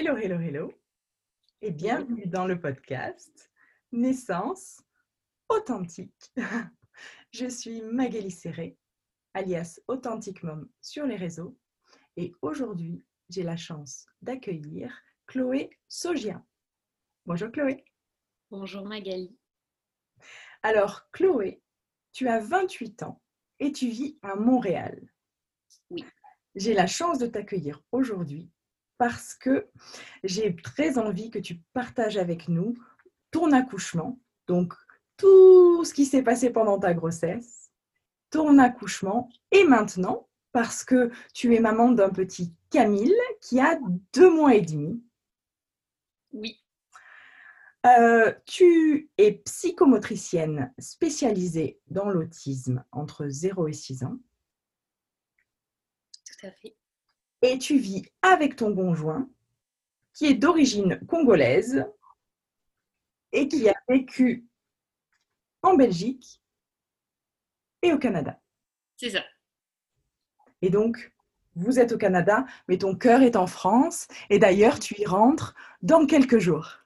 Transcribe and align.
Hello, 0.00 0.16
hello, 0.16 0.38
hello 0.38 0.72
et 1.60 1.72
bienvenue 1.72 2.28
dans 2.28 2.46
le 2.46 2.60
podcast 2.60 3.50
Naissance 3.90 4.80
authentique. 5.48 6.32
Je 7.32 7.48
suis 7.48 7.82
Magali 7.82 8.30
Serré, 8.30 8.78
alias 9.34 9.80
Authentic 9.88 10.44
Mom 10.44 10.70
sur 10.80 11.04
les 11.04 11.16
réseaux 11.16 11.58
et 12.16 12.32
aujourd'hui 12.42 13.04
j'ai 13.28 13.42
la 13.42 13.56
chance 13.56 14.06
d'accueillir 14.22 14.96
Chloé 15.26 15.68
Sogien. 15.88 16.46
Bonjour 17.26 17.50
Chloé. 17.50 17.84
Bonjour 18.52 18.86
Magali. 18.86 19.36
Alors 20.62 21.10
Chloé, 21.10 21.60
tu 22.12 22.28
as 22.28 22.38
28 22.38 23.02
ans 23.02 23.20
et 23.58 23.72
tu 23.72 23.88
vis 23.88 24.16
à 24.22 24.36
Montréal. 24.36 25.12
Oui. 25.90 26.04
J'ai 26.54 26.74
la 26.74 26.86
chance 26.86 27.18
de 27.18 27.26
t'accueillir 27.26 27.82
aujourd'hui 27.90 28.48
parce 28.98 29.34
que 29.34 29.68
j'ai 30.24 30.54
très 30.56 30.98
envie 30.98 31.30
que 31.30 31.38
tu 31.38 31.60
partages 31.72 32.16
avec 32.18 32.48
nous 32.48 32.74
ton 33.30 33.52
accouchement, 33.52 34.18
donc 34.46 34.74
tout 35.16 35.84
ce 35.84 35.94
qui 35.94 36.04
s'est 36.04 36.22
passé 36.22 36.50
pendant 36.50 36.78
ta 36.78 36.94
grossesse, 36.94 37.70
ton 38.30 38.58
accouchement 38.58 39.28
et 39.52 39.64
maintenant, 39.64 40.28
parce 40.52 40.84
que 40.84 41.10
tu 41.34 41.54
es 41.54 41.60
maman 41.60 41.92
d'un 41.92 42.10
petit 42.10 42.54
Camille 42.70 43.14
qui 43.40 43.60
a 43.60 43.78
deux 44.12 44.30
mois 44.30 44.54
et 44.54 44.60
demi. 44.60 45.02
Oui. 46.32 46.62
Euh, 47.86 48.34
tu 48.44 49.10
es 49.16 49.32
psychomotricienne 49.32 50.74
spécialisée 50.78 51.80
dans 51.86 52.10
l'autisme 52.10 52.84
entre 52.92 53.28
0 53.28 53.68
et 53.68 53.72
6 53.72 54.04
ans. 54.04 54.18
Tout 56.26 56.46
à 56.46 56.50
fait 56.50 56.77
et 57.42 57.58
tu 57.58 57.78
vis 57.78 58.04
avec 58.22 58.56
ton 58.56 58.74
conjoint 58.74 59.28
qui 60.12 60.26
est 60.26 60.34
d'origine 60.34 60.98
congolaise 61.06 61.84
et 63.32 63.46
qui 63.46 63.68
a 63.68 63.74
vécu 63.88 64.46
en 65.62 65.74
Belgique 65.74 66.40
et 67.82 67.92
au 67.92 67.98
Canada. 67.98 68.40
C'est 68.96 69.10
ça. 69.10 69.24
Et 70.62 70.70
donc, 70.70 71.12
vous 71.54 71.78
êtes 71.78 71.92
au 71.92 71.98
Canada, 71.98 72.46
mais 72.66 72.78
ton 72.78 72.96
cœur 72.96 73.22
est 73.22 73.36
en 73.36 73.46
France. 73.46 74.08
Et 74.30 74.38
d'ailleurs, 74.38 74.78
tu 74.78 75.00
y 75.00 75.06
rentres 75.06 75.54
dans 75.82 76.06
quelques 76.06 76.38
jours. 76.38 76.78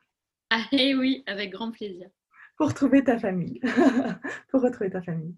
Ah 0.50 0.64
eh 0.72 0.94
oui, 0.94 1.22
avec 1.26 1.50
grand 1.50 1.70
plaisir. 1.70 2.10
Pour 2.56 2.68
retrouver 2.68 3.02
ta 3.02 3.18
famille. 3.18 3.60
Pour 4.48 4.60
retrouver 4.60 4.90
ta 4.90 5.00
famille. 5.00 5.34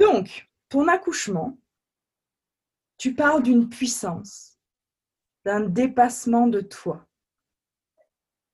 Donc, 0.00 0.48
ton 0.68 0.88
accouchement, 0.88 1.58
tu 3.02 3.16
parles 3.16 3.42
d'une 3.42 3.68
puissance, 3.68 4.60
d'un 5.44 5.58
dépassement 5.58 6.46
de 6.46 6.60
toi, 6.60 7.04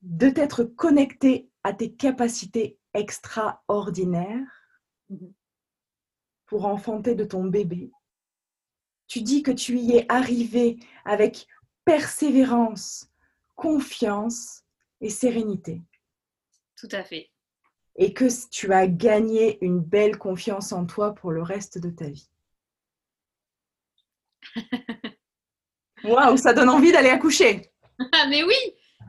de 0.00 0.30
t'être 0.30 0.64
connecté 0.64 1.50
à 1.64 1.74
tes 1.74 1.92
capacités 1.92 2.78
extraordinaires 2.94 4.48
pour 6.46 6.64
enfanter 6.64 7.14
de 7.14 7.24
ton 7.24 7.44
bébé. 7.44 7.92
Tu 9.06 9.20
dis 9.20 9.42
que 9.42 9.50
tu 9.50 9.76
y 9.76 9.96
es 9.96 10.06
arrivé 10.10 10.78
avec 11.04 11.46
persévérance, 11.84 13.12
confiance 13.54 14.62
et 15.02 15.10
sérénité. 15.10 15.82
Tout 16.74 16.88
à 16.92 17.04
fait. 17.04 17.30
Et 17.96 18.14
que 18.14 18.24
tu 18.48 18.72
as 18.72 18.86
gagné 18.86 19.62
une 19.62 19.80
belle 19.80 20.16
confiance 20.16 20.72
en 20.72 20.86
toi 20.86 21.14
pour 21.14 21.32
le 21.32 21.42
reste 21.42 21.76
de 21.76 21.90
ta 21.90 22.08
vie. 22.08 22.30
Waouh, 26.04 26.36
ça 26.36 26.52
donne 26.52 26.68
envie 26.68 26.92
d'aller 26.92 27.08
accoucher. 27.08 27.72
Ah, 28.12 28.26
mais 28.28 28.42
oui, 28.44 28.54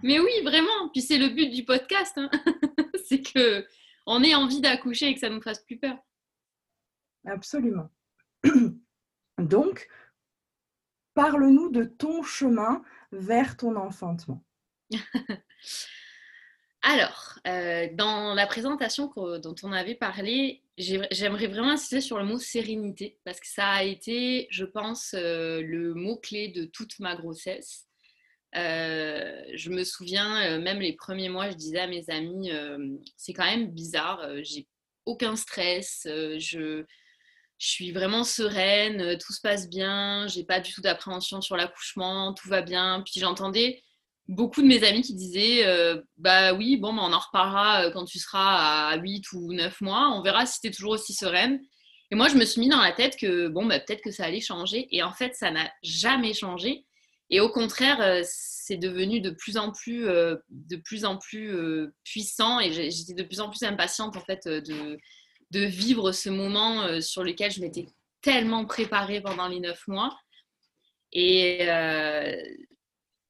mais 0.04 0.20
oui, 0.20 0.32
vraiment. 0.44 0.90
Puis 0.92 1.02
c'est 1.02 1.18
le 1.18 1.30
but 1.30 1.50
du 1.50 1.64
podcast, 1.64 2.18
hein. 2.18 2.30
c'est 3.08 3.22
que 3.22 3.66
on 4.06 4.24
ait 4.24 4.36
envie 4.36 4.62
d'accoucher 4.62 5.10
et 5.10 5.14
que 5.14 5.20
ça 5.20 5.30
nous 5.30 5.42
fasse 5.42 5.64
plus 5.64 5.78
peur. 5.78 5.98
Absolument. 7.26 7.90
Donc, 9.38 9.88
parle-nous 11.14 11.70
de 11.70 11.84
ton 11.84 12.24
chemin 12.24 12.84
vers 13.12 13.58
ton 13.58 13.76
enfantement. 13.76 14.44
Alors, 16.82 17.38
euh, 17.46 17.90
dans 17.94 18.34
la 18.34 18.48
présentation 18.48 19.12
dont 19.16 19.56
on 19.64 19.74
avait 19.74 19.96
parlé, 19.96 20.64
j'aimerais 20.78 21.48
vraiment 21.48 21.72
insister 21.72 22.00
sur 22.00 22.18
le 22.18 22.24
mot 22.24 22.38
sérénité 22.38 23.20
parce 23.26 23.40
que 23.40 23.48
ça 23.48 23.68
a 23.68 23.84
été, 23.84 24.48
je 24.50 24.64
pense, 24.64 25.14
euh, 25.14 25.62
le 25.62 25.94
mot-clé 25.94 26.48
de 26.48 26.64
toute 26.66 27.00
ma 27.00 27.16
grossesse. 27.16 27.86
Euh, 28.56 29.44
je 29.54 29.70
me 29.70 29.84
souviens, 29.84 30.58
même 30.60 30.80
les 30.80 30.94
premiers 30.94 31.30
mois, 31.30 31.50
je 31.50 31.56
disais 31.56 31.80
à 31.80 31.88
mes 31.88 32.10
amis, 32.10 32.50
c'est 33.18 33.34
quand 33.34 33.46
même 33.46 33.72
bizarre, 33.72 34.26
j'ai 34.42 34.66
aucun 35.06 35.36
stress, 35.36 36.04
je, 36.06 36.86
je 37.60 37.68
suis 37.68 37.92
vraiment 37.92 38.24
sereine, 38.24 39.18
tout 39.18 39.34
se 39.34 39.42
passe 39.42 39.70
bien, 39.70 40.28
j'ai 40.28 40.46
pas 40.46 40.62
du 40.62 40.74
tout 40.74 40.82
d'appréhension 40.82 41.42
sur 41.42 41.58
l'accouchement, 41.58 42.34
tout 42.34 42.48
va 42.48 42.62
bien. 42.62 43.04
Puis 43.06 43.20
j'entendais 43.20 43.84
beaucoup 44.30 44.62
de 44.62 44.68
mes 44.68 44.84
amis 44.88 45.02
qui 45.02 45.16
disaient 45.16 45.66
euh, 45.66 46.02
Bah 46.18 46.54
oui, 46.54 46.78
bon, 46.78 46.94
bah, 46.94 47.02
on 47.04 47.12
en 47.12 47.20
reparlera 47.20 47.86
euh, 47.86 47.92
quand 47.92 48.06
tu 48.06 48.20
seras 48.20 48.92
à 48.92 48.98
8 48.98 49.34
ou 49.34 49.54
9 49.54 49.82
mois, 49.82 50.12
on 50.16 50.22
verra 50.22 50.46
si 50.46 50.62
tu 50.62 50.68
es 50.68 50.72
toujours 50.72 50.94
aussi 50.94 51.14
sereine. 51.14 51.60
Et 52.12 52.16
moi, 52.16 52.30
je 52.30 52.36
me 52.36 52.46
suis 52.46 52.62
mis 52.62 52.70
dans 52.70 52.80
la 52.80 52.94
tête 52.94 53.18
que 53.18 53.48
bon, 53.48 53.66
bah, 53.66 53.80
peut-être 53.80 54.02
que 54.02 54.12
ça 54.12 54.26
allait 54.26 54.40
changer. 54.40 54.88
Et 54.92 55.04
en 55.04 55.12
fait, 55.12 55.36
ça 55.36 55.52
n'a 55.52 55.70
jamais 55.84 56.34
changé. 56.34 56.86
Et 57.32 57.40
au 57.40 57.50
contraire, 57.50 58.02
euh, 58.02 58.22
c'est 58.24 58.78
devenu 58.78 59.20
de 59.20 59.32
plus 59.32 59.58
en 59.58 59.72
plus, 59.72 60.06
de 60.06 60.76
plus, 60.76 61.06
en 61.06 61.18
plus 61.18 61.52
puissant. 62.04 62.60
Et 62.60 62.72
j'étais 62.72 63.16
de 63.16 63.24
plus 63.24 63.40
en 63.40 63.50
plus 63.50 63.64
impatiente 63.64 64.16
en 64.16 64.22
fait 64.22 64.48
de, 64.48 64.96
de 65.50 65.60
vivre 65.62 66.12
ce 66.12 66.30
moment 66.30 67.02
sur 67.02 67.24
lequel 67.24 67.52
je 67.52 67.62
m'étais 67.62 67.88
tellement 68.22 68.66
préparée 68.66 69.22
pendant 69.22 69.48
les 69.48 69.60
9 69.60 69.88
mois. 69.88 70.16
Et 71.14 71.66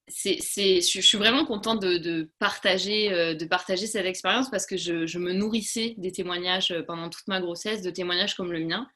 c'est, 0.09 0.81
je 0.81 1.01
suis 1.01 1.17
vraiment 1.17 1.45
contente 1.45 1.81
de, 1.81 2.29
partager, 2.39 3.11
euh, 3.11 3.35
de 3.35 3.45
partager 3.45 3.87
cette 3.87 4.05
expérience 4.05 4.49
parce 4.49 4.65
que 4.65 4.77
je, 4.77 5.17
me 5.17 5.33
nourrissais 5.33 5.95
des 5.97 6.11
témoignages 6.11 6.71
euh, 6.71 6.83
pendant 6.83 7.09
toute 7.09 7.27
ma 7.27 7.39
grossesse, 7.39 7.81
de 7.81 7.89
témoignages 7.89 8.35
comme 8.35 8.51
le 8.51 8.59
mien. 8.59 8.87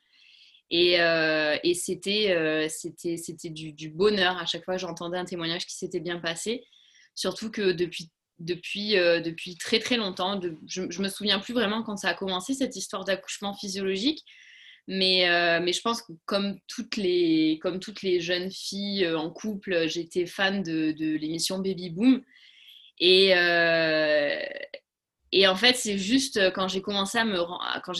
Et, 0.70 1.00
euh, 1.02 1.58
c'était, 1.74 3.50
du, 3.50 3.90
bonheur 3.90 4.38
à 4.38 4.46
chaque 4.46 4.66
fois 4.66 4.76
que 4.76 4.82
j'entendais 4.82 5.18
un 5.18 5.26
témoignage 5.26 5.66
qui 5.66 5.76
s'était 5.76 6.00
bien 6.00 6.20
passé. 6.20 6.64
Surtout 7.16 7.52
que 7.52 7.72
depuis, 7.72 8.10
depuis, 8.40 8.94
depuis 8.94 9.56
très 9.58 9.80
très 9.80 9.98
longtemps, 9.98 10.42
je 10.68 10.82
ne 10.82 11.04
me 11.04 11.10
souviens 11.10 11.40
plus 11.40 11.54
vraiment 11.54 11.84
quand 11.84 11.98
ça 11.98 12.10
a 12.10 12.14
commencé 12.16 12.56
cette 12.56 12.76
histoire 12.76 13.06
d'accouchement 13.06 13.54
physiologique. 13.54 14.24
Mais, 14.88 15.30
euh, 15.30 15.62
mais 15.64 15.72
je 15.72 15.82
pense 15.82 16.02
que 16.02 16.12
comme 16.26 16.58
toutes 16.68 16.98
les, 16.98 17.58
comme 17.62 17.80
toutes 17.80 18.02
les 18.02 18.20
jeunes 18.20 18.52
filles 18.52 19.06
euh, 19.06 19.18
en 19.18 19.30
couple, 19.32 19.88
j'étais 19.88 20.26
fan 20.26 20.62
de, 20.62 20.94
l'émission 21.18 21.60
Baby 21.60 21.90
Boom. 21.90 22.22
Et, 23.00 23.36
euh, 23.36 24.40
et 25.32 25.48
en 25.48 25.56
fait, 25.56 25.76
c'est 25.76 25.98
juste 25.98 26.52
quand 26.52 26.68
j'ai 26.68 26.82
commencé 26.82 27.18
à 27.18 27.26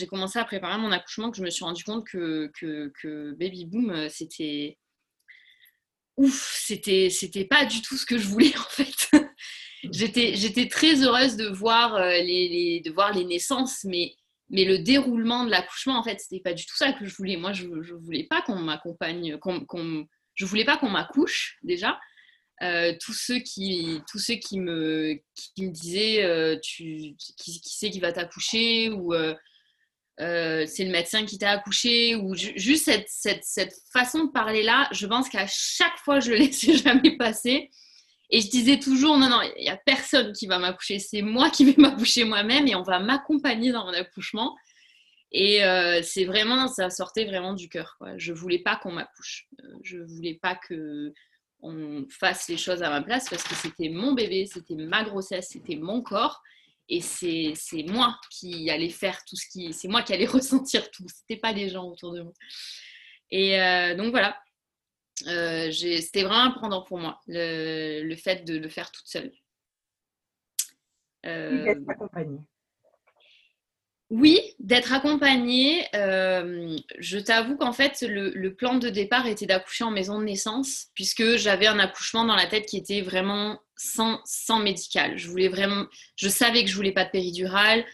commencé 0.08 0.38
à 0.38 0.44
préparer 0.44 0.78
mon 0.78 0.92
accouchement 0.92 1.30
que 1.30 1.38
je 1.38 1.42
me 1.42 1.50
suis 1.50 1.64
rendu 1.64 1.84
compte 1.84 2.06
que, 2.06 2.52
que, 2.54 3.32
Baby 3.32 3.64
Boom, 3.64 4.08
c'était 4.10 4.78
ouf, 6.16 6.60
c'était 6.62 7.10
c'était 7.10 7.44
pas 7.44 7.64
du 7.64 7.82
tout 7.82 7.96
ce 7.96 8.06
que 8.06 8.18
je 8.18 8.28
voulais 8.28 8.52
en 8.58 8.68
fait. 8.68 9.10
j'étais 9.90 10.36
j'étais 10.36 10.68
très 10.68 11.02
heureuse 11.02 11.36
de 11.36 11.48
voir 11.48 11.98
les, 11.98 12.48
les, 12.48 12.80
de 12.84 12.90
voir 12.92 13.12
les 13.12 13.24
naissances, 13.24 13.82
mais 13.84 14.14
mais 14.50 14.64
le 14.64 14.78
déroulement 14.78 15.44
de 15.44 15.50
l'accouchement, 15.50 15.98
en 15.98 16.04
fait, 16.04 16.20
c'était 16.20 16.42
pas 16.42 16.52
du 16.52 16.66
tout 16.66 16.76
ça 16.76 16.92
que 16.92 17.06
je 17.06 17.14
voulais. 17.16 17.36
Moi, 17.36 17.52
je, 17.52 17.66
je 17.80 17.94
voulais 17.94 18.24
pas 18.24 18.42
qu'on 18.42 18.56
m'accompagne, 18.56 19.38
qu'on, 19.38 20.06
je 20.34 20.44
voulais 20.44 20.64
pas 20.64 20.76
qu'on 20.76 20.90
m'accouche 20.90 21.58
déjà. 21.62 21.98
Euh, 22.62 22.94
tous 23.00 23.14
ceux 23.14 23.40
qui 23.40 24.00
tous 24.08 24.20
ceux 24.20 24.36
qui 24.36 24.60
me 24.60 25.20
qui 25.34 25.66
me 25.66 25.72
disaient 25.72 26.22
euh, 26.22 26.56
tu 26.62 27.16
qui, 27.18 27.34
qui 27.36 27.76
c'est 27.76 27.90
qui 27.90 27.98
va 27.98 28.12
t'accoucher 28.12 28.90
ou 28.90 29.12
euh, 29.12 29.34
c'est 30.18 30.84
le 30.84 30.92
médecin 30.92 31.24
qui 31.26 31.36
t'a 31.36 31.50
accouché 31.50 32.14
ou 32.14 32.32
juste 32.36 32.84
cette, 32.84 33.08
cette, 33.08 33.42
cette, 33.42 33.74
façon 33.92 34.26
de 34.26 34.30
parler 34.30 34.62
là 34.62 34.88
je 34.92 35.04
pense 35.08 35.28
qu'à 35.28 35.48
chaque 35.48 35.98
fois 36.04 36.20
je 36.20 36.30
le 36.30 36.36
laissais 36.38 36.76
jamais 36.76 37.16
passer 37.16 37.70
et 38.30 38.40
je 38.40 38.48
disais 38.48 38.78
toujours, 38.78 39.18
non, 39.18 39.28
non, 39.28 39.40
il 39.56 39.62
n'y 39.62 39.70
a 39.70 39.76
personne 39.76 40.32
qui 40.32 40.46
va 40.46 40.58
m'accoucher, 40.58 40.98
c'est 40.98 41.22
moi 41.22 41.50
qui 41.50 41.64
vais 41.64 41.74
m'accoucher 41.78 42.24
moi-même 42.24 42.66
et 42.66 42.74
on 42.74 42.82
va 42.82 42.98
m'accompagner 42.98 43.72
dans 43.72 43.84
mon 43.84 43.92
accouchement. 43.94 44.56
Et 45.32 45.64
euh, 45.64 46.00
c'est 46.02 46.24
vraiment, 46.24 46.68
ça 46.68 46.90
sortait 46.90 47.24
vraiment 47.24 47.54
du 47.54 47.68
cœur. 47.68 47.96
Quoi. 47.98 48.16
Je 48.18 48.32
voulais 48.32 48.60
pas 48.60 48.76
qu'on 48.76 48.92
m'accouche. 48.92 49.48
Euh, 49.62 49.68
je 49.82 49.98
voulais 49.98 50.38
pas 50.40 50.54
que 50.54 51.12
on 51.60 52.04
fasse 52.10 52.48
les 52.48 52.58
choses 52.58 52.82
à 52.82 52.90
ma 52.90 53.02
place 53.02 53.28
parce 53.28 53.42
que 53.42 53.54
c'était 53.54 53.88
mon 53.88 54.12
bébé, 54.12 54.46
c'était 54.46 54.74
ma 54.74 55.02
grossesse, 55.02 55.48
c'était 55.50 55.76
mon 55.76 56.02
corps. 56.02 56.40
Et 56.88 57.00
c'est 57.00 57.54
moi 57.88 58.18
qui 58.30 58.70
allais 58.70 58.90
faire 58.90 59.24
tout 59.24 59.36
ce 59.36 59.46
qui. 59.48 59.72
C'est 59.72 59.88
moi 59.88 60.02
qui 60.02 60.12
allais 60.12 60.26
ressentir 60.26 60.90
tout. 60.90 61.06
C'était 61.08 61.40
pas 61.40 61.52
les 61.52 61.68
gens 61.70 61.84
autour 61.84 62.12
de 62.12 62.22
moi. 62.22 62.32
Et 63.30 63.60
euh, 63.60 63.96
donc 63.96 64.10
voilà, 64.10 64.38
c'était 65.16 66.22
vraiment 66.22 66.44
important 66.44 66.82
pour 66.82 66.98
moi, 66.98 67.20
le, 67.26 68.14
fait 68.16 68.44
de 68.44 68.58
le 68.58 68.68
faire 68.68 68.90
toute 68.90 69.06
seule. 69.06 69.32
Euh, 71.26 71.74
accompagnée. 71.88 72.40
Oui, 74.10 74.38
d'être 74.58 74.92
accompagnée. 74.92 75.86
Euh, 75.94 76.76
je 76.98 77.18
t'avoue 77.18 77.56
qu'en 77.56 77.72
fait, 77.72 78.02
le, 78.02 78.48
plan 78.50 78.74
de 78.74 78.88
départ 78.88 79.26
était 79.26 79.46
d'accoucher 79.46 79.84
en 79.84 79.90
maison 79.90 80.18
de 80.18 80.24
naissance, 80.24 80.88
puisque 80.94 81.36
j'avais 81.36 81.66
un 81.66 81.78
accouchement 81.78 82.24
dans 82.24 82.36
la 82.36 82.46
tête 82.46 82.66
qui 82.66 82.76
était 82.76 83.00
vraiment 83.00 83.58
sans, 83.76 84.20
sans 84.24 84.60
médical. 84.60 85.16
Je 85.16 85.28
voulais 85.28 85.48
vraiment, 85.48 85.86
je 86.16 86.28
savais 86.28 86.62
que 86.64 86.70
je 86.70 86.76
voulais 86.76 86.92
pas 86.92 87.04
de 87.04 87.10
péridurale. 87.10 87.84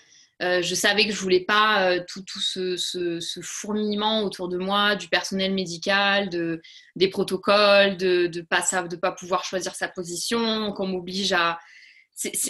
Euh, 0.42 0.62
je 0.62 0.74
savais 0.74 1.06
que 1.06 1.12
je 1.12 1.20
voulais 1.20 1.44
pas 1.44 1.90
euh, 1.90 2.00
tout, 2.08 2.22
tout 2.22 2.40
ce, 2.40 2.76
ce, 2.76 3.20
fourmillement 3.42 4.22
autour 4.22 4.48
de 4.48 4.56
moi, 4.56 4.96
du 4.96 5.08
personnel 5.08 5.52
médical, 5.52 6.30
de, 6.30 6.62
des 6.96 7.08
protocoles, 7.08 7.96
de 7.98 8.30
ne 8.34 8.40
pas, 8.42 8.62
de 8.88 8.96
pas 8.96 9.12
pouvoir 9.12 9.44
choisir 9.44 9.74
sa 9.74 9.88
position, 9.88 10.72
qu'on 10.72 10.86
m'oblige 10.86 11.32
à, 11.32 11.58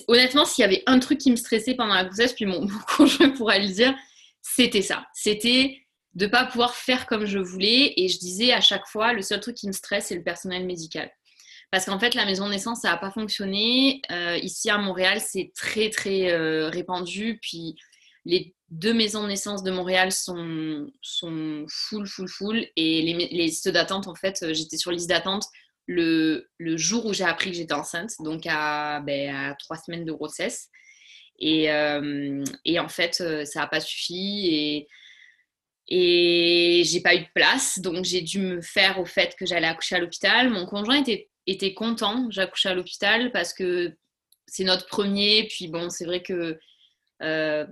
honnêtement, 0.09 0.45
s'il 0.45 0.63
y 0.63 0.65
avait 0.65 0.83
un 0.87 0.99
truc 0.99 1.19
qui 1.19 1.31
me 1.31 1.37
stressait 1.37 1.75
pendant 1.75 1.95
la 1.95 2.05
grossesse, 2.05 2.33
puis 2.33 2.47
mon, 2.47 2.67
conjoint 2.97 3.31
pourrait 3.31 3.61
le 3.61 3.73
dire, 3.73 3.95
c'était 4.43 4.83
ça. 4.83 5.05
C'était 5.15 5.79
de 6.15 6.27
ne 6.27 6.31
pas 6.31 6.45
pouvoir 6.45 6.75
faire 6.75 7.07
comme 7.07 7.25
je 7.25 7.39
voulais. 7.39 7.95
Et 7.97 8.09
je 8.09 8.19
disais 8.19 8.53
à 8.53 8.61
chaque 8.61 8.87
fois, 8.87 9.13
le 9.13 9.23
seul 9.23 9.41
truc 9.41 9.57
qui 9.57 9.67
me 9.67 9.73
stresse, 9.73 10.07
c'est 10.07 10.17
le 10.17 10.23
personnel 10.23 10.65
médical. 10.65 11.11
Parce 11.71 11.85
qu'en 11.85 12.01
fait, 12.01 12.15
la 12.15 12.27
maison 12.27 12.47
de 12.47 12.51
naissance, 12.51 12.81
ça 12.81 12.91
n'a 12.91 12.97
pas 12.97 13.13
fonctionné. 13.13 14.03
Euh, 14.11 14.37
ici 14.39 14.71
à 14.71 14.79
Montréal, 14.79 15.21
c'est 15.21 15.53
très, 15.55 15.89
très 15.91 16.33
euh, 16.33 16.69
répandu. 16.69 17.39
Puis 17.41 17.77
les 18.25 18.55
deux 18.71 18.93
maisons 18.93 19.23
de 19.23 19.29
naissance 19.29 19.63
de 19.63 19.71
Montréal 19.71 20.11
sont, 20.11 20.91
sont 21.01 21.65
full, 21.69 22.07
full, 22.07 22.29
full. 22.29 22.67
Et 22.77 23.03
les, 23.03 23.29
listes 23.29 23.69
d'attente, 23.69 24.09
en 24.09 24.17
fait, 24.17 24.43
euh, 24.43 24.53
j'étais 24.53 24.77
sur 24.77 24.91
liste 24.91 25.09
d'attente 25.09 25.45
le, 25.87 26.47
jour 26.77 27.07
où 27.07 27.13
j'ai 27.13 27.25
appris 27.25 27.51
que 27.51 27.57
j'étais 27.57 27.75
enceinte, 27.75 28.13
donc 28.21 28.43
à, 28.47 29.01
ben, 29.01 29.55
trois 29.59 29.77
semaines 29.77 30.05
de 30.05 30.13
grossesse. 30.13 30.69
Et, 31.39 31.71
euh, 31.71 32.45
en 32.79 32.89
fait, 32.89 33.15
ça 33.15 33.61
n'a 33.61 33.67
pas 33.67 33.81
suffi 33.81 34.49
et, 34.53 34.89
et 35.89 36.83
j'ai 36.85 37.01
pas 37.01 37.15
eu 37.15 37.21
de 37.21 37.29
place. 37.35 37.79
Donc 37.81 38.05
j'ai 38.05 38.23
dû 38.23 38.39
me 38.39 38.61
faire 38.61 39.01
au 39.01 39.05
fait 39.05 39.35
que 39.37 39.47
j'allais 39.47 39.67
accoucher 39.67 39.97
à 39.97 39.99
l'hôpital. 39.99 40.51
Mon 40.51 40.67
conjoint 40.67 41.01
était, 41.01 41.29
était 41.51 41.75
content, 41.75 42.31
j'accouchais 42.31 42.71
à 42.71 42.75
l'hôpital 42.75 43.33
parce 43.33 43.53
que 43.53 43.95
c'est 44.47 44.65
notre 44.65 44.87
premier. 44.87 45.47
Puis 45.49 45.69
bon, 45.69 45.91
c'est 45.91 46.05
vrai 46.05 46.23
que 46.23 46.59
euh, 47.23 47.67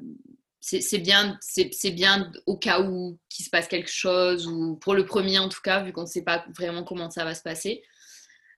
c'est 0.61 0.99
bien, 0.99 1.39
c'est 1.41 1.91
bien 1.91 2.31
au 2.47 2.57
cas 2.57 2.83
où 2.83 3.19
qu'il 3.31 3.45
se 3.45 3.51
passe 3.51 3.69
quelque 3.69 3.91
chose, 3.91 4.47
ou 4.47 4.77
pour 4.77 4.95
le 4.95 5.07
premier 5.07 5.39
en 5.39 5.49
tout 5.49 5.61
cas, 5.63 5.83
vu 5.83 5.93
qu'on 5.93 6.03
ne 6.03 6.07
sait 6.07 6.25
pas 6.25 6.45
vraiment 6.57 6.85
comment 6.85 7.11
ça 7.11 7.25
va 7.25 7.35
se 7.35 7.43
passer. 7.43 7.83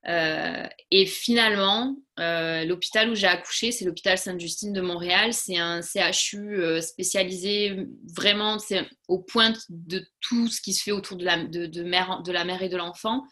Euh, 0.09 0.67
et 0.91 1.05
finalement, 1.05 1.95
euh, 2.19 2.65
l'hôpital 2.65 3.11
où 3.11 3.15
j'ai 3.15 3.27
accouché, 3.27 3.71
c'est 3.71 3.85
l'hôpital 3.85 4.17
Sainte-Justine 4.17 4.73
de 4.73 4.81
Montréal. 4.81 5.35
C'est 5.35 5.59
un 5.59 5.83
CHU 5.83 6.81
spécialisé 6.81 7.87
vraiment 8.17 8.59
c'est 8.59 8.89
au 9.09 9.19
point 9.19 9.53
de 9.69 10.05
tout 10.21 10.49
ce 10.49 10.61
qui 10.63 10.73
se 10.73 10.83
fait 10.83 10.93
autour 10.93 11.17
de 11.17 11.25
la, 11.25 11.45
de, 11.45 11.83
mère, 11.83 12.23
de 12.23 12.33
la 12.33 12.45
mère 12.45 12.63
et 12.63 12.71
de 12.71 12.79
l'enfant. 12.79 13.25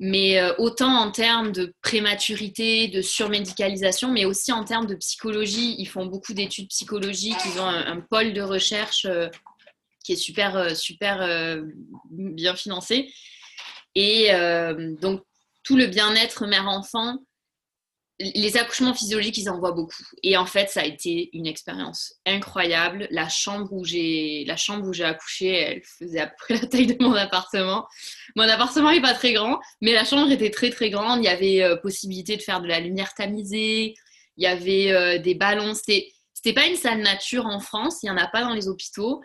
Mais 0.00 0.40
autant 0.58 0.92
en 0.96 1.10
termes 1.10 1.52
de 1.52 1.72
prématurité, 1.80 2.88
de 2.88 3.00
surmédicalisation, 3.00 4.10
mais 4.10 4.24
aussi 4.24 4.52
en 4.52 4.64
termes 4.64 4.86
de 4.86 4.96
psychologie. 4.96 5.76
Ils 5.78 5.88
font 5.88 6.06
beaucoup 6.06 6.34
d'études 6.34 6.68
psychologiques. 6.68 7.38
Ils 7.46 7.60
ont 7.60 7.66
un, 7.66 8.00
pôle 8.00 8.32
de 8.32 8.42
recherche 8.42 9.06
qui 10.04 10.12
est 10.12 10.16
super, 10.16 10.76
super 10.76 11.56
bien 12.10 12.56
financé. 12.56 13.12
Et 13.94 14.30
donc, 15.00 15.22
tout 15.62 15.76
le 15.76 15.86
bien-être 15.86 16.46
mère-enfant, 16.46 17.18
les 18.20 18.56
accouchements 18.56 18.94
physiologiques, 18.94 19.38
ils 19.38 19.50
en 19.50 19.58
voient 19.58 19.72
beaucoup. 19.72 20.04
Et 20.22 20.36
en 20.36 20.46
fait, 20.46 20.68
ça 20.68 20.82
a 20.82 20.84
été 20.84 21.30
une 21.32 21.46
expérience 21.46 22.14
incroyable. 22.26 23.08
La 23.10 23.28
chambre 23.28 23.72
où 23.72 23.84
j'ai, 23.84 24.46
accouché, 25.02 25.48
elle 25.48 25.82
faisait 25.82 26.20
à 26.20 26.28
peu 26.28 26.34
près 26.38 26.54
la 26.60 26.66
taille 26.66 26.86
de 26.86 27.02
mon 27.02 27.14
appartement. 27.14 27.86
Mon 28.36 28.44
appartement 28.44 28.92
n'est 28.92 29.00
pas 29.00 29.14
très 29.14 29.32
grand, 29.32 29.58
mais 29.80 29.92
la 29.92 30.04
chambre 30.04 30.30
était 30.30 30.50
très 30.50 30.70
très 30.70 30.90
grande. 30.90 31.20
Il 31.22 31.24
y 31.24 31.28
avait 31.28 31.62
euh, 31.62 31.76
possibilité 31.76 32.36
de 32.36 32.42
faire 32.42 32.60
de 32.60 32.68
la 32.68 32.78
lumière 32.78 33.14
tamisée. 33.14 33.94
Il 34.36 34.44
y 34.44 34.46
avait 34.46 34.92
euh, 34.92 35.18
des 35.18 35.34
ballons. 35.34 35.74
C'était, 35.74 36.12
c'était 36.32 36.54
pas 36.54 36.66
une 36.66 36.76
salle 36.76 37.00
nature 37.00 37.46
en 37.46 37.58
France. 37.58 37.98
Il 38.04 38.06
y 38.06 38.10
en 38.10 38.16
a 38.16 38.28
pas 38.28 38.42
dans 38.42 38.54
les 38.54 38.68
hôpitaux. 38.68 39.22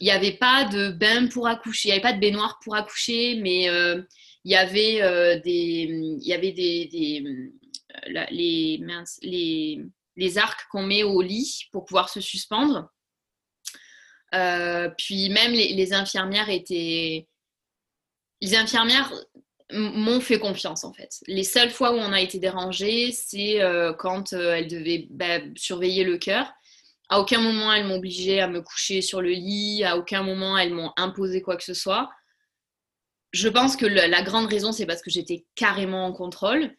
Il 0.00 0.04
n'y 0.04 0.10
avait 0.10 0.32
pas 0.36 0.64
de 0.64 0.90
bain 0.90 1.28
pour 1.28 1.48
accoucher. 1.48 1.88
Il 1.88 1.92
n'y 1.92 1.92
avait 1.92 2.02
pas 2.02 2.12
de 2.12 2.20
baignoire 2.20 2.58
pour 2.62 2.76
accoucher, 2.76 3.40
mais 3.40 3.70
euh, 3.70 4.02
il 4.44 4.52
y 4.52 4.56
avait 4.56 5.40
des, 5.40 5.88
il 6.20 6.26
y 6.26 6.34
avait 6.34 6.52
des, 6.52 7.22
euh, 8.06 8.24
les, 8.30 8.80
les, 10.16 10.38
arcs 10.38 10.66
qu'on 10.70 10.82
met 10.82 11.02
au 11.02 11.20
lit 11.22 11.68
pour 11.72 11.84
pouvoir 11.84 12.08
se 12.08 12.20
suspendre. 12.20 12.90
Euh, 14.34 14.90
puis 14.98 15.30
même 15.30 15.52
les, 15.52 15.92
infirmières 15.92 16.48
étaient, 16.48 17.28
les 18.40 18.56
infirmières 18.56 19.12
m'ont 19.72 20.20
fait 20.20 20.38
confiance 20.38 20.84
en 20.84 20.92
fait. 20.92 21.20
Les 21.26 21.44
seules 21.44 21.70
fois 21.70 21.92
où 21.92 21.96
on 21.96 22.12
a 22.12 22.20
été 22.20 22.38
dérangé, 22.38 23.12
c'est 23.12 23.60
quand 23.98 24.32
elles 24.32 24.68
devaient 24.68 25.06
bah, 25.10 25.38
surveiller 25.56 26.04
le 26.04 26.18
cœur. 26.18 26.52
À 27.08 27.20
aucun 27.20 27.40
moment 27.40 27.72
elles 27.72 27.86
m'ont 27.86 27.96
obligé 27.96 28.40
à 28.40 28.48
me 28.48 28.60
coucher 28.60 29.02
sur 29.02 29.20
le 29.20 29.30
lit, 29.30 29.84
à 29.84 29.96
aucun 29.96 30.22
moment 30.22 30.58
elles 30.58 30.74
m'ont 30.74 30.92
imposé 30.96 31.40
quoi 31.40 31.56
que 31.56 31.64
ce 31.64 31.74
soit 31.74 32.10
je 33.34 33.48
pense 33.48 33.74
que 33.74 33.84
la 33.84 34.22
grande 34.22 34.46
raison, 34.46 34.70
c'est 34.70 34.86
parce 34.86 35.02
que 35.02 35.10
j'étais 35.10 35.44
carrément 35.56 36.06
en 36.06 36.12
contrôle. 36.12 36.70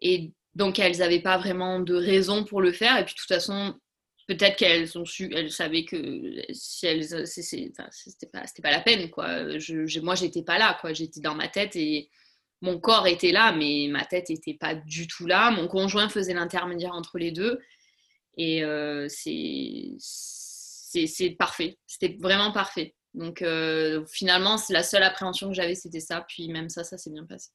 Et 0.00 0.32
donc, 0.54 0.78
elles 0.78 0.98
n'avaient 0.98 1.20
pas 1.20 1.36
vraiment 1.36 1.80
de 1.80 1.94
raison 1.94 2.44
pour 2.44 2.60
le 2.60 2.72
faire. 2.72 2.98
Et 2.98 3.04
puis, 3.04 3.14
de 3.14 3.18
toute 3.18 3.28
façon, 3.28 3.74
peut-être 4.28 4.56
qu'elles 4.56 4.96
ont 4.98 5.04
su, 5.04 5.30
elles 5.34 5.50
savaient 5.50 5.84
que 5.84 6.42
si 6.52 6.86
elles, 6.86 7.26
c'était 7.26 7.72
pas, 8.32 8.44
pas, 8.62 8.70
la 8.70 8.80
peine, 8.80 9.10
quoi. 9.10 9.58
Je, 9.58 10.00
moi, 10.00 10.14
j'étais 10.14 10.42
pas 10.42 10.58
là, 10.58 10.78
quoi. 10.80 10.92
J'étais 10.92 11.20
dans 11.20 11.34
ma 11.34 11.48
tête 11.48 11.74
et 11.76 12.08
mon 12.60 12.78
corps 12.78 13.06
était 13.06 13.32
là, 13.32 13.52
mais 13.52 13.88
ma 13.90 14.04
tête 14.04 14.30
n'était 14.30 14.54
pas 14.54 14.74
du 14.74 15.06
tout 15.06 15.26
là. 15.26 15.50
Mon 15.50 15.66
conjoint 15.68 16.08
faisait 16.08 16.34
l'intermédiaire 16.34 16.92
entre 16.92 17.18
les 17.18 17.32
deux. 17.32 17.60
Et 18.36 18.64
euh, 18.64 19.06
c'est 19.08 19.96
parfait. 21.38 21.78
C'était 21.86 22.16
vraiment 22.20 22.52
parfait. 22.52 22.94
Donc 23.12 23.42
euh, 23.42 24.04
finalement, 24.06 24.56
la 24.70 24.82
seule 24.82 25.02
appréhension 25.02 25.48
que 25.48 25.54
j'avais, 25.54 25.74
c'était 25.74 26.00
ça. 26.00 26.24
Puis 26.28 26.48
même 26.48 26.68
ça, 26.68 26.84
ça 26.84 26.96
s'est 26.96 27.10
bien 27.10 27.24
passé. 27.24 27.50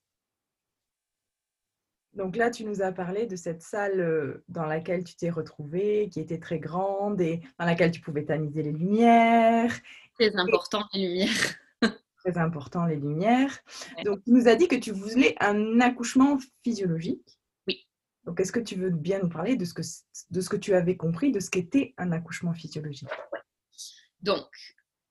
Donc 2.19 2.35
là, 2.35 2.51
tu 2.51 2.65
nous 2.65 2.81
as 2.81 2.91
parlé 2.91 3.27
de 3.27 3.37
cette 3.37 3.61
salle 3.61 4.01
euh, 4.01 4.43
dans 4.49 4.65
laquelle 4.65 5.05
tu 5.05 5.15
t'es 5.15 5.29
retrouvée, 5.29 6.09
qui 6.11 6.19
était 6.19 6.37
très 6.37 6.59
grande 6.59 7.21
et 7.21 7.39
dans 7.57 7.63
laquelle 7.63 7.91
tu 7.91 8.01
pouvais 8.01 8.25
tamiser 8.25 8.61
les 8.61 8.73
lumières. 8.73 9.71
Très 10.15 10.35
important, 10.35 10.83
les 10.91 11.07
lumières. 11.07 11.55
très 12.17 12.37
important, 12.37 12.85
les 12.87 12.97
lumières. 12.97 13.57
Donc, 14.03 14.21
tu 14.25 14.31
nous 14.31 14.49
as 14.49 14.55
dit 14.55 14.67
que 14.67 14.75
tu 14.75 14.91
voulais 14.91 15.33
un 15.39 15.79
accouchement 15.79 16.37
physiologique. 16.61 17.39
Oui. 17.69 17.87
Donc, 18.25 18.41
est-ce 18.41 18.51
que 18.51 18.59
tu 18.59 18.75
veux 18.75 18.89
bien 18.89 19.19
nous 19.19 19.29
parler 19.29 19.55
de 19.55 19.63
ce 19.63 19.73
que, 19.73 19.83
de 20.29 20.41
ce 20.41 20.49
que 20.49 20.57
tu 20.57 20.73
avais 20.73 20.97
compris 20.97 21.31
de 21.31 21.39
ce 21.39 21.49
qu'était 21.49 21.93
un 21.97 22.11
accouchement 22.11 22.53
physiologique? 22.53 23.07
Donc, 24.19 24.49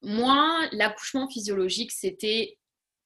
moi, 0.03 0.69
l'accouchement 0.73 1.27
physiologique, 1.31 1.91
c'était 1.91 2.59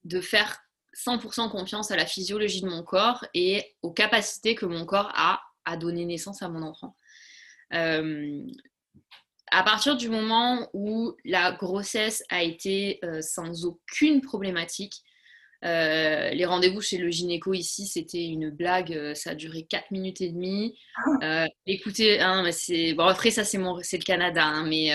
de 0.03 0.19
faire 0.19 0.59
100% 0.95 1.49
confiance 1.49 1.91
à 1.91 1.95
la 1.95 2.05
physiologie 2.05 2.61
de 2.61 2.67
mon 2.67 2.83
corps 2.83 3.25
et 3.33 3.75
aux 3.81 3.91
capacités 3.91 4.55
que 4.55 4.65
mon 4.65 4.85
corps 4.85 5.11
a 5.15 5.41
à 5.65 5.77
donner 5.77 6.05
naissance 6.05 6.41
à 6.41 6.49
mon 6.49 6.61
enfant. 6.61 6.95
Euh, 7.73 8.41
à 9.51 9.63
partir 9.63 9.95
du 9.95 10.09
moment 10.09 10.69
où 10.73 11.15
la 11.25 11.51
grossesse 11.51 12.23
a 12.29 12.43
été 12.43 12.99
euh, 13.03 13.21
sans 13.21 13.65
aucune 13.65 14.21
problématique, 14.21 14.93
euh, 15.63 16.31
les 16.31 16.45
rendez-vous 16.45 16.81
chez 16.81 16.97
le 16.97 17.09
gynéco 17.09 17.53
ici, 17.53 17.87
c'était 17.87 18.25
une 18.25 18.49
blague, 18.49 19.13
ça 19.13 19.31
a 19.31 19.35
duré 19.35 19.63
4 19.63 19.91
minutes 19.91 20.21
et 20.21 20.29
demie. 20.29 20.77
Ah. 21.21 21.47
écoutez, 21.65 22.19
hein, 22.19 22.51
c'est... 22.51 22.93
Bon, 22.93 23.05
après, 23.05 23.31
ça, 23.31 23.45
c'est, 23.45 23.57
mon... 23.57 23.81
c'est 23.81 23.97
le 23.97 24.03
Canada, 24.03 24.43
hein, 24.43 24.65
mais 24.67 24.91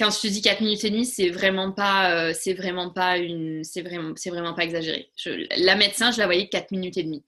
quand 0.00 0.10
je 0.10 0.20
te 0.20 0.26
dis 0.28 0.40
4 0.40 0.62
minutes 0.62 0.82
et 0.84 0.90
demie, 0.90 1.04
c'est 1.04 1.28
vraiment 1.28 1.72
pas, 1.72 2.14
euh, 2.14 2.32
c'est 2.34 2.54
vraiment 2.54 2.88
pas 2.88 3.18
une, 3.18 3.62
c'est 3.64 3.82
vraiment, 3.82 4.14
c'est 4.16 4.30
vraiment 4.30 4.54
pas 4.54 4.64
exagéré. 4.64 5.10
la 5.58 5.76
médecin, 5.76 6.10
je 6.10 6.18
la 6.18 6.24
voyais 6.24 6.48
4 6.48 6.70
minutes 6.70 6.96
et 6.96 7.02
demie. 7.02 7.22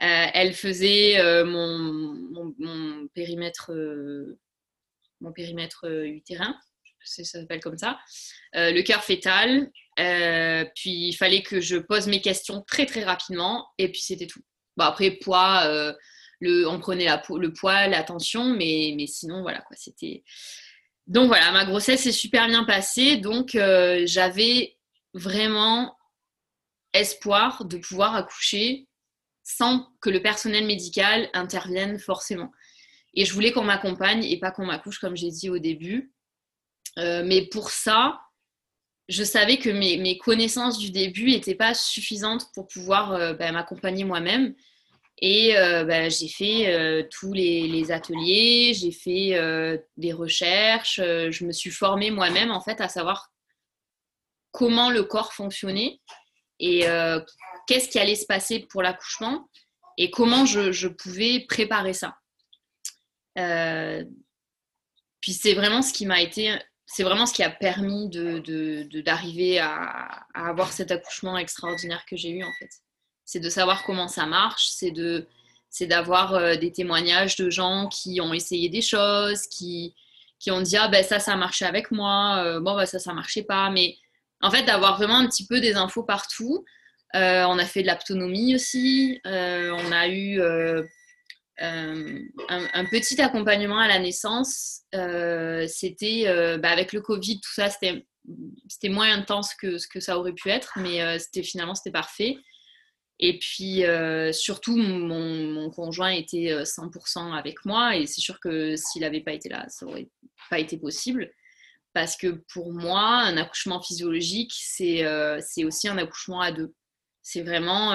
Euh, 0.00 0.26
elle 0.32 0.54
faisait 0.54 1.20
euh, 1.20 1.44
mon, 1.44 2.54
mon, 2.58 3.08
périmètre, 3.08 3.72
mon 5.20 5.32
périmètre 5.32 5.84
utérin, 5.84 6.56
ça 7.04 7.24
s'appelle 7.24 7.60
comme 7.60 7.76
ça, 7.76 7.98
le 8.54 8.80
cœur 8.80 9.04
fœtal. 9.04 9.70
puis 10.74 11.08
il 11.08 11.14
fallait 11.14 11.42
que 11.42 11.60
je 11.60 11.76
pose 11.76 12.06
mes 12.06 12.22
questions 12.22 12.64
très 12.66 12.86
très 12.86 13.04
rapidement, 13.04 13.68
et 13.76 13.92
puis 13.92 14.00
c'était 14.00 14.26
tout. 14.26 14.40
Bon 14.78 14.84
après 14.84 15.10
poids, 15.10 15.94
on 16.40 16.78
prenait 16.80 17.08
le 17.08 17.52
poids, 17.52 17.86
la 17.86 18.02
tension, 18.02 18.44
mais, 18.44 18.94
mais 18.96 19.06
sinon 19.06 19.42
voilà 19.42 19.60
quoi, 19.60 19.76
c'était 19.76 20.22
donc 21.08 21.28
voilà, 21.28 21.50
ma 21.52 21.64
grossesse 21.64 22.02
s'est 22.02 22.12
super 22.12 22.46
bien 22.46 22.64
passée. 22.64 23.16
Donc 23.16 23.54
euh, 23.54 24.02
j'avais 24.04 24.76
vraiment 25.14 25.96
espoir 26.92 27.64
de 27.64 27.78
pouvoir 27.78 28.14
accoucher 28.14 28.86
sans 29.42 29.88
que 30.02 30.10
le 30.10 30.20
personnel 30.20 30.66
médical 30.66 31.30
intervienne 31.32 31.98
forcément. 31.98 32.52
Et 33.14 33.24
je 33.24 33.32
voulais 33.32 33.52
qu'on 33.52 33.64
m'accompagne 33.64 34.22
et 34.22 34.38
pas 34.38 34.50
qu'on 34.50 34.66
m'accouche, 34.66 34.98
comme 34.98 35.16
j'ai 35.16 35.30
dit 35.30 35.48
au 35.48 35.58
début. 35.58 36.12
Euh, 36.98 37.22
mais 37.24 37.46
pour 37.46 37.70
ça, 37.70 38.20
je 39.08 39.24
savais 39.24 39.56
que 39.56 39.70
mes, 39.70 40.18
connaissances 40.18 40.78
du 40.78 40.90
début 40.90 41.30
n'étaient 41.30 41.54
pas 41.54 41.72
suffisantes 41.72 42.52
pour 42.52 42.66
pouvoir 42.66 43.12
euh, 43.12 43.32
bah, 43.32 43.50
m'accompagner 43.50 44.04
moi-même. 44.04 44.54
Et 45.20 45.56
euh, 45.56 45.84
bah, 45.84 46.08
j'ai 46.08 46.28
fait 46.28 47.08
tous 47.10 47.32
les, 47.32 47.90
ateliers, 47.90 48.72
j'ai 48.74 48.92
fait 48.92 49.80
des 49.96 50.12
recherches, 50.12 50.96
je 50.96 51.44
me 51.44 51.52
suis 51.52 51.70
formée 51.70 52.10
moi-même 52.10 52.50
en 52.50 52.60
fait 52.60 52.80
à 52.80 52.88
savoir 52.88 53.28
comment 54.52 54.90
le 54.90 55.02
corps 55.02 55.32
fonctionnait 55.32 56.00
et 56.60 56.84
qu'est-ce 57.66 57.88
qui 57.88 57.98
allait 57.98 58.14
se 58.14 58.26
passer 58.26 58.66
pour 58.70 58.82
l'accouchement 58.82 59.48
et 59.96 60.10
comment 60.10 60.46
je, 60.46 60.86
pouvais 60.86 61.46
préparer 61.48 61.94
ça. 61.94 62.14
puis 63.34 65.32
c'est 65.32 65.54
vraiment 65.54 65.82
ce 65.82 65.92
qui 65.92 66.06
m'a 66.06 66.20
été 66.20 66.56
c'est 66.88 67.02
vraiment 67.02 67.26
ce 67.26 67.34
qui 67.34 67.42
a 67.42 67.50
permis 67.50 68.08
d'arriver 68.08 69.56
de, 69.56 69.60
à, 69.60 70.26
avoir 70.32 70.72
cet 70.72 70.90
accouchement 70.90 71.36
extraordinaire 71.36 72.04
que 72.06 72.16
j'ai 72.16 72.30
eu 72.30 72.42
en 72.42 72.52
fait. 72.58 72.70
C'est 73.28 73.40
de 73.40 73.50
savoir 73.50 73.84
comment 73.84 74.08
ça 74.08 74.26
marche, 74.26 74.68
c'est 74.68 74.90
de 74.90 75.26
c'est 75.70 75.86
d'avoir 75.86 76.34
euh, 76.34 76.56
des 76.56 76.72
témoignages 76.72 77.36
de 77.36 77.50
gens 77.50 77.88
qui 77.88 78.20
ont 78.22 78.32
essayé 78.32 78.70
des 78.70 78.80
choses, 78.80 79.42
qui, 79.48 79.94
qui 80.38 80.50
ont 80.50 80.62
dit 80.62 80.78
ah 80.78 80.88
ben 80.88 81.04
ça 81.04 81.18
ça 81.18 81.36
marchait 81.36 81.66
avec 81.66 81.90
moi, 81.90 82.42
euh, 82.42 82.60
bon 82.60 82.74
ben 82.74 82.86
ça 82.86 82.98
ça 82.98 83.12
marchait 83.12 83.42
pas, 83.42 83.70
mais 83.70 83.96
en 84.40 84.50
fait 84.50 84.62
d'avoir 84.64 84.96
vraiment 84.96 85.18
un 85.18 85.26
petit 85.26 85.46
peu 85.46 85.60
des 85.60 85.74
infos 85.74 86.04
partout. 86.04 86.64
Euh, 87.14 87.44
on 87.44 87.58
a 87.58 87.64
fait 87.64 87.82
de 87.82 87.88
l'autonomie 87.88 88.54
aussi, 88.54 89.20
on 89.24 89.92
a 89.92 90.08
eu 90.08 90.40
euh, 91.60 92.20
un, 92.48 92.84
petit 92.84 93.20
accompagnement 93.20 93.78
à 93.78 93.88
la 93.88 93.98
naissance. 93.98 94.82
Euh, 94.94 95.66
c'était 95.66 96.24
euh, 96.26 96.56
bah, 96.56 96.70
avec 96.70 96.92
le 96.92 97.00
Covid, 97.00 97.40
tout 97.40 97.52
ça, 97.52 97.68
c'était 97.68 98.06
c'était 98.68 98.90
moins 98.90 99.10
intense 99.10 99.54
que 99.54 99.78
ce 99.78 99.88
que 99.88 100.00
ça 100.00 100.18
aurait 100.18 100.34
pu 100.34 100.50
être, 100.50 100.74
mais 100.76 101.18
c'était 101.18 101.42
finalement 101.42 101.74
c'était 101.74 101.90
parfait. 101.90 102.36
Et 103.20 103.38
puis 103.38 103.82
surtout, 104.32 104.76
mon, 104.76 105.70
conjoint 105.70 106.10
était 106.10 106.62
100% 106.62 107.36
avec 107.36 107.64
moi, 107.64 107.96
et 107.96 108.06
c'est 108.06 108.20
sûr 108.20 108.38
que 108.40 108.76
s'il 108.76 109.02
n'avait 109.02 109.22
pas 109.22 109.32
été 109.32 109.48
là, 109.48 109.66
ça 109.68 109.86
aurait 109.86 110.08
pas 110.50 110.58
été 110.58 110.78
possible. 110.78 111.30
Parce 111.94 112.16
que 112.16 112.42
pour 112.52 112.72
moi, 112.72 113.00
un 113.00 113.36
accouchement 113.36 113.82
physiologique, 113.82 114.52
c'est 114.54 115.04
c'est 115.40 115.64
aussi 115.64 115.88
un 115.88 115.98
accouchement 115.98 116.40
à 116.40 116.52
deux. 116.52 116.74
C'est 117.22 117.42
vraiment, 117.42 117.92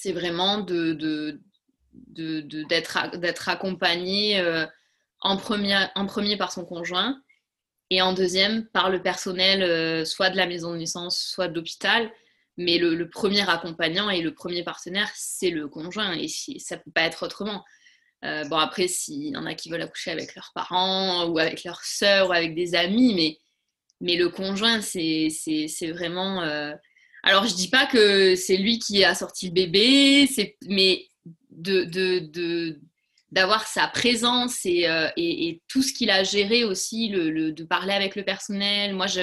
c'est 0.00 0.12
vraiment 0.12 0.60
d'être 2.14 3.48
accompagné 3.48 4.40
euh, 4.40 4.64
en, 5.20 5.36
premier, 5.36 5.86
en 5.96 6.06
premier 6.06 6.36
par 6.36 6.52
son 6.52 6.64
conjoint 6.64 7.20
et 7.90 8.00
en 8.00 8.12
deuxième 8.12 8.66
par 8.68 8.90
le 8.90 9.02
personnel 9.02 9.62
euh, 9.62 10.04
soit 10.04 10.30
de 10.30 10.36
la 10.36 10.46
maison 10.46 10.72
de 10.72 10.78
naissance, 10.78 11.18
soit 11.18 11.48
de 11.48 11.54
l'hôpital. 11.54 12.12
Mais 12.58 12.76
le, 12.76 13.08
premier 13.08 13.48
accompagnant 13.48 14.10
et 14.10 14.20
le 14.20 14.34
premier 14.34 14.62
partenaire, 14.62 15.10
c'est 15.14 15.50
le 15.50 15.68
conjoint 15.68 16.12
et 16.12 16.28
ça 16.28 16.76
ne 16.76 16.80
peut 16.82 16.90
pas 16.92 17.02
être 17.02 17.24
autrement. 17.24 17.64
Euh, 18.24 18.44
bon, 18.44 18.56
après, 18.56 18.88
s'il 18.88 19.28
y 19.28 19.36
en 19.36 19.46
a 19.46 19.54
qui 19.54 19.70
veulent 19.70 19.82
accoucher 19.82 20.10
avec 20.10 20.34
leurs 20.34 20.50
parents 20.54 21.26
ou 21.26 21.38
avec 21.38 21.64
leurs 21.64 21.84
sœurs 21.84 22.28
ou 22.28 22.32
avec 22.32 22.54
des 22.54 22.74
amis, 22.74 23.14
mais, 23.14 23.38
mais 24.00 24.16
le 24.16 24.28
conjoint, 24.28 24.82
c'est 24.82 25.30
vraiment. 25.92 26.42
Alors, 27.22 27.46
je 27.46 27.54
dis 27.54 27.68
pas 27.68 27.86
que 27.86 28.34
c'est 28.36 28.56
lui 28.56 28.78
qui 28.78 29.04
a 29.04 29.14
sorti 29.14 29.46
le 29.46 29.52
bébé, 29.52 30.28
mais 30.66 31.08
de, 31.50 32.78
d'avoir 33.30 33.66
sa 33.66 33.88
présence 33.88 34.64
euh, 34.66 35.08
et, 35.16 35.48
et, 35.48 35.62
tout 35.68 35.82
ce 35.82 35.92
qu'il 35.92 36.10
a 36.10 36.24
géré 36.24 36.64
aussi, 36.64 37.08
le, 37.08 37.52
de 37.52 37.64
parler 37.64 37.92
avec 37.92 38.16
le 38.16 38.24
personnel. 38.24 38.94
Moi, 38.94 39.06
je, 39.06 39.20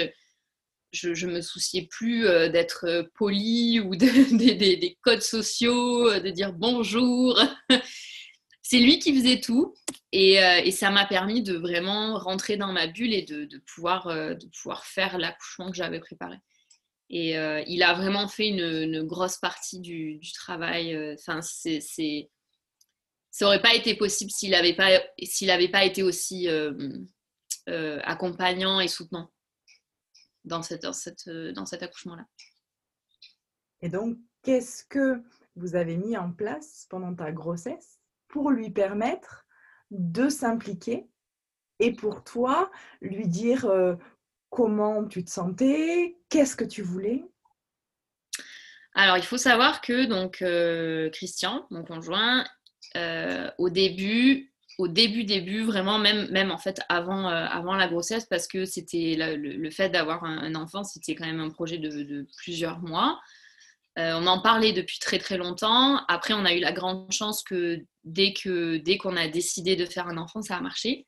je, 0.95 1.27
me 1.27 1.41
souciais 1.41 1.87
plus 1.89 2.25
euh, 2.25 2.49
d'être 2.49 3.09
poli 3.15 3.79
ou 3.79 3.95
des 3.95 4.97
codes 5.01 5.21
sociaux, 5.21 6.19
de 6.19 6.29
dire 6.29 6.53
bonjour. 6.53 7.39
C'est 8.61 8.79
lui 8.79 8.97
qui 8.97 9.15
faisait 9.15 9.41
tout 9.41 9.75
et, 10.11 10.43
euh, 10.43 10.71
ça 10.71 10.89
m'a 10.89 11.05
permis 11.05 11.43
de 11.43 11.55
vraiment 11.55 12.17
rentrer 12.17 12.57
dans 12.57 12.71
ma 12.71 12.87
bulle 12.87 13.13
et 13.13 13.21
de, 13.21 13.47
pouvoir, 13.67 14.07
de 14.07 14.47
pouvoir 14.59 14.85
faire 14.85 15.19
l'accouchement 15.19 15.69
que 15.69 15.77
j'avais 15.77 15.99
préparé. 15.99 16.37
Et 17.09 17.37
euh, 17.37 17.63
il 17.67 17.83
a 17.83 17.93
vraiment 17.93 18.27
fait 18.27 18.47
une, 18.47 19.03
grosse 19.03 19.37
partie 19.37 19.79
du, 19.79 20.19
travail. 20.33 20.95
Euh, 20.95 21.15
enfin, 21.19 21.41
ça 21.41 21.69
n'aurait 23.41 23.61
pas 23.61 23.75
été 23.75 23.95
possible 23.95 24.31
s'il 24.31 24.51
n'avait 24.51 24.75
pas, 24.75 24.99
pas 25.71 25.85
été 25.85 26.03
aussi 26.03 26.47
euh, 26.47 27.99
accompagnant 28.03 28.79
et 28.79 28.87
soutenant 28.87 29.29
dans, 30.45 30.61
cette, 30.61 30.83
dans, 30.83 30.93
cette, 30.93 31.29
dans 31.29 31.65
cet 31.65 31.83
accouchement-là. 31.83 32.25
Et 33.81 33.89
donc, 33.89 34.17
qu'est-ce 34.41 34.83
que 34.85 35.21
vous 35.55 35.75
avez 35.75 35.97
mis 35.97 36.17
en 36.17 36.31
place 36.31 36.87
pendant 36.89 37.13
ta 37.13 37.31
grossesse 37.31 37.99
pour 38.27 38.51
lui 38.51 38.71
permettre 38.71 39.45
de 39.91 40.29
s'impliquer 40.29 41.07
et 41.79 41.93
pour 41.93 42.23
toi, 42.23 42.71
lui 43.01 43.27
dire 43.27 43.69
comment 44.49 45.05
tu 45.05 45.23
te 45.23 45.29
sentais, 45.29 46.17
qu'est-ce 46.29 46.55
que 46.55 46.63
tu 46.63 46.81
voulais? 46.81 47.25
Alors, 48.93 49.17
il 49.17 49.23
faut 49.23 49.37
savoir 49.37 49.81
que 49.81 50.05
donc 50.05 50.41
euh, 50.41 51.09
Christian, 51.09 51.67
mon 51.69 51.83
conjoint, 51.83 52.45
euh, 52.95 53.51
au 53.57 53.69
début, 53.69 54.53
au 54.77 54.87
début, 54.87 55.23
début, 55.23 55.63
vraiment, 55.63 55.97
même, 55.97 56.29
même 56.31 56.51
en 56.51 56.57
fait 56.57 56.81
avant, 56.89 57.29
euh, 57.29 57.45
avant 57.45 57.75
la 57.75 57.87
grossesse, 57.87 58.25
parce 58.25 58.47
que 58.47 58.65
c'était 58.65 59.15
le, 59.17 59.69
fait 59.71 59.89
d'avoir 59.89 60.23
un, 60.23 60.53
enfant, 60.55 60.83
c'était 60.83 61.15
quand 61.15 61.25
même 61.25 61.39
un 61.39 61.49
projet 61.49 61.77
de, 61.77 62.27
plusieurs 62.37 62.79
mois. 62.79 63.19
on 63.97 64.27
en 64.27 64.41
parlait 64.41 64.73
depuis 64.73 64.99
très 64.99 65.19
très 65.19 65.37
longtemps. 65.37 66.01
Après, 66.07 66.33
on 66.33 66.45
a 66.45 66.53
eu 66.53 66.59
la 66.59 66.71
grande 66.71 67.11
chance 67.11 67.43
que 67.43 67.79
dès 68.03 68.33
que 68.33 68.77
dès 68.77 68.97
qu'on 68.97 69.15
a 69.17 69.27
décidé 69.27 69.75
de 69.75 69.85
faire 69.85 70.07
un 70.07 70.17
enfant, 70.17 70.41
ça 70.41 70.57
a 70.57 70.61
marché. 70.61 71.07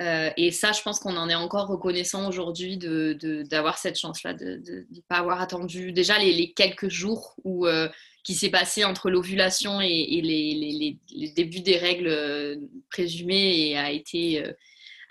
Euh, 0.00 0.30
et 0.36 0.50
ça, 0.50 0.72
je 0.72 0.82
pense 0.82 0.98
qu'on 1.00 1.16
en 1.16 1.28
est 1.28 1.34
encore 1.34 1.68
reconnaissant 1.68 2.28
aujourd'hui 2.28 2.76
d'avoir 2.76 3.74
de, 3.74 3.78
cette 3.78 3.98
chance-là, 3.98 4.34
de 4.34 4.60
ne 4.66 5.00
pas 5.08 5.16
avoir 5.16 5.40
attendu 5.40 5.92
déjà 5.92 6.18
les, 6.18 6.52
quelques 6.52 6.88
jours 6.88 7.34
où, 7.44 7.66
euh, 7.66 7.88
qui 8.22 8.34
s'est 8.34 8.50
passé 8.50 8.84
entre 8.84 9.08
l'ovulation 9.08 9.80
et, 9.80 10.20
les, 10.22 10.98
les, 11.08 11.28
débuts 11.30 11.60
des 11.60 11.78
règles 11.78 12.08
euh, 12.08 12.56
présumées 12.90 13.70
et 13.70 13.78
a 13.78 13.90
été, 13.90 14.44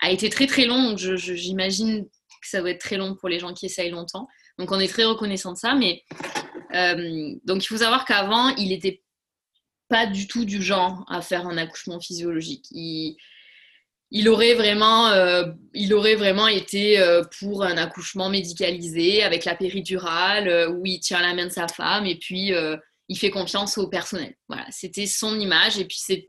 a 0.00 0.10
été 0.10 0.30
très 0.30 0.46
très 0.46 0.66
long. 0.66 0.90
Donc 0.90 0.98
j'imagine 0.98 2.04
que 2.04 2.48
ça 2.48 2.60
doit 2.60 2.70
être 2.70 2.80
très 2.80 2.96
long 2.96 3.16
pour 3.16 3.28
les 3.28 3.40
gens 3.40 3.54
qui 3.54 3.66
essayent 3.66 3.90
longtemps. 3.90 4.28
Donc 4.58 4.70
on 4.70 4.78
est 4.78 4.88
très 4.88 5.04
reconnaissant 5.04 5.52
de 5.52 5.58
ça. 5.58 5.74
Mais 5.74 6.04
donc 7.44 7.64
il 7.64 7.66
faut 7.66 7.78
savoir 7.78 8.04
qu'avant, 8.04 8.50
il 8.50 8.68
n'était 8.68 9.02
pas 9.88 10.06
du 10.06 10.28
tout 10.28 10.44
du 10.44 10.62
genre 10.62 11.04
à 11.08 11.22
faire 11.22 11.48
un 11.48 11.58
accouchement 11.58 12.00
physiologique. 12.00 12.66
Il 14.10 14.28
aurait 14.28 14.54
vraiment, 14.54 15.08
euh, 15.08 15.44
il 15.74 15.92
aurait 15.92 16.14
vraiment 16.14 16.48
été 16.48 17.00
euh, 17.00 17.22
pour 17.38 17.64
un 17.64 17.76
accouchement 17.76 18.28
médicalisé 18.28 19.22
avec 19.22 19.44
la 19.44 19.56
péridurale 19.56 20.48
euh, 20.48 20.70
où 20.70 20.86
il 20.86 21.00
tient 21.00 21.20
la 21.20 21.34
main 21.34 21.46
de 21.46 21.52
sa 21.52 21.66
femme 21.66 22.06
et 22.06 22.16
puis 22.16 22.52
il 23.08 23.18
fait 23.18 23.30
confiance 23.30 23.78
au 23.78 23.88
personnel. 23.88 24.34
Voilà, 24.48 24.66
c'était 24.70 25.06
son 25.06 25.38
image 25.38 25.78
et 25.78 25.84
puis 25.84 25.98
c'est 26.00 26.24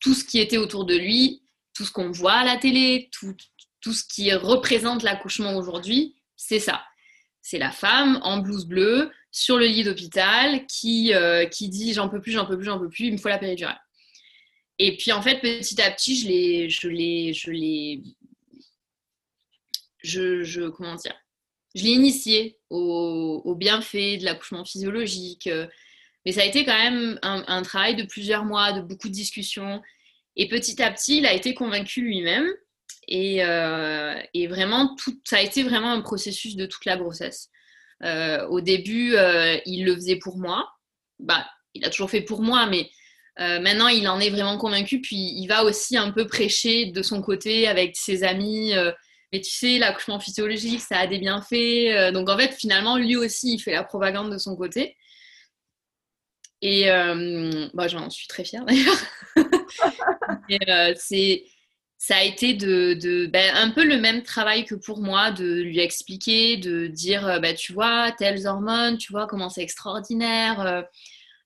tout 0.00 0.14
ce 0.14 0.24
qui 0.24 0.38
était 0.38 0.56
autour 0.56 0.84
de 0.84 0.96
lui, 0.96 1.42
tout 1.74 1.84
ce 1.84 1.90
qu'on 1.90 2.10
voit 2.10 2.34
à 2.34 2.44
la 2.44 2.56
télé, 2.56 3.08
tout, 3.12 3.34
tout 3.80 3.92
ce 3.92 4.04
qui 4.04 4.32
représente 4.32 5.02
l'accouchement 5.02 5.56
aujourd'hui, 5.56 6.16
c'est 6.36 6.60
ça. 6.60 6.82
C'est 7.42 7.58
la 7.58 7.70
femme 7.70 8.20
en 8.22 8.38
blouse 8.38 8.66
bleue 8.66 9.10
sur 9.30 9.58
le 9.58 9.66
lit 9.66 9.84
d'hôpital 9.84 10.66
qui, 10.66 11.12
qui 11.50 11.68
dit 11.68 11.92
j'en 11.92 12.08
peux 12.08 12.20
plus, 12.20 12.32
j'en 12.32 12.46
peux 12.46 12.56
plus, 12.56 12.66
j'en 12.66 12.78
peux 12.78 12.88
plus, 12.88 13.06
il 13.06 13.12
me 13.12 13.18
faut 13.18 13.28
la 13.28 13.38
péridurale. 13.38 13.80
Et 14.78 14.96
puis 14.96 15.12
en 15.12 15.22
fait, 15.22 15.40
petit 15.40 15.80
à 15.80 15.90
petit, 15.90 16.20
je 16.20 16.28
l'ai, 16.28 16.70
je 16.70 16.88
l'ai, 16.88 17.32
je 17.34 17.50
l'ai, 17.50 18.02
je, 20.02 20.42
je, 20.42 20.68
comment 20.68 20.94
dire, 20.94 21.16
je 21.74 21.82
l'ai 21.82 21.90
initié 21.90 22.58
au, 22.70 23.42
au 23.44 23.54
bienfait 23.54 24.16
de 24.18 24.24
l'accouchement 24.24 24.64
physiologique. 24.64 25.48
Mais 26.28 26.32
ça 26.32 26.42
a 26.42 26.44
été 26.44 26.66
quand 26.66 26.76
même 26.76 27.18
un, 27.22 27.62
travail 27.62 27.96
de 27.96 28.02
plusieurs 28.02 28.44
mois, 28.44 28.72
de 28.72 28.82
beaucoup 28.82 29.08
de 29.08 29.14
discussions. 29.14 29.80
Et 30.36 30.46
petit 30.46 30.82
à 30.82 30.90
petit, 30.90 31.18
il 31.18 31.26
a 31.26 31.32
été 31.32 31.54
convaincu 31.54 32.02
lui-même. 32.02 32.46
Et, 33.08 33.42
euh, 33.42 34.14
vraiment, 34.48 34.94
ça 35.24 35.38
a 35.38 35.40
été 35.40 35.62
vraiment 35.62 35.90
un 35.90 36.02
processus 36.02 36.54
de 36.54 36.66
toute 36.66 36.84
la 36.84 36.98
grossesse. 36.98 37.48
Euh, 38.04 38.46
au 38.48 38.60
début, 38.60 39.14
euh, 39.14 39.58
il 39.64 39.86
le 39.86 39.94
faisait 39.94 40.18
pour 40.18 40.36
moi. 40.36 40.70
Bah, 41.18 41.48
il 41.72 41.82
a 41.86 41.88
toujours 41.88 42.10
fait 42.10 42.20
pour 42.20 42.42
moi, 42.42 42.66
mais 42.66 42.90
euh, 43.40 43.60
maintenant, 43.60 43.88
il 43.88 44.08
en 44.08 44.20
est 44.20 44.30
vraiment 44.30 44.58
convaincu, 44.58 45.00
puis 45.00 45.16
il 45.16 45.46
va 45.46 45.64
aussi 45.64 45.96
un 45.96 46.10
peu 46.10 46.26
prêcher 46.26 46.86
de 46.86 47.02
son 47.02 47.22
côté 47.22 47.68
avec 47.68 47.96
ses 47.96 48.24
amis. 48.24 48.74
Euh, 48.74 48.92
mais 49.32 49.40
tu 49.40 49.50
sais, 49.50 49.78
l'accouchement 49.78 50.18
physiologique, 50.20 50.80
ça 50.80 50.98
a 50.98 51.06
des 51.06 51.18
bienfaits. 51.18 52.12
donc 52.12 52.30
en 52.30 52.38
fait, 52.38 52.54
finalement, 52.54 52.96
lui 52.96 53.14
aussi, 53.16 53.54
il 53.54 53.58
fait 53.58 53.72
la 53.72 53.84
propagande 53.84 54.32
de 54.32 54.38
son 54.38 54.56
côté. 54.56 54.96
Et 56.62 56.86
bah, 57.74 57.88
j'en 57.88 58.08
suis 58.08 58.26
très 58.26 58.42
fière 58.42 58.64
d'ailleurs. 58.66 58.96
c'est 60.96 61.44
ça 61.98 62.16
a 62.16 62.22
été 62.22 62.54
de, 62.54 63.26
ben, 63.26 63.54
un 63.56 63.70
peu 63.70 63.84
le 63.84 63.98
même 63.98 64.22
travail 64.22 64.64
que 64.64 64.76
pour 64.76 65.00
moi, 65.00 65.32
de 65.32 65.60
lui 65.60 65.80
expliquer, 65.80 66.56
de 66.56 66.86
dire, 66.86 67.40
ben, 67.42 67.54
tu 67.56 67.72
vois, 67.72 68.12
telles 68.12 68.46
hormones, 68.46 68.98
tu 68.98 69.12
vois 69.12 69.26
comment 69.26 69.50
c'est 69.50 69.62
extraordinaire, 69.62 70.60
euh, 70.60 70.82
euh, 70.82 70.82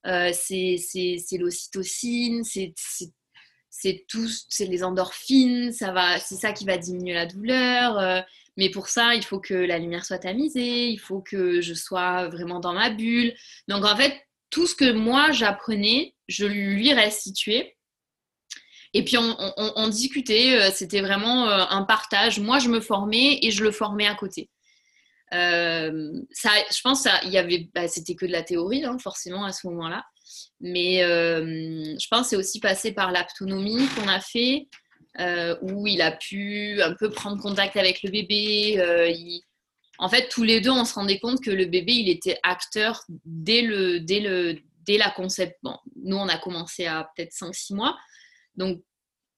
c'est 0.05 1.39
l'ocytocine, 1.39 2.45
c'est 2.45 2.75
c'est 3.73 4.67
les 4.67 4.85
endorphines, 4.85 5.73
ça 5.73 5.93
va, 5.93 6.19
c'est 6.19 6.37
ça 6.37 6.53
qui 6.53 6.65
va 6.65 6.77
diminuer 6.77 7.15
la 7.15 7.27
douleur. 7.27 7.99
Euh, 7.99 8.21
mais 8.57 8.71
pour 8.71 8.89
ça, 8.89 9.15
il 9.15 9.25
faut 9.25 9.41
que 9.41 9.55
la 9.55 9.79
lumière 9.79 10.05
soit 10.05 10.19
tamisée, 10.19 10.89
il 10.89 10.99
faut 10.99 11.21
que 11.21 11.61
je 11.61 11.75
sois 11.75 12.29
vraiment 12.29 12.61
dans 12.61 12.75
ma 12.75 12.91
bulle. 12.91 13.35
Donc 13.69 13.85
en 13.85 13.97
fait, 13.97 14.15
tout 14.51 14.67
ce 14.67 14.75
que 14.75 14.93
moi 14.93 15.33
j'apprenais, 15.33 16.15
je 16.29 16.45
lui 16.47 16.93
restituais 16.93 17.77
et 18.95 19.05
puis 19.05 19.17
on, 19.17 19.89
discutait, 19.89 20.61
euh, 20.61 20.71
c'était 20.71 21.01
vraiment 21.01 21.49
euh, 21.49 21.65
un 21.71 21.83
partage. 21.83 22.39
Moi, 22.41 22.59
je 22.59 22.69
me 22.69 22.79
formais 22.81 23.39
et 23.41 23.51
je 23.51 23.65
le 23.65 23.71
formais 23.71 24.07
à 24.07 24.15
côté. 24.15 24.51
Euh, 25.33 26.13
ça, 26.31 26.51
je 26.71 26.81
pense 26.83 27.03
qu'il 27.03 27.31
y 27.31 27.39
avait, 27.39 27.69
bah, 27.75 27.89
c'était 27.89 28.15
que 28.15 28.27
de 28.27 28.33
la 28.33 28.43
théorie, 28.43 28.85
hein, 28.85 28.99
forcément 28.99 29.45
à 29.45 29.53
ce 29.53 29.67
moment-là. 29.69 30.05
Mais 30.61 30.99
je 31.03 32.09
pense 32.09 32.23
que 32.23 32.29
c'est 32.31 32.37
aussi 32.37 32.61
passé 32.61 32.93
par 32.93 33.13
l'autonomie 33.13 33.87
qu'on 33.89 34.09
a 34.09 34.21
fait, 34.21 34.69
où 35.63 35.87
il 35.87 36.01
a 36.01 36.13
pu 36.13 36.81
un 36.83 36.95
peu 36.95 37.11
prendre 37.11 37.41
contact 37.41 37.77
avec 37.77 38.03
le 38.03 38.11
bébé. 38.11 39.43
En 39.99 40.09
fait, 40.09 40.29
tous 40.29 40.43
les 40.43 40.61
deux, 40.61 40.71
on 40.71 40.85
se 40.85 40.95
rendait 40.95 41.19
compte 41.19 41.41
que 41.43 41.51
le 41.51 41.67
bébé, 41.67 41.93
il 41.93 42.09
était 42.09 42.39
acteur 42.43 43.05
dès, 43.25 43.63
le, 43.63 44.01
dès, 44.01 44.21
le, 44.21 44.59
dès 44.85 44.99
la 44.99 45.11
concept. 45.11 45.59
Bon, 45.63 45.77
nous, 45.97 46.17
on 46.17 46.29
a 46.29 46.39
commencé 46.39 46.87
à 46.87 47.09
peut-être 47.15 47.33
5-6 47.33 47.75
mois. 47.75 47.97
Donc, 48.57 48.83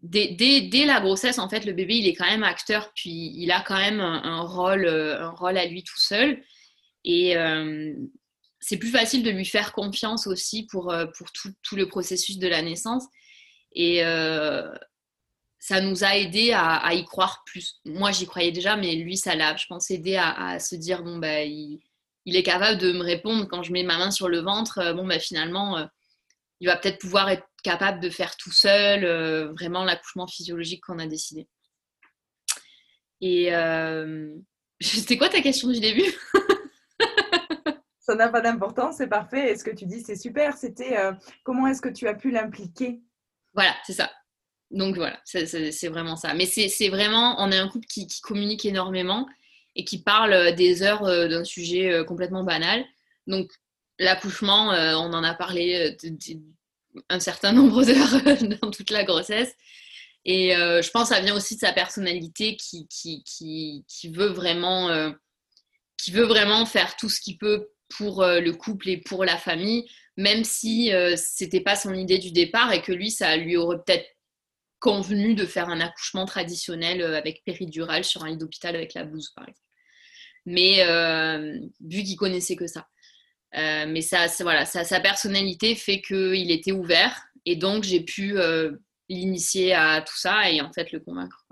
dès, 0.04 0.84
la 0.84 1.00
grossesse, 1.00 1.38
en 1.38 1.48
fait, 1.48 1.64
le 1.64 1.72
bébé, 1.72 1.96
il 1.96 2.06
est 2.06 2.14
quand 2.14 2.26
même 2.26 2.42
acteur, 2.42 2.92
puis 2.94 3.32
il 3.34 3.50
a 3.50 3.60
quand 3.60 3.78
même 3.78 4.00
un, 4.00 4.42
rôle, 4.42 4.84
euh, 4.84 5.20
un 5.20 5.30
rôle 5.30 5.56
à 5.56 5.66
lui 5.66 5.82
tout 5.82 5.98
seul. 5.98 6.42
Et 7.04 7.36
euh, 7.36 7.94
c'est 8.60 8.76
plus 8.76 8.90
facile 8.90 9.22
de 9.22 9.30
lui 9.30 9.44
faire 9.44 9.72
confiance 9.72 10.26
aussi 10.26 10.66
pour, 10.66 10.92
euh, 10.92 11.06
pour 11.18 11.32
tout, 11.32 11.76
le 11.76 11.86
processus 11.86 12.38
de 12.38 12.48
la 12.48 12.62
naissance. 12.62 13.04
Et 13.72 14.02
ça 15.58 15.80
nous 15.80 16.04
a 16.04 16.16
aidé 16.16 16.52
à, 16.52 16.92
y 16.94 17.04
croire 17.04 17.42
plus. 17.46 17.80
Moi, 17.86 18.12
j'y 18.12 18.26
croyais 18.26 18.52
déjà, 18.52 18.76
mais 18.76 18.94
lui, 18.94 19.16
ça 19.16 19.34
l'a, 19.34 19.56
je 19.56 19.66
pense, 19.66 19.90
aidé 19.90 20.16
à, 20.16 20.60
se 20.60 20.76
dire, 20.76 21.02
bon, 21.02 21.18
bah, 21.18 21.42
il, 21.42 21.80
est 22.26 22.42
capable 22.42 22.78
de 22.78 22.92
me 22.92 23.02
répondre 23.02 23.48
quand 23.48 23.62
je 23.62 23.72
mets 23.72 23.82
ma 23.82 23.98
main 23.98 24.10
sur 24.10 24.28
le 24.28 24.40
ventre. 24.40 24.92
Bon, 24.92 25.06
bah, 25.06 25.18
finalement, 25.18 25.88
il 26.60 26.66
va 26.66 26.76
peut-être 26.76 26.98
pouvoir 26.98 27.28
être 27.28 27.46
capable 27.62 28.00
de 28.00 28.10
faire 28.10 28.36
tout 28.36 28.52
seul 28.52 29.04
euh, 29.04 29.52
vraiment 29.52 29.84
l'accouchement 29.84 30.26
physiologique 30.26 30.82
qu'on 30.84 30.98
a 30.98 31.06
décidé. 31.06 31.48
Et 33.20 33.54
euh, 33.54 34.34
c'était 34.80 35.18
quoi 35.18 35.28
ta 35.28 35.40
question 35.40 35.68
du 35.68 35.80
début? 35.80 36.12
Ça 37.98 38.14
n'a 38.14 38.28
pas 38.28 38.42
d'importance, 38.42 38.96
c'est 38.98 39.08
parfait. 39.08 39.50
Et 39.50 39.56
ce 39.56 39.64
que 39.64 39.70
tu 39.70 39.86
dis, 39.86 40.02
c'est 40.02 40.14
super. 40.14 40.58
C'était 40.58 40.98
euh, 40.98 41.12
comment 41.42 41.66
est-ce 41.66 41.80
que 41.80 41.88
tu 41.88 42.06
as 42.06 42.12
pu 42.12 42.30
l'impliquer? 42.30 43.00
Voilà, 43.54 43.74
c'est 43.86 43.94
ça. 43.94 44.12
Donc 44.70 44.96
voilà, 44.96 45.18
c'est 45.24 45.88
vraiment 45.88 46.16
ça. 46.16 46.34
Mais 46.34 46.44
c'est 46.44 46.88
vraiment, 46.90 47.36
on 47.38 47.50
est 47.50 47.56
un 47.56 47.68
couple 47.68 47.86
qui, 47.86 48.06
communique 48.22 48.66
énormément 48.66 49.26
et 49.74 49.86
qui 49.86 50.02
parle 50.02 50.54
des 50.54 50.82
heures 50.82 51.04
d'un 51.04 51.44
sujet 51.44 52.04
complètement 52.06 52.44
banal. 52.44 52.84
Donc 53.26 53.50
l'accouchement, 53.98 54.68
on 54.70 55.12
en 55.12 55.24
a 55.24 55.34
parlé 55.34 55.96
un 57.08 57.20
certain 57.20 57.52
nombre 57.52 57.84
d'heures 57.84 58.58
dans 58.60 58.70
toute 58.70 58.90
la 58.90 59.04
grossesse. 59.04 59.54
Et 60.24 60.56
euh, 60.56 60.80
je 60.80 60.90
pense 60.90 61.10
que 61.10 61.14
ça 61.14 61.20
vient 61.20 61.36
aussi 61.36 61.56
de 61.56 61.60
sa 61.60 61.72
personnalité 61.72 62.56
qui, 62.56 63.84
veut 64.12 64.28
vraiment, 64.28 64.88
euh, 64.88 65.10
qui 65.98 66.12
veut 66.12 66.24
vraiment 66.24 66.64
faire 66.64 66.96
tout 66.96 67.08
ce 67.08 67.20
qu'il 67.20 67.36
peut 67.36 67.68
pour 67.96 68.22
euh, 68.22 68.40
le 68.40 68.52
couple 68.52 68.88
et 68.88 68.96
pour 68.96 69.24
la 69.24 69.36
famille, 69.36 69.86
même 70.16 70.44
si 70.44 70.92
c'était 71.16 71.60
pas 71.60 71.76
son 71.76 71.92
idée 71.92 72.18
du 72.18 72.30
départ 72.30 72.72
et 72.72 72.80
que 72.80 72.92
lui, 72.92 73.10
ça 73.10 73.36
lui 73.36 73.56
aurait 73.56 73.82
peut-être 73.84 74.06
convenu 74.78 75.34
de 75.34 75.44
faire 75.44 75.68
un 75.68 75.80
accouchement 75.80 76.24
traditionnel 76.24 77.02
avec 77.02 77.42
péridurale 77.44 78.04
sur 78.04 78.22
un 78.22 78.30
lit 78.30 78.36
d'hôpital 78.36 78.76
avec 78.76 78.94
la 78.94 79.04
blouse, 79.04 79.30
par 79.34 79.48
exemple. 79.48 79.60
Mais 80.46 80.84
vu 81.80 82.04
qu'il 82.04 82.16
connaissait 82.16 82.54
que 82.54 82.68
ça. 82.68 82.86
Euh, 83.56 83.86
mais 83.86 84.02
ça, 84.02 84.26
voilà, 84.40 84.64
sa 84.66 85.00
personnalité 85.00 85.76
fait 85.76 86.00
qu'il 86.00 86.50
était 86.50 86.72
ouvert 86.72 87.26
et 87.44 87.54
donc 87.54 87.84
j'ai 87.84 88.00
pu 88.00 88.36
euh, 88.36 88.72
l'initier 89.08 89.74
à 89.74 90.02
tout 90.02 90.16
ça 90.16 90.50
et 90.50 90.60
en 90.60 90.72
fait 90.72 90.90
le 90.90 90.98
convaincre. 90.98 91.46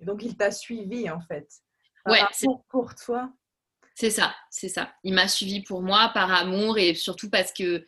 donc 0.00 0.22
il 0.22 0.36
t'a 0.36 0.50
suivi 0.50 1.08
en 1.08 1.20
fait. 1.20 1.48
ouais, 2.06 2.20
pour, 2.42 2.64
pour 2.68 2.94
toi. 2.94 3.32
C'est 3.94 4.10
ça, 4.10 4.34
c'est 4.50 4.68
ça. 4.68 4.92
Il 5.02 5.14
m'a 5.14 5.28
suivi 5.28 5.62
pour 5.62 5.82
moi 5.82 6.10
par 6.12 6.30
amour 6.30 6.78
et 6.78 6.94
surtout 6.94 7.30
parce 7.30 7.52
que 7.52 7.86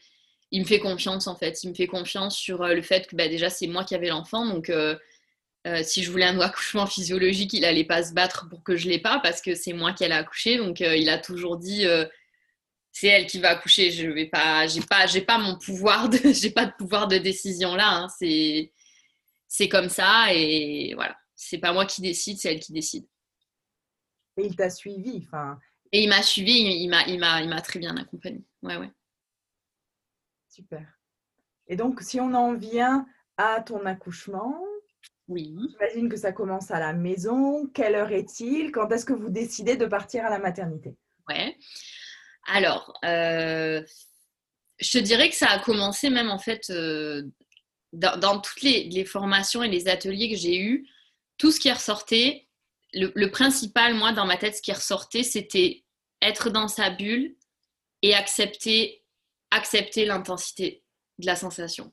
il 0.51 0.63
me 0.63 0.67
fait 0.67 0.81
confiance 0.81 1.27
en 1.27 1.37
fait. 1.37 1.63
Il 1.65 1.71
me 1.71 1.75
fait 1.75 1.87
confiance 1.87 2.37
sur 2.37 2.63
euh, 2.63 2.75
le 2.75 2.83
fait 2.83 3.07
que 3.07 3.17
bah, 3.17 3.29
déjà 3.29 3.51
c'est 3.51 3.67
moi 3.67 3.85
qui 3.85 3.95
avais 3.95 4.09
l'enfant 4.09 4.47
donc 4.47 4.73
si 5.85 6.03
je 6.03 6.11
voulais 6.11 6.25
un 6.25 6.41
accouchement 6.41 6.87
physiologique, 6.87 7.53
il 7.53 7.61
n'allait 7.61 7.85
pas 7.85 8.03
se 8.03 8.15
battre 8.15 8.49
pour 8.49 8.63
que 8.65 8.77
je 8.77 8.89
l'ai 8.89 8.99
pas 8.99 9.21
parce 9.23 9.43
que 9.43 9.55
c'est 9.55 9.75
moi 9.75 9.93
qui 9.93 10.05
allais 10.05 10.15
accoucher. 10.15 10.57
Donc 10.57 10.81
il 10.81 11.11
a 11.11 11.19
toujours 11.19 11.59
dit 11.59 11.87
c'est 12.93 13.09
elle 13.09 13.27
qui 13.27 13.41
va 13.41 13.51
accoucher. 13.51 13.91
Je 13.91 14.09
vais 14.09 14.27
pas, 14.27 14.67
j'ai 14.67 14.83
pas, 14.83 15.07
j'ai 15.07 15.23
pas 15.23 15.39
mon 15.39 15.59
pouvoir 15.59 16.09
de, 16.09 16.19
j'ai 16.33 16.51
pas 16.51 16.67
de 16.67 16.73
pouvoir 16.79 17.09
de 17.09 17.19
décision 17.19 17.75
là. 17.75 17.91
Hein. 17.91 18.09
C'est, 18.19 18.73
c'est 19.49 19.69
comme 19.69 19.89
ça 19.89 20.33
et 20.33 20.93
voilà. 20.95 21.17
C'est 21.35 21.59
pas 21.59 21.73
moi 21.73 21.87
qui 21.87 22.03
décide, 22.03 22.39
c'est 22.39 22.53
elle 22.53 22.61
qui 22.61 22.73
décide. 22.73 23.07
Et 24.37 24.47
il 24.47 24.55
t'a 24.55 24.71
suivi, 24.71 25.25
enfin. 25.27 25.59
Et 25.91 26.05
il 26.05 26.09
m'a 26.09 26.23
suivi, 26.23 26.53
il 26.53 26.89
m'a, 26.89 27.03
il 27.07 27.19
m'a, 27.19 27.43
il 27.43 27.49
m'a 27.49 27.61
très 27.61 27.79
bien 27.79 27.97
accompagné. 27.97 28.45
Ouais, 28.63 28.77
ouais. 28.77 28.91
Super. 30.49 30.87
Et 31.67 31.77
donc, 31.77 32.01
si 32.01 32.21
on 32.21 32.33
en 32.33 32.55
vient 32.55 33.07
à 33.37 33.61
ton 33.61 33.85
accouchement, 33.85 34.63
oui. 35.29 35.57
J'imagine 35.71 36.09
que 36.09 36.17
ça 36.17 36.33
commence 36.33 36.71
à 36.71 36.79
la 36.79 36.93
maison. 36.93 37.67
Quelle 37.75 37.95
heure 37.95 38.13
est-il? 38.13 38.73
Quand 38.73 38.91
est-ce 38.91 39.05
que 39.05 39.13
vous 39.13 39.31
décidez 39.31 39.77
de 39.77 39.87
partir 39.87 40.25
à 40.25 40.31
la 40.31 40.39
maternité? 40.39 40.97
Ouais. 41.29 41.57
Alors, 42.47 42.99
euh, 43.05 43.83
je 44.81 44.91
te 44.91 44.99
dirais 44.99 45.29
que 45.29 45.37
ça 45.37 45.49
a 45.49 45.59
commencé 45.59 46.11
même 46.11 46.31
en 46.31 46.39
fait 46.39 46.71
euh, 46.71 47.23
dans, 47.93 48.41
toutes 48.41 48.63
les, 48.63 49.05
formations 49.05 49.63
et 49.63 49.69
les 49.69 49.89
ateliers 49.89 50.31
que 50.31 50.37
j'ai 50.37 50.59
eus, 50.59 50.89
tout 51.39 51.51
ce 51.51 51.61
qui 51.61 51.71
ressortait, 51.71 52.49
le, 52.95 53.27
principal, 53.27 53.95
moi, 53.95 54.13
dans 54.13 54.27
ma 54.27 54.37
tête, 54.37 54.57
ce 54.57 54.63
qui 54.63 54.73
ressortait, 54.73 55.23
c'était 55.23 55.85
être 56.21 56.51
dans 56.51 56.69
sa 56.69 56.91
bulle 56.91 57.37
et 58.03 58.15
accepter, 58.15 59.03
accepter 59.51 60.05
l'intensité 60.05 60.83
de 61.19 61.27
la 61.27 61.37
sensation. 61.37 61.93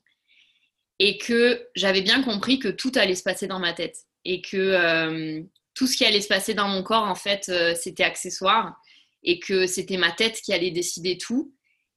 Et 0.98 1.16
que 1.16 1.66
j'avais 1.74 2.02
bien 2.02 2.22
compris 2.22 2.58
que 2.58 2.68
tout 2.68 2.92
allait 2.96 3.14
se 3.14 3.22
passer 3.22 3.46
dans 3.46 3.58
ma 3.58 3.72
tête 3.72 3.96
et 4.26 4.42
que 4.42 4.56
euh, 4.56 5.42
tout 5.74 5.86
ce 5.86 5.96
qui 5.96 6.04
allait 6.04 6.20
se 6.20 6.28
passer 6.28 6.52
dans 6.52 6.68
mon 6.68 6.82
corps, 6.82 7.04
en 7.04 7.14
fait, 7.14 7.50
c'était 7.76 8.04
accessoire 8.04 8.76
et 9.22 9.38
que 9.38 9.66
c'était 9.66 9.96
ma 9.96 10.12
tête 10.12 10.40
qui 10.40 10.52
allait 10.52 10.70
décider 10.70 11.18
tout. 11.18 11.52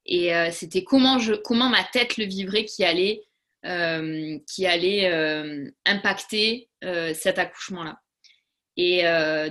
Et 0.06 0.36
euh, 0.36 0.52
c'était 0.52 0.84
comment, 0.84 1.20
comment 1.44 1.70
ma 1.70 1.84
tête 1.84 2.18
le 2.18 2.26
vivrait 2.26 2.66
qui 2.66 2.84
allait, 2.84 3.22
euh, 3.66 4.38
qui 4.52 4.66
allait 4.66 5.12
euh, 5.12 5.70
impacter 5.86 6.70
cet 7.14 7.40
accouchement-là. 7.40 7.98
Et 8.76 9.04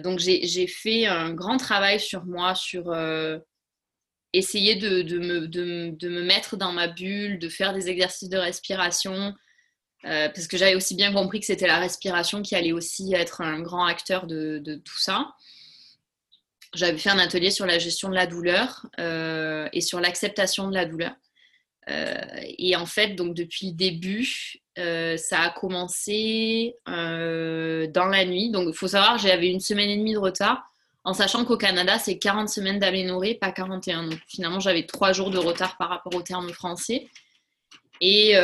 donc 0.02 0.18
j'ai 0.18 0.66
fait 0.66 1.06
un 1.06 1.32
grand 1.32 1.56
travail 1.56 1.98
sur 1.98 2.26
moi, 2.26 2.54
sur 2.54 2.92
essayer 4.35 4.74
de, 4.74 5.02
me, 5.18 5.46
de, 5.46 6.08
me, 6.08 6.22
mettre 6.22 6.58
dans 6.58 6.72
ma 6.72 6.88
bulle, 6.88 7.38
de 7.38 7.48
faire 7.48 7.72
des 7.72 7.88
exercices 7.88 8.28
de 8.28 8.37
respiration, 8.37 9.32
parce 10.02 10.46
que 10.46 10.58
j'avais 10.58 10.74
aussi 10.74 10.94
bien 10.94 11.11
compris 11.11 11.40
que 11.40 11.46
c'était 11.46 11.66
la 11.66 11.78
respiration 11.78 12.42
qui 12.42 12.54
allait 12.54 12.72
aussi 12.72 13.14
être 13.14 13.40
un 13.40 13.61
grand 13.61 13.87
acteur 13.87 14.26
de, 14.26 14.61
tout 14.85 14.98
ça 14.98 15.32
j'avais 16.74 16.98
fait 16.98 17.11
un 17.11 17.18
atelier 17.18 17.50
sur 17.50 17.66
la 17.66 17.78
gestion 17.78 18.08
de 18.08 18.14
la 18.14 18.26
douleur 18.26 18.87
euh, 18.98 19.68
et 19.72 19.80
sur 19.80 20.00
l'acceptation 20.00 20.68
de 20.68 20.74
la 20.74 20.87
douleur. 20.87 21.12
Euh, 21.90 22.14
et 22.58 22.76
en 22.76 22.87
fait, 22.87 23.14
donc 23.14 23.35
depuis 23.35 23.68
le 23.68 23.72
début, 23.72 24.54
euh, 24.78 25.16
ça 25.16 25.40
a 25.40 25.50
commencé 25.50 26.76
dans 26.87 28.06
la 28.06 28.24
nuit. 28.24 28.50
Donc 28.50 28.68
il 28.68 28.76
faut 28.76 28.88
savoir, 28.88 29.18
j'avais 29.18 29.50
une 29.50 29.61
semaine 29.61 29.90
et 29.90 29.96
demie 29.96 30.14
de 30.14 30.18
retard, 30.18 30.64
en 31.04 31.14
sachant 31.14 31.44
qu'au 31.44 31.56
Canada, 31.56 31.98
c'est 31.98 32.18
40 32.18 32.48
semaines 32.48 32.78
d'aménorrhée, 32.78 33.35
pas 33.35 33.50
41. 33.50 34.04
Donc 34.04 34.20
finalement, 34.28 34.61
j'avais 34.61 34.87
trois 34.87 35.12
jours 35.12 35.30
de 35.30 35.38
retard 35.38 35.76
par 35.76 35.88
rapport 35.88 36.14
au 36.14 36.22
terme 36.22 36.50
français. 36.50 37.08
Et 38.00 38.35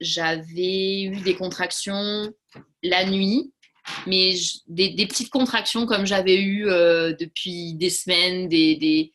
j'avais 0.00 1.02
eu 1.02 1.20
des 1.22 1.34
contractions 1.34 2.30
la 2.82 3.04
nuit 3.06 3.52
mais 4.06 4.34
des, 4.66 5.06
petites 5.06 5.30
contractions 5.30 5.86
comme 5.86 6.06
j'avais 6.06 6.40
eu 6.40 6.68
euh, 6.68 7.12
depuis 7.18 7.74
des 7.74 7.90
semaines, 7.90 8.48
des, 8.48 9.12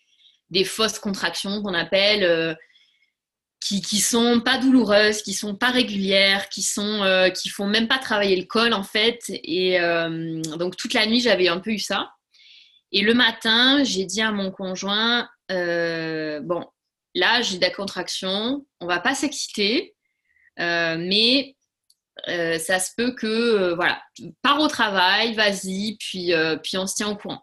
des, 0.50 0.64
fausses 0.64 1.00
contractions 1.00 1.62
qu'on 1.62 1.74
appelle, 1.74 2.24
euh, 2.24 2.54
qui, 3.60 3.82
qui 3.82 4.00
sont 4.00 4.42
pas 4.42 4.58
douloureuses, 4.58 5.22
qui 5.22 5.34
sont 5.34 5.56
pas 5.56 5.72
régulières, 5.72 6.50
qui 6.50 6.62
sont 6.64 7.04
euh, 7.04 7.30
qui 7.30 7.50
font 7.50 7.68
même 7.68 7.88
pas 7.88 8.00
travailler 8.00 8.36
le 8.36 8.46
col 8.46 8.74
en 8.74 8.84
fait. 8.84 9.22
Et 9.30 9.80
donc 10.58 10.78
toute 10.78 10.94
la 10.94 11.06
nuit 11.06 11.22
j'avais 11.22 11.48
un 11.48 11.60
peu 11.60 11.72
eu 11.72 11.80
ça. 11.80 12.12
Et 12.92 13.02
le 13.02 13.14
matin 13.14 13.84
j'ai 13.84 14.06
dit 14.06 14.22
à 14.22 14.32
mon 14.32 14.52
conjoint 14.52 15.30
bon 15.50 16.66
là 17.14 17.42
j'ai 17.42 17.60
des 17.60 17.72
contractions, 17.72 18.66
on 18.80 18.88
va 18.88 19.00
pas 19.00 19.14
s'exciter, 19.14 19.94
mais 20.58 21.56
euh, 22.28 22.58
ça 22.60 22.80
se 22.80 22.92
peut 22.96 23.12
que, 23.12 23.28
euh, 23.28 23.76
voilà, 23.76 24.02
pars 24.42 24.60
au 24.60 24.68
travail, 24.68 25.34
vas-y, 25.34 25.98
puis, 26.00 26.34
euh, 26.34 26.58
puis 26.58 26.78
on 26.78 26.88
se 26.88 26.96
tient 26.96 27.10
au 27.10 27.16
courant. 27.16 27.42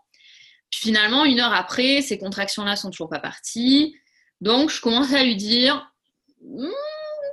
Puis 0.71 0.81
finalement, 0.81 1.25
une 1.25 1.41
heure 1.41 1.53
après, 1.53 2.03
ces 2.03 2.19
contractions-là 2.19 2.77
sont 2.77 2.91
toujours 2.91 3.09
pas 3.09 3.19
parties. 3.19 3.97
Donc, 4.41 4.71
je 4.71 4.81
commence 4.81 5.13
à 5.13 5.25
lui 5.25 5.37
dire, 5.37 5.91
hmm, 6.43 6.69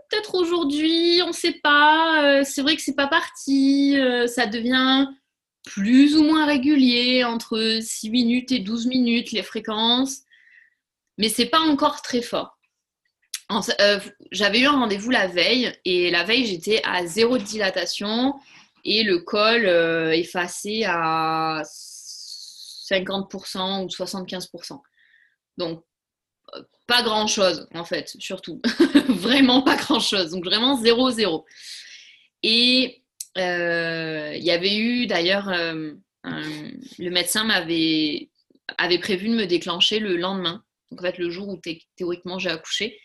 peut-être 0.10 0.36
aujourd'hui, 0.36 1.22
on 1.24 1.28
ne 1.28 1.34
sait 1.34 1.60
pas, 1.62 2.44
c'est 2.44 2.62
vrai 2.62 2.76
que 2.76 2.82
c'est 2.82 2.96
pas 2.96 3.08
parti, 3.08 3.98
ça 4.28 4.48
devient 4.48 5.08
plus 5.66 6.16
ou 6.16 6.24
moins 6.24 6.46
régulier, 6.46 7.24
entre 7.24 7.80
6 7.82 8.10
minutes 8.10 8.52
et 8.52 8.60
12 8.60 8.88
minutes, 8.88 9.32
les 9.32 9.44
fréquences, 9.44 10.20
mais 11.18 11.30
c'est 11.30 11.48
pas 11.48 11.60
encore 11.60 12.02
très 12.02 12.22
fort. 12.22 12.55
Euh, 13.52 14.00
j'avais 14.32 14.62
eu 14.62 14.66
un 14.66 14.72
rendez-vous 14.72 15.12
la 15.12 15.28
veille 15.28 15.72
et 15.86 16.10
la 16.10 16.24
veille 16.24 16.48
j'étais 16.48 16.82
à 16.84 17.06
zéro 17.06 17.38
dilatation 17.38 18.34
et 18.84 19.04
le 19.04 19.20
col 19.20 19.68
euh, 19.68 20.10
effacé 20.12 20.84
à 20.86 21.62
50% 21.64 23.84
ou 23.84 23.88
75%. 23.88 24.82
Donc 25.58 25.84
euh, 26.56 26.64
pas 26.88 27.04
grand 27.04 27.28
chose 27.28 27.68
en 27.76 27.86
fait, 27.86 28.16
surtout. 28.20 28.62
vraiment 29.10 29.62
pas 29.62 29.76
grand 29.76 30.00
chose. 30.00 30.32
Donc 30.32 30.44
vraiment 30.44 30.76
zéro 30.78 31.12
zéro. 31.12 31.46
Et 32.42 33.04
il 33.38 34.44
y 34.44 34.52
avait 34.52 34.78
eu 34.78 35.08
d'ailleurs, 35.08 35.52
le 36.24 37.10
médecin 37.10 37.44
m'avait 37.44 38.30
avait 38.78 38.98
prévu 38.98 39.28
de 39.30 39.36
me 39.36 39.46
déclencher 39.46 40.00
le 40.00 40.18
lendemain. 40.18 40.64
Donc 40.90 41.02
en 41.02 41.04
fait 41.04 41.20
le 41.20 41.30
jour 41.30 41.50
où 41.50 41.62
théoriquement 41.96 42.40
j'ai 42.40 42.50
accouché. 42.50 42.98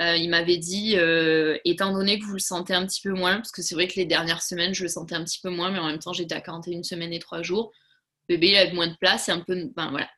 Euh, 0.00 0.16
il 0.16 0.28
m'avait 0.28 0.56
dit, 0.56 0.96
euh, 0.96 1.56
étant 1.64 1.92
donné 1.92 2.18
que 2.18 2.24
vous 2.24 2.32
le 2.34 2.40
sentez 2.40 2.74
un 2.74 2.84
petit 2.84 3.00
peu 3.00 3.12
moins, 3.12 3.36
parce 3.36 3.52
que 3.52 3.62
c'est 3.62 3.76
vrai 3.76 3.86
que 3.86 3.94
les 3.94 4.06
dernières 4.06 4.42
semaines, 4.42 4.74
je 4.74 4.82
le 4.82 4.88
sentais 4.88 5.14
un 5.14 5.24
petit 5.24 5.38
peu 5.40 5.50
moins, 5.50 5.70
mais 5.70 5.78
en 5.78 5.86
même 5.86 6.00
temps, 6.00 6.12
j'étais 6.12 6.34
à 6.34 6.40
41 6.40 6.82
semaines 6.82 7.12
et 7.12 7.20
3 7.20 7.42
jours. 7.42 7.72
Le 8.28 8.34
bébé, 8.34 8.48
il 8.48 8.56
avait 8.56 8.72
moins 8.72 8.88
de 8.88 8.96
place, 8.96 9.28
un 9.28 9.40
peu. 9.40 9.70
Voilà. 9.76 10.10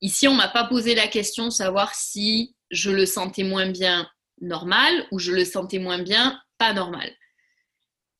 Ici, 0.00 0.26
on 0.26 0.34
m'a 0.34 0.48
pas 0.48 0.64
posé 0.64 0.94
la 0.94 1.06
question 1.06 1.46
de 1.46 1.50
savoir 1.50 1.94
si 1.94 2.54
je 2.70 2.90
le 2.90 3.04
sentais 3.04 3.44
moins 3.44 3.66
bien 3.66 4.08
normal 4.40 5.06
ou 5.10 5.18
je 5.18 5.32
le 5.32 5.44
sentais 5.44 5.78
moins 5.78 5.98
bien 5.98 6.40
pas 6.58 6.72
normal. 6.72 7.10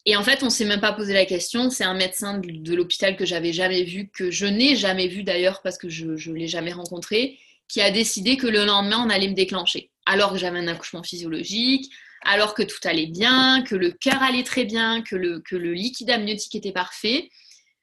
Et 0.06 0.16
en 0.16 0.22
fait, 0.22 0.42
on 0.42 0.50
s'est 0.50 0.66
même 0.66 0.80
pas 0.80 0.92
posé 0.92 1.14
la 1.14 1.24
question. 1.24 1.70
C'est 1.70 1.84
un 1.84 1.94
médecin 1.94 2.38
de, 2.38 2.74
l'hôpital 2.74 3.16
que 3.16 3.24
j'avais 3.24 3.54
jamais 3.54 3.84
vu, 3.84 4.10
que 4.10 4.30
je 4.30 4.44
n'ai 4.44 4.76
jamais 4.76 5.08
vu 5.08 5.24
d'ailleurs 5.24 5.62
parce 5.62 5.78
que 5.78 5.88
je 5.88 6.04
ne 6.06 6.36
l'ai 6.36 6.48
jamais 6.48 6.72
rencontré, 6.72 7.38
qui 7.68 7.80
a 7.80 7.90
décidé 7.90 8.36
que 8.36 8.46
le 8.46 8.66
lendemain, 8.66 9.02
on 9.06 9.08
allait 9.08 9.28
me 9.28 9.34
déclencher 9.34 9.90
alors 10.06 10.32
que 10.32 10.38
j'avais 10.38 10.58
un 10.58 10.68
accouchement 10.68 11.02
physiologique, 11.02 11.92
alors 12.22 12.54
que 12.54 12.62
tout 12.62 12.80
allait 12.84 13.06
bien, 13.06 13.62
que 13.62 13.74
le 13.74 13.90
cœur 13.90 14.22
allait 14.22 14.42
très 14.42 14.64
bien, 14.64 15.02
que 15.02 15.16
le, 15.16 15.40
que 15.40 15.56
le 15.56 15.72
liquide 15.72 16.10
amniotique 16.10 16.54
était 16.54 16.72
parfait. 16.72 17.30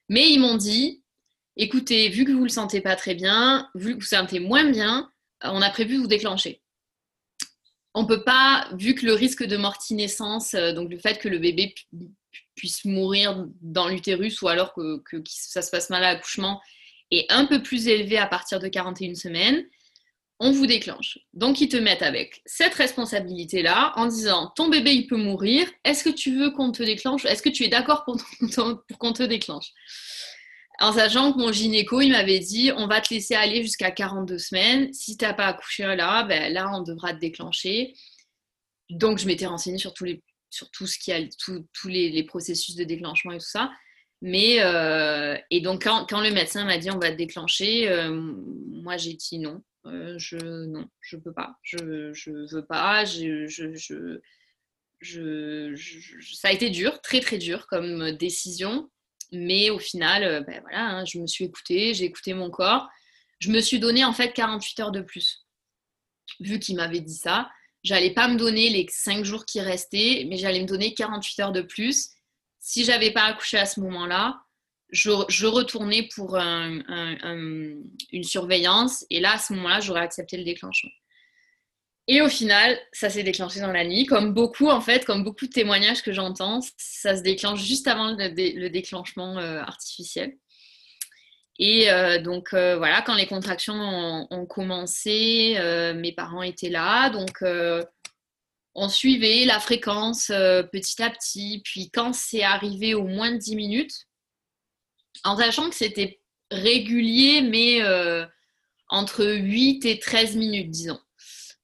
Mais 0.09 0.29
ils 0.31 0.39
m'ont 0.39 0.57
dit, 0.57 1.03
écoutez, 1.57 2.09
vu 2.09 2.25
que 2.25 2.31
vous 2.31 2.39
ne 2.39 2.43
le 2.43 2.49
sentez 2.49 2.81
pas 2.81 2.95
très 2.95 3.15
bien, 3.15 3.69
vu 3.75 3.95
que 3.95 4.01
vous 4.01 4.07
sentez 4.07 4.39
moins 4.39 4.69
bien, 4.69 5.09
on 5.43 5.61
a 5.61 5.69
prévu 5.69 5.95
de 5.95 6.01
vous 6.01 6.07
déclencher. 6.07 6.61
On 7.93 8.03
ne 8.03 8.07
peut 8.07 8.23
pas, 8.23 8.69
vu 8.73 8.95
que 8.95 9.05
le 9.05 9.13
risque 9.13 9.43
de 9.43 9.57
mortinescence, 9.57 10.53
euh, 10.53 10.71
donc 10.73 10.89
le 10.89 10.97
fait 10.97 11.19
que 11.19 11.27
le 11.27 11.39
bébé 11.39 11.75
puisse 12.55 12.85
mourir 12.85 13.45
dans 13.61 13.87
l'utérus 13.87 14.41
ou 14.41 14.47
alors 14.47 14.73
que, 14.73 15.01
ça 15.25 15.61
se 15.61 15.71
passe 15.71 15.89
mal 15.89 16.03
à 16.03 16.13
l'accouchement, 16.13 16.61
est 17.11 17.29
un 17.29 17.45
peu 17.45 17.61
plus 17.61 17.87
élevé 17.87 18.17
à 18.17 18.27
partir 18.27 18.59
de 18.59 18.67
41 18.69 19.15
semaines, 19.15 19.65
on 20.43 20.51
vous 20.51 20.65
déclenche. 20.65 21.19
Donc, 21.33 21.61
ils 21.61 21.69
te 21.69 21.77
mettent 21.77 22.01
avec 22.01 22.41
cette 22.47 22.73
responsabilité-là 22.73 23.93
en 23.95 24.07
disant 24.07 24.51
ton 24.55 24.69
bébé, 24.69 24.91
il 24.91 25.05
peut 25.05 25.15
mourir. 25.15 25.69
Est-ce 25.85 26.03
que 26.03 26.09
tu 26.09 26.35
veux 26.35 26.49
qu'on 26.49 26.71
te 26.71 26.81
déclenche? 26.81 27.25
Est-ce 27.25 27.43
que 27.43 27.49
tu 27.49 27.63
es 27.63 27.67
d'accord 27.67 28.03
pour, 28.03 28.17
qu'on 28.97 29.13
te 29.13 29.21
déclenche? 29.21 29.71
En 30.79 30.93
sachant 30.93 31.31
que 31.31 31.37
mon 31.37 31.51
gynéco, 31.51 32.01
il 32.01 32.11
m'avait 32.11 32.39
dit 32.39 32.71
on 32.75 32.87
va 32.87 33.01
te 33.01 33.13
laisser 33.13 33.35
aller 33.35 33.61
jusqu'à 33.61 33.91
42 33.91 34.39
semaines. 34.39 34.91
Si 34.93 35.15
tu 35.15 35.23
n'as 35.23 35.35
pas 35.35 35.45
accouché 35.45 35.83
là, 35.83 36.23
ben 36.23 36.51
là, 36.51 36.71
on 36.73 36.81
devra 36.81 37.13
te 37.13 37.19
déclencher. 37.19 37.93
Donc, 38.89 39.19
je 39.19 39.27
m'étais 39.27 39.45
renseignée 39.45 39.77
sur, 39.77 39.93
tous 39.93 40.05
les, 40.05 40.23
sur 40.49 40.71
tout 40.71 40.87
ce 40.87 40.97
qui 40.97 41.13
a, 41.13 41.19
tous 41.45 41.87
les, 41.87 42.23
processus 42.23 42.75
de 42.75 42.83
déclenchement 42.83 43.33
et 43.33 43.37
tout 43.37 43.45
ça. 43.45 43.71
Mais, 44.23 44.55
euh, 44.61 45.37
et 45.51 45.61
donc, 45.61 45.83
quand, 45.83 46.19
le 46.19 46.31
médecin 46.31 46.65
m'a 46.65 46.79
dit 46.79 46.89
on 46.89 46.97
va 46.97 47.11
te 47.11 47.17
déclencher, 47.17 47.87
euh, 47.89 48.09
moi, 48.11 48.97
j'ai 48.97 49.13
dit 49.13 49.37
non. 49.37 49.61
Euh, 49.85 50.15
je 50.17 50.37
non, 50.37 50.87
je 51.01 51.17
peux 51.17 51.33
pas. 51.33 51.55
Je, 51.63 52.13
je 52.13 52.31
veux 52.53 52.65
pas. 52.65 53.05
Je, 53.05 53.47
je, 53.47 54.19
je, 55.01 55.75
ça 56.35 56.49
a 56.49 56.51
été 56.51 56.69
dur, 56.69 57.01
très 57.01 57.19
très 57.19 57.37
dur 57.37 57.67
comme 57.67 58.11
décision. 58.11 58.89
Mais 59.31 59.69
au 59.69 59.79
final, 59.79 60.23
euh, 60.23 60.41
ben 60.41 60.59
voilà, 60.61 60.89
hein, 60.89 61.05
je 61.05 61.19
me 61.19 61.27
suis 61.27 61.45
écoutée, 61.45 61.93
j'ai 61.93 62.05
écouté 62.05 62.33
mon 62.33 62.49
corps. 62.49 62.89
Je 63.39 63.49
me 63.49 63.61
suis 63.61 63.79
donné 63.79 64.03
en 64.03 64.13
fait 64.13 64.33
48 64.33 64.79
heures 64.81 64.91
de 64.91 65.01
plus. 65.01 65.47
Vu 66.39 66.59
qu'il 66.59 66.75
m'avait 66.75 66.99
dit 66.99 67.15
ça, 67.15 67.49
j'allais 67.83 68.13
pas 68.13 68.27
me 68.27 68.37
donner 68.37 68.69
les 68.69 68.85
5 68.89 69.23
jours 69.23 69.45
qui 69.45 69.61
restaient, 69.61 70.25
mais 70.29 70.37
j'allais 70.37 70.61
me 70.61 70.67
donner 70.67 70.93
48 70.93 71.39
heures 71.39 71.51
de 71.51 71.61
plus. 71.61 72.09
Si 72.59 72.83
j'avais 72.83 73.11
pas 73.11 73.23
accouché 73.23 73.57
à 73.57 73.65
ce 73.65 73.79
moment-là, 73.79 74.41
je, 74.91 75.45
retournais 75.45 76.09
pour 76.13 76.37
une 76.37 78.23
surveillance 78.23 79.05
et 79.09 79.19
là, 79.19 79.33
à 79.33 79.37
ce 79.37 79.53
moment-là, 79.53 79.79
j'aurais 79.79 80.01
accepté 80.01 80.37
le 80.37 80.43
déclenchement. 80.43 80.91
Et 82.07 82.21
au 82.21 82.29
final, 82.29 82.77
ça 82.91 83.09
s'est 83.09 83.23
déclenché 83.23 83.59
dans 83.59 83.71
la 83.71 83.85
nuit, 83.85 84.05
comme 84.05 84.33
beaucoup 84.33 84.69
en 84.69 84.81
fait, 84.81 85.05
comme 85.05 85.23
beaucoup 85.23 85.45
de 85.45 85.51
témoignages 85.51 86.01
que 86.01 86.11
j'entends, 86.11 86.59
ça 86.77 87.15
se 87.15 87.21
déclenche 87.21 87.63
juste 87.63 87.87
avant 87.87 88.15
le, 88.17 88.67
déclenchement 88.67 89.37
euh, 89.37 89.61
artificiel. 89.61 90.35
Et 91.59 91.91
euh, 91.91 92.19
donc 92.19 92.53
euh, 92.53 92.75
voilà, 92.77 93.01
quand 93.03 93.15
les 93.15 93.27
contractions 93.27 94.27
ont, 94.29 94.45
commencé, 94.47 95.55
mes 95.95 96.11
parents 96.11 96.41
étaient 96.41 96.69
là, 96.69 97.09
donc 97.11 97.43
on 98.73 98.89
suivait 98.89 99.45
la 99.45 99.59
fréquence 99.59 100.27
petit 100.27 101.03
à 101.03 101.11
petit. 101.11 101.61
Puis 101.63 101.91
quand 101.91 102.13
c'est 102.13 102.43
arrivé 102.43 102.95
au 102.95 103.05
moins 103.05 103.31
de 103.31 103.37
10 103.37 103.55
minutes, 103.55 104.07
en 105.23 105.37
sachant 105.37 105.69
que 105.69 105.75
c'était 105.75 106.21
régulier, 106.49 107.41
mais 107.41 107.81
euh, 107.81 108.25
entre 108.89 109.25
8 109.25 109.85
et 109.85 109.99
13 109.99 110.35
minutes, 110.35 110.69
disons. 110.69 110.99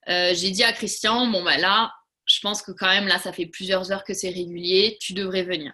Euh, 0.09 0.33
j'ai 0.33 0.51
dit 0.51 0.63
à 0.63 0.71
Christian, 0.71 1.27
bon, 1.27 1.43
bah 1.43 1.57
là, 1.57 1.93
je 2.25 2.39
pense 2.39 2.61
que 2.61 2.71
quand 2.71 2.87
même, 2.87 3.07
là, 3.07 3.19
ça 3.19 3.33
fait 3.33 3.45
plusieurs 3.45 3.91
heures 3.91 4.03
que 4.03 4.13
c'est 4.13 4.29
régulier, 4.29 4.97
tu 5.01 5.13
devrais 5.13 5.43
venir. 5.43 5.73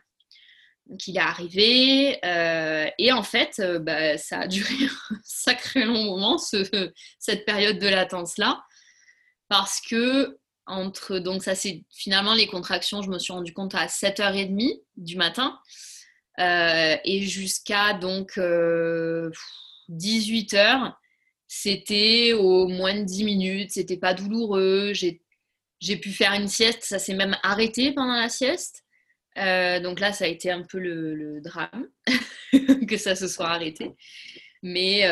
Donc, 0.87 1.07
il 1.07 1.15
est 1.15 1.21
arrivé, 1.21 2.19
euh, 2.25 2.89
et 2.97 3.11
en 3.11 3.23
fait, 3.23 3.61
bah, 3.81 4.17
ça 4.17 4.39
a 4.39 4.47
duré 4.47 4.73
un 5.11 5.19
sacré 5.23 5.85
long 5.85 6.03
moment, 6.03 6.37
cette 6.37 7.45
période 7.45 7.79
de 7.79 7.87
latence-là, 7.87 8.63
parce 9.47 9.79
que 9.81 10.39
entre, 10.65 11.19
donc 11.19 11.43
ça 11.43 11.55
c'est 11.55 11.83
finalement 11.91 12.33
les 12.33 12.47
contractions, 12.47 13.01
je 13.01 13.09
me 13.09 13.19
suis 13.19 13.33
rendu 13.33 13.53
compte 13.53 13.75
à 13.75 13.87
7h30 13.87 14.81
du 14.95 15.17
matin. 15.17 15.59
Euh, 16.39 16.95
et 17.03 17.21
jusqu'à 17.21 17.93
donc 17.93 18.39
18 19.89 20.53
euh, 20.53 20.57
heures, 20.57 20.99
c'était 21.47 22.33
au 22.33 22.67
moins 22.67 22.95
de 22.95 23.03
10 23.03 23.23
minutes, 23.23 23.71
c'était 23.71 23.97
pas 23.97 24.13
douloureux. 24.13 24.93
J'ai 24.93 25.97
pu 25.97 26.11
faire 26.11 26.33
une 26.33 26.47
sieste, 26.47 26.83
ça 26.83 26.99
s'est 26.99 27.13
même 27.13 27.37
arrêté 27.43 27.91
pendant 27.91 28.15
la 28.15 28.29
sieste. 28.29 28.83
Euh, 29.37 29.79
donc 29.79 29.99
là, 29.99 30.13
ça 30.13 30.25
a 30.25 30.27
été 30.27 30.51
un 30.51 30.63
peu 30.63 30.79
le, 30.79 31.41
drame 31.41 31.87
que 32.87 32.97
ça 32.97 33.15
se 33.15 33.27
soit 33.27 33.49
arrêté. 33.49 33.91
Mais, 34.63 35.03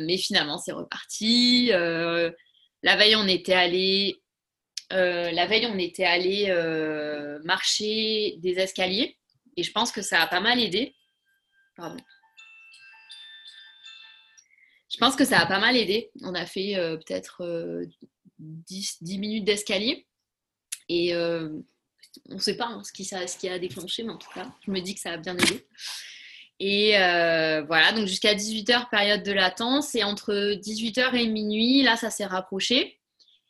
mais 0.00 0.16
finalement, 0.16 0.58
c'est 0.58 0.72
reparti. 0.72 1.66
la 1.68 2.96
veille, 2.96 3.16
on 3.16 3.28
était 3.28 3.52
allé, 3.52 4.16
la 4.90 5.46
veille, 5.46 5.66
on 5.66 5.78
était 5.78 6.04
allé 6.04 6.50
marcher 7.44 8.36
des 8.38 8.58
escaliers. 8.58 9.17
Et 9.58 9.64
je 9.64 9.72
pense 9.72 9.90
que 9.90 10.02
ça 10.02 10.22
a 10.22 10.28
pas 10.28 10.38
mal 10.38 10.60
aidé. 10.60 10.94
Pardon. 11.74 11.96
Je 14.88 14.96
pense 14.98 15.16
que 15.16 15.24
ça 15.24 15.40
a 15.40 15.46
pas 15.46 15.58
mal 15.58 15.76
aidé. 15.76 16.12
On 16.22 16.32
a 16.36 16.46
fait 16.46 16.76
euh, 16.76 16.96
peut-être 16.96 17.84
10, 18.38 18.98
euh, 19.02 19.18
minutes 19.18 19.44
d'escalier. 19.44 20.06
Et 20.88 21.12
euh, 21.12 21.48
on 22.28 22.34
ne 22.34 22.38
sait 22.38 22.56
pas 22.56 22.66
hein, 22.66 22.84
ce, 22.84 22.92
qui, 22.92 23.04
ce 23.04 23.36
qui 23.36 23.48
a 23.48 23.58
déclenché, 23.58 24.04
mais 24.04 24.12
en 24.12 24.16
tout 24.16 24.30
cas, 24.32 24.48
je 24.64 24.70
me 24.70 24.78
dis 24.78 24.94
que 24.94 25.00
ça 25.00 25.14
a 25.14 25.16
bien 25.16 25.36
aidé. 25.36 25.66
Et 26.60 26.92
voilà, 27.66 27.90
donc 27.90 28.06
jusqu'à 28.06 28.36
18h, 28.36 28.90
période 28.90 29.24
de 29.24 29.32
latence. 29.32 29.96
Et 29.96 30.04
entre 30.04 30.32
18h 30.54 31.16
et 31.16 31.26
minuit, 31.26 31.82
là, 31.82 31.96
ça 31.96 32.10
s'est 32.10 32.26
rapproché. 32.26 33.00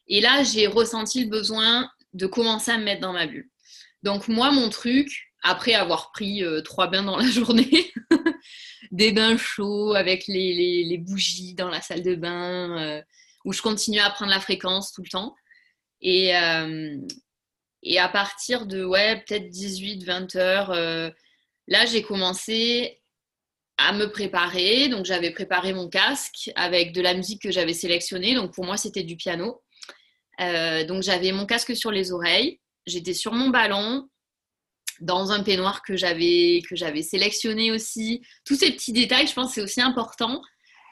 Et 0.07 0.23
là, 0.23 0.43
j'ai 0.43 0.69
ressenti 0.69 1.25
le 1.25 1.29
besoin 1.29 1.91
de 2.15 2.27
commencer 2.27 2.71
à 2.71 2.79
me 2.79 2.85
mettre 2.85 3.03
dans 3.03 3.13
ma 3.13 3.27
bulle. 3.27 3.51
Donc 4.03 4.29
moi, 4.29 4.53
mon 4.53 4.71
truc, 4.71 5.28
après 5.43 5.75
avoir 5.75 6.11
pris 6.13 6.43
trois 6.65 6.89
bains 6.89 7.03
dans 7.03 7.17
la 7.17 7.27
journée, 7.31 7.93
des 8.91 9.13
bains 9.13 9.37
chauds 9.37 9.95
avec 9.95 10.27
les, 10.27 10.99
bougies 10.99 11.55
dans 11.55 11.69
la 11.69 11.81
salle 11.81 12.03
de 12.03 12.15
bain, 12.15 13.03
où 13.45 13.53
je 13.53 13.63
continue 13.63 14.01
à 14.01 14.11
prendre 14.11 14.31
la 14.31 14.41
fréquence 14.41 14.93
tout 14.93 15.03
le 15.03 15.11
temps. 15.11 15.35
Et, 16.01 16.33
et 17.83 17.99
à 17.99 18.09
partir 18.09 18.67
de, 18.67 18.85
ouais, 18.85 19.23
peut-être 19.27 19.49
18, 19.49 20.05
20 20.05 20.37
heures, 20.37 20.71
euh, 20.71 21.11
là, 21.69 21.87
j'ai 21.87 22.03
commencé 22.03 23.01
à 23.77 23.93
me 23.93 24.11
préparer. 24.11 24.89
Donc, 24.89 25.05
j'avais 25.05 25.31
préparé 25.31 25.73
mon 25.73 25.89
casque 25.89 26.51
avec 26.57 26.93
de 26.93 27.01
la 27.01 27.15
musique 27.15 27.43
que 27.43 27.51
j'avais 27.51 27.75
sélectionnée. 27.75 28.35
Donc, 28.35 28.53
pour 28.53 28.65
moi, 28.65 28.77
c'était 28.77 29.05
du 29.05 29.17
piano. 29.17 29.63
Euh, 30.41 30.85
donc, 30.85 31.03
j'avais 31.03 31.33
mon 31.33 31.47
casque 31.47 31.77
sur 31.77 31.93
les 31.93 32.13
oreilles. 32.13 32.61
J'étais 32.87 33.15
sur 33.15 33.33
mon 33.33 33.51
ballon 33.51 34.09
dans 35.01 35.31
un 35.33 35.43
peignoir 35.43 35.83
que 35.83 35.97
j'avais 35.97 36.63
que 36.69 36.77
j'avais 36.77 37.03
sélectionné 37.03 37.71
aussi. 37.73 38.23
Tous 38.45 38.55
ces 38.55 38.71
petits 38.73 38.93
détails, 38.93 39.27
je 39.27 39.35
pense, 39.35 39.55
c'est 39.55 39.63
aussi 39.63 39.81
important 39.81 40.43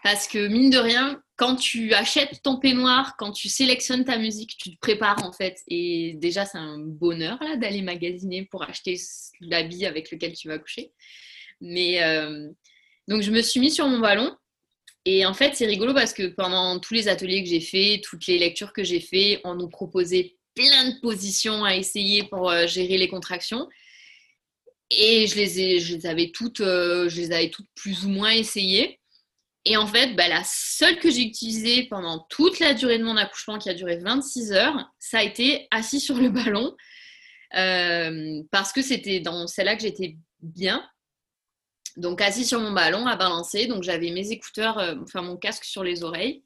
parce 0.02 0.28
que 0.28 0.46
mine 0.46 0.70
de 0.70 0.78
rien, 0.78 1.20
quand 1.36 1.56
tu 1.56 1.92
achètes 1.92 2.40
ton 2.42 2.58
peignoir, 2.58 3.16
quand 3.18 3.32
tu 3.32 3.48
sélectionnes 3.48 4.04
ta 4.04 4.18
musique, 4.18 4.56
tu 4.56 4.70
te 4.70 4.78
prépares 4.78 5.24
en 5.24 5.32
fait. 5.32 5.60
Et 5.68 6.14
déjà, 6.16 6.44
c'est 6.44 6.58
un 6.58 6.78
bonheur 6.78 7.42
là 7.42 7.56
d'aller 7.56 7.82
magasiner 7.82 8.44
pour 8.44 8.62
acheter 8.62 8.96
l'habit 9.40 9.84
avec 9.84 10.10
lequel 10.10 10.32
tu 10.34 10.48
vas 10.48 10.58
coucher. 10.58 10.92
Mais 11.60 12.02
euh, 12.02 12.48
donc, 13.08 13.22
je 13.22 13.30
me 13.30 13.42
suis 13.42 13.60
mis 13.60 13.70
sur 13.70 13.88
mon 13.88 13.98
ballon. 13.98 14.34
Et 15.04 15.24
en 15.24 15.34
fait, 15.34 15.54
c'est 15.54 15.66
rigolo 15.66 15.94
parce 15.94 16.12
que 16.12 16.26
pendant 16.28 16.80
tous 16.80 16.94
les 16.94 17.08
ateliers 17.08 17.42
que 17.42 17.48
j'ai 17.48 17.60
fait, 17.60 18.00
toutes 18.02 18.26
les 18.26 18.38
lectures 18.38 18.72
que 18.72 18.82
j'ai 18.82 19.00
fait, 19.00 19.40
on 19.44 19.54
nous 19.54 19.68
proposait 19.68 20.36
plein 20.54 20.90
de 20.90 21.00
positions 21.00 21.64
à 21.64 21.76
essayer 21.76 22.24
pour 22.24 22.50
euh, 22.50 22.66
gérer 22.66 22.96
les 22.96 23.08
contractions. 23.08 23.68
Et 24.90 25.26
je 25.26 25.36
les, 25.36 26.06
avais 26.06 26.30
toutes, 26.30 26.60
euh, 26.60 27.08
je 27.08 27.20
les 27.20 27.32
avais 27.32 27.50
toutes 27.50 27.66
plus 27.74 28.04
ou 28.04 28.08
moins 28.08 28.30
essayées. 28.30 29.00
Et 29.64 29.76
en 29.76 29.86
fait, 29.86 30.14
bah, 30.14 30.28
la 30.28 30.42
seule 30.44 30.98
que 31.00 31.10
j'ai 31.10 31.22
utilisée 31.22 31.84
pendant 31.88 32.24
toute 32.30 32.60
la 32.60 32.72
durée 32.72 32.98
de 32.98 33.04
mon 33.04 33.16
accouchement, 33.16 33.58
qui 33.58 33.68
a 33.68 33.74
duré 33.74 33.96
26 33.96 34.52
heures, 34.52 34.88
ça 35.00 35.18
a 35.18 35.22
été 35.24 35.66
assis 35.72 35.98
sur 35.98 36.16
le 36.16 36.30
ballon. 36.30 36.76
Euh, 37.56 38.42
parce 38.52 38.72
que 38.72 38.82
c'était 38.82 39.20
dans 39.20 39.46
celle-là 39.46 39.76
que 39.76 39.82
j'étais 39.82 40.16
bien. 40.40 40.88
Donc 41.96 42.20
assis 42.20 42.44
sur 42.44 42.60
mon 42.60 42.72
ballon 42.72 43.06
à 43.06 43.16
balancer. 43.16 43.66
Donc 43.66 43.82
j'avais 43.82 44.10
mes 44.10 44.30
écouteurs, 44.30 44.78
euh, 44.78 44.94
enfin 45.02 45.22
mon 45.22 45.36
casque 45.36 45.64
sur 45.64 45.82
les 45.82 46.04
oreilles. 46.04 46.44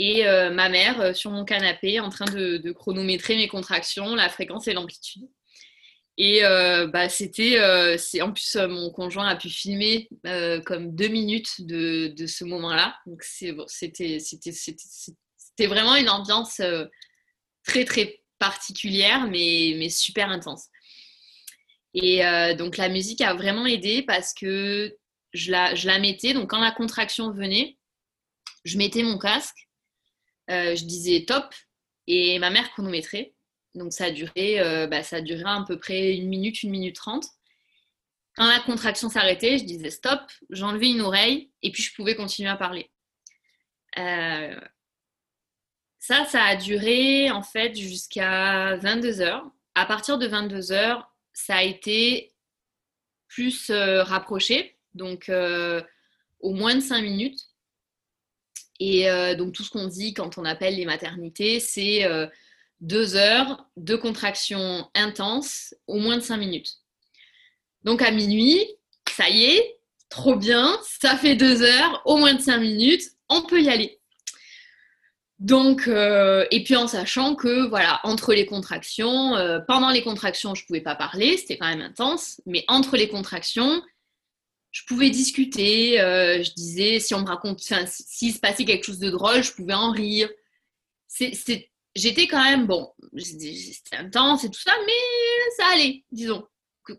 Et 0.00 0.22
ma 0.22 0.68
mère 0.68 1.16
sur 1.16 1.32
mon 1.32 1.44
canapé 1.44 1.98
en 1.98 2.08
train 2.08 2.26
de, 2.26 2.70
chronométrer 2.70 3.34
mes 3.34 3.48
contractions, 3.48 4.14
la 4.14 4.28
fréquence 4.28 4.68
et 4.68 4.72
l'amplitude. 4.72 5.28
Et 6.20 6.44
euh, 6.44 6.88
bah, 6.88 7.08
c'était, 7.08 7.60
euh, 7.60 7.96
c'est 7.96 8.20
en 8.22 8.32
plus 8.32 8.56
euh, 8.56 8.66
mon 8.66 8.90
conjoint 8.90 9.28
a 9.28 9.36
pu 9.36 9.48
filmer 9.48 10.08
comme 10.66 10.92
deux 10.94 11.06
minutes 11.06 11.64
de, 11.64 12.08
de 12.08 12.26
ce 12.26 12.44
moment-là. 12.44 12.96
Donc 13.06 13.22
c'était, 13.22 14.18
c'était, 14.18 14.52
c'était, 14.52 15.66
vraiment 15.66 15.94
une 15.94 16.10
ambiance 16.10 16.60
très 17.64 17.84
très 17.84 18.20
particulière, 18.40 19.28
mais, 19.28 19.74
mais 19.78 19.88
super 19.90 20.28
intense. 20.28 20.66
Et 21.94 22.22
donc 22.56 22.76
la 22.76 22.88
musique 22.88 23.20
a 23.20 23.34
vraiment 23.34 23.66
aidé 23.66 24.02
parce 24.02 24.34
que 24.34 24.96
je 25.32 25.50
la, 25.52 25.74
je 25.74 25.86
la 25.86 25.98
mettais. 26.00 26.34
Donc 26.34 26.50
quand 26.50 26.60
la 26.60 26.72
contraction 26.72 27.32
venait, 27.32 27.78
je 28.64 28.76
mettais 28.76 29.02
mon 29.04 29.18
casque, 29.18 29.68
je 30.48 30.84
disais 30.84 31.24
top, 31.26 31.46
et 32.08 32.38
ma 32.38 32.50
mère 32.50 32.70
chronométrait. 32.72 33.34
Donc 33.74 33.92
ça 33.92 34.06
a 34.06 34.10
duré, 34.10 34.60
euh, 34.60 34.86
bah, 34.86 35.02
ça 35.02 35.16
a 35.16 35.20
duré 35.20 35.42
à 35.44 35.64
peu 35.66 35.78
près 35.78 36.16
une 36.16 36.28
minute, 36.28 36.62
une 36.62 36.70
minute 36.70 36.96
trente. 36.96 37.26
Quand 38.36 38.46
la 38.46 38.60
contraction 38.60 39.08
s'arrêtait, 39.08 39.58
je 39.58 39.64
disais 39.64 39.90
stop, 39.90 40.20
j'enlevais 40.50 40.90
une 40.90 41.00
oreille 41.00 41.50
et 41.62 41.72
puis 41.72 41.82
je 41.82 41.94
pouvais 41.94 42.14
continuer 42.14 42.48
à 42.48 42.56
parler. 42.56 42.90
Euh, 43.98 44.60
ça, 45.98 46.24
ça 46.24 46.44
a 46.44 46.56
duré 46.56 47.30
en 47.30 47.42
fait 47.42 47.74
jusqu'à 47.74 48.76
22 48.76 49.20
heures. 49.20 49.50
À 49.74 49.86
partir 49.86 50.18
de 50.18 50.26
22 50.26 50.72
heures, 50.72 51.12
ça 51.32 51.56
a 51.56 51.62
été 51.62 52.32
plus 53.26 53.70
euh, 53.70 54.02
rapproché, 54.02 54.78
donc 54.94 55.30
au 56.40 56.52
moins 56.52 56.74
de 56.74 56.80
5 56.80 57.02
minutes. 57.02 57.40
Et 58.80 59.08
donc 59.36 59.54
tout 59.54 59.64
ce 59.64 59.70
qu'on 59.70 59.88
dit 59.88 60.14
quand 60.14 60.38
on 60.38 60.44
appelle 60.44 60.76
les 60.76 60.86
maternités, 60.86 61.58
c'est 61.58 62.06
deux 62.80 63.16
heures 63.16 63.66
de 63.76 63.96
contraction 63.96 64.88
intense, 64.94 65.74
au 65.86 65.98
moins 65.98 66.16
de 66.16 66.22
cinq 66.22 66.38
minutes. 66.38 66.78
Donc 67.82 68.02
à 68.02 68.10
minuit, 68.10 68.66
ça 69.08 69.28
y 69.28 69.44
est, 69.44 69.80
trop 70.08 70.36
bien, 70.36 70.78
ça 71.00 71.16
fait 71.16 71.36
deux 71.36 71.62
heures, 71.62 72.02
au 72.04 72.16
moins 72.16 72.34
de 72.34 72.40
cinq 72.40 72.58
minutes, 72.58 73.02
on 73.28 73.42
peut 73.42 73.60
y 73.60 73.68
aller. 73.68 73.98
Donc, 75.38 75.86
euh, 75.86 76.46
et 76.50 76.64
puis 76.64 76.74
en 76.74 76.88
sachant 76.88 77.36
que, 77.36 77.68
voilà, 77.68 78.00
entre 78.02 78.34
les 78.34 78.44
contractions, 78.44 79.36
euh, 79.36 79.60
pendant 79.60 79.90
les 79.90 80.02
contractions, 80.02 80.54
je 80.54 80.62
ne 80.62 80.66
pouvais 80.66 80.80
pas 80.80 80.96
parler, 80.96 81.36
c'était 81.36 81.58
quand 81.58 81.68
même 81.68 81.80
intense, 81.80 82.40
mais 82.44 82.64
entre 82.66 82.96
les 82.96 83.08
contractions, 83.08 83.82
je 84.72 84.82
pouvais 84.84 85.10
discuter, 85.10 86.00
euh, 86.00 86.42
je 86.42 86.52
disais, 86.54 86.98
si 86.98 87.14
on 87.14 87.20
me 87.20 87.26
raconte, 87.26 87.60
s'il 87.60 88.34
se 88.34 88.40
passait 88.40 88.64
quelque 88.64 88.84
chose 88.84 88.98
de 88.98 89.10
drôle, 89.10 89.42
je 89.42 89.52
pouvais 89.52 89.74
en 89.74 89.92
rire. 89.92 90.28
C'est 91.06 91.70
j'étais 91.98 92.26
quand 92.26 92.42
même, 92.42 92.66
bon, 92.66 92.92
c'était 93.16 93.96
intense 93.96 94.44
et 94.44 94.50
tout 94.50 94.60
ça, 94.60 94.72
mais 94.86 95.52
ça 95.56 95.64
allait, 95.74 96.04
disons. 96.10 96.46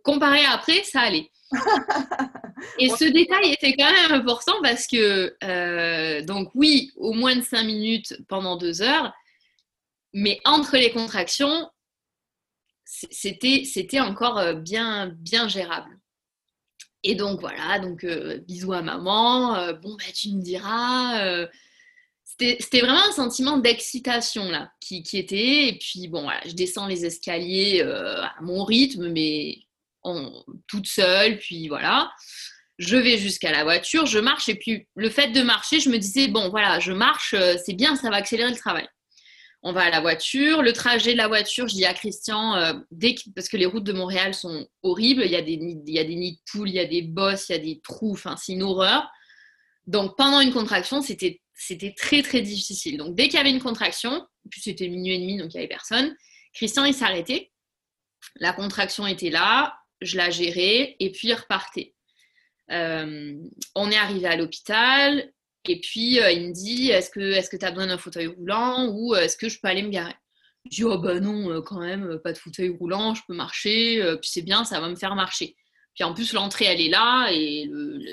Comparé 0.03 0.45
à 0.45 0.51
après, 0.51 0.83
ça 0.83 1.01
allait. 1.01 1.31
et 2.79 2.89
ce 2.89 3.05
détail 3.05 3.53
était 3.53 3.75
quand 3.75 3.91
même 3.91 4.11
important 4.11 4.53
parce 4.61 4.85
que, 4.85 5.35
euh, 5.43 6.23
donc 6.23 6.51
oui, 6.53 6.91
au 6.95 7.13
moins 7.13 7.35
de 7.35 7.41
5 7.41 7.63
minutes 7.63 8.15
pendant 8.27 8.55
2 8.55 8.83
heures, 8.83 9.11
mais 10.13 10.39
entre 10.45 10.77
les 10.77 10.91
contractions, 10.91 11.67
c'était, 12.85 13.63
c'était 13.65 13.99
encore 13.99 14.37
euh, 14.37 14.53
bien, 14.53 15.07
bien 15.17 15.47
gérable. 15.47 15.97
Et 17.01 17.15
donc 17.15 17.39
voilà, 17.39 17.79
donc 17.79 18.03
euh, 18.03 18.37
bisous 18.39 18.73
à 18.73 18.83
maman, 18.83 19.73
bon 19.81 19.95
bah 19.95 20.11
tu 20.13 20.29
me 20.33 20.41
diras, 20.41 21.47
c'était 22.37 22.79
vraiment 22.79 23.03
un 23.07 23.11
sentiment 23.11 23.57
d'excitation 23.57 24.49
là 24.49 24.71
qui, 24.79 25.03
était. 25.13 25.67
Et 25.67 25.77
puis 25.79 26.07
bon, 26.07 26.23
voilà, 26.23 26.41
je 26.45 26.53
descends 26.53 26.87
les 26.87 27.05
escaliers 27.05 27.81
euh, 27.83 28.21
à 28.21 28.35
mon 28.41 28.63
rythme, 28.63 29.09
mais 29.09 29.57
toute 30.67 30.87
seule. 30.87 31.37
Puis 31.39 31.67
voilà, 31.67 32.11
je 32.77 32.97
vais 32.97 33.17
jusqu'à 33.17 33.51
la 33.51 33.63
voiture, 33.63 34.05
je 34.05 34.19
marche. 34.19 34.47
Et 34.49 34.55
puis 34.55 34.87
le 34.95 35.09
fait 35.09 35.29
de 35.29 35.41
marcher, 35.41 35.79
je 35.79 35.89
me 35.89 35.97
disais 35.97 36.27
bon, 36.27 36.49
voilà, 36.49 36.79
je 36.79 36.91
marche, 36.91 37.33
euh, 37.33 37.55
c'est 37.63 37.73
bien, 37.73 37.95
ça 37.95 38.09
va 38.09 38.17
accélérer 38.17 38.51
le 38.51 38.57
travail. 38.57 38.87
On 39.61 39.73
va 39.73 39.81
à 39.81 39.89
la 39.89 39.99
voiture. 39.99 40.61
Le 40.61 40.71
trajet 40.71 41.11
de 41.11 41.17
la 41.17 41.27
voiture, 41.27 41.67
je 41.67 41.73
dis 41.73 41.85
à 41.85 41.93
Christian, 41.93 42.55
euh, 42.55 42.73
dès 42.91 43.15
parce 43.35 43.49
que 43.49 43.57
les 43.57 43.65
routes 43.65 43.83
de 43.83 43.91
Montréal 43.91 44.33
sont 44.33 44.65
horribles, 44.83 45.23
il 45.25 45.31
y 45.31 45.35
a 45.35 45.41
des, 45.41 45.53
il 45.53 45.93
y 45.93 45.99
a 45.99 46.05
des 46.05 46.15
nids 46.15 46.33
de 46.33 46.51
poules, 46.51 46.69
il 46.69 46.75
y 46.75 46.79
a 46.79 46.85
des 46.85 47.01
bosses, 47.01 47.49
il 47.49 47.51
y 47.51 47.55
a 47.55 47.59
des 47.59 47.81
trous, 47.81 48.13
enfin 48.13 48.37
c'est 48.37 48.53
une 48.53 48.63
horreur. 48.63 49.09
Donc 49.85 50.15
pendant 50.15 50.39
une 50.39 50.53
contraction, 50.53 51.01
c'était 51.01 51.41
c'était 51.59 51.93
très 51.93 52.23
très 52.23 52.41
difficile. 52.41 52.97
Donc 52.97 53.15
dès 53.15 53.25
qu'il 53.25 53.35
y 53.35 53.37
avait 53.37 53.51
une 53.51 53.61
contraction, 53.61 54.25
puis 54.49 54.61
c'était 54.61 54.87
minuit 54.87 55.15
et 55.15 55.19
demi, 55.19 55.37
donc 55.37 55.53
il 55.53 55.57
n'y 55.57 55.59
avait 55.59 55.67
personne, 55.67 56.15
Christian 56.53 56.85
il 56.85 56.93
s'arrêtait. 56.93 57.51
La 58.37 58.53
contraction 58.53 59.05
était 59.05 59.29
là, 59.29 59.77
je 60.01 60.17
la 60.17 60.29
gérais 60.29 60.95
et 60.99 61.11
puis 61.11 61.27
il 61.27 61.33
repartait. 61.33 61.93
Euh, 62.71 63.35
on 63.75 63.91
est 63.91 63.97
arrivé 63.97 64.27
à 64.27 64.37
l'hôpital 64.37 65.31
et 65.65 65.81
puis 65.81 66.21
euh, 66.21 66.31
il 66.31 66.47
me 66.47 66.53
dit 66.53 66.91
est-ce 66.91 67.09
que 67.09 67.49
que 67.49 67.57
tu 67.57 67.65
as 67.65 67.71
besoin 67.71 67.87
d'un 67.87 67.97
fauteuil 67.97 68.27
roulant 68.27 68.87
ou 68.87 69.13
euh, 69.13 69.21
est-ce 69.21 69.35
que 69.35 69.49
je 69.49 69.59
peux 69.59 69.67
aller 69.67 69.83
me 69.83 69.89
garer? 69.89 70.15
Je 70.65 70.69
dis 70.69 70.83
oh 70.85 70.97
bah 70.97 71.19
non 71.19 71.61
quand 71.61 71.79
même 71.79 72.19
pas 72.23 72.31
de 72.31 72.37
fauteuil 72.37 72.69
roulant, 72.69 73.15
je 73.15 73.21
peux 73.27 73.33
marcher, 73.33 74.01
puis 74.21 74.29
c'est 74.29 74.41
bien, 74.41 74.63
ça 74.63 74.79
va 74.79 74.87
me 74.87 74.95
faire 74.95 75.15
marcher. 75.15 75.55
Puis 75.99 76.05
en 76.05 76.13
plus, 76.13 76.31
l'entrée, 76.31 76.63
elle 76.63 76.79
est 76.79 76.87
là 76.87 77.27
et 77.29 77.69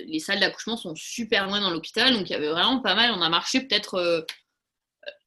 les 0.09 0.19
salles 0.19 0.41
d'accouchement 0.41 0.77
sont 0.77 0.97
super 0.97 1.47
loin 1.47 1.61
dans 1.61 1.71
l'hôpital. 1.71 2.15
Donc 2.15 2.29
il 2.29 2.33
y 2.33 2.35
avait 2.35 2.49
vraiment 2.49 2.81
pas 2.81 2.97
mal. 2.97 3.13
On 3.13 3.23
a 3.23 3.29
marché 3.29 3.61
peut-être, 3.61 3.95
euh, 3.95 4.23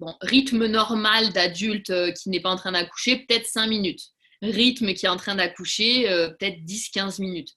bon, 0.02 0.14
rythme 0.20 0.66
normal 0.66 1.32
d'adulte 1.32 1.90
euh, 1.90 2.12
qui 2.12 2.30
n'est 2.30 2.42
pas 2.42 2.50
en 2.50 2.58
train 2.58 2.74
d'accoucher, 2.74 3.20
peut-être 3.20 3.46
5 3.46 3.66
minutes. 3.68 4.02
Rythme 4.42 4.94
qui 4.94 5.06
est 5.06 5.10
en 5.10 5.16
train 5.16 5.36
d'accoucher, 5.36 6.10
euh, 6.10 6.32
peut-être 6.32 6.58
10-15 6.66 7.22
minutes. 7.22 7.52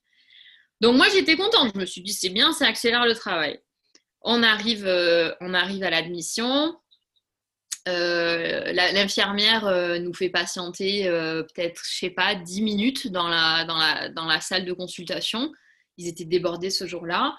Donc 0.81 0.95
moi, 0.95 1.09
j'étais 1.13 1.35
contente. 1.35 1.73
Je 1.75 1.81
me 1.81 1.85
suis 1.85 2.03
dit, 2.03 2.13
c'est 2.13 2.31
bien, 2.31 2.53
ça 2.53 2.69
accélère 2.69 3.05
le 3.05 3.17
travail. 3.17 3.59
On 4.21 4.45
arrive, 4.45 4.87
on 5.41 5.53
arrive 5.53 5.83
à 5.83 5.91
l'admission. 5.91 6.77
Euh, 7.89 8.73
l'infirmière 8.73 9.67
euh, 9.67 9.99
nous 9.99 10.15
fait 10.15 10.29
patienter 10.29 11.09
euh, 11.09 11.43
peut-être, 11.43 11.83
je 11.85 11.99
sais 11.99 12.11
pas, 12.11 12.37
10 12.37 12.63
minutes 12.63 13.09
dans 13.09 13.27
la, 13.29 14.41
salle 14.41 14.65
de 14.65 14.73
consultation, 14.73 15.53
ils 15.99 16.07
étaient 16.07 16.25
débordés 16.25 16.71
ce 16.71 16.87
jour-là. 16.87 17.37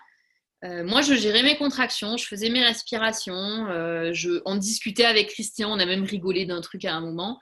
Moi, 0.66 1.02
je 1.02 1.14
gérais 1.16 1.44
mes 1.44 1.58
contractions, 1.58 2.16
je 2.16 2.26
faisais 2.26 2.50
mes 2.50 2.64
respirations, 2.64 3.68
je, 4.14 4.42
on 4.46 4.56
discutait 4.56 5.04
avec 5.04 5.28
Christian, 5.28 5.70
on 5.70 5.78
a 5.78 5.86
même 5.86 6.06
rigolé 6.06 6.46
d'un 6.46 6.62
truc 6.62 6.86
à 6.86 6.96
un 6.96 7.02
moment. 7.02 7.38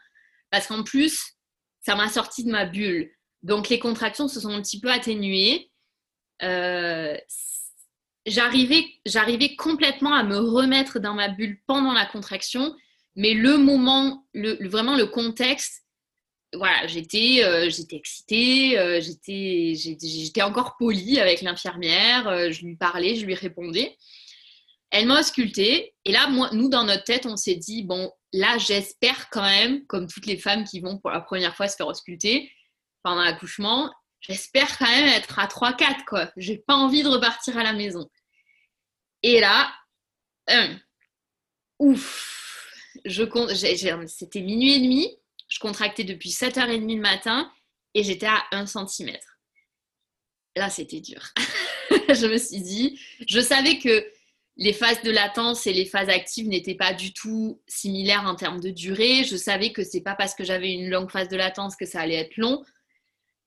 Parce 0.50 0.66
qu'en 0.66 0.82
plus, 0.82 1.36
ça 1.82 1.96
m'a 1.96 2.10
sorti 2.10 2.44
de 2.44 2.50
ma 2.50 2.66
bulle. 2.66 3.12
Donc 3.44 3.70
les 3.70 3.78
contractions 3.78 4.28
se 4.28 4.40
sont 4.40 4.50
un 4.50 4.62
petit 4.64 4.80
peu 4.80 4.92
atténuées. 4.92 5.70
J'arrivais, 8.26 8.86
j'arrivais 9.06 9.56
complètement 9.56 10.14
à 10.14 10.24
me 10.24 10.38
remettre 10.38 11.00
dans 11.00 11.14
ma 11.14 11.30
bulle 11.30 11.60
pendant 11.68 11.94
la 11.94 12.06
contraction, 12.06 12.76
mais 13.16 13.34
le 13.34 13.58
moment, 13.58 14.26
vraiment 14.34 14.96
le 14.96 15.06
contexte, 15.06 15.84
voilà, 16.54 16.86
j'étais, 16.88 17.44
euh, 17.44 17.70
j'étais 17.70 17.96
excitée, 17.96 18.78
euh, 18.78 19.00
j'étais, 19.00 19.74
j'étais 19.76 20.42
encore 20.42 20.76
polie 20.78 21.20
avec 21.20 21.42
l'infirmière, 21.42 22.28
euh, 22.28 22.52
je 22.52 22.66
lui 22.66 22.76
parlais, 22.76 23.16
je 23.16 23.26
lui 23.26 23.36
répondais. 23.36 23.98
Elle 24.90 25.08
m'a 25.08 25.22
auscultée, 25.22 25.94
et 26.04 26.12
là, 26.12 26.28
moi, 26.28 26.50
nous, 26.52 26.68
dans 26.68 26.84
notre 26.84 27.06
tête, 27.06 27.26
on 27.26 27.38
s'est 27.38 27.56
dit, 27.56 27.84
bon, 27.84 28.12
là, 28.34 28.58
j'espère 28.58 29.30
quand 29.30 29.44
même, 29.44 29.86
comme 29.86 30.08
toutes 30.08 30.26
les 30.26 30.38
femmes 30.38 30.66
qui 30.66 30.82
vont 30.82 30.98
pour 30.98 31.12
la 31.12 31.22
première 31.22 31.56
fois 31.56 31.70
se 31.70 31.78
faire 31.78 31.88
ausculter 31.88 32.52
pendant 33.02 33.22
l'accouchement, 33.22 33.90
j'espère 34.22 34.78
quand 34.78 34.90
même 34.90 35.08
être 35.10 35.40
à 35.40 35.48
3-4, 35.48 36.06
quoi. 36.06 36.32
J'ai 36.38 36.58
pas 36.58 36.76
envie 36.76 37.04
de 37.04 37.10
repartir 37.10 37.58
à 37.58 37.64
la 37.64 37.74
maison. 37.74 38.10
Et 39.24 39.40
là, 39.40 39.72
ouf, 41.80 42.70
je 43.06 43.24
compte, 43.24 43.52
c'était 43.52 44.42
minuit 44.42 44.74
et 44.74 44.80
demi, 44.80 45.18
je 45.48 45.60
contractais 45.60 46.04
depuis 46.04 46.30
7h30 46.30 46.96
le 46.96 47.02
matin 47.02 47.52
et 47.94 48.04
j'étais 48.04 48.28
à 48.28 48.44
1 48.52 48.66
cm. 48.66 49.18
Là, 50.56 50.70
c'était 50.70 51.02
dur. 51.02 51.22
je 51.90 52.28
me 52.28 52.38
suis 52.38 52.62
dit, 52.62 53.00
je 53.28 53.40
savais 53.40 53.80
que 53.80 54.06
les 54.58 54.74
phases 54.74 55.02
de 55.02 55.12
latence 55.12 55.66
et 55.66 55.74
les 55.74 55.86
phases 55.86 56.10
actives 56.10 56.48
n'étaient 56.48 56.76
pas 56.76 56.94
du 56.94 57.14
tout 57.14 57.62
similaires 57.68 58.26
en 58.26 58.36
termes 58.36 58.60
de 58.60 58.70
durée. 58.70 59.24
Je 59.24 59.38
savais 59.38 59.72
que 59.72 59.84
c'est 59.84 60.02
pas 60.02 60.16
parce 60.16 60.36
que 60.36 60.44
j'avais 60.44 60.72
une 60.72 60.90
longue 60.90 61.10
phase 61.10 61.30
de 61.30 61.38
latence 61.38 61.76
que 61.76 61.86
ça 61.86 62.02
allait 62.02 62.16
être 62.16 62.38
long. 62.38 62.64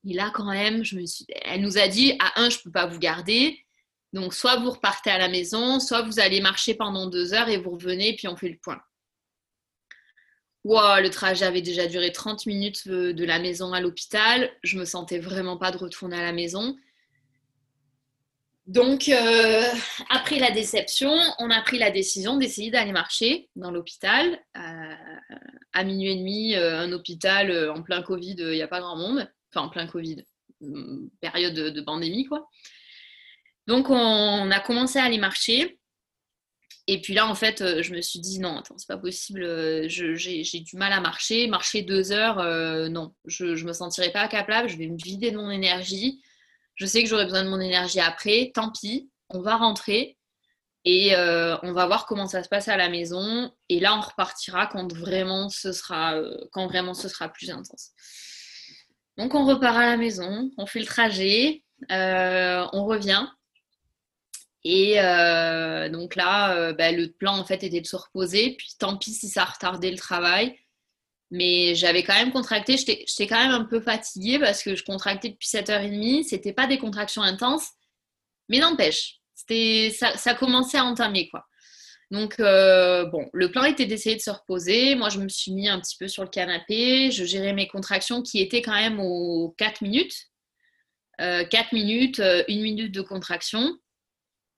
Et 0.06 0.14
là, 0.14 0.30
quand 0.34 0.50
même, 0.50 0.84
je 0.84 0.96
me 0.96 1.06
suis... 1.06 1.26
elle 1.42 1.62
nous 1.62 1.78
a 1.78 1.88
dit 1.88 2.16
à 2.20 2.40
1, 2.42 2.50
je 2.50 2.58
ne 2.58 2.62
peux 2.64 2.70
pas 2.70 2.86
vous 2.86 2.98
garder. 2.98 3.58
Donc, 4.12 4.34
soit 4.34 4.56
vous 4.56 4.70
repartez 4.70 5.10
à 5.10 5.18
la 5.18 5.28
maison, 5.28 5.80
soit 5.80 6.02
vous 6.02 6.20
allez 6.20 6.40
marcher 6.40 6.74
pendant 6.74 7.06
deux 7.06 7.34
heures 7.34 7.48
et 7.48 7.56
vous 7.56 7.70
revenez, 7.70 8.14
puis 8.14 8.28
on 8.28 8.36
fait 8.36 8.48
le 8.48 8.58
point 8.58 8.80
le 10.64 11.08
trajet 11.08 11.44
avait 11.44 11.62
déjà 11.62 11.86
duré 11.86 12.12
30 12.12 12.46
minutes 12.46 12.84
euh, 12.86 13.12
de 13.12 13.24
la 13.24 13.38
maison 13.38 13.72
à 13.72 13.80
l'hôpital. 13.80 14.50
Je 14.62 14.78
me 14.78 14.84
sentais 14.84 15.18
vraiment 15.18 15.56
pas 15.56 15.70
de 15.70 15.78
retourner 15.78 16.16
à 16.16 16.22
la 16.22 16.32
maison. 16.32 16.76
Donc, 18.66 19.10
euh, 19.10 19.62
après 20.08 20.38
la 20.38 20.50
déception, 20.50 21.12
on 21.38 21.50
a 21.50 21.60
pris 21.60 21.78
la 21.78 21.90
décision 21.90 22.38
d'essayer 22.38 22.70
d'aller 22.70 22.92
marcher 22.92 23.50
dans 23.56 23.70
l'hôpital. 23.70 24.40
Euh, 24.56 24.94
à 25.74 25.84
minuit 25.84 26.12
et 26.12 26.16
demi, 26.16 26.54
un 26.54 26.90
hôpital 26.92 27.70
en 27.70 27.82
plein 27.82 28.00
Covid, 28.00 28.36
il 28.38 28.52
n'y 28.52 28.62
a 28.62 28.68
pas 28.68 28.80
grand 28.80 28.96
monde. 28.96 29.28
En 29.60 29.68
plein 29.68 29.86
Covid, 29.86 30.24
mm, 30.60 31.08
période 31.20 31.54
de 31.54 31.80
pandémie, 31.80 32.24
quoi. 32.24 32.48
Donc, 33.66 33.88
on 33.88 34.50
a 34.50 34.60
commencé 34.60 34.98
à 34.98 35.04
aller 35.04 35.18
marcher. 35.18 35.78
Et 36.86 37.00
puis 37.00 37.14
là, 37.14 37.26
en 37.26 37.34
fait, 37.34 37.62
euh, 37.62 37.82
je 37.82 37.94
me 37.94 38.02
suis 38.02 38.20
dit 38.20 38.40
non, 38.40 38.58
attends, 38.58 38.76
c'est 38.76 38.88
pas 38.88 38.98
possible. 38.98 39.42
Euh, 39.42 39.88
j'ai 39.88 40.60
du 40.60 40.76
mal 40.76 40.92
à 40.92 41.00
marcher. 41.00 41.46
Marcher 41.46 41.82
deux 41.82 42.12
heures, 42.12 42.38
euh, 42.40 42.88
non, 42.88 43.14
je, 43.24 43.46
ne 43.46 43.62
me 43.62 43.72
sentirai 43.72 44.12
pas 44.12 44.28
capable. 44.28 44.68
Je 44.68 44.76
vais 44.76 44.88
me 44.88 44.98
vider 45.02 45.30
de 45.30 45.38
mon 45.38 45.50
énergie. 45.50 46.20
Je 46.74 46.84
sais 46.86 47.02
que 47.02 47.08
j'aurai 47.08 47.24
besoin 47.24 47.44
de 47.44 47.48
mon 47.48 47.60
énergie 47.60 48.00
après. 48.00 48.50
Tant 48.54 48.70
pis, 48.70 49.10
on 49.30 49.40
va 49.40 49.56
rentrer 49.56 50.18
et 50.84 51.14
on 51.16 51.72
va 51.72 51.86
voir 51.86 52.04
comment 52.04 52.26
ça 52.26 52.42
se 52.42 52.48
passe 52.48 52.68
à 52.68 52.76
la 52.76 52.90
maison. 52.90 53.50
Et 53.70 53.80
là, 53.80 53.96
on 53.96 54.00
repartira 54.00 54.66
quand 54.66 54.92
vraiment 54.92 55.48
ce 55.48 55.72
sera, 55.72 56.20
quand 56.52 56.66
vraiment 56.66 56.92
ce 56.92 57.08
sera 57.08 57.28
plus 57.30 57.48
intense. 57.48 57.92
Donc, 59.18 59.35
on 59.35 59.44
repart 59.44 59.77
à 59.77 59.87
la 59.87 59.96
maison, 59.96 60.50
on 60.59 60.66
fait 60.66 60.81
le 60.81 60.87
trajet, 60.87 61.62
on 61.90 62.85
revient. 62.85 63.27
Et 64.64 64.98
euh, 64.98 65.90
donc 65.90 66.16
là, 66.16 66.57
euh, 66.57 66.72
bah, 66.72 66.90
le 66.90 67.12
plan 67.12 67.38
en 67.38 67.44
fait 67.44 67.62
était 67.62 67.83
de 67.83 67.87
se 67.87 67.96
reposer. 67.96 68.57
Puis 68.57 68.72
tant 68.79 68.96
pis 68.96 69.12
si 69.12 69.29
ça 69.29 69.44
retardait 69.44 69.90
le 69.90 69.98
travail. 69.98 70.59
Mais 71.31 71.74
j'avais 71.74 72.03
quand 72.03 72.14
même 72.14 72.33
contracté. 72.33 72.77
J'étais 72.77 73.27
quand 73.27 73.42
même 73.42 73.53
un 73.53 73.64
peu 73.64 73.81
fatiguée 73.81 74.38
parce 74.38 74.62
que 74.62 74.74
je 74.74 74.85
contractais 74.85 75.31
depuis 75.31 75.48
7h30. 75.48 76.24
C'était 76.24 76.53
pas 76.53 76.66
des 76.66 76.79
contractions 76.79 77.22
intenses. 77.22 77.68
Mais 78.48 78.59
n'empêche, 78.59 79.20
ça, 79.35 80.16
ça 80.16 80.35
commençait 80.35 80.79
à 80.79 80.85
entamer 80.85 81.29
quoi. 81.29 81.46
Donc, 82.10 82.38
euh, 82.38 83.06
bon, 83.06 83.28
le 83.32 83.50
plan 83.50 83.64
était 83.64 83.86
d'essayer 83.86 84.16
de 84.16 84.20
se 84.20 84.30
reposer. 84.30 84.94
Moi, 84.94 85.08
je 85.08 85.18
me 85.18 85.28
suis 85.28 85.52
mis 85.52 85.68
un 85.68 85.80
petit 85.80 85.96
peu 85.98 86.08
sur 86.08 86.22
le 86.22 86.28
canapé. 86.28 87.10
Je 87.10 87.24
gérais 87.24 87.52
mes 87.52 87.66
contractions 87.66 88.22
qui 88.22 88.40
étaient 88.40 88.62
quand 88.62 88.74
même 88.74 89.00
aux 89.00 89.54
4 89.58 89.82
minutes. 89.82 90.28
4 91.18 91.72
minutes, 91.72 92.20
1 92.20 92.44
minute 92.48 92.92
de 92.92 93.00
contraction 93.00 93.78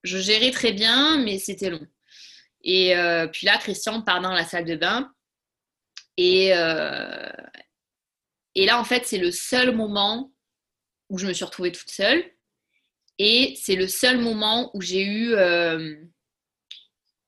je 0.07 0.19
gérais 0.19 0.53
très 0.53 0.73
bien, 0.73 1.19
mais 1.19 1.39
c'était 1.39 1.71
long. 1.71 1.87
Et 2.63 2.97
euh, 2.97 3.27
puis 3.27 3.47
là, 3.47 3.59
Christian 3.59 4.03
part 4.03 4.21
dans 4.21 4.33
la 4.33 4.45
salle 4.45 4.65
de 4.65 4.77
bain. 4.77 5.13
Et, 6.17 6.55
euh, 6.55 7.31
et 8.55 8.65
là, 8.65 8.81
en 8.81 8.85
fait, 8.85 9.05
c'est 9.05 9.19
le 9.19 9.31
seul 9.31 9.75
moment 9.75 10.33
où 11.11 11.19
je 11.19 11.27
me 11.27 11.33
suis 11.33 11.45
retrouvée 11.45 11.73
toute 11.73 11.91
seule. 11.91 12.25
Et 13.19 13.55
c'est 13.61 13.77
le 13.77 13.89
seul 13.89 14.19
moment 14.19 14.71
où 14.75 14.81
j'ai 14.81 15.05
eu 15.05 15.35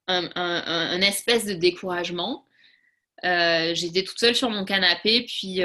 euh, 0.09 0.29
un, 0.35 1.01
espèce 1.01 1.45
de 1.45 1.55
découragement. 1.55 2.47
J'étais 3.23 4.05
toute 4.05 4.19
seule 4.19 4.35
sur 4.35 4.51
mon 4.51 4.65
canapé, 4.65 5.25
puis, 5.27 5.61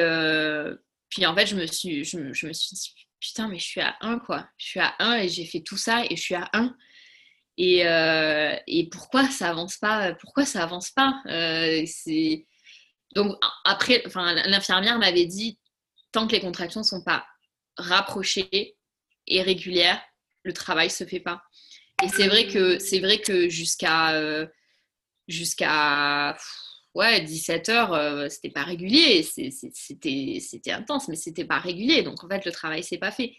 puis 1.10 1.26
en 1.26 1.36
fait, 1.36 1.48
je 1.48 1.56
me, 1.56 1.66
suis, 1.68 2.04
je, 2.04 2.18
me 2.18 2.34
suis 2.34 2.76
dit, 2.76 2.94
putain, 3.20 3.48
mais 3.48 3.60
je 3.60 3.66
suis 3.66 3.82
à 3.82 3.96
1, 4.02 4.20
quoi. 4.20 4.48
Je 4.58 4.66
suis 4.66 4.80
à 4.80 4.96
1 5.00 5.16
et 5.16 5.30
j'ai 5.30 5.46
fait 5.46 5.62
tout 5.62 5.78
ça 5.78 6.04
et 6.10 6.16
je 6.16 6.22
suis 6.22 6.36
à 6.36 6.50
1. 6.54 6.76
Et, 7.58 7.86
euh, 7.88 8.56
et, 8.68 8.90
pourquoi 8.90 9.30
ça 9.30 9.50
avance 9.50 9.78
pas 9.78 10.14
Pourquoi 10.16 10.46
ça 10.46 10.64
avance 10.64 10.90
pas 10.92 11.22
euh, 11.28 11.84
C'est 11.86 12.48
donc 13.14 13.38
après, 13.64 14.02
enfin, 14.08 14.34
l'infirmière 14.48 14.98
m'avait 14.98 15.28
dit 15.28 15.60
tant 16.12 16.28
que 16.28 16.32
les 16.32 16.42
contractions 16.42 16.82
sont 16.82 17.04
pas 17.04 17.26
rapprochées 17.78 18.76
et 19.28 19.42
régulières, 19.42 20.02
le 20.44 20.54
travail 20.54 20.90
se 20.90 21.04
fait 21.04 21.20
pas. 21.20 21.44
C'est 22.10 22.28
vrai 22.28 22.48
que 22.48 22.80
c'est 22.80 23.00
vrai 23.00 23.20
que 23.20 23.50
jusqu'à 23.50 24.14
euh, 24.14 24.48
jusqu'à 25.28 26.36
ouais 26.96 27.22
17 27.22 27.70
heures, 27.70 28.32
c'était 28.32 28.50
pas 28.50 28.64
régulier. 28.64 29.24
C'était 29.24 30.40
c'était 30.40 30.72
intense, 30.72 31.08
mais 31.08 31.16
c'était 31.16 31.46
pas 31.46 31.60
régulier. 31.60 32.04
Donc 32.04 32.24
en 32.24 32.28
fait, 32.28 32.46
le 32.46 32.52
travail 32.52 32.84
s'est 32.84 32.98
pas 32.98 33.12
fait. 33.12 33.34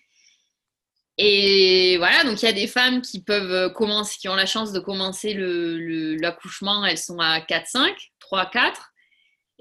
Et 1.16 1.96
voilà, 1.98 2.24
donc 2.24 2.42
il 2.42 2.46
y 2.46 2.48
a 2.48 2.52
des 2.52 2.66
femmes 2.66 3.00
qui 3.00 3.22
peuvent 3.22 3.52
euh, 3.52 3.68
commencer, 3.70 4.16
qui 4.18 4.28
ont 4.28 4.34
la 4.34 4.46
chance 4.46 4.72
de 4.72 4.80
commencer 4.80 5.34
l'accouchement, 5.34 6.82
le, 6.82 6.88
elles 6.88 6.98
sont 6.98 7.18
à 7.20 7.38
4-5, 7.38 7.94
3-4. 8.32 8.72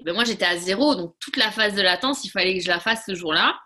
Et 0.00 0.02
ben 0.02 0.14
moi 0.14 0.24
j'étais 0.24 0.44
à 0.44 0.56
0, 0.56 0.96
donc 0.96 1.14
toute 1.20 1.36
la 1.36 1.52
phase 1.52 1.74
de 1.74 1.82
latence, 1.82 2.24
il 2.24 2.30
fallait 2.30 2.58
que 2.58 2.64
je 2.64 2.68
la 2.68 2.80
fasse 2.80 3.04
ce 3.06 3.14
jour-là. 3.14 3.56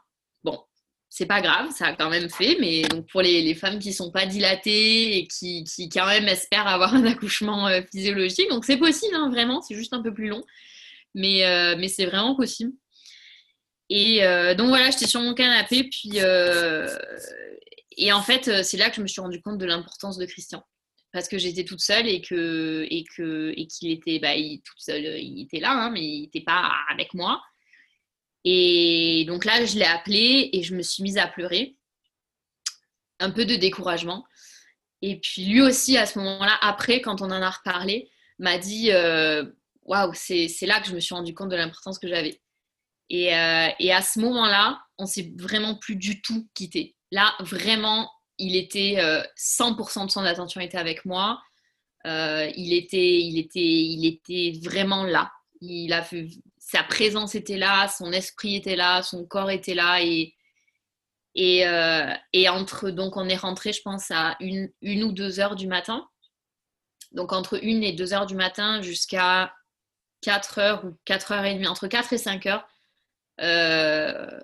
C'est 1.11 1.27
pas 1.27 1.41
grave, 1.41 1.71
ça 1.71 1.87
a 1.87 1.93
quand 1.95 2.11
même 2.11 2.29
fait, 2.29 2.59
mais 2.61 2.83
donc 2.83 3.07
pour 3.11 3.23
les, 3.23 3.55
femmes 3.55 3.79
qui 3.79 3.93
sont 3.93 4.11
pas 4.11 4.27
dilatées 4.27 5.17
et 5.17 5.27
qui, 5.27 5.65
qui, 5.65 5.89
quand 5.89 6.07
même 6.07 6.29
espèrent 6.29 6.67
avoir 6.67 6.95
un 6.95 7.05
accouchement 7.07 7.67
euh, 7.67 7.81
physiologique, 7.91 8.51
donc 8.51 8.65
c'est 8.65 8.77
possible, 8.77 9.15
hein, 9.15 9.31
vraiment, 9.31 9.63
c'est 9.63 9.75
juste 9.75 9.95
un 9.95 10.03
peu 10.03 10.13
plus 10.13 10.29
long, 10.29 10.43
mais, 11.15 11.47
euh, 11.47 11.77
mais 11.79 11.89
c'est 11.89 12.07
vraiment 12.07 12.37
possible. 12.37 12.73
Et 13.91 14.21
donc 14.59 14.69
voilà, 14.69 14.91
j'étais 14.91 15.07
sur 15.07 15.23
mon 15.23 15.33
canapé, 15.33 15.85
puis 15.85 16.21
et 17.99 18.13
en 18.13 18.23
fait, 18.23 18.49
euh, 18.49 18.63
c'est 18.63 18.77
là 18.77 18.89
que 18.89 18.97
je 18.97 19.03
me 19.03 19.09
suis 19.09 19.21
rendu 19.21 19.43
compte 19.43 19.59
de 19.59 19.67
l'importance 19.67 20.17
de 20.17 20.25
Christian. 20.25 20.65
Parce 21.13 21.27
que 21.27 21.37
j'étais 21.37 21.65
toute 21.65 21.81
seule 21.81 22.07
et 22.07 22.21
que 22.21 22.87
et 22.91 23.05
que 23.17 23.53
et 23.57 23.67
qu'il 23.67 23.91
était 23.91 24.19
bah, 24.19 24.37
il, 24.37 24.61
toute 24.61 24.79
seule, 24.79 25.19
il 25.19 25.43
était 25.43 25.59
là, 25.59 25.73
hein, 25.73 25.91
mais 25.91 26.05
il 26.05 26.23
n'était 26.23 26.43
pas 26.43 26.71
avec 26.93 27.15
moi. 27.15 27.43
Et 28.45 29.25
donc 29.27 29.45
là, 29.45 29.65
je 29.65 29.77
l'ai 29.77 29.85
appelé 29.85 30.51
et 30.53 30.63
je 30.63 30.75
me 30.75 30.83
suis 30.83 31.03
mise 31.03 31.19
à 31.19 31.27
pleurer, 31.27 31.77
un 33.21 33.31
peu 33.31 33.45
de 33.45 33.57
découragement. 33.57 34.25
Et 35.03 35.21
puis 35.21 35.45
lui 35.45 35.61
aussi, 35.61 35.97
à 35.97 36.07
ce 36.07 36.19
moment-là, 36.19 36.57
après, 36.61 37.01
quand 37.01 37.21
on 37.23 37.27
en 37.27 37.43
a 37.43 37.51
reparlé, 37.51 38.11
m'a 38.39 38.59
dit 38.59 38.93
euh, 38.93 39.45
waouh, 39.89 40.13
c'est 40.15 40.49
là 40.63 40.81
que 40.81 40.89
je 40.89 40.95
me 40.95 41.01
suis 41.01 41.15
rendu 41.15 41.35
compte 41.35 41.49
de 41.49 41.57
l'importance 41.57 41.99
que 41.99 42.09
j'avais. 42.09 42.41
Et, 43.11 43.35
euh, 43.35 43.69
et, 43.79 43.93
à 43.93 44.03
ce 44.03 44.21
moment-là, 44.21 44.81
on 44.99 45.07
s'est 45.07 45.33
vraiment 45.37 45.75
plus 45.77 45.97
du 45.97 46.21
tout 46.21 46.47
quitté. 46.55 46.95
Là, 47.11 47.35
vraiment, 47.41 48.11
il 48.37 48.55
était 48.55 48.97
100% 49.37 50.03
euh, 50.03 50.05
de 50.05 50.11
son 50.11 50.25
attention 50.25 50.61
était 50.61 50.77
avec 50.77 51.07
moi. 51.07 51.41
Euh, 52.07 52.51
il, 52.55 52.75
était, 52.75 53.19
il, 53.19 53.39
était, 53.39 53.61
il 53.61 54.07
était 54.07 54.61
vraiment 54.63 55.05
là. 55.05 55.33
Il 55.61 55.93
a 55.95 56.03
sa 56.71 56.83
présence 56.83 57.35
était 57.35 57.57
là, 57.57 57.89
son 57.89 58.13
esprit 58.13 58.57
était 58.57 58.77
là, 58.77 59.03
son 59.03 59.25
corps 59.25 59.51
était 59.51 59.75
là. 59.75 60.03
Et, 60.03 60.35
Et, 61.35 61.65
et, 62.33 62.49
entre, 62.49 62.91
donc 62.91 63.17
on 63.17 63.29
est 63.29 63.37
rentré, 63.37 63.73
je 63.73 63.81
pense, 63.81 64.11
à 64.11 64.37
une, 64.41 64.71
une 64.83 65.03
ou 65.05 65.13
deux 65.13 65.41
heures 65.41 65.57
du 65.57 65.67
matin. 65.67 66.07
Donc 67.13 67.33
entre 67.33 67.63
une 67.65 67.83
et 67.83 67.93
deux 67.93 68.13
heures 68.13 68.27
du 68.27 68.35
matin 68.35 68.83
jusqu'à 68.83 69.55
4 70.23 70.59
heures 70.59 70.85
ou 70.85 70.95
4 71.07 71.33
heures 71.33 71.45
et 71.45 71.55
demie, 71.55 71.67
entre 71.67 71.87
4 71.89 72.13
et 72.13 72.19
5 72.19 72.47
heures. 72.47 72.69
Euh, 73.41 74.41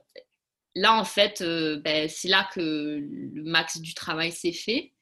là, 0.75 0.95
en 0.95 1.05
fait, 1.05 1.43
euh, 1.43 1.81
ben, 1.85 2.09
c'est 2.09 2.29
là 2.29 2.49
que 2.55 2.61
le 2.61 3.43
max 3.43 3.79
du 3.81 3.93
travail 3.93 4.33
s'est 4.33 4.53
fait. 4.53 4.93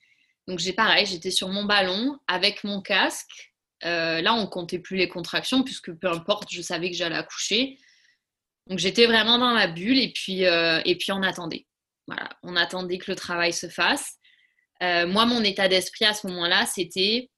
Donc, 0.48 0.58
j'ai 0.58 0.72
pareil, 0.72 1.06
j'étais 1.06 1.30
sur 1.30 1.48
mon 1.48 1.64
ballon 1.64 2.18
avec 2.26 2.64
mon 2.64 2.80
casque. 2.80 3.51
Euh, 3.84 4.20
là, 4.20 4.34
on 4.34 4.46
comptait 4.46 4.78
plus 4.78 4.96
les 4.96 5.08
contractions 5.08 5.62
puisque 5.62 5.92
peu 5.92 6.08
importe, 6.08 6.48
je 6.52 6.62
savais 6.62 6.90
que 6.90 6.96
j'allais 6.96 7.16
accoucher. 7.16 7.78
Donc, 8.68 8.78
j'étais 8.78 9.06
vraiment 9.06 9.38
dans 9.38 9.54
ma 9.54 9.66
bulle 9.66 9.98
et 9.98 10.12
puis, 10.12 10.42
et 10.42 10.96
puis 10.96 11.10
on 11.12 11.22
attendait. 11.22 11.66
Voilà, 12.06 12.28
on 12.42 12.54
attendait 12.56 12.98
que 12.98 13.10
le 13.10 13.16
travail 13.16 13.52
se 13.52 13.68
fasse. 13.68 14.18
moi, 14.80 15.26
mon 15.26 15.42
état 15.42 15.66
d'esprit 15.66 16.04
à 16.04 16.14
ce 16.14 16.28
moment-là, 16.28 16.64
c'était 16.66 17.28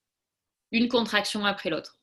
une 0.70 0.88
contraction 0.88 1.46
après 1.46 1.70
l'autre. 1.70 1.98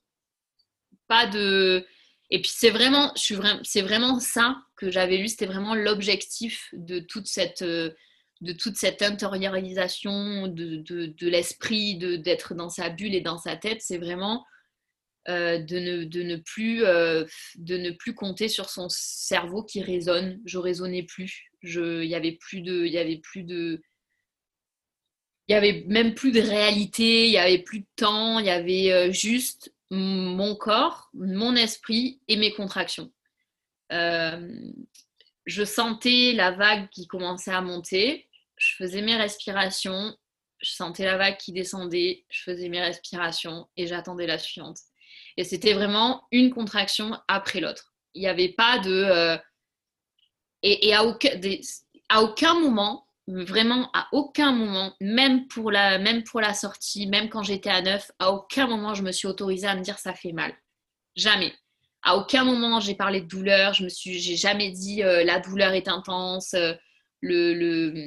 Pas 1.06 1.26
de. 1.26 1.86
Et 2.30 2.40
puis 2.40 2.50
c'est 2.52 2.70
vraiment, 2.70 3.12
je 3.14 3.20
suis 3.20 3.36
c'est 3.62 3.82
vraiment 3.82 4.18
ça 4.18 4.56
que 4.76 4.90
j'avais 4.90 5.18
lu, 5.18 5.28
c'était 5.28 5.46
vraiment 5.46 5.74
l'objectif 5.76 6.68
de 6.72 6.98
toute 6.98 7.26
cette, 7.26 7.62
de 8.42 8.52
toute 8.52 8.76
cette 8.76 9.02
intériorisation 9.02 10.48
de, 10.48 10.76
de, 10.76 11.28
l'esprit, 11.28 11.96
de, 11.96 12.16
d'être 12.16 12.54
dans 12.54 12.68
sa 12.68 12.90
bulle 12.90 13.14
et 13.14 13.20
dans 13.20 13.38
sa 13.38 13.56
tête. 13.56 13.80
C'est 13.80 13.98
vraiment 13.98 14.44
euh, 15.28 15.58
de, 15.58 15.78
ne, 15.78 16.04
de, 16.04 16.22
ne 16.24 16.36
plus, 16.36 16.84
euh, 16.84 17.24
de 17.54 17.76
ne 17.76 17.92
plus 17.92 18.14
compter 18.14 18.48
sur 18.48 18.68
son 18.68 18.88
cerveau 18.88 19.62
qui 19.62 19.80
résonne. 19.80 20.40
Je 20.44 20.58
raisonnais 20.58 21.04
plus. 21.04 21.50
Il 21.62 22.04
y 22.04 22.16
avait 22.16 22.32
plus 22.32 22.62
de, 22.62 22.84
y 22.84 22.98
avait 22.98 23.18
plus 23.18 23.44
de, 23.44 23.80
il 25.46 25.52
y 25.52 25.54
avait 25.54 25.84
même 25.86 26.14
plus 26.14 26.32
de 26.32 26.40
réalité, 26.40 27.26
il 27.26 27.32
y 27.32 27.38
avait 27.38 27.62
plus 27.62 27.80
de 27.80 27.86
temps, 27.94 28.40
il 28.40 28.46
y 28.46 28.50
avait 28.50 28.92
euh, 28.92 29.12
juste 29.12 29.72
mon 29.90 30.56
corps, 30.56 31.10
mon 31.14 31.54
esprit 31.54 32.20
et 32.26 32.36
mes 32.36 32.52
contractions. 32.52 33.12
Je 35.44 35.64
sentais 35.64 36.32
la 36.34 36.52
vague 36.52 36.88
qui 36.90 37.06
commençait 37.06 37.50
à 37.50 37.60
monter, 37.60 38.28
je 38.62 38.76
faisais 38.76 39.02
mes 39.02 39.16
respirations, 39.16 40.16
je 40.60 40.70
sentais 40.70 41.04
la 41.04 41.16
vague 41.16 41.36
qui 41.36 41.52
descendait, 41.52 42.24
je 42.30 42.42
faisais 42.42 42.68
mes 42.68 42.80
respirations 42.80 43.68
et 43.76 43.88
j'attendais 43.88 44.26
la 44.26 44.38
suivante. 44.38 44.78
Et 45.36 45.42
c'était 45.42 45.72
vraiment 45.72 46.22
une 46.30 46.50
contraction 46.50 47.18
après 47.26 47.60
l'autre. 47.60 47.94
Il 48.14 48.20
n'y 48.22 48.28
avait 48.28 48.52
pas 48.52 48.78
de... 48.78 48.90
Euh, 48.92 49.36
et, 50.62 50.94
à, 50.94 51.04
aucun, 51.04 51.30
à 52.08 52.22
aucun 52.22 52.54
moment, 52.54 53.08
vraiment 53.26 53.90
à 53.94 54.06
aucun 54.12 54.52
moment, 54.52 54.94
même 55.00 55.48
pour 55.48 55.72
la, 55.72 55.98
même 55.98 56.22
pour 56.22 56.40
la 56.40 56.54
sortie, 56.54 57.08
même 57.08 57.28
quand 57.28 57.42
j'étais 57.42 57.70
à 57.70 57.82
neuf, 57.82 58.12
à 58.20 58.30
aucun 58.30 58.68
moment 58.68 58.94
je 58.94 59.02
me 59.02 59.10
suis 59.10 59.26
autorisée 59.26 59.66
à 59.66 59.74
me 59.74 59.82
dire 59.82 59.98
ça 59.98 60.14
fait 60.14 60.30
mal. 60.30 60.54
Jamais. 61.16 61.52
À 62.04 62.16
aucun 62.16 62.44
moment 62.44 62.78
j'ai 62.78 62.94
parlé 62.94 63.22
de 63.22 63.26
douleur, 63.26 63.74
je 63.74 63.82
me 63.82 63.88
suis, 63.88 64.20
j'ai 64.20 64.36
jamais 64.36 64.70
dit 64.70 65.02
euh, 65.02 65.24
la 65.24 65.40
douleur 65.40 65.72
est 65.72 65.88
intense, 65.88 66.54
euh, 66.54 66.74
le, 67.22 67.54
le 67.54 68.02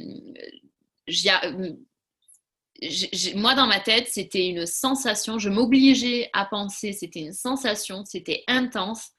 moi 3.35 3.55
dans 3.55 3.67
ma 3.67 3.79
tête 3.79 4.09
c'était 4.09 4.47
une 4.47 4.65
sensation, 4.65 5.39
je 5.39 5.49
m'obligeais 5.49 6.29
à 6.33 6.45
penser, 6.45 6.91
c'était 6.93 7.21
une 7.21 7.33
sensation, 7.33 8.03
c'était 8.05 8.43
intense. 8.47 9.11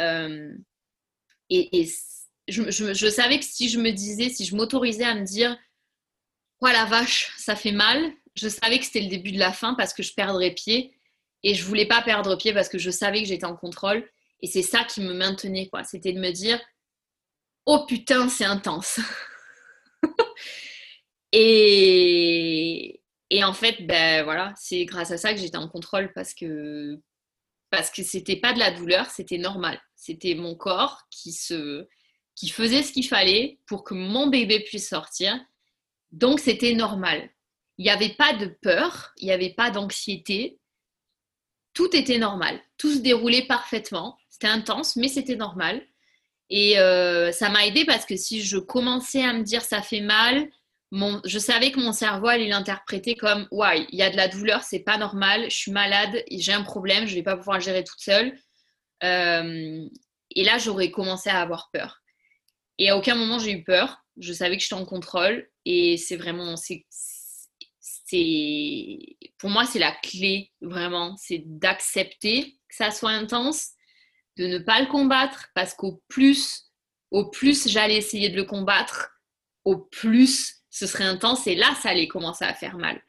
Euh, 0.00 0.52
et, 1.50 1.80
et 1.80 1.88
je, 2.48 3.10
savais 3.10 3.38
que 3.38 3.44
si 3.44 3.68
je 3.68 3.78
me 3.78 3.90
disais, 3.90 4.30
si 4.30 4.44
je 4.44 4.56
m'autorisais 4.56 5.04
à 5.04 5.14
me 5.14 5.24
dire, 5.24 5.56
oh 6.60 6.66
la 6.66 6.84
vache, 6.86 7.32
ça 7.36 7.56
fait 7.56 7.72
mal, 7.72 8.12
je 8.34 8.48
savais 8.48 8.78
que 8.78 8.84
c'était 8.84 9.00
le 9.00 9.08
début 9.08 9.32
de 9.32 9.38
la 9.38 9.52
fin 9.52 9.74
parce 9.74 9.92
que 9.92 10.02
je 10.02 10.14
perdrais 10.14 10.52
pied. 10.52 10.94
Et 11.44 11.54
je 11.54 11.64
voulais 11.64 11.86
pas 11.86 12.02
perdre 12.02 12.36
pied 12.36 12.52
parce 12.52 12.68
que 12.68 12.78
je 12.78 12.90
savais 12.90 13.22
que 13.22 13.28
j'étais 13.28 13.44
en 13.44 13.56
contrôle. 13.56 14.08
Et 14.40 14.46
c'est 14.46 14.62
ça 14.62 14.84
qui 14.84 15.00
me 15.00 15.12
maintenait, 15.12 15.68
quoi. 15.68 15.84
C'était 15.84 16.12
de 16.12 16.20
me 16.20 16.30
dire, 16.32 16.60
oh 17.68 17.84
putain, 17.86 18.28
c'est 18.28 18.46
intense. 18.46 18.98
et, 21.32 23.02
et 23.30 23.44
en 23.44 23.52
fait, 23.52 23.86
ben 23.86 24.24
voilà, 24.24 24.54
c'est 24.56 24.86
grâce 24.86 25.10
à 25.10 25.18
ça 25.18 25.34
que 25.34 25.38
j'étais 25.38 25.58
en 25.58 25.68
contrôle 25.68 26.12
parce 26.14 26.34
que 26.34 26.98
parce 27.70 27.90
que 27.90 28.02
c'était 28.02 28.36
pas 28.36 28.54
de 28.54 28.58
la 28.58 28.70
douleur, 28.70 29.10
c'était 29.10 29.36
normal. 29.36 29.78
C'était 29.94 30.34
mon 30.34 30.56
corps 30.56 31.02
qui 31.10 31.32
se 31.32 31.86
qui 32.34 32.48
faisait 32.48 32.82
ce 32.82 32.92
qu'il 32.92 33.06
fallait 33.06 33.58
pour 33.66 33.84
que 33.84 33.94
mon 33.94 34.28
bébé 34.28 34.60
puisse 34.60 34.88
sortir. 34.88 35.38
Donc 36.10 36.40
c'était 36.40 36.74
normal. 36.74 37.28
Il 37.76 37.84
n'y 37.84 37.90
avait 37.90 38.14
pas 38.14 38.32
de 38.32 38.46
peur, 38.62 39.12
il 39.18 39.26
n'y 39.26 39.32
avait 39.32 39.52
pas 39.52 39.70
d'anxiété. 39.70 40.58
Tout 41.74 41.94
était 41.94 42.18
normal. 42.18 42.60
Tout 42.78 42.94
se 42.94 43.00
déroulait 43.00 43.46
parfaitement. 43.46 44.16
C'était 44.30 44.46
intense, 44.46 44.96
mais 44.96 45.08
c'était 45.08 45.36
normal. 45.36 45.86
Et 46.50 46.78
euh, 46.78 47.30
ça 47.32 47.50
m'a 47.50 47.66
aidé 47.66 47.84
parce 47.84 48.06
que 48.06 48.16
si 48.16 48.42
je 48.42 48.58
commençais 48.58 49.22
à 49.22 49.32
me 49.32 49.42
dire 49.42 49.62
ça 49.62 49.82
fait 49.82 50.00
mal, 50.00 50.48
je 50.92 51.38
savais 51.38 51.70
que 51.70 51.80
mon 51.80 51.92
cerveau 51.92 52.28
allait 52.28 52.48
l'interpréter 52.48 53.14
comme 53.14 53.46
ouais, 53.50 53.86
il 53.90 53.98
y 53.98 54.02
a 54.02 54.10
de 54.10 54.16
la 54.16 54.28
douleur, 54.28 54.62
c'est 54.62 54.78
pas 54.80 54.96
normal, 54.96 55.50
je 55.50 55.56
suis 55.56 55.72
malade, 55.72 56.24
j'ai 56.30 56.52
un 56.52 56.62
problème, 56.62 57.06
je 57.06 57.14
vais 57.14 57.22
pas 57.22 57.36
pouvoir 57.36 57.58
le 57.58 57.62
gérer 57.62 57.84
toute 57.84 58.00
seule. 58.00 58.34
Euh, 59.04 59.86
et 60.34 60.44
là, 60.44 60.58
j'aurais 60.58 60.90
commencé 60.90 61.30
à 61.30 61.40
avoir 61.40 61.70
peur. 61.72 62.02
Et 62.78 62.90
à 62.90 62.96
aucun 62.96 63.14
moment 63.14 63.38
j'ai 63.38 63.52
eu 63.52 63.64
peur. 63.64 64.02
Je 64.18 64.32
savais 64.32 64.56
que 64.56 64.62
j'étais 64.62 64.74
en 64.74 64.84
contrôle. 64.84 65.48
Et 65.64 65.96
c'est 65.96 66.16
vraiment, 66.16 66.56
c'est, 66.56 66.86
pour 69.38 69.50
moi, 69.50 69.64
c'est 69.66 69.78
la 69.78 69.92
clé, 69.92 70.52
vraiment. 70.60 71.16
C'est 71.16 71.42
d'accepter 71.44 72.58
que 72.68 72.74
ça 72.74 72.90
soit 72.90 73.10
intense, 73.10 73.70
de 74.38 74.46
ne 74.46 74.58
pas 74.58 74.80
le 74.80 74.86
combattre, 74.86 75.48
parce 75.54 75.74
qu'au 75.74 76.02
plus, 76.08 76.70
au 77.10 77.28
plus 77.28 77.68
j'allais 77.68 77.96
essayer 77.96 78.28
de 78.28 78.36
le 78.36 78.44
combattre, 78.44 79.10
au 79.64 79.76
plus 79.76 80.58
ce 80.70 80.86
serait 80.86 81.04
intense. 81.04 81.46
Et 81.46 81.54
là, 81.54 81.74
ça 81.82 81.90
allait 81.90 82.08
commencer 82.08 82.44
à 82.44 82.54
faire 82.54 82.78
mal. 82.78 83.02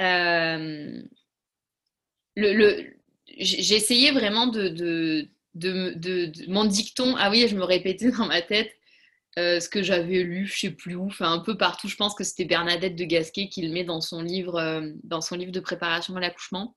Euh, 0.00 1.02
le, 2.36 2.94
j'essayais 3.38 4.12
vraiment 4.12 4.46
de, 4.46 4.68
de, 5.54 6.50
mon 6.50 6.64
dicton. 6.64 7.16
Ah 7.18 7.30
oui, 7.30 7.46
je 7.48 7.56
me 7.56 7.64
répétais 7.64 8.10
dans 8.10 8.26
ma 8.26 8.42
tête 8.42 8.72
euh, 9.38 9.58
ce 9.58 9.68
que 9.68 9.82
j'avais 9.82 10.22
lu, 10.22 10.46
je 10.46 10.60
sais 10.60 10.70
plus 10.70 10.94
où, 10.94 11.10
un 11.20 11.40
peu 11.40 11.56
partout. 11.56 11.88
Je 11.88 11.96
pense 11.96 12.14
que 12.14 12.22
c'était 12.22 12.44
Bernadette 12.44 12.94
de 12.94 13.04
Gasquet 13.04 13.48
qui 13.48 13.62
le 13.62 13.72
met 13.72 13.84
dans 13.84 14.00
son 14.00 14.22
livre, 14.22 14.56
euh, 14.56 14.92
dans 15.02 15.20
son 15.20 15.36
livre 15.36 15.52
de 15.52 15.60
préparation 15.60 16.14
à 16.16 16.20
l'accouchement. 16.20 16.76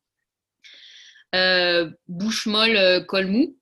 Euh, 1.36 1.92
bouche 2.08 2.46
molle, 2.46 2.78
euh, 2.78 3.04
col 3.04 3.28
mou. 3.28 3.58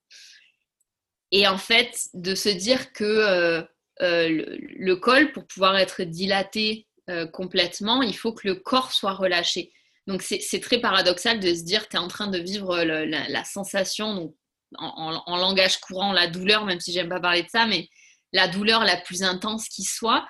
Et 1.31 1.47
en 1.47 1.57
fait, 1.57 1.97
de 2.13 2.35
se 2.35 2.49
dire 2.49 2.93
que 2.93 3.65
le, 3.99 4.57
le, 4.59 4.95
col, 4.95 5.31
pour 5.31 5.47
pouvoir 5.47 5.75
être 5.77 6.03
dilaté 6.03 6.87
complètement, 7.33 8.01
il 8.01 8.15
faut 8.15 8.31
que 8.31 8.47
le 8.47 8.55
corps 8.55 8.93
soit 8.93 9.13
relâché. 9.13 9.73
Donc 10.07 10.21
c'est 10.21 10.59
très 10.59 10.79
paradoxal 10.79 11.39
de 11.39 11.53
se 11.53 11.63
dire 11.63 11.89
tu 11.89 11.95
es 11.95 11.99
en 11.99 12.07
train 12.07 12.27
de 12.27 12.37
vivre 12.37 12.83
la, 12.83 13.43
sensation, 13.43 14.13
donc 14.13 14.35
en, 14.77 15.37
langage 15.37 15.79
courant 15.79 16.13
la 16.13 16.27
douleur, 16.27 16.65
même 16.65 16.79
si 16.79 16.93
j'aime 16.93 17.09
pas 17.09 17.19
parler 17.19 17.43
de 17.43 17.49
ça, 17.49 17.65
mais 17.65 17.89
la 18.31 18.47
douleur 18.47 18.83
la 18.83 18.97
plus 18.97 19.23
intense 19.23 19.67
qui 19.67 19.83
soit, 19.83 20.25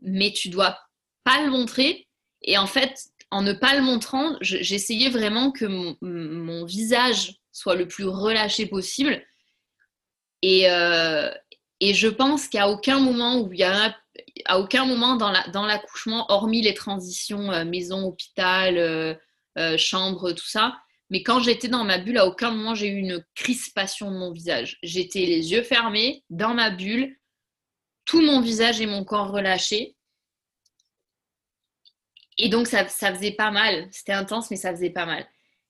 mais 0.00 0.32
tu 0.32 0.48
dois 0.48 0.78
pas 1.24 1.42
le 1.42 1.50
montrer. 1.50 2.08
Et 2.42 2.58
en 2.58 2.66
fait, 2.66 2.98
en 3.30 3.42
ne 3.42 3.52
pas 3.52 3.74
le 3.74 3.82
montrant, 3.82 4.36
j'essayais 4.40 5.10
vraiment 5.10 5.50
que 5.50 5.66
mon, 6.00 6.64
visage 6.64 7.34
soit 7.52 7.74
le 7.74 7.86
plus 7.86 8.06
relâché 8.06 8.66
possible. 8.66 9.22
Et, 10.42 10.70
euh, 10.70 11.30
et 11.80 11.94
je 11.94 12.08
pense 12.08 12.48
qu'à 12.48 12.68
aucun 12.68 13.00
moment 13.00 13.40
où 13.40 13.52
il 13.52 13.58
y 13.58 13.64
a 13.64 13.94
à 14.46 14.58
aucun 14.58 14.84
moment 14.84 15.16
dans 15.16 15.66
l'accouchement, 15.66 16.26
hormis 16.28 16.62
les 16.62 16.74
transitions 16.74 17.52
euh, 17.52 17.64
maison, 17.64 18.04
hôpital, 18.04 18.78
euh, 18.78 19.76
chambre, 19.76 20.32
tout 20.32 20.46
ça, 20.46 20.76
mais 21.10 21.22
quand 21.22 21.40
j'étais 21.40 21.68
dans 21.68 21.84
ma 21.84 21.98
bulle, 21.98 22.18
à 22.18 22.26
aucun 22.26 22.50
moment 22.50 22.74
j'ai 22.74 22.88
eu 22.88 22.98
une 22.98 23.24
crispation 23.34 24.10
de 24.10 24.16
mon 24.16 24.32
visage. 24.32 24.78
J'étais 24.82 25.24
les 25.26 25.52
yeux 25.52 25.62
fermés, 25.62 26.24
dans 26.30 26.54
ma 26.54 26.70
bulle, 26.70 27.16
tout 28.04 28.20
mon 28.20 28.40
visage 28.40 28.80
et 28.80 28.86
mon 28.86 29.04
corps 29.04 29.30
relâchés. 29.30 29.96
Et 32.38 32.48
donc 32.48 32.68
ça, 32.68 32.84
faisait 32.86 33.32
pas 33.32 33.50
mal. 33.50 33.88
C'était 33.90 34.12
intense, 34.12 34.50
mais 34.50 34.56
ça 34.56 34.70
faisait 34.70 34.90
pas 34.90 35.06
mal. 35.06 35.26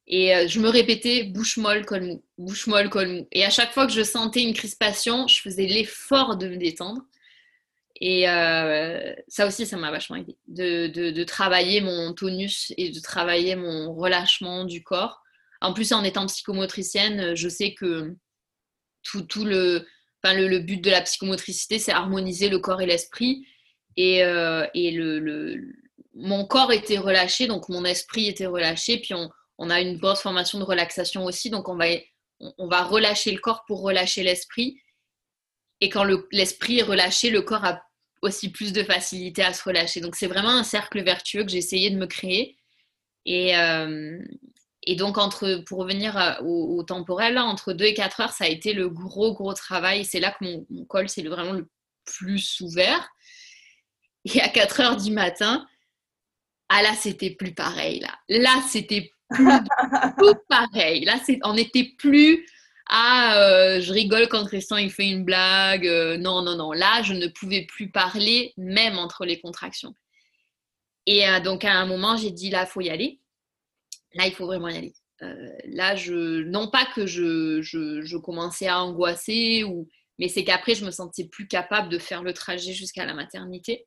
Et 0.06 0.34
euh, 0.34 0.48
je 0.48 0.60
me 0.60 0.68
répétais 0.68 1.24
bouche 1.24 1.56
molle, 1.56 1.84
col 1.84 2.02
mou, 2.02 2.24
bouche 2.38 2.66
molle, 2.66 2.88
col 2.88 3.08
mou. 3.08 3.28
Et 3.32 3.44
à 3.44 3.50
chaque 3.50 3.72
fois 3.72 3.86
que 3.86 3.92
je 3.92 4.02
sentais 4.02 4.42
une 4.42 4.54
crispation, 4.54 5.26
je 5.28 5.40
faisais 5.40 5.66
l'effort 5.66 6.36
de 6.36 6.48
me 6.48 6.56
détendre. 6.56 7.02
Et 8.00 8.28
euh, 8.28 9.12
ça 9.26 9.46
aussi, 9.46 9.66
ça 9.66 9.76
m'a 9.76 9.90
vachement 9.90 10.16
aidé 10.16 10.36
de, 10.46 11.24
travailler 11.24 11.80
mon 11.80 12.14
tonus 12.14 12.72
et 12.76 12.90
de 12.90 13.00
travailler 13.00 13.56
mon 13.56 13.92
relâchement 13.92 14.64
du 14.64 14.82
corps 14.82 15.22
en 15.60 15.72
plus, 15.72 15.92
en 15.92 16.04
étant 16.04 16.26
psychomotricienne, 16.26 17.34
je 17.34 17.48
sais 17.48 17.74
que 17.74 18.14
tout, 19.02 19.44
le, 19.44 19.86
enfin, 20.22 20.34
le, 20.34 20.58
but 20.60 20.80
de 20.80 20.90
la 20.90 21.00
psychomotricité, 21.02 21.78
c'est 21.78 21.92
harmoniser 21.92 22.48
le 22.48 22.60
corps 22.60 22.80
et 22.80 22.86
l'esprit. 22.86 23.44
Et, 23.96 24.18
et 24.18 24.90
le, 24.92 25.72
mon 26.18 26.44
corps 26.44 26.72
était 26.72 26.98
relâché, 26.98 27.46
donc 27.46 27.68
mon 27.68 27.84
esprit 27.84 28.26
était 28.26 28.46
relâché. 28.46 28.98
Puis 28.98 29.14
on, 29.14 29.70
a 29.70 29.80
une 29.80 29.96
grosse 29.98 30.20
formation 30.20 30.58
de 30.58 30.64
relaxation 30.64 31.24
aussi, 31.24 31.48
donc 31.48 31.68
on 31.68 31.76
va, 31.76 31.86
on 32.58 32.68
va 32.68 32.82
relâcher 32.82 33.30
le 33.30 33.38
corps 33.38 33.64
pour 33.66 33.82
relâcher 33.82 34.22
l'esprit. 34.22 34.80
Et 35.80 35.88
quand 35.88 36.04
l'esprit 36.32 36.80
est 36.80 36.82
relâché, 36.82 37.30
le 37.30 37.42
corps 37.42 37.64
a 37.64 37.82
aussi 38.22 38.50
plus 38.50 38.72
de 38.72 38.82
facilité 38.82 39.42
à 39.44 39.52
se 39.52 39.62
relâcher. 39.62 40.00
Donc 40.00 40.16
c'est 40.16 40.26
vraiment 40.26 40.50
un 40.50 40.64
cercle 40.64 41.02
vertueux 41.02 41.44
que 41.44 41.50
j'ai 41.50 41.58
essayé 41.58 41.90
de 41.90 41.96
me 41.96 42.06
créer. 42.06 42.56
Et, 43.24 43.56
euh, 43.56 44.18
donc, 44.96 45.18
entre, 45.18 45.62
pour 45.66 45.80
revenir 45.80 46.38
au, 46.42 46.82
temporel, 46.82 47.36
entre 47.38 47.74
2 47.74 47.84
et 47.84 47.94
4 47.94 48.20
heures, 48.20 48.32
ça 48.32 48.44
a 48.44 48.48
été 48.48 48.72
le 48.72 48.88
gros, 48.88 49.34
gros 49.34 49.52
travail. 49.52 50.04
C'est 50.06 50.18
là 50.18 50.30
que 50.32 50.44
mon, 50.44 50.84
col 50.86 51.10
s'est 51.10 51.22
vraiment 51.22 51.52
le 51.52 51.68
plus 52.06 52.60
ouvert. 52.60 53.06
Et 54.24 54.40
à 54.40 54.48
4 54.48 54.80
heures 54.80 54.96
du 54.96 55.12
matin, 55.12 55.66
ah 56.68 56.82
là, 56.82 56.94
c'était 56.94 57.30
plus 57.30 57.54
pareil. 57.54 58.00
Là, 58.00 58.18
là 58.28 58.62
c'était 58.68 59.10
plus 59.30 59.46
tout 60.18 60.34
pareil. 60.48 61.04
Là, 61.04 61.18
on 61.44 61.54
n'était 61.54 61.92
plus 61.98 62.46
ah, 62.88 63.36
euh, 63.36 63.80
je 63.80 63.92
rigole 63.92 64.28
quand 64.28 64.46
Christian 64.46 64.78
il 64.78 64.90
fait 64.90 65.08
une 65.08 65.24
blague. 65.24 65.86
Euh, 65.86 66.16
non, 66.16 66.42
non, 66.42 66.56
non. 66.56 66.72
Là, 66.72 67.02
je 67.02 67.12
ne 67.12 67.26
pouvais 67.28 67.66
plus 67.66 67.90
parler, 67.90 68.54
même 68.56 68.98
entre 68.98 69.26
les 69.26 69.40
contractions. 69.40 69.94
Et 71.06 71.28
euh, 71.28 71.40
donc, 71.40 71.64
à 71.64 71.72
un 71.72 71.86
moment, 71.86 72.16
j'ai 72.16 72.30
dit 72.30 72.50
là, 72.50 72.64
il 72.64 72.66
faut 72.66 72.80
y 72.80 72.88
aller. 72.88 73.20
Là, 74.14 74.26
il 74.26 74.32
faut 74.32 74.46
vraiment 74.46 74.68
y 74.68 74.76
aller. 74.78 74.94
là, 75.66 75.96
je, 75.96 76.42
non 76.44 76.68
pas 76.68 76.86
que 76.94 77.06
je, 77.06 77.60
je, 77.60 78.16
commençais 78.16 78.68
à 78.68 78.82
angoisser, 78.82 79.64
ou, 79.64 79.86
mais 80.18 80.28
c'est 80.28 80.44
qu'après, 80.44 80.74
je 80.74 80.86
me 80.86 80.90
sentais 80.90 81.24
plus 81.24 81.46
capable 81.46 81.90
de 81.90 81.98
faire 81.98 82.22
le 82.22 82.32
trajet 82.32 82.72
jusqu'à 82.72 83.04
la 83.04 83.14
maternité. 83.14 83.86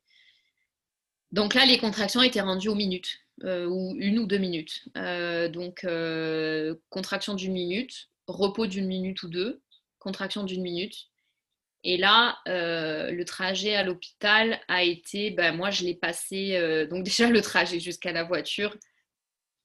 Donc 1.32 1.54
là, 1.54 1.64
les 1.64 1.78
contractions 1.78 2.22
étaient 2.22 2.40
rendues 2.40 2.68
aux 2.68 2.74
minutes, 2.74 3.18
ou 3.42 3.94
une 3.98 4.18
ou 4.18 4.26
deux 4.26 4.38
minutes. 4.38 4.84
donc, 4.94 5.86
contraction 6.90 7.34
d'une 7.34 7.52
minute, 7.52 8.08
repos 8.26 8.66
d'une 8.66 8.86
minute 8.86 9.22
ou 9.22 9.28
deux, 9.28 9.62
contraction 9.98 10.44
d'une 10.44 10.62
minute. 10.62 11.08
Et 11.84 11.96
là, 11.96 12.38
euh, 12.48 13.10
le 13.10 13.24
trajet 13.24 13.74
à 13.74 13.82
l'hôpital 13.82 14.60
a 14.68 14.82
été, 14.82 15.30
ben, 15.30 15.56
moi 15.56 15.70
je 15.70 15.84
l'ai 15.84 15.94
passé, 15.94 16.56
euh, 16.56 16.86
donc 16.86 17.04
déjà 17.04 17.28
le 17.28 17.42
trajet 17.42 17.80
jusqu'à 17.80 18.12
la 18.12 18.24
voiture 18.24 18.76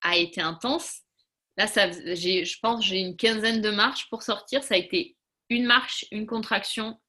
a 0.01 0.18
été 0.18 0.41
intense. 0.41 1.01
Là, 1.57 1.68
ça, 1.68 1.89
je 1.91 2.59
pense 2.61 2.86
j'ai 2.86 2.99
une 2.99 3.18
quinzaine 3.18 3.61
de 3.61 3.70
marches 3.70 4.09
pour 4.09 4.24
sortir. 4.24 4.63
Ça 4.63 4.76
a 4.76 4.78
été 4.78 5.15
une 5.49 5.65
marche, 5.65 6.05
une 6.11 6.28
contraction, 6.28 6.99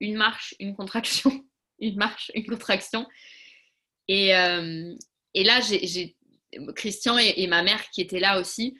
une 0.00 0.16
marche, 0.16 0.54
une 0.58 0.74
contraction, 0.74 1.44
une 1.78 1.96
marche, 1.96 2.30
une 2.34 2.46
contraction. 2.46 3.06
Et, 4.08 4.34
euh, 4.34 4.94
et 5.34 5.44
là, 5.44 5.60
Christian 6.74 7.18
et, 7.18 7.46
ma 7.46 7.62
mère 7.62 7.88
qui 7.90 8.00
étaient 8.00 8.20
là 8.20 8.40
aussi 8.40 8.76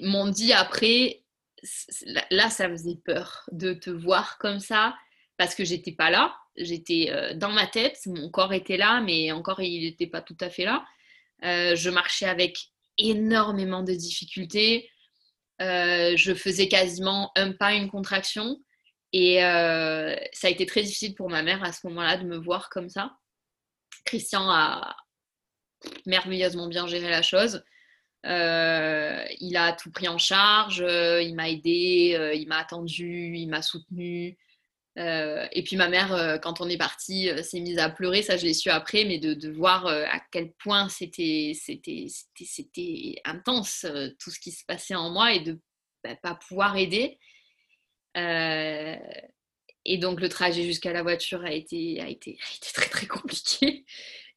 m'ont 0.00 0.28
dit 0.28 0.52
après, 0.52 1.22
là, 2.30 2.48
ça 2.50 2.68
faisait 2.68 2.98
peur 3.04 3.44
de 3.52 3.74
te 3.74 3.90
voir 3.90 4.38
comme 4.38 4.58
ça 4.58 4.96
parce 5.36 5.54
que 5.54 5.64
j'étais 5.64 5.92
pas 5.92 6.10
là. 6.10 6.34
J'étais 6.56 7.08
euh, 7.10 7.34
dans 7.34 7.50
ma 7.50 7.66
tête, 7.66 7.98
mon 8.06 8.30
corps 8.30 8.52
était 8.52 8.76
là, 8.76 9.00
mais 9.00 9.32
encore 9.32 9.60
il 9.60 9.84
n'était 9.84 10.06
pas 10.06 10.22
tout 10.22 10.36
à 10.40 10.50
fait 10.50 10.64
là. 10.64 10.84
Euh, 11.44 11.76
je 11.76 11.90
marchais 11.90 12.26
avec 12.26 12.58
énormément 12.98 13.82
de 13.82 13.92
difficultés. 13.92 14.88
Je 15.60 16.34
faisais 16.34 16.66
quasiment 16.66 17.30
un 17.36 17.52
pas, 17.52 17.74
une 17.74 17.88
contraction. 17.88 18.58
Et 19.12 19.36
ça 19.36 20.46
a 20.46 20.50
été 20.50 20.66
très 20.66 20.82
difficile 20.82 21.14
pour 21.14 21.30
ma 21.30 21.42
mère 21.42 21.62
à 21.62 21.72
ce 21.72 21.86
moment-là 21.86 22.16
de 22.16 22.24
me 22.24 22.36
voir 22.36 22.68
comme 22.68 22.88
ça. 22.88 23.12
Christian 24.04 24.50
a 24.50 24.96
merveilleusement 26.06 26.68
bien 26.68 26.86
géré 26.86 27.10
la 27.10 27.22
chose. 27.22 27.62
Euh, 28.24 29.24
il 29.40 29.56
a 29.56 29.72
tout 29.72 29.90
pris 29.90 30.06
en 30.08 30.18
charge, 30.18 30.80
euh, 30.80 31.20
il 31.20 31.34
m'a 31.34 31.50
aidé, 31.50 32.14
euh, 32.16 32.32
il 32.34 32.46
m'a 32.46 32.58
attendu, 32.58 33.34
il 33.36 33.48
m'a 33.48 33.62
soutenu. 33.62 34.38
et 34.96 35.62
puis 35.64 35.76
ma 35.76 35.88
mère, 35.88 36.38
quand 36.42 36.60
on 36.60 36.68
est 36.68 36.76
parti, 36.76 37.30
s'est 37.42 37.60
mise 37.60 37.78
à 37.78 37.88
pleurer. 37.88 38.22
Ça, 38.22 38.36
je 38.36 38.44
l'ai 38.44 38.54
su 38.54 38.68
après, 38.70 39.04
mais 39.04 39.18
de, 39.18 39.50
voir 39.50 39.86
à 39.86 40.20
quel 40.30 40.52
point 40.52 40.88
c'était 40.88 41.52
intense 43.24 43.86
tout 44.18 44.30
ce 44.30 44.38
qui 44.38 44.52
se 44.52 44.64
passait 44.66 44.94
en 44.94 45.10
moi 45.10 45.32
et 45.32 45.40
de 45.40 45.52
ne 45.52 45.58
bah, 46.04 46.16
pas 46.22 46.34
pouvoir 46.34 46.76
aider. 46.76 47.18
Et 49.84 49.98
donc 49.98 50.20
le 50.20 50.28
trajet 50.28 50.62
jusqu'à 50.64 50.92
la 50.92 51.02
voiture 51.02 51.44
a 51.44 51.52
été, 51.52 52.00
a, 52.00 52.08
été, 52.08 52.38
a 52.40 52.56
été 52.56 52.72
très 52.72 52.88
très 52.88 53.06
compliqué. 53.06 53.84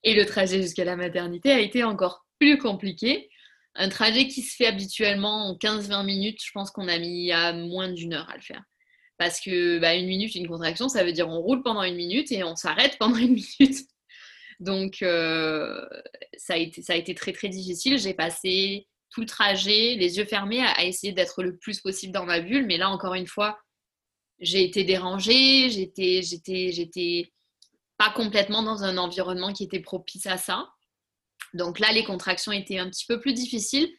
Et 0.03 0.13
le 0.13 0.25
trajet 0.25 0.61
jusqu'à 0.61 0.85
la 0.85 0.95
maternité 0.95 1.51
a 1.51 1.59
été 1.59 1.83
encore 1.83 2.25
plus 2.39 2.57
compliqué. 2.57 3.29
Un 3.75 3.89
trajet 3.89 4.27
qui 4.27 4.41
se 4.41 4.55
fait 4.55 4.67
habituellement 4.67 5.49
en 5.49 5.55
15-20 5.55 6.05
minutes, 6.05 6.39
je 6.43 6.51
pense 6.53 6.71
qu'on 6.71 6.87
a 6.87 6.97
mis 6.97 7.31
à 7.31 7.53
moins 7.53 7.91
d'une 7.91 8.13
heure 8.13 8.29
à 8.29 8.35
le 8.35 8.41
faire. 8.41 8.63
Parce 9.17 9.39
que 9.39 9.79
bah, 9.79 9.95
une 9.95 10.07
minute, 10.07 10.35
une 10.35 10.47
contraction, 10.47 10.89
ça 10.89 11.03
veut 11.03 11.11
dire 11.11 11.29
on 11.29 11.39
roule 11.39 11.63
pendant 11.63 11.83
une 11.83 11.95
minute 11.95 12.31
et 12.31 12.43
on 12.43 12.55
s'arrête 12.55 12.97
pendant 12.99 13.17
une 13.17 13.33
minute. 13.33 13.87
Donc 14.59 15.01
euh, 15.01 15.85
ça, 16.37 16.53
a 16.53 16.57
été, 16.57 16.81
ça 16.81 16.93
a 16.93 16.95
été 16.95 17.15
très 17.15 17.33
très 17.33 17.49
difficile. 17.49 17.97
J'ai 17.97 18.13
passé 18.13 18.87
tout 19.09 19.21
le 19.21 19.27
trajet, 19.27 19.95
les 19.95 20.17
yeux 20.17 20.25
fermés, 20.25 20.61
à, 20.61 20.83
essayer 20.83 21.13
d'être 21.13 21.43
le 21.43 21.57
plus 21.57 21.79
possible 21.79 22.13
dans 22.13 22.25
ma 22.25 22.39
bulle. 22.41 22.65
Mais 22.65 22.77
là, 22.77 22.89
encore 22.89 23.13
une 23.13 23.27
fois, 23.27 23.57
j'ai 24.39 24.63
été 24.63 24.83
dérangée, 24.83 25.69
j'étais, 25.69 26.21
j'étais, 26.21 26.71
j'étais 26.71 27.31
pas 27.97 28.09
complètement 28.11 28.63
dans 28.63 28.83
un 28.83 28.97
environnement 28.97 29.53
qui 29.53 29.63
était 29.63 29.79
propice 29.79 30.25
à 30.27 30.37
ça. 30.37 30.69
Donc 31.53 31.79
là, 31.79 31.91
les 31.91 32.03
contractions 32.03 32.51
étaient 32.51 32.79
un 32.79 32.89
petit 32.89 33.05
peu 33.05 33.19
plus 33.19 33.33
difficiles. 33.33 33.89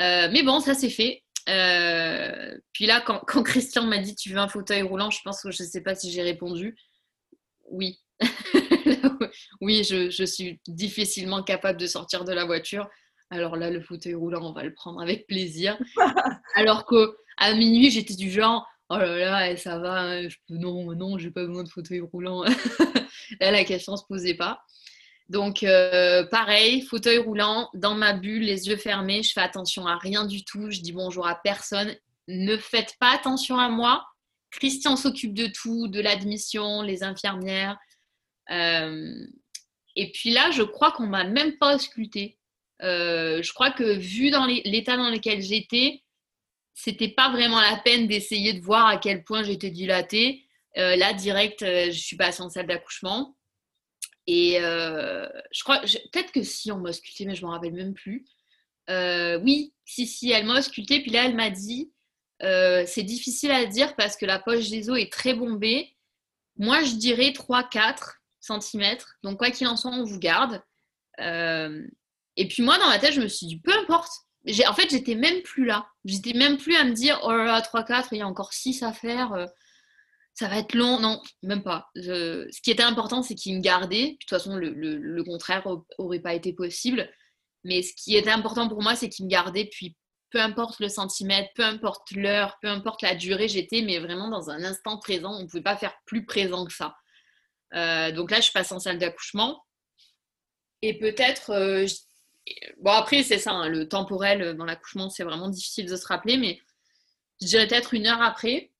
Euh, 0.00 0.28
mais 0.32 0.42
bon, 0.42 0.60
ça 0.60 0.74
s'est 0.74 0.90
fait. 0.90 1.22
Euh, 1.48 2.56
puis 2.72 2.86
là, 2.86 3.00
quand, 3.00 3.42
Christian 3.42 3.84
m'a 3.84 3.98
dit 3.98 4.14
tu 4.14 4.30
veux 4.30 4.38
un 4.38 4.48
fauteuil 4.48 4.82
roulant, 4.82 5.10
je 5.10 5.20
pense 5.24 5.42
que 5.42 5.50
je 5.50 5.62
ne 5.62 5.68
sais 5.68 5.82
pas 5.82 5.94
si 5.94 6.10
j'ai 6.10 6.22
répondu 6.22 6.76
oui. 7.70 7.98
oui, 9.60 9.84
je, 9.84 10.24
suis 10.24 10.60
difficilement 10.68 11.42
capable 11.42 11.80
de 11.80 11.86
sortir 11.86 12.24
de 12.24 12.32
la 12.32 12.44
voiture. 12.44 12.88
Alors 13.30 13.56
là, 13.56 13.70
le 13.70 13.80
fauteuil 13.80 14.14
roulant, 14.14 14.42
on 14.42 14.52
va 14.52 14.62
le 14.62 14.74
prendre 14.74 15.00
avec 15.00 15.26
plaisir. 15.26 15.78
Alors 16.54 16.86
qu'à 16.86 17.54
minuit, 17.54 17.90
j'étais 17.90 18.14
du 18.14 18.30
genre 18.30 18.66
oh 18.90 18.96
là 18.96 19.16
là, 19.16 19.50
eh, 19.50 19.56
ça 19.56 19.78
va, 19.78 20.00
hein, 20.00 20.28
je 20.28 20.36
peux... 20.46 20.56
non, 20.56 20.94
non, 20.94 21.18
j'ai 21.18 21.30
pas 21.30 21.44
besoin 21.44 21.64
de 21.64 21.68
fauteuil 21.68 22.00
roulant. 22.00 22.44
la 23.40 23.64
question 23.64 23.96
se 23.96 24.04
posait 24.08 24.34
pas. 24.34 24.62
Donc, 25.28 25.62
euh, 25.62 26.26
pareil, 26.26 26.82
fauteuil 26.82 27.18
roulant, 27.18 27.70
dans 27.74 27.94
ma 27.94 28.12
bulle, 28.12 28.42
les 28.42 28.68
yeux 28.68 28.76
fermés, 28.76 29.22
je 29.22 29.32
fais 29.32 29.40
attention 29.40 29.86
à 29.86 29.96
rien 29.96 30.26
du 30.26 30.44
tout, 30.44 30.70
je 30.70 30.80
dis 30.80 30.92
bonjour 30.92 31.26
à 31.26 31.34
personne. 31.34 31.94
Ne 32.28 32.56
faites 32.56 32.94
pas 33.00 33.14
attention 33.14 33.58
à 33.58 33.68
moi. 33.68 34.04
Christian 34.50 34.96
s'occupe 34.96 35.34
de 35.34 35.46
tout, 35.46 35.88
de 35.88 36.00
l'admission, 36.00 36.82
les 36.82 37.02
infirmières. 37.02 37.76
Euh, 38.50 39.26
et 39.96 40.12
puis 40.12 40.30
là, 40.30 40.50
je 40.50 40.62
crois 40.62 40.92
qu'on 40.92 41.06
m'a 41.06 41.24
même 41.24 41.56
pas 41.56 41.74
ausculté. 41.74 42.38
Euh, 42.82 43.42
je 43.42 43.52
crois 43.52 43.70
que 43.70 43.96
vu 43.96 44.30
dans 44.30 44.46
l'état 44.46 44.96
dans 44.96 45.10
lequel 45.10 45.40
j'étais, 45.40 46.03
c'était 46.74 47.08
pas 47.08 47.30
vraiment 47.30 47.60
la 47.60 47.76
peine 47.78 48.06
d'essayer 48.06 48.52
de 48.52 48.60
voir 48.60 48.86
à 48.86 48.98
quel 48.98 49.24
point 49.24 49.42
j'étais 49.42 49.70
dilatée. 49.70 50.44
là, 50.74 51.12
direct, 51.12 51.60
je 51.64 51.98
suis 51.98 52.16
passée 52.16 52.42
en 52.42 52.50
salle 52.50 52.66
d'accouchement. 52.66 53.34
Et 54.26 54.58
euh, 54.60 55.28
je 55.52 55.62
crois, 55.62 55.80
peut-être 55.80 56.32
que 56.32 56.42
si 56.42 56.72
on 56.72 56.78
m'a 56.78 56.90
ausculté, 56.90 57.26
mais 57.26 57.34
je 57.34 57.44
m'en 57.44 57.52
rappelle 57.52 57.74
même 57.74 57.94
plus. 57.94 58.24
Euh, 58.90 59.38
oui, 59.40 59.74
si, 59.84 60.06
si, 60.06 60.30
elle 60.30 60.46
m'a 60.46 60.58
ausculté, 60.58 61.00
puis 61.00 61.10
là, 61.10 61.24
elle 61.24 61.34
m'a 61.34 61.50
dit 61.50 61.92
euh, 62.42 62.84
c'est 62.86 63.02
difficile 63.02 63.50
à 63.50 63.64
dire 63.66 63.94
parce 63.96 64.16
que 64.16 64.26
la 64.26 64.38
poche 64.38 64.70
des 64.70 64.90
os 64.90 64.98
est 64.98 65.12
très 65.12 65.34
bombée. 65.34 65.96
Moi, 66.56 66.82
je 66.84 66.94
dirais 66.94 67.30
3-4 67.30 68.16
cm. 68.40 68.98
Donc, 69.22 69.38
quoi 69.38 69.50
qu'il 69.50 69.66
en 69.66 69.76
soit, 69.76 69.90
on 69.90 70.04
vous 70.04 70.18
garde. 70.18 70.62
et 71.18 72.48
puis, 72.48 72.62
moi, 72.62 72.78
dans 72.78 72.88
ma 72.88 72.98
tête, 72.98 73.12
je 73.12 73.20
me 73.20 73.28
suis 73.28 73.46
dit 73.46 73.60
peu 73.60 73.72
importe. 73.78 74.12
En 74.66 74.74
fait, 74.74 74.90
j'étais 74.90 75.14
même 75.14 75.42
plus 75.42 75.64
là. 75.64 75.86
J'étais 76.04 76.34
même 76.34 76.58
plus 76.58 76.76
à 76.76 76.84
me 76.84 76.92
dire 76.92 77.18
oh 77.22 77.32
là 77.32 77.44
là, 77.44 77.60
3-4, 77.60 78.08
il 78.12 78.18
y 78.18 78.22
a 78.22 78.26
encore 78.26 78.52
6 78.52 78.82
à 78.82 78.92
faire 78.92 79.48
ça 80.34 80.48
va 80.48 80.58
être 80.58 80.74
long. 80.74 81.00
Non, 81.00 81.22
même 81.42 81.62
pas. 81.62 81.90
Ce 81.94 82.60
qui 82.60 82.70
était 82.70 82.82
important, 82.82 83.22
c'est 83.22 83.34
qu'il 83.34 83.56
me 83.56 83.62
gardait. 83.62 84.12
de 84.12 84.16
toute 84.18 84.30
façon, 84.30 84.56
le, 84.56 85.22
contraire 85.22 85.66
aurait 85.98 86.20
pas 86.20 86.34
été 86.34 86.52
possible. 86.52 87.08
Mais 87.62 87.82
ce 87.82 87.94
qui 87.94 88.16
était 88.16 88.30
important 88.30 88.68
pour 88.68 88.82
moi, 88.82 88.96
c'est 88.96 89.08
qu'il 89.08 89.24
me 89.24 89.30
gardait. 89.30 89.66
Puis 89.66 89.96
peu 90.30 90.40
importe 90.40 90.80
le 90.80 90.88
centimètre, 90.88 91.50
peu 91.54 91.64
importe 91.64 92.10
l'heure, 92.10 92.58
peu 92.60 92.68
importe 92.68 93.02
la 93.02 93.14
durée, 93.14 93.46
j'étais 93.48 93.82
mais 93.82 94.00
vraiment 94.00 94.28
dans 94.28 94.50
un 94.50 94.64
instant 94.64 94.98
présent. 94.98 95.32
On 95.32 95.42
ne 95.42 95.46
pouvait 95.46 95.62
pas 95.62 95.76
faire 95.76 95.94
plus 96.04 96.26
présent 96.26 96.66
que 96.66 96.72
ça. 96.72 96.96
Euh, 97.74 98.10
donc 98.10 98.30
là, 98.30 98.40
je 98.40 98.50
passe 98.50 98.72
en 98.72 98.80
salle 98.80 98.98
d'accouchement. 98.98 99.64
Et 100.82 100.98
peut-être. 100.98 101.50
Euh, 101.50 101.86
bon, 102.80 102.92
après, 102.92 103.22
c'est 103.22 103.38
ça, 103.38 103.52
hein, 103.52 103.68
le 103.68 103.88
temporel 103.88 104.56
dans 104.56 104.64
l'accouchement, 104.64 105.10
c'est 105.10 105.24
vraiment 105.24 105.48
difficile 105.48 105.86
de 105.86 105.96
se 105.96 106.06
rappeler. 106.06 106.36
Mais 106.36 106.60
je 107.40 107.46
dirais 107.46 107.66
peut-être 107.66 107.94
une 107.94 108.06
heure 108.06 108.22
après 108.22 108.70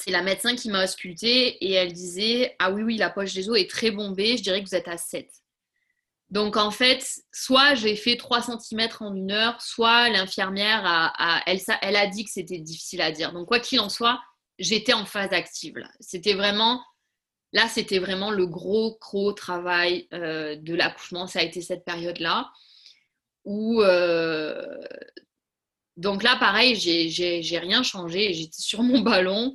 c'est 0.00 0.10
la 0.10 0.22
médecin 0.22 0.56
qui 0.56 0.70
m'a 0.70 0.84
auscultée 0.84 1.62
et 1.64 1.72
elle 1.72 1.92
disait 1.92 2.56
Ah 2.58 2.70
oui, 2.70 2.82
oui, 2.82 2.96
la 2.96 3.10
poche 3.10 3.34
des 3.34 3.48
os 3.50 3.58
est 3.58 3.68
très 3.68 3.90
bombée, 3.90 4.36
je 4.36 4.42
dirais 4.42 4.62
que 4.62 4.68
vous 4.68 4.74
êtes 4.74 4.88
à 4.88 4.96
7. 4.96 5.28
Donc 6.30 6.56
en 6.56 6.70
fait, 6.70 7.04
soit 7.32 7.74
j'ai 7.74 7.96
fait 7.96 8.16
3 8.16 8.42
cm 8.42 8.88
en 9.00 9.14
une 9.14 9.32
heure, 9.32 9.60
soit 9.60 10.08
l'infirmière 10.08 11.12
elle, 11.46 11.60
elle, 11.82 11.96
a 11.96 12.06
dit 12.06 12.24
que 12.24 12.30
c'était 12.30 12.58
difficile 12.58 13.02
à 13.02 13.10
dire. 13.10 13.32
Donc 13.32 13.48
quoi 13.48 13.60
qu'il 13.60 13.80
en 13.80 13.88
soit, 13.88 14.20
j'étais 14.58 14.92
en 14.92 15.04
phase 15.04 15.32
active. 15.32 15.74
C'était 15.98 16.34
vraiment, 16.34 16.82
là, 17.52 17.68
c'était 17.68 17.98
vraiment 17.98 18.30
le 18.30 18.46
gros, 18.46 18.96
gros 19.00 19.32
travail 19.32 20.08
euh, 20.12 20.56
de 20.56 20.74
l'accouchement. 20.74 21.26
Ça 21.26 21.40
a 21.40 21.42
été 21.42 21.60
cette 21.60 21.84
période-là 21.84 22.50
où, 23.44 23.82
euh, 23.82 24.78
donc 25.96 26.22
là, 26.22 26.36
pareil, 26.36 26.76
j'ai 26.76 27.58
rien 27.58 27.82
changé. 27.82 28.32
J'étais 28.32 28.60
sur 28.60 28.82
mon 28.82 29.00
ballon. 29.00 29.54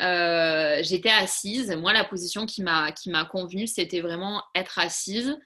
Euh, 0.00 0.80
j'étais 0.82 1.10
assise. 1.10 1.70
Moi, 1.72 1.92
la 1.92 2.04
position 2.04 2.46
qui 2.46 2.62
m'a 2.62 2.92
convenu, 3.30 3.66
c'était 3.66 4.00
vraiment 4.00 4.42
être 4.54 4.78
assise. 4.78 5.36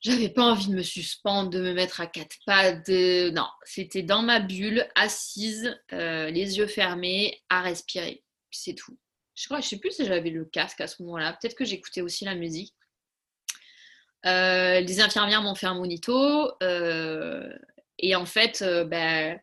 J'avais 0.00 0.28
pas 0.28 0.42
envie 0.42 0.68
de 0.68 0.74
me 0.74 0.82
suspendre, 0.82 1.48
de 1.48 1.60
me 1.60 1.72
mettre 1.72 2.02
à 2.02 2.06
quatre 2.06 2.36
pattes. 2.44 2.88
Non, 2.88 3.46
c'était 3.64 4.02
dans 4.02 4.22
ma 4.22 4.38
bulle, 4.38 4.86
assise, 4.94 5.74
les 5.90 6.58
yeux 6.58 6.66
fermés, 6.66 7.42
à 7.48 7.62
respirer. 7.62 8.22
C'est 8.50 8.74
tout. 8.74 8.98
Je 9.34 9.46
crois, 9.46 9.60
je 9.60 9.68
sais 9.68 9.78
plus 9.78 9.92
si 9.92 10.04
j'avais 10.04 10.30
le 10.30 10.44
casque 10.44 10.80
à 10.80 10.86
ce 10.86 11.02
moment-là. 11.02 11.36
Peut-être 11.40 11.56
que 11.56 11.64
j'écoutais 11.64 12.00
aussi 12.00 12.24
la 12.24 12.34
musique. 12.34 12.74
Euh, 14.26 14.80
les 14.80 15.00
infirmières 15.00 15.42
m'ont 15.42 15.54
fait 15.54 15.66
un 15.66 15.74
monito. 15.74 16.52
et 17.98 18.16
en 18.16 18.26
fait, 18.26 18.62
ben, 18.86 19.38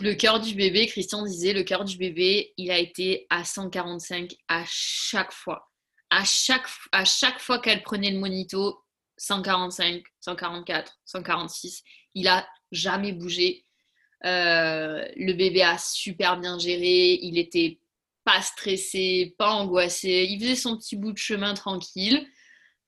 le 0.00 0.14
cœur 0.14 0.40
du 0.40 0.54
bébé, 0.54 0.86
Christian 0.86 1.24
disait, 1.24 1.52
le 1.52 1.62
cœur 1.62 1.84
du 1.84 1.96
bébé, 1.96 2.52
il 2.56 2.70
a 2.70 2.78
été 2.78 3.26
à 3.30 3.44
145 3.44 4.34
à 4.48 4.64
chaque 4.66 5.32
fois. 5.32 5.70
À 6.10 6.24
chaque, 6.24 6.66
à 6.92 7.04
chaque 7.04 7.40
fois 7.40 7.58
qu'elle 7.58 7.82
prenait 7.82 8.10
le 8.10 8.18
monito, 8.18 8.84
145, 9.16 10.02
144, 10.20 10.98
146, 11.04 11.82
il 12.14 12.28
a 12.28 12.46
jamais 12.70 13.12
bougé. 13.12 13.64
Euh, 14.24 15.06
le 15.16 15.32
bébé 15.32 15.62
a 15.62 15.78
super 15.78 16.38
bien 16.38 16.58
géré, 16.58 17.18
il 17.22 17.38
était 17.38 17.78
pas 18.24 18.42
stressé, 18.42 19.34
pas 19.38 19.50
angoissé, 19.52 20.26
il 20.30 20.40
faisait 20.40 20.56
son 20.56 20.76
petit 20.76 20.96
bout 20.96 21.12
de 21.12 21.18
chemin 21.18 21.54
tranquille. 21.54 22.26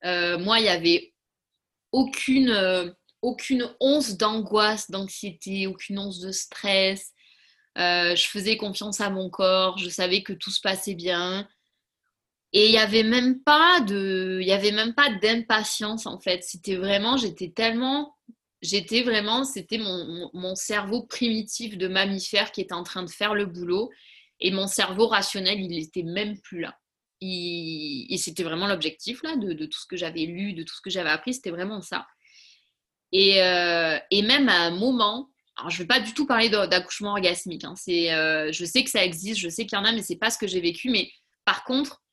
Euh, 0.05 0.37
moi, 0.37 0.59
il 0.59 0.63
n'y 0.63 0.69
avait 0.69 1.13
aucune, 1.91 2.49
euh, 2.49 2.89
aucune 3.21 3.69
once 3.79 4.17
d'angoisse, 4.17 4.91
d'anxiété, 4.91 5.67
aucune 5.67 5.99
once 5.99 6.19
de 6.19 6.31
stress. 6.31 7.11
Euh, 7.77 8.15
je 8.15 8.27
faisais 8.27 8.57
confiance 8.57 9.01
à 9.01 9.09
mon 9.09 9.29
corps, 9.29 9.77
je 9.77 9.89
savais 9.89 10.23
que 10.23 10.33
tout 10.33 10.51
se 10.51 10.61
passait 10.61 10.95
bien. 10.95 11.47
Et 12.53 12.67
il 12.67 12.71
n'y 12.71 12.77
avait 12.77 13.03
même 13.03 13.41
pas 13.43 13.81
de, 13.81 14.39
il 14.41 14.47
y 14.47 14.53
avait 14.53 14.71
même 14.71 14.93
pas 14.93 15.09
d'impatience 15.09 16.05
en 16.05 16.19
fait. 16.19 16.43
C'était 16.43 16.75
vraiment, 16.75 17.17
j'étais 17.17 17.49
tellement, 17.49 18.15
j'étais 18.61 19.03
vraiment, 19.03 19.43
c'était 19.43 19.77
mon, 19.77 20.29
mon, 20.33 20.55
cerveau 20.55 21.03
primitif 21.03 21.77
de 21.77 21.89
mammifère 21.89 22.53
qui 22.53 22.61
était 22.61 22.73
en 22.73 22.83
train 22.83 23.03
de 23.03 23.09
faire 23.09 23.33
le 23.33 23.45
boulot 23.45 23.91
et 24.45 24.51
mon 24.51 24.67
cerveau 24.67 25.07
rationnel, 25.07 25.59
il 25.59 25.69
n'était 25.69 26.03
même 26.03 26.39
plus 26.39 26.61
là. 26.61 26.77
et 27.19 28.15
c'était 28.19 28.43
vraiment 28.43 28.67
l'objectif 28.67 29.23
là 29.23 29.35
de, 29.37 29.53
de, 29.53 29.65
tout 29.65 29.79
ce 29.79 29.87
que 29.87 29.97
j'avais 29.97 30.25
lu, 30.25 30.53
de 30.53 30.61
tout 30.61 30.75
ce 30.75 30.81
que 30.81 30.91
j'avais 30.91 31.09
appris, 31.09 31.33
c'était 31.33 31.49
vraiment 31.49 31.81
ça. 31.81 32.05
Euh, 33.15 33.97
et, 34.11 34.21
même 34.21 34.47
à 34.47 34.59
un 34.59 34.69
moment, 34.69 35.31
alors 35.57 35.71
je 35.71 35.77
ne 35.77 35.83
vais 35.83 35.87
pas 35.87 35.99
du 35.99 36.13
tout 36.13 36.27
parler 36.27 36.49
d'accouchement 36.49 37.13
orgasmique. 37.13 37.63
Hein, 37.63 37.73
euh, 37.87 38.51
je 38.51 38.65
sais 38.65 38.83
que 38.83 38.91
ça 38.91 39.03
existe, 39.03 39.39
je 39.39 39.49
sais 39.49 39.65
qu'il 39.65 39.79
y 39.79 39.81
en 39.81 39.85
a, 39.85 39.91
mais 39.91 40.03
ce 40.03 40.13
n'est 40.13 40.19
pas 40.19 40.29
ce 40.29 40.37
que 40.37 40.45
j'ai 40.45 40.61
vécu. 40.61 40.91
Mais 40.91 41.09
par 41.43 41.63
contre, 41.63 42.03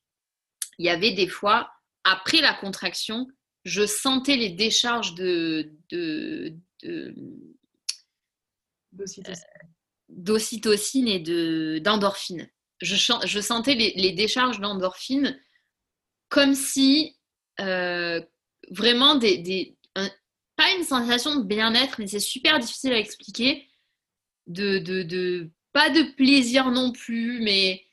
il 0.79 0.87
y 0.87 0.89
avait 0.89 1.11
des 1.11 1.27
fois, 1.27 1.69
après 2.03 2.41
la 2.41 2.55
contraction, 2.55 3.27
je 3.63 3.85
sentais 3.85 4.37
les 4.37 4.49
décharges 4.49 5.13
de, 5.13 5.71
d'ocytocine 8.91 9.45
et 10.15 11.79
d'endorphine. 11.79 12.49
Je, 12.81 12.95
je, 13.25 13.39
sentais 13.39 13.75
les, 13.75 14.11
décharges 14.11 14.59
d'endorphine 14.59 15.39
comme 16.29 16.53
si 16.53 17.15
euh, 17.59 18.21
vraiment 18.71 19.15
des, 19.15 19.77
pas 20.55 20.71
une 20.77 20.83
sensation 20.83 21.35
de 21.35 21.43
bien-être, 21.43 21.99
mais 21.99 22.07
c'est 22.07 22.19
super 22.19 22.59
difficile 22.59 22.93
à 22.93 22.99
expliquer. 22.99 23.67
De, 24.47 24.79
de, 24.79 25.49
pas 25.71 25.89
de 25.89 26.03
plaisir 26.15 26.69
non 26.69 26.91
plus, 26.91 27.41
mais 27.41 27.85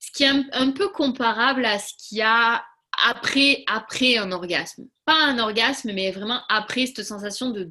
ce 0.00 0.10
qui 0.10 0.24
est 0.24 0.32
un, 0.52 0.70
peu 0.72 0.88
comparable 0.88 1.64
à 1.64 1.78
ce 1.78 1.92
qu'il 1.96 2.18
y 2.18 2.22
a 2.22 2.64
après, 3.06 3.64
après 3.66 4.18
un 4.18 4.32
orgasme. 4.32 4.88
Pas 5.04 5.26
un 5.26 5.38
orgasme, 5.38 5.92
mais 5.92 6.10
vraiment 6.10 6.42
après 6.48 6.86
cette 6.86 7.04
sensation 7.04 7.50
de, 7.50 7.68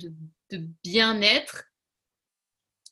bien-être. 0.83 1.65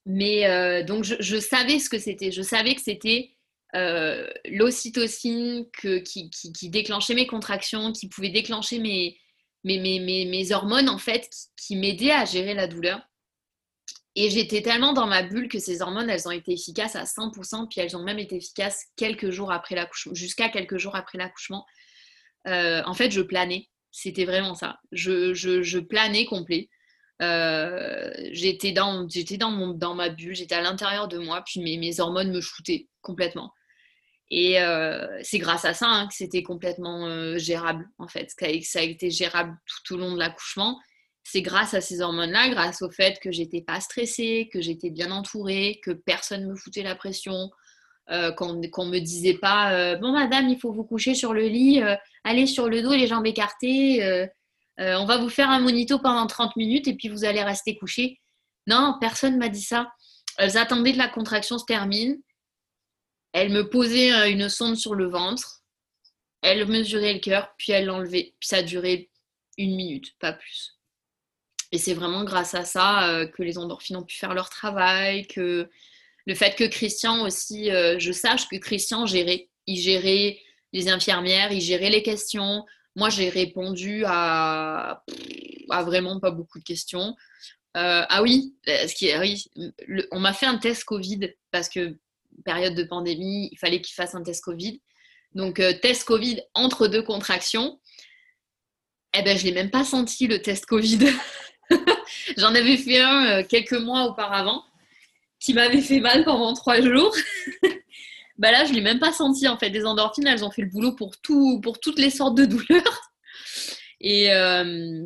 Mais 0.06 0.48
euh, 0.48 0.84
donc 0.84 1.04
je, 1.04 1.40
savais 1.40 1.80
ce 1.80 1.90
que 1.90 1.98
c'était. 1.98 2.32
Je 2.32 2.42
savais 2.42 2.76
que 2.76 2.82
c'était 2.82 3.32
euh, 3.76 4.30
l'ocytocine 4.46 5.66
qui, 5.72 6.70
déclenchait 6.70 7.16
mes 7.16 7.28
contractions, 7.28 7.92
qui 7.92 8.10
pouvait 8.10 8.30
déclencher 8.30 8.80
mes, 8.80 10.52
hormones, 10.52 10.90
en 10.90 10.98
fait, 10.98 11.30
qui, 11.56 11.76
m'aidaient 11.76 12.12
à 12.12 12.26
gérer 12.26 12.54
la 12.54 12.68
douleur. 12.68 13.02
Et 14.16 14.30
j'étais 14.30 14.62
tellement 14.62 14.94
dans 14.94 15.08
ma 15.08 15.24
bulle 15.24 15.48
que 15.48 15.58
ces 15.58 15.82
hormones, 15.82 16.10
elles 16.10 16.28
ont 16.28 16.32
été 16.32 16.52
efficaces 16.54 16.96
à 16.96 17.04
100%, 17.04 17.68
puis 17.68 17.82
elles 17.82 17.98
ont 17.98 18.04
même 18.04 18.20
été 18.20 18.36
efficaces 18.36 18.86
quelques 18.96 19.32
jours 19.32 19.52
après 19.52 19.74
l'accouchement, 19.74 20.14
jusqu'à 20.14 20.50
quelques 20.50 20.78
jours 20.78 20.96
après 20.96 21.18
l'accouchement. 21.18 21.66
Euh, 22.48 22.84
en 22.86 22.94
fait, 22.94 23.10
je 23.10 23.22
planais. 23.22 23.70
C'était 23.92 24.26
vraiment 24.26 24.54
ça. 24.54 24.80
Je, 24.92 25.80
planais 25.80 26.26
complet. 26.26 26.70
Euh, 27.22 28.12
j'étais 28.32 28.72
dans, 28.72 29.08
j'étais 29.08 29.38
dans, 29.38 29.52
mon, 29.52 29.74
dans 29.74 29.94
ma 29.94 30.10
bulle, 30.10 30.36
j'étais 30.36 30.56
à 30.56 30.62
l'intérieur 30.62 31.08
de 31.08 31.18
moi, 31.18 31.44
puis 31.46 31.62
mes, 31.62 32.00
hormones 32.00 32.32
me 32.32 32.42
shootaient 32.42 32.88
complètement. 33.02 33.52
Et 34.30 34.60
euh, 34.62 35.06
c'est 35.22 35.38
grâce 35.38 35.64
à 35.66 35.74
ça 35.74 35.88
hein, 35.88 36.08
que 36.08 36.16
c'était 36.16 36.44
complètement 36.44 37.06
euh, 37.06 37.38
gérable, 37.38 37.88
en 38.00 38.08
fait. 38.08 38.32
Ça 38.64 38.80
a 38.80 38.82
été 38.82 39.12
gérable 39.12 39.56
tout 39.66 39.94
au 39.94 39.98
long 39.98 40.14
de 40.14 40.20
l'accouchement. 40.20 40.80
C'est 41.24 41.42
grâce 41.42 41.74
à 41.74 41.82
ces 41.82 42.02
hormones-là, 42.02 42.50
grâce 42.50 42.82
au 42.82 42.90
fait 42.90 43.20
que 43.20 43.32
j'étais 43.32 43.62
pas 43.62 43.80
stressée, 43.80 44.50
que 44.52 44.60
j'étais 44.60 44.90
bien 44.90 45.12
entourée, 45.12 45.80
que 45.84 45.92
personne 45.92 46.48
me 46.48 46.56
foutait 46.56 46.84
la 46.84 46.96
pression, 46.96 47.50
qu'on 48.36 48.56
ne 48.56 48.92
me 48.92 49.00
disait 49.00 49.36
pas 49.36 49.96
Bon, 49.96 50.12
madame, 50.12 50.50
il 50.50 50.60
faut 50.60 50.74
vous 50.74 50.84
coucher 50.84 51.16
sur 51.16 51.34
le 51.34 51.48
lit, 51.48 51.82
allez 52.26 52.46
sur 52.46 52.68
le 52.68 52.82
dos, 52.82 52.92
les 52.92 53.08
jambes 53.08 53.26
écartées, 53.26 54.28
on 54.78 55.06
va 55.06 55.18
vous 55.18 55.30
faire 55.30 55.50
un 55.50 55.60
monito 55.60 56.00
pendant 56.00 56.26
30 56.26 56.56
minutes 56.56 56.88
et 56.88 56.96
puis 56.96 57.10
vous 57.10 57.26
allez 57.26 57.44
rester 57.44 57.78
couché. 57.78 58.20
Non, 58.68 58.98
personne 59.00 59.38
m'a 59.38 59.50
dit 59.50 59.62
ça. 59.62 59.92
Elles 60.38 60.58
attendaient 60.58 60.94
que 60.94 60.98
la 60.98 61.08
contraction 61.08 61.58
se 61.58 61.66
termine 61.66 62.18
elle 63.34 63.50
me 63.50 63.68
posait 63.68 64.14
euh, 64.14 64.30
une 64.30 64.48
sonde 64.48 64.78
sur 64.78 64.96
le 64.96 65.08
ventre, 65.08 65.64
elle 66.42 66.66
mesurait 66.68 67.14
le 67.14 67.20
cœur, 67.20 67.54
puis 67.58 67.72
elle 67.72 67.86
l'enlevait. 67.86 68.36
Puis 68.40 68.48
ça 68.48 68.62
duré 68.62 69.10
une 69.58 69.76
minute, 69.76 70.14
pas 70.20 70.34
plus. 70.34 70.80
Et 71.72 71.80
c'est 71.80 71.96
vraiment 71.96 72.24
grâce 72.24 72.54
à 72.54 72.64
ça 72.64 73.10
euh, 73.10 73.28
que 73.28 73.42
les 73.42 73.58
endorphines 73.58 73.98
ont 73.98 74.04
pu 74.04 74.16
faire 74.16 74.36
leur 74.36 74.50
travail, 74.50 75.26
que 75.28 75.70
le 76.26 76.36
fait 76.36 76.56
que 76.56 76.64
Christian 76.66 77.24
aussi, 77.26 77.72
euh, 77.72 77.98
je 77.98 78.12
sache 78.12 78.48
que 78.48 78.58
Christian 78.58 79.06
gérait. 79.06 79.50
Il 79.66 79.78
gérait 79.78 80.40
les 80.72 80.90
infirmières, 80.90 81.52
il 81.52 81.62
gérait 81.62 81.90
les 81.90 82.04
questions. 82.04 82.66
Moi, 82.96 83.10
j'ai 83.10 83.30
répondu 83.30 84.04
à, 84.06 85.04
vraiment 85.70 86.20
pas 86.20 86.32
beaucoup 86.32 86.60
de 86.60 86.64
questions. 86.64 87.16
ah 87.74 88.22
oui, 88.22 88.56
ce 88.66 88.94
qui 88.94 89.12
on 90.12 90.20
m'a 90.20 90.34
fait 90.34 90.46
un 90.46 90.58
test 90.58 90.84
Covid 90.84 91.34
parce 91.52 91.70
que 91.70 91.98
période 92.46 92.76
de 92.76 92.84
pandémie, 92.84 93.50
il 93.52 93.58
fallait 93.58 93.82
qu'il 93.82 93.94
fasse 93.94 94.16
un 94.16 94.24
test 94.24 94.44
Covid. 94.44 94.82
Donc, 95.34 95.60
euh, 95.60 95.74
test 95.74 96.04
Covid 96.06 96.42
entre 96.54 96.88
deux 96.88 97.04
contractions. 97.04 97.80
Eh 99.16 99.22
ben, 99.22 99.38
je 99.38 99.46
l'ai 99.46 99.52
même 99.52 99.70
pas 99.70 99.84
senti 99.84 100.28
le 100.28 100.42
test 100.42 100.66
Covid. 100.66 101.00
J'en 102.38 102.54
avais 102.54 102.78
fait 102.78 103.00
un 103.00 103.26
euh, 103.26 103.44
quelques 103.48 103.74
mois 103.74 104.06
auparavant 104.06 104.64
qui 105.40 105.54
m'avait 105.54 105.82
fait 105.82 106.00
mal 106.00 106.24
pendant 106.24 106.54
trois 106.54 106.82
jours. 106.82 107.14
bah 108.38 108.52
là, 108.52 108.66
je 108.66 108.72
ne 108.72 108.76
l'ai 108.76 108.82
même 108.82 109.00
pas 109.00 109.12
senti 109.12 109.48
en 109.48 109.58
fait. 109.58 109.70
Les 109.70 109.86
endorphines, 109.86 110.28
elles 110.28 110.44
ont 110.44 110.52
fait 110.52 110.64
le 110.64 110.70
boulot 110.70 110.94
pour, 110.94 111.18
tout, 111.18 111.60
pour 111.62 111.80
toutes 111.80 112.00
les 112.00 112.10
sortes 112.10 112.36
de 112.36 112.46
douleurs. 112.46 113.02
Et 114.00 114.34
euh, 114.34 115.04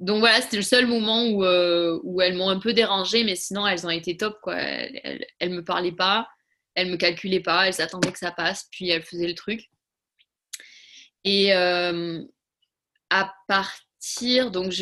donc 0.00 0.20
voilà, 0.20 0.40
c'était 0.40 0.58
le 0.58 0.62
seul 0.62 0.86
moment 0.86 1.24
où, 1.26 1.44
où 1.44 2.20
elles 2.20 2.34
m'ont 2.34 2.50
un 2.50 2.60
peu 2.60 2.72
dérangée, 2.72 3.24
mais 3.24 3.36
sinon 3.36 3.66
elles 3.66 3.86
ont 3.86 3.90
été 3.90 4.16
top. 4.16 4.38
Quoi. 4.42 4.56
Elles 4.56 5.26
ne 5.42 5.56
me 5.56 5.64
parlaient 5.64 5.92
pas 5.92 6.28
elle 6.78 6.90
me 6.90 6.96
calculait 6.96 7.40
pas, 7.40 7.66
elle 7.66 7.74
s'attendait 7.74 8.12
que 8.12 8.18
ça 8.20 8.30
passe, 8.30 8.68
puis 8.70 8.88
elle 8.88 9.02
faisait 9.02 9.26
le 9.26 9.34
truc. 9.34 9.68
Et 11.24 11.52
euh, 11.52 12.22
à 13.10 13.34
partir, 13.48 14.52
donc 14.52 14.72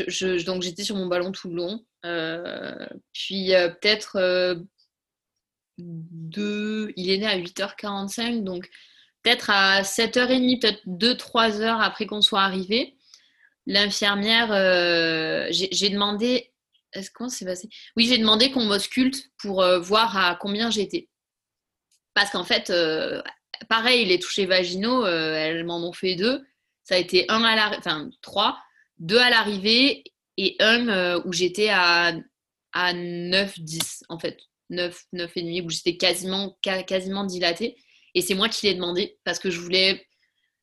donc 0.45 0.62
j'étais 0.62 0.84
sur 0.84 0.95
mon 0.95 1.07
ballon 1.07 1.32
tout 1.32 1.49
le 1.49 1.57
long. 1.57 1.87
Euh, 2.05 2.87
puis 3.14 3.55
euh, 3.55 3.70
peut-être 3.70 4.18
2, 5.79 6.93
il 6.97 7.11
est 7.11 7.18
né 7.18 7.27
à 7.27 7.39
8h45, 7.39 8.43
donc 8.43 8.68
peut-être 9.22 9.51
à 9.51 9.83
7h30, 9.83 10.61
peut-être 10.61 10.83
2-3 10.87 11.61
heures 11.61 11.81
après 11.81 12.07
qu'on 12.07 12.22
soit 12.22 12.43
arrivé, 12.43 12.97
l'infirmière, 13.66 14.53
euh, 14.53 15.49
j'ai 15.51 15.91
demandé, 15.91 16.53
est-ce 16.93 17.11
qu'on 17.11 17.29
s'est 17.29 17.45
passé? 17.45 17.68
Oui, 17.97 18.07
j'ai 18.07 18.18
demandé 18.18 18.51
qu'on 18.51 18.64
m'ausculte 18.64 19.31
pour 19.39 19.62
euh, 19.62 19.79
voir 19.81 20.16
à 20.16 20.37
combien 20.37 20.70
j'étais. 20.70 21.09
Parce 22.14 22.31
qu'en 22.31 22.45
fait, 22.45 22.70
euh, 22.70 23.20
pareil, 23.68 24.05
les 24.07 24.18
touchés 24.18 24.47
vaginaux, 24.47 25.05
elles 25.05 25.64
m'en 25.64 25.87
ont 25.87 25.93
fait 25.93 26.14
deux. 26.14 26.47
Ça 26.85 26.95
a 26.95 26.99
été 26.99 27.27
un 27.29 27.43
à 27.43 27.57
la, 27.57 27.79
enfin 27.79 28.09
trois, 28.22 28.59
deux 28.99 29.18
à 29.18 29.29
l'arrivée 29.29 30.05
et 30.37 30.57
un 30.61 31.16
où 31.24 31.33
j'étais 31.33 31.68
à, 31.68 32.14
à 32.72 32.93
9, 32.93 33.59
10 33.59 34.05
en 34.09 34.18
fait. 34.18 34.39
9, 34.70 35.04
9 35.12 35.32
et 35.36 35.42
demi, 35.42 35.60
où 35.62 35.70
j'étais 35.70 35.96
quasiment, 35.96 36.56
quasiment 36.62 37.24
dilatée. 37.24 37.76
Et 38.14 38.20
c'est 38.20 38.34
moi 38.34 38.48
qui 38.48 38.66
l'ai 38.66 38.74
demandé 38.74 39.18
parce 39.24 39.38
que 39.38 39.50
je 39.50 39.60
voulais, 39.60 40.06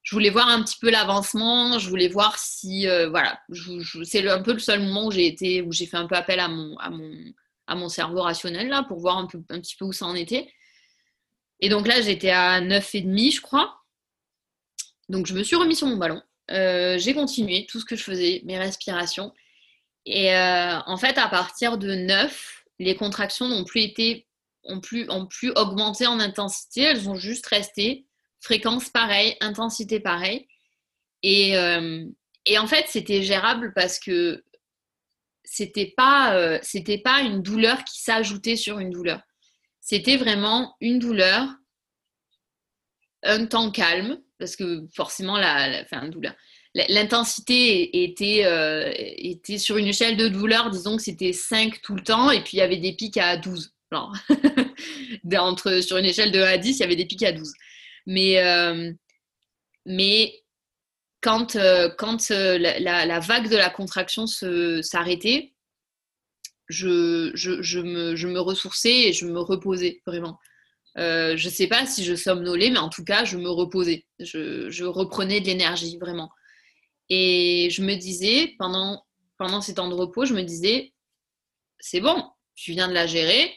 je 0.01 0.15
voulais 0.15 0.29
voir 0.29 0.47
un 0.49 0.63
petit 0.63 0.77
peu 0.79 0.89
l'avancement, 0.89 1.77
je 1.79 1.89
voulais 1.89 2.07
voir 2.07 2.37
si, 2.37 2.87
euh, 2.87 3.09
voilà, 3.09 3.39
c'est 4.03 4.27
un 4.27 4.41
peu 4.41 4.53
le 4.53 4.59
seul 4.59 4.81
moment 4.81 5.07
où 5.07 5.11
j'ai 5.11 5.27
été, 5.27 5.61
où 5.61 5.71
j'ai 5.71 5.85
fait 5.85 5.97
un 5.97 6.07
peu 6.07 6.15
appel 6.15 6.39
à 6.39 6.47
mon, 6.47 6.77
à 6.77 6.89
mon, 6.89 7.11
à 7.67 7.75
mon 7.75 7.89
cerveau 7.89 8.21
rationnel 8.21 8.67
là 8.67 8.83
pour 8.83 8.99
voir 8.99 9.17
un, 9.17 9.27
peu, 9.27 9.41
un 9.49 9.59
petit 9.59 9.75
peu 9.75 9.85
où 9.85 9.93
ça 9.93 10.05
en 10.05 10.15
était. 10.15 10.51
Et 11.59 11.69
donc 11.69 11.87
là, 11.87 12.01
j'étais 12.01 12.31
à 12.31 12.59
9 12.59 12.95
et 12.95 13.01
demi, 13.01 13.31
je 13.31 13.41
crois. 13.41 13.77
Donc 15.09 15.27
je 15.27 15.33
me 15.33 15.43
suis 15.43 15.55
remis 15.55 15.75
sur 15.75 15.87
mon 15.87 15.97
ballon. 15.97 16.21
Euh, 16.51 16.97
j'ai 16.97 17.13
continué 17.13 17.65
tout 17.67 17.79
ce 17.79 17.85
que 17.85 17.95
je 17.95 18.03
faisais, 18.03 18.41
mes 18.45 18.57
respirations. 18.57 19.31
Et 20.05 20.35
euh, 20.35 20.79
en 20.85 20.97
fait, 20.97 21.17
à 21.17 21.27
partir 21.29 21.77
de 21.77 21.93
9, 21.93 22.62
les 22.79 22.95
contractions 22.95 23.47
n'ont 23.47 23.63
plus 23.63 23.81
été, 23.81 24.27
ont 24.63 24.79
plus, 24.79 25.09
ont 25.09 25.27
plus 25.27 25.51
augmenté 25.51 26.07
en 26.07 26.19
intensité, 26.19 26.81
elles 26.81 27.09
ont 27.09 27.15
juste 27.15 27.45
resté 27.47 28.05
fréquence 28.39 28.89
pareille, 28.89 29.37
intensité 29.39 29.99
pareille. 29.99 30.47
Et, 31.23 31.57
euh, 31.57 32.05
et 32.45 32.59
en 32.59 32.67
fait, 32.67 32.85
c'était 32.89 33.23
gérable 33.23 33.71
parce 33.73 33.99
que 33.99 34.43
c'était 35.45 35.93
pas, 35.95 36.35
euh, 36.35 36.59
c'était 36.61 36.97
pas 36.97 37.21
une 37.21 37.41
douleur 37.41 37.83
qui 37.85 38.01
s'ajoutait 38.01 38.57
sur 38.57 38.79
une 38.79 38.89
douleur. 38.89 39.21
C'était 39.79 40.17
vraiment 40.17 40.75
une 40.81 40.99
douleur, 40.99 41.47
un 43.23 43.45
temps 43.45 43.71
calme, 43.71 44.21
parce 44.39 44.55
que 44.57 44.85
forcément, 44.93 45.37
la, 45.37 45.69
la 45.69 45.81
enfin, 45.83 46.07
douleur 46.09 46.35
l'intensité 46.73 48.03
était, 48.03 48.45
euh, 48.45 48.91
était 48.95 49.57
sur 49.57 49.77
une 49.77 49.87
échelle 49.87 50.17
de 50.17 50.27
douleur, 50.27 50.69
disons 50.69 50.97
que 50.97 51.03
c'était 51.03 51.33
5 51.33 51.81
tout 51.81 51.95
le 51.95 52.03
temps, 52.03 52.31
et 52.31 52.41
puis 52.41 52.57
il 52.57 52.57
y 52.57 52.61
avait 52.61 52.77
des 52.77 52.93
pics 52.93 53.17
à 53.17 53.37
12. 53.37 53.73
Entre, 55.37 55.81
sur 55.81 55.97
une 55.97 56.05
échelle 56.05 56.31
de 56.31 56.39
1 56.39 56.45
à 56.45 56.57
10, 56.57 56.77
il 56.77 56.79
y 56.79 56.83
avait 56.83 56.95
des 56.95 57.05
pics 57.05 57.23
à 57.23 57.31
12. 57.31 57.53
Mais, 58.07 58.43
euh, 58.43 58.91
mais 59.85 60.33
quand, 61.21 61.55
euh, 61.55 61.89
quand 61.95 62.29
la, 62.29 63.19
vague 63.19 63.49
de 63.49 63.55
la 63.55 63.69
contraction 63.69 64.25
s'arrêtait, 64.25 65.53
je, 66.69 67.31
je, 67.35 67.61
je, 67.61 67.79
me, 67.79 68.15
je, 68.15 68.27
me, 68.27 68.39
ressourçais 68.39 69.09
et 69.09 69.13
je 69.13 69.27
me 69.27 69.39
reposais 69.39 70.01
vraiment. 70.07 70.39
je 70.95 71.33
ne 71.33 71.51
sais 71.51 71.67
pas 71.67 71.85
si 71.85 72.03
je 72.03 72.15
somnolais, 72.15 72.71
mais 72.71 72.79
en 72.79 72.89
tout 72.89 73.03
cas, 73.03 73.25
je 73.25 73.37
me 73.37 73.49
reposais. 73.49 74.07
Je, 74.19 74.71
je 74.71 74.85
reprenais 74.85 75.39
de 75.39 75.45
l'énergie, 75.45 75.97
vraiment. 75.99 76.31
Et 77.09 77.69
je 77.71 77.81
me 77.81 77.95
disais, 77.95 78.55
pendant, 78.57 79.05
pendant 79.37 79.61
ces 79.61 79.75
temps 79.75 79.89
de 79.89 79.93
repos, 79.93 80.25
je 80.25 80.33
me 80.33 80.43
disais, 80.43 80.93
c'est 81.79 82.01
bon, 82.01 82.29
tu 82.55 82.71
viens 82.71 82.87
de 82.87 82.93
la 82.93 83.07
gérer, 83.07 83.53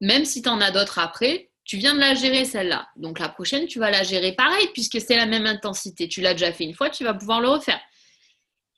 même 0.00 0.24
si 0.24 0.42
tu 0.42 0.48
en 0.48 0.60
as 0.60 0.70
d'autres 0.70 0.98
après, 0.98 1.50
tu 1.64 1.76
viens 1.76 1.94
de 1.94 2.00
la 2.00 2.14
gérer 2.14 2.44
celle-là. 2.44 2.88
Donc 2.96 3.18
la 3.18 3.28
prochaine, 3.28 3.66
tu 3.66 3.78
vas 3.78 3.90
la 3.90 4.02
gérer 4.02 4.32
pareil, 4.32 4.68
puisque 4.72 5.00
c'est 5.00 5.16
la 5.16 5.26
même 5.26 5.46
intensité. 5.46 6.08
Tu 6.08 6.20
l'as 6.20 6.34
déjà 6.34 6.52
fait 6.52 6.64
une 6.64 6.74
fois, 6.74 6.90
tu 6.90 7.04
vas 7.04 7.14
pouvoir 7.14 7.40
le 7.40 7.48
refaire. 7.48 7.80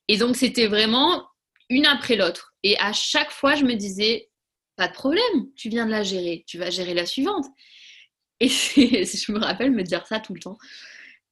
Et 0.08 0.16
donc 0.16 0.36
c'était 0.36 0.66
vraiment 0.66 1.26
une 1.68 1.86
après 1.86 2.16
l'autre. 2.16 2.54
Et 2.62 2.78
à 2.78 2.92
chaque 2.92 3.30
fois, 3.30 3.54
je 3.54 3.64
me 3.64 3.74
disais, 3.74 4.28
pas 4.76 4.88
de 4.88 4.92
problème, 4.92 5.52
tu 5.56 5.68
viens 5.68 5.86
de 5.86 5.90
la 5.90 6.02
gérer, 6.02 6.44
tu 6.46 6.58
vas 6.58 6.70
gérer 6.70 6.94
la 6.94 7.06
suivante. 7.06 7.46
Et 8.40 8.48
je 8.48 9.32
me 9.32 9.38
rappelle 9.38 9.70
me 9.70 9.82
dire 9.82 10.06
ça 10.06 10.20
tout 10.20 10.34
le 10.34 10.40
temps. 10.40 10.58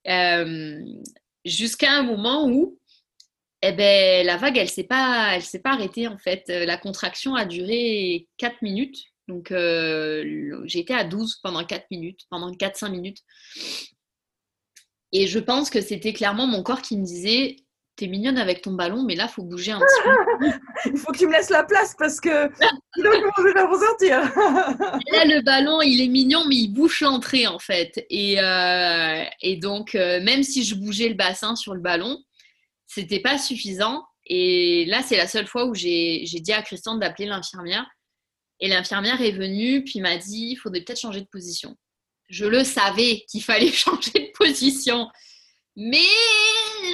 Euh, 0.07 0.79
jusqu'à 1.45 1.91
un 1.91 2.03
moment 2.03 2.47
où 2.47 2.77
eh 3.63 3.73
ben, 3.73 4.25
la 4.25 4.37
vague, 4.37 4.57
elle 4.57 4.65
ne 4.65 4.69
s'est 4.69 4.83
pas, 4.83 5.39
arrêtée 5.65 6.07
en 6.07 6.17
fait. 6.17 6.45
Euh, 6.49 6.65
la 6.65 6.77
contraction 6.77 7.35
a 7.35 7.45
duré 7.45 8.27
4 8.37 8.61
minutes. 8.63 9.03
Donc 9.27 9.51
euh, 9.51 10.65
été 10.65 10.93
à 10.93 11.03
12 11.03 11.37
pendant 11.43 11.63
4 11.63 11.85
minutes, 11.91 12.21
pendant 12.29 12.51
4-5 12.51 12.89
minutes. 12.89 13.19
Et 15.11 15.27
je 15.27 15.39
pense 15.39 15.69
que 15.69 15.81
c'était 15.81 16.13
clairement 16.13 16.47
mon 16.47 16.63
corps 16.63 16.81
qui 16.81 16.97
me 16.97 17.05
disait 17.05 17.57
T'es 18.01 18.07
mignonne 18.07 18.39
avec 18.39 18.63
ton 18.63 18.71
ballon, 18.71 19.03
mais 19.03 19.13
là, 19.15 19.27
faut 19.27 19.43
bouger 19.43 19.73
un 19.73 19.79
petit 19.79 20.01
peu. 20.03 20.47
il 20.91 20.97
faut 20.97 21.11
que 21.11 21.19
tu 21.19 21.27
me 21.27 21.33
laisses 21.33 21.51
la 21.51 21.63
place 21.63 21.93
parce 21.99 22.19
que 22.19 22.49
sinon, 22.95 23.11
je 23.37 23.53
vais 23.53 23.61
ressortir 23.61 24.21
Là, 25.11 25.25
le 25.25 25.43
ballon, 25.43 25.83
il 25.83 26.01
est 26.01 26.07
mignon, 26.07 26.43
mais 26.47 26.55
il 26.55 26.69
bouge 26.69 27.01
l'entrée 27.01 27.45
en 27.45 27.59
fait. 27.59 28.03
Et, 28.09 28.41
euh, 28.41 29.23
et 29.43 29.57
donc, 29.57 29.93
euh, 29.93 30.19
même 30.23 30.41
si 30.41 30.63
je 30.63 30.73
bougeais 30.73 31.09
le 31.09 31.13
bassin 31.13 31.55
sur 31.55 31.75
le 31.75 31.79
ballon, 31.79 32.17
c'était 32.87 33.19
pas 33.19 33.37
suffisant. 33.37 34.03
Et 34.25 34.85
là, 34.85 35.03
c'est 35.03 35.17
la 35.17 35.27
seule 35.27 35.45
fois 35.45 35.65
où 35.65 35.75
j'ai 35.75 36.25
dit 36.25 36.53
à 36.53 36.63
Christian 36.63 36.95
d'appeler 36.95 37.27
l'infirmière. 37.27 37.85
Et 38.61 38.67
l'infirmière 38.67 39.21
est 39.21 39.33
venue, 39.33 39.83
puis 39.83 40.01
m'a 40.01 40.17
dit 40.17 40.53
il 40.53 40.55
faudrait 40.55 40.81
peut-être 40.81 41.01
changer 41.01 41.21
de 41.21 41.29
position. 41.31 41.77
Je 42.29 42.45
le 42.45 42.63
savais 42.63 43.25
qu'il 43.29 43.43
fallait 43.43 43.71
changer 43.71 44.11
de 44.11 44.31
position. 44.35 45.07
Mais 45.75 45.99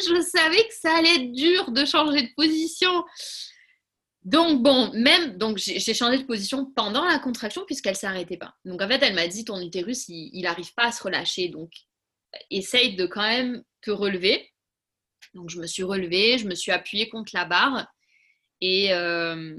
je 0.02 0.22
savais 0.22 0.68
que 0.68 0.74
ça 0.74 0.96
allait 0.96 1.16
être 1.16 1.32
dur 1.32 1.72
de 1.72 1.86
changer 1.86 2.24
de 2.24 2.34
position. 2.36 3.04
Donc 4.24 4.62
bon, 4.62 4.92
même 4.94 5.38
donc 5.38 5.58
j'ai 5.58 5.94
changé 5.94 6.18
de 6.18 6.26
position 6.26 6.70
pendant 6.76 7.06
la 7.06 7.18
contraction 7.18 7.64
puisqu'elle 7.66 7.96
s'arrêtait 7.96 8.36
pas. 8.36 8.54
Donc 8.66 8.82
en 8.82 8.88
fait, 8.88 9.02
elle 9.02 9.16
m'a 9.16 9.28
dit 9.28 9.46
ton 9.46 9.62
utérus 9.62 10.10
il 10.10 10.42
n'arrive 10.42 10.74
pas 10.74 10.88
à 10.88 10.92
se 10.92 11.02
relâcher, 11.02 11.48
donc 11.48 11.72
essaye 12.52 12.96
de 12.96 13.06
quand 13.06 13.22
même 13.22 13.64
te 13.82 13.90
relever. 13.90 14.52
Donc 15.34 15.50
je 15.50 15.60
me 15.60 15.66
suis 15.66 15.84
relevée, 15.84 16.38
je 16.38 16.46
me 16.46 16.56
suis 16.56 16.74
appuyée 16.74 17.08
contre 17.08 17.32
la 17.34 17.46
barre 17.46 17.88
et, 18.60 18.94
euh, 18.94 19.58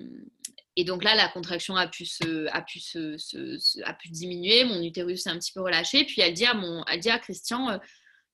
et 0.76 0.84
donc 0.84 1.02
là 1.02 1.14
la 1.14 1.28
contraction 1.28 1.76
a 1.76 1.86
pu 1.88 2.04
se, 2.04 2.46
a 2.48 2.60
pu 2.60 2.78
se, 2.80 3.82
a 3.84 3.94
pu 3.94 4.08
diminuer, 4.10 4.64
mon 4.64 4.82
utérus 4.82 5.22
s'est 5.22 5.30
un 5.30 5.38
petit 5.38 5.52
peu 5.52 5.62
relâché. 5.62 6.04
Puis 6.04 6.20
elle 6.20 6.34
dit 6.34 6.44
à 6.44 6.52
mon, 6.52 6.84
elle 6.86 7.00
dit 7.00 7.10
à 7.10 7.18
Christian 7.18 7.70
euh, 7.70 7.78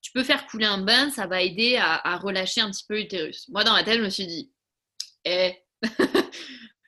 tu 0.04 0.12
peux 0.12 0.22
faire 0.22 0.46
couler 0.46 0.66
un 0.66 0.82
bain, 0.82 1.10
ça 1.10 1.26
va 1.26 1.40
aider 1.40 1.78
à, 1.78 2.18
relâcher 2.18 2.60
un 2.60 2.70
petit 2.70 2.84
peu 2.86 2.96
l'utérus. 2.96 3.48
Moi, 3.48 3.64
dans 3.64 3.72
ma 3.72 3.82
tête, 3.82 3.96
je 3.96 4.02
me 4.02 4.10
suis 4.10 4.26
dit, 4.26 4.52
eh, 5.24 5.54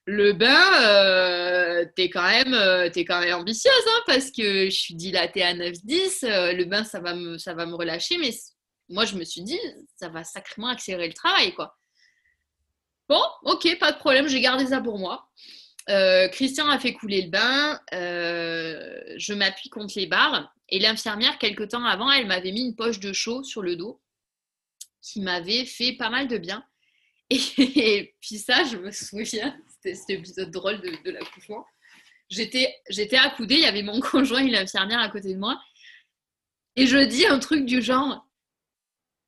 le 0.04 0.34
bain, 0.34 0.82
euh, 0.82 1.86
t'es 1.96 2.10
quand, 2.10 2.28
même, 2.28 2.52
euh, 2.52 2.90
quand 2.94 3.20
même 3.20 3.34
ambitieuse, 3.34 3.72
hein, 3.88 4.02
parce 4.06 4.30
que 4.30 4.66
je 4.66 4.76
suis 4.76 4.94
dilatée 4.94 5.42
à 5.42 5.54
9-10, 5.54 6.24
euh, 6.24 6.52
le 6.52 6.66
bain, 6.66 6.84
ça 6.84 7.00
va, 7.00 7.14
me, 7.14 7.38
ça 7.38 7.54
relâcher, 7.54 8.18
mais 8.18 8.34
moi, 8.90 9.06
je 9.06 9.16
me 9.16 9.24
suis 9.24 9.40
dit, 9.40 9.58
ça 9.98 10.10
va 10.10 10.22
sacrément 10.22 10.68
accélérer 10.68 11.08
le 11.08 11.14
travail, 11.14 11.54
quoi. 11.54 11.74
Bon, 13.08 13.22
ok, 13.44 13.78
pas 13.78 13.92
de 13.92 13.98
problème, 13.98 14.28
j'ai 14.28 14.42
gardé 14.42 14.66
ça 14.66 14.82
pour 14.82 14.98
moi. 14.98 15.26
Christian 16.32 16.68
a 16.68 16.78
fait 16.78 16.92
couler 16.92 17.22
le 17.22 17.30
bain, 17.30 17.80
je 17.92 19.32
m'appuie 19.32 19.70
contre 19.70 19.94
les 19.96 20.06
barres 20.06 20.52
et 20.68 20.78
l'infirmière, 20.78 21.38
quelque 21.38 21.62
temps 21.62 21.84
avant, 21.84 22.10
elle 22.10 22.26
m'avait 22.26 22.52
mis 22.52 22.62
une 22.62 22.74
poche 22.74 23.00
de 23.00 23.12
chaud 23.12 23.42
sur 23.44 23.62
le 23.62 23.76
dos 23.76 24.00
qui 25.00 25.20
m'avait 25.20 25.64
fait 25.64 25.92
pas 25.92 26.10
mal 26.10 26.26
de 26.26 26.38
bien. 26.38 26.64
Et, 27.30 28.14
puis 28.20 28.38
ça, 28.38 28.64
je 28.64 28.76
me 28.76 28.90
souviens, 28.90 29.56
c'était 29.68 29.94
cet 29.94 30.10
épisode 30.10 30.50
drôle 30.50 30.80
de, 30.80 30.90
de 31.04 31.10
l'accouchement. 31.10 31.64
J'étais, 32.28 32.74
j'étais 32.88 33.16
accoudée, 33.16 33.56
il 33.56 33.60
y 33.60 33.66
avait 33.66 33.82
mon 33.82 34.00
conjoint 34.12 34.44
et 34.44 34.50
l'infirmière 34.50 35.00
à 35.00 35.08
côté 35.08 35.32
de 35.34 35.38
moi. 35.38 35.60
Et 36.74 36.86
je 36.86 36.98
dis 36.98 37.26
un 37.26 37.38
truc 37.38 37.64
du 37.64 37.80
genre 37.80 38.26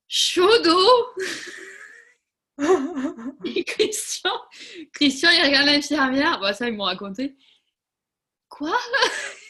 chaud 0.07 0.59
d'eau 0.59 0.89
Et 3.45 3.63
Christian, 3.63 4.33
Christian, 4.93 5.29
il 5.31 5.45
regarde 5.45 5.67
l'infirmière. 5.67 6.39
Bon, 6.39 6.53
ça, 6.53 6.67
ils 6.67 6.75
m'ont 6.75 6.83
raconté. 6.83 7.37
Quoi? 8.49 8.77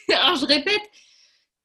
Alors, 0.08 0.36
je 0.36 0.46
répète 0.46 0.82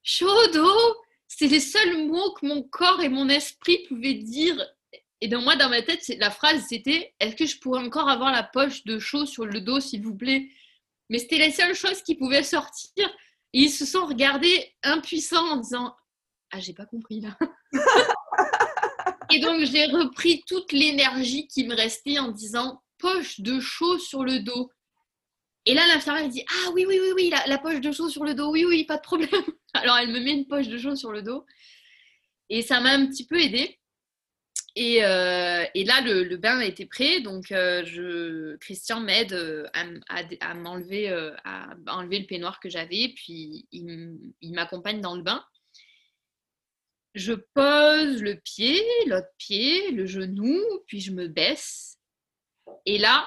chaud 0.05 0.47
d'eau, 0.53 0.95
c'est 1.27 1.47
les 1.47 1.59
seuls 1.59 2.07
mots 2.07 2.33
que 2.33 2.45
mon 2.45 2.63
corps 2.63 3.01
et 3.01 3.09
mon 3.09 3.27
esprit 3.27 3.79
pouvaient 3.89 4.13
dire. 4.13 4.55
Et 5.19 5.27
dans 5.27 5.41
moi, 5.41 5.57
dans 5.57 5.69
ma 5.69 5.81
tête, 5.81 6.07
la 6.19 6.31
phrase, 6.31 6.63
c'était 6.69 7.13
Est-ce 7.19 7.35
que 7.35 7.45
je 7.45 7.59
pourrais 7.59 7.83
encore 7.83 8.07
avoir 8.07 8.31
la 8.31 8.43
poche 8.43 8.85
de 8.85 8.99
chaud 8.99 9.25
sur 9.25 9.45
le 9.45 9.59
dos, 9.59 9.81
s'il 9.81 10.03
vous 10.03 10.15
plaît? 10.15 10.49
Mais 11.09 11.19
c'était 11.19 11.39
les 11.39 11.51
seules 11.51 11.75
choses 11.75 12.01
qui 12.03 12.15
pouvaient 12.15 12.43
sortir. 12.43 13.09
Et 13.53 13.61
ils 13.61 13.69
se 13.69 13.85
sont 13.85 14.05
regardés 14.05 14.73
impuissants 14.83 15.49
en 15.49 15.57
disant 15.57 15.95
Ah, 16.51 16.59
j'ai 16.59 16.73
pas 16.73 16.85
compris 16.85 17.21
là. 17.21 17.37
et 19.31 19.39
donc, 19.39 19.65
j'ai 19.65 19.85
repris 19.87 20.43
toute 20.47 20.71
l'énergie 20.71 21.47
qui 21.47 21.65
me 21.65 21.75
restait 21.75 22.19
en 22.19 22.31
disant 22.31 22.83
Poche 22.99 23.39
de 23.39 23.59
chaud 23.59 23.97
sur 23.97 24.23
le 24.23 24.39
dos. 24.39 24.69
Et 25.65 25.73
là, 25.73 25.87
l'infirmière 25.87 26.29
dit 26.29 26.43
Ah 26.47 26.71
oui, 26.73 26.85
oui, 26.87 26.99
oui, 27.01 27.11
oui, 27.15 27.33
la, 27.47 27.57
poche 27.57 27.81
de 27.81 27.91
chaud 27.91 28.09
sur 28.09 28.23
le 28.23 28.33
dos, 28.33 28.51
oui, 28.51 28.65
oui, 28.65 28.85
pas 28.85 28.97
de 28.97 29.01
problème. 29.01 29.29
Alors, 29.73 29.97
elle 29.97 30.11
me 30.11 30.19
met 30.19 30.31
une 30.31 30.47
poche 30.47 30.67
de 30.67 30.77
chaud 30.77 30.95
sur 30.95 31.11
le 31.11 31.21
dos. 31.21 31.45
Et 32.49 32.61
ça 32.61 32.79
m'a 32.79 32.91
un 32.91 33.07
petit 33.07 33.25
peu 33.25 33.39
aidée. 33.39 33.79
Et, 34.75 35.05
euh, 35.05 35.65
et 35.73 35.85
là, 35.85 36.01
le, 36.01 36.35
bain 36.35 36.59
a 36.59 36.65
été 36.65 36.85
prêt. 36.85 37.21
Donc, 37.21 37.51
euh, 37.51 37.83
je, 37.85 38.57
Christian 38.57 38.99
m'aide 38.99 39.33
euh, 39.33 39.65
à, 39.73 40.53
m'enlever 40.53 41.09
à 41.43 41.75
enlever 41.87 42.19
le 42.19 42.25
peignoir 42.27 42.59
que 42.59 42.69
j'avais. 42.69 43.13
Puis, 43.15 43.67
il 43.71 44.53
m'accompagne 44.53 45.01
dans 45.01 45.15
le 45.15 45.23
bain. 45.23 45.43
Je 47.15 47.33
pose 47.33 48.21
le 48.21 48.35
pied, 48.35 48.81
l'autre 49.07 49.31
pied, 49.37 49.91
le 49.91 50.05
genou, 50.05 50.61
puis 50.85 50.99
je 50.99 51.11
me 51.11 51.29
baisse. 51.29 51.97
Et 52.85 52.97
là, 52.97 53.25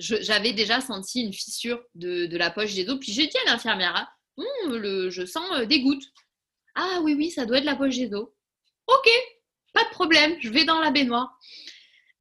j'avais 0.00 0.52
déjà 0.52 0.80
senti 0.80 1.22
une 1.22 1.32
fissure 1.32 1.82
de, 1.94 2.36
la 2.36 2.50
poche 2.50 2.74
des 2.74 2.88
os. 2.88 2.98
Puis 2.98 3.12
j'ai 3.12 3.26
dit 3.26 3.36
à 3.46 3.50
l'infirmière, 3.50 3.94
hein, 3.94 4.08
hum, 4.36 5.10
je 5.10 5.24
sens 5.26 5.44
euh, 5.52 5.66
des 5.66 5.82
gouttes. 5.82 6.06
Ah 6.74 7.00
oui, 7.02 7.14
oui, 7.14 7.30
ça 7.30 7.46
doit 7.46 7.58
être 7.58 7.64
la 7.64 7.76
poche 7.76 7.96
des 7.96 8.12
os. 8.14 8.28
Ok, 8.86 9.08
pas 9.72 9.84
de 9.84 9.90
problème, 9.90 10.36
je 10.40 10.48
vais 10.48 10.64
dans 10.64 10.80
la 10.80 10.90
baignoire. 10.90 11.38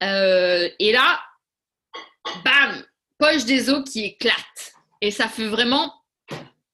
Euh, 0.03 0.69
et 0.79 0.91
là, 0.91 1.21
bam, 2.43 2.85
poche 3.17 3.45
des 3.45 3.69
os 3.69 3.83
qui 3.89 4.03
éclate. 4.05 4.73
Et 5.01 5.11
ça 5.11 5.29
fait 5.29 5.47
vraiment, 5.47 5.93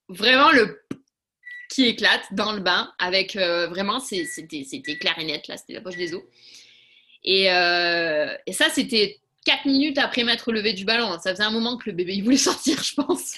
vraiment 0.09 0.51
le 0.51 0.81
qui 1.69 1.85
éclate 1.85 2.25
dans 2.31 2.53
le 2.53 2.61
bain 2.61 2.93
avec 2.99 3.35
euh, 3.35 3.67
vraiment, 3.67 3.99
c'était 3.99 4.97
clair 4.97 5.19
et 5.19 5.25
net, 5.25 5.47
là, 5.47 5.57
c'était 5.57 5.73
la 5.73 5.81
poche 5.81 5.97
des 5.97 6.13
os. 6.13 6.23
Et, 7.23 7.45
et 7.45 8.53
ça, 8.53 8.69
c'était 8.69 9.19
4 9.45 9.65
minutes 9.65 9.97
après 9.97 10.23
m'être 10.23 10.51
levé 10.51 10.73
du 10.73 10.85
ballon. 10.85 11.17
Ça 11.19 11.31
faisait 11.31 11.43
un 11.43 11.51
moment 11.51 11.77
que 11.77 11.89
le 11.89 11.95
bébé 11.95 12.15
il 12.15 12.23
voulait 12.23 12.37
sortir, 12.37 12.83
je 12.83 12.95
pense. 12.95 13.35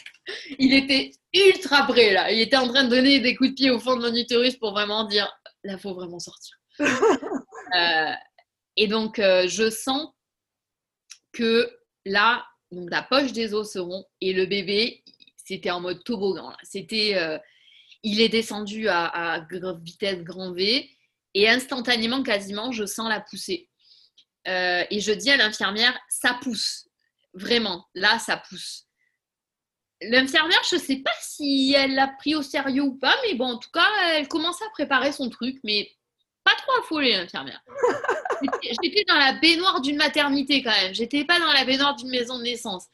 Il 0.58 0.74
était 0.74 1.12
ultra 1.34 1.86
prêt 1.86 2.14
là. 2.14 2.32
Il 2.32 2.40
était 2.40 2.58
en 2.58 2.68
train 2.68 2.84
de 2.84 2.90
donner 2.90 3.20
des 3.20 3.36
coups 3.36 3.52
de 3.52 3.56
pied 3.56 3.70
au 3.70 3.80
fond 3.80 3.96
de 3.96 4.02
mon 4.02 4.16
utérus 4.16 4.56
pour 4.58 4.72
vraiment 4.72 5.04
dire 5.06 5.32
là, 5.64 5.78
faut 5.78 5.94
vraiment 5.94 6.20
sortir. 6.20 6.58
Euh, 7.76 8.12
et 8.78 8.88
donc, 8.88 9.20
euh, 9.20 9.46
je 9.50 9.70
sens 9.70 10.08
que 11.34 11.70
là, 12.06 12.46
donc 12.72 12.90
la 12.90 13.04
poche 13.04 13.34
des 13.34 13.54
os 13.54 13.70
seront 13.70 14.06
et 14.22 14.32
le 14.32 14.46
bébé, 14.46 15.04
c'était 15.36 15.72
en 15.72 15.82
mode 15.82 16.02
toboggan. 16.06 16.54
C'était, 16.64 17.16
euh, 17.18 17.38
il 18.04 18.22
est 18.22 18.30
descendu 18.30 18.88
à, 18.88 19.08
à 19.08 19.46
vitesse 19.84 20.24
grand 20.24 20.54
V 20.54 20.90
et 21.34 21.50
instantanément, 21.50 22.24
quasiment, 22.24 22.72
je 22.72 22.86
sens 22.86 23.10
la 23.10 23.20
poussée. 23.20 23.67
Euh, 24.48 24.84
et 24.90 25.00
je 25.00 25.12
dis 25.12 25.30
à 25.30 25.38
l'infirmière, 25.38 25.98
ça 26.10 26.38
pousse. 26.42 26.88
Vraiment, 27.34 27.86
là, 27.94 28.18
ça 28.20 28.38
pousse. 28.38 28.86
L'infirmière, 30.02 30.62
je 30.70 30.76
ne 30.76 30.82
sais 30.82 30.98
pas 30.98 31.12
si 31.22 31.74
elle 31.76 31.96
l'a 31.96 32.08
pris 32.08 32.36
au 32.36 32.42
sérieux 32.42 32.84
ou 32.84 32.98
pas, 32.98 33.16
mais 33.24 33.34
bon, 33.34 33.54
en 33.54 33.58
tout 33.58 33.72
cas, 33.72 33.88
elle 34.14 34.28
commençait 34.28 34.66
à 34.66 34.70
préparer 34.70 35.12
son 35.12 35.30
truc, 35.30 35.58
mais 35.64 35.92
pas 36.44 36.56
trop 36.56 36.80
affolée, 36.80 37.18
l'infirmière. 37.18 37.62
J'étais 38.62 39.04
dans 39.08 39.18
la 39.18 39.34
baignoire 39.34 39.82
d'une 39.82 39.98
maternité 39.98 40.64
quand 40.64 40.72
même. 40.72 40.94
J'étais 40.94 41.26
pas 41.26 41.40
dans 41.40 41.52
la 41.52 41.66
baignoire 41.66 41.96
d'une 41.96 42.10
maison 42.10 42.38
de 42.38 42.44
naissance. 42.44 42.86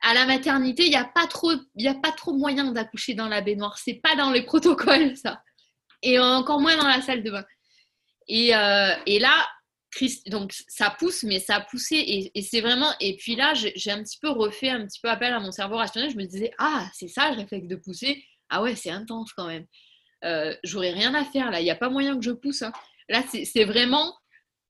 À 0.00 0.14
la 0.14 0.24
maternité, 0.24 0.84
il 0.84 0.90
n'y 0.90 0.96
a 0.96 1.04
pas 1.04 1.26
trop, 1.26 1.52
il 1.74 1.88
a 1.88 1.94
pas 1.94 2.12
trop 2.12 2.32
moyen 2.32 2.72
d'accoucher 2.72 3.14
dans 3.14 3.28
la 3.28 3.42
baignoire. 3.42 3.76
C'est 3.76 4.00
pas 4.02 4.16
dans 4.16 4.30
les 4.30 4.42
protocoles 4.42 5.16
ça, 5.16 5.42
et 6.02 6.18
encore 6.18 6.60
moins 6.60 6.76
dans 6.76 6.88
la 6.88 7.02
salle 7.02 7.22
de 7.22 7.30
bain. 7.30 7.44
Et, 8.28 8.54
euh, 8.54 8.94
et 9.04 9.18
là, 9.18 9.34
donc 10.26 10.52
ça 10.68 10.90
pousse, 10.90 11.24
mais 11.24 11.40
ça 11.40 11.56
a 11.56 11.60
poussé 11.60 12.30
et, 12.34 12.42
c'est 12.42 12.60
vraiment. 12.60 12.92
Et 13.00 13.16
puis 13.16 13.36
là, 13.36 13.54
j'ai 13.54 13.90
un 13.90 14.02
petit 14.02 14.18
peu 14.20 14.30
refait 14.30 14.70
un 14.70 14.86
petit 14.86 15.00
peu 15.00 15.08
appel 15.08 15.32
à 15.32 15.40
mon 15.40 15.52
cerveau 15.52 15.76
rationnel. 15.76 16.10
Je 16.10 16.16
me 16.16 16.24
disais, 16.24 16.52
ah, 16.58 16.88
c'est 16.94 17.08
ça 17.08 17.30
le 17.30 17.36
réflexe 17.36 17.66
de 17.66 17.76
pousser. 17.76 18.24
Ah 18.48 18.62
ouais, 18.62 18.76
c'est 18.76 18.90
intense 18.90 19.32
quand 19.32 19.46
même. 19.46 19.66
Euh, 20.24 20.54
j'aurais 20.64 20.92
rien 20.92 21.14
à 21.14 21.24
faire 21.24 21.50
là. 21.50 21.60
Il 21.60 21.64
n'y 21.64 21.70
a 21.70 21.76
pas 21.76 21.88
moyen 21.90 22.16
que 22.16 22.24
je 22.24 22.30
pousse. 22.30 22.62
Hein. 22.62 22.72
Là, 23.08 23.22
c'est 23.30 23.64
vraiment, 23.64 24.16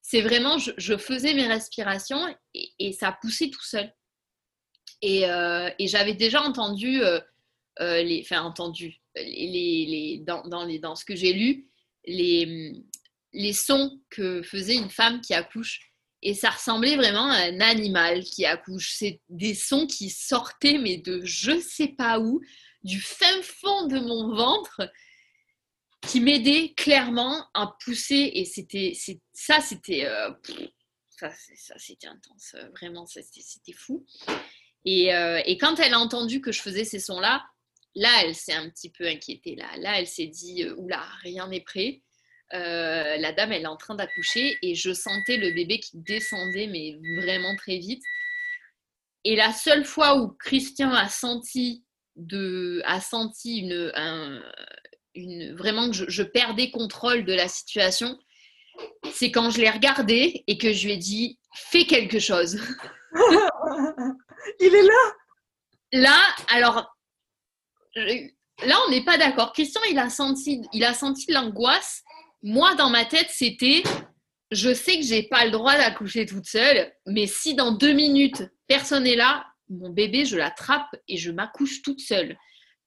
c'est 0.00 0.22
vraiment, 0.22 0.58
je, 0.58 0.96
faisais 0.96 1.34
mes 1.34 1.46
respirations 1.46 2.34
et, 2.54 2.92
ça 2.92 3.16
poussait 3.20 3.50
tout 3.50 3.64
seul. 3.64 3.92
Et, 5.02 5.28
euh, 5.28 5.70
j'avais 5.80 6.14
déjà 6.14 6.42
entendu, 6.42 7.02
euh, 7.02 7.20
les, 7.78 8.22
enfin 8.24 8.42
entendu, 8.42 9.00
les, 9.16 9.86
les, 9.86 10.22
dans, 10.26 10.42
dans, 10.42 10.64
les, 10.64 10.78
dans 10.78 10.96
ce 10.96 11.04
que 11.04 11.14
j'ai 11.14 11.32
lu, 11.32 11.68
les 12.06 12.82
les 13.32 13.52
sons 13.52 14.00
que 14.10 14.42
faisait 14.42 14.76
une 14.76 14.90
femme 14.90 15.20
qui 15.20 15.34
accouche. 15.34 15.80
Et 16.22 16.34
ça 16.34 16.50
ressemblait 16.50 16.96
vraiment 16.96 17.30
à 17.30 17.36
un 17.36 17.60
animal 17.60 18.22
qui 18.24 18.44
accouche. 18.44 18.94
C'est 18.94 19.20
des 19.28 19.54
sons 19.54 19.86
qui 19.86 20.10
sortaient, 20.10 20.78
mais 20.78 20.98
de 20.98 21.22
je 21.24 21.58
sais 21.60 21.88
pas 21.88 22.20
où, 22.20 22.40
du 22.82 23.00
fin 23.00 23.42
fond 23.42 23.86
de 23.86 23.98
mon 23.98 24.34
ventre, 24.34 24.82
qui 26.02 26.20
m'aidaient 26.20 26.74
clairement 26.76 27.46
à 27.54 27.74
pousser. 27.84 28.32
Et 28.34 28.44
c'était 28.44 28.92
ça, 29.32 29.60
c'était 29.60 30.06
euh, 30.06 30.30
ça, 31.28 31.74
c'était 31.76 32.06
intense. 32.06 32.54
Vraiment, 32.72 33.06
c'était 33.06 33.72
fou. 33.72 34.06
Et, 34.84 35.14
euh, 35.14 35.40
et, 35.44 35.58
quand 35.58 35.78
elle 35.78 35.92
a 35.92 36.00
entendu 36.00 36.40
que 36.40 36.52
je 36.52 36.62
faisais 36.62 36.84
ces 36.84 37.00
sons-là, 37.00 37.44
là, 37.94 38.08
elle 38.22 38.34
s'est 38.34 38.54
un 38.54 38.70
petit 38.70 38.90
peu 38.90 39.06
inquiétée. 39.06 39.56
Là, 39.56 39.68
là 39.76 40.00
elle 40.00 40.06
s'est 40.06 40.26
dit, 40.26 40.64
euh, 40.64 40.74
oula, 40.76 41.02
rien 41.22 41.48
n'est 41.48 41.60
prêt. 41.60 42.02
Euh, 42.52 43.16
la 43.16 43.32
dame, 43.32 43.52
elle 43.52 43.62
est 43.62 43.66
en 43.66 43.76
train 43.76 43.94
d'accoucher 43.94 44.58
et 44.62 44.74
je 44.74 44.92
sentais 44.92 45.36
le 45.36 45.52
bébé 45.52 45.78
qui 45.78 45.98
descendait, 45.98 46.66
mais 46.66 46.98
vraiment 47.20 47.54
très 47.56 47.78
vite. 47.78 48.02
Et 49.24 49.36
la 49.36 49.52
seule 49.52 49.84
fois 49.84 50.16
où 50.16 50.28
Christian 50.38 50.92
a 50.92 51.08
senti, 51.08 51.84
de, 52.16 52.82
a 52.84 53.00
senti 53.00 53.58
une, 53.58 53.92
une 55.14 55.54
vraiment 55.56 55.90
que 55.90 56.10
je, 56.10 56.22
perdais 56.22 56.70
contrôle 56.70 57.24
de 57.24 57.34
la 57.34 57.46
situation, 57.46 58.18
c'est 59.12 59.30
quand 59.30 59.50
je 59.50 59.60
l'ai 59.60 59.70
regardé 59.70 60.42
et 60.46 60.58
que 60.58 60.72
je 60.72 60.86
lui 60.86 60.94
ai 60.94 60.96
dit 60.96 61.38
fais 61.54 61.84
quelque 61.84 62.18
chose. 62.18 62.58
Il 64.60 64.74
est 64.74 64.82
là. 64.82 65.12
Là, 65.92 66.18
alors 66.48 66.96
là, 67.96 68.78
on 68.86 68.90
n'est 68.90 69.04
pas 69.04 69.18
d'accord. 69.18 69.52
Christian, 69.52 69.80
il 69.90 69.98
a 69.98 70.08
senti, 70.08 70.62
il 70.72 70.84
a 70.84 70.94
senti 70.94 71.32
l'angoisse 71.32 72.04
moi, 72.42 72.74
dans 72.74 72.90
ma 72.90 73.04
tête, 73.04 73.28
c'était 73.30 73.82
je 74.50 74.74
sais 74.74 74.96
que 74.96 75.04
j'ai 75.04 75.22
pas 75.22 75.44
le 75.44 75.52
droit 75.52 75.76
d'accoucher 75.76 76.26
toute 76.26 76.46
seule, 76.46 76.92
mais 77.06 77.26
si 77.26 77.54
dans 77.54 77.72
deux 77.72 77.92
minutes, 77.92 78.42
personne 78.66 79.04
n'est 79.04 79.16
là, 79.16 79.46
mon 79.68 79.90
bébé, 79.90 80.24
je 80.24 80.36
l'attrape 80.36 80.88
et 81.06 81.16
je 81.16 81.30
m'accouche 81.30 81.82
toute 81.82 82.00
seule. 82.00 82.36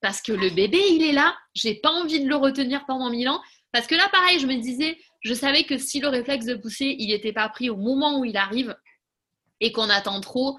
Parce 0.02 0.22
que 0.22 0.34
le 0.34 0.50
bébé, 0.50 0.82
il 0.92 1.04
est 1.04 1.14
là, 1.14 1.34
j'ai 1.56 1.76
pas 1.76 1.92
envie 1.92 2.20
de 2.22 2.28
le 2.28 2.36
retenir 2.36 2.86
pendant 2.86 3.10
mille 3.10 3.30
ans. 3.30 3.42
Parce 3.72 3.88
que 3.88 3.96
là, 3.96 4.10
pareil, 4.12 4.40
je 4.40 4.46
me 4.46 4.56
disais, 4.56 4.98
je 5.22 5.34
savais 5.34 5.64
que 5.64 5.78
si 5.78 6.02
le 6.02 6.10
réflexe 6.10 6.46
de 6.46 6.56
pousser, 6.56 6.96
il 7.00 7.08
n'était 7.08 7.32
pas 7.32 7.48
pris 7.48 7.70
au 7.70 7.78
moment 7.78 8.20
où 8.20 8.26
il 8.26 8.36
arrive 8.36 8.76
et 9.62 9.72
qu'on 9.72 9.90
attend 9.90 10.20
trop, 10.20 10.58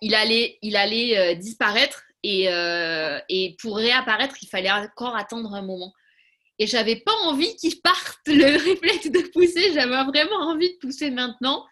il 0.00 0.14
allait, 0.14 0.58
euh, 0.62 1.34
disparaître 1.34 2.04
euh, 2.24 3.18
et 3.28 3.56
pour 3.60 3.76
réapparaître, 3.76 4.36
il 4.42 4.48
fallait 4.48 4.70
encore 4.70 5.16
attendre 5.16 5.52
un 5.54 5.62
moment. 5.62 5.92
Et 6.58 6.66
j'avais 6.66 6.96
pas 6.96 7.14
envie 7.24 7.54
qu'il 7.56 7.80
parte 7.80 8.20
le 8.26 8.56
réflexe 8.56 9.10
de 9.10 9.30
pousser. 9.30 9.72
J'avais 9.72 10.04
vraiment 10.04 10.40
envie 10.50 10.72
de 10.72 10.78
pousser 10.78 11.10
maintenant. 11.10 11.64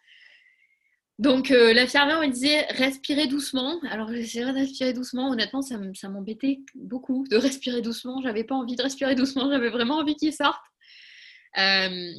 Donc 1.19 1.53
euh, 1.53 1.73
l'infirmière 1.73 2.21
me 2.21 2.27
disait 2.27 2.67
respirez 2.71 3.27
doucement. 3.27 3.81
Alors 3.91 4.13
j'essayais 4.13 4.47
de 4.47 4.53
respirer 4.53 4.93
doucement. 4.93 5.31
Honnêtement, 5.31 5.63
ça 5.63 6.09
m'embêtait 6.09 6.59
beaucoup 6.75 7.25
de 7.31 7.37
respirer 7.37 7.83
doucement. 7.83 8.21
J'avais 8.23 8.45
pas 8.45 8.57
envie 8.57 8.75
de 8.75 8.83
respirer 8.83 9.15
doucement. 9.15 9.51
J'avais 9.51 9.71
vraiment 9.71 9.99
envie 9.99 10.17
qu'il 10.17 10.33
sorte. 10.33 10.61
Euh, 11.57 12.13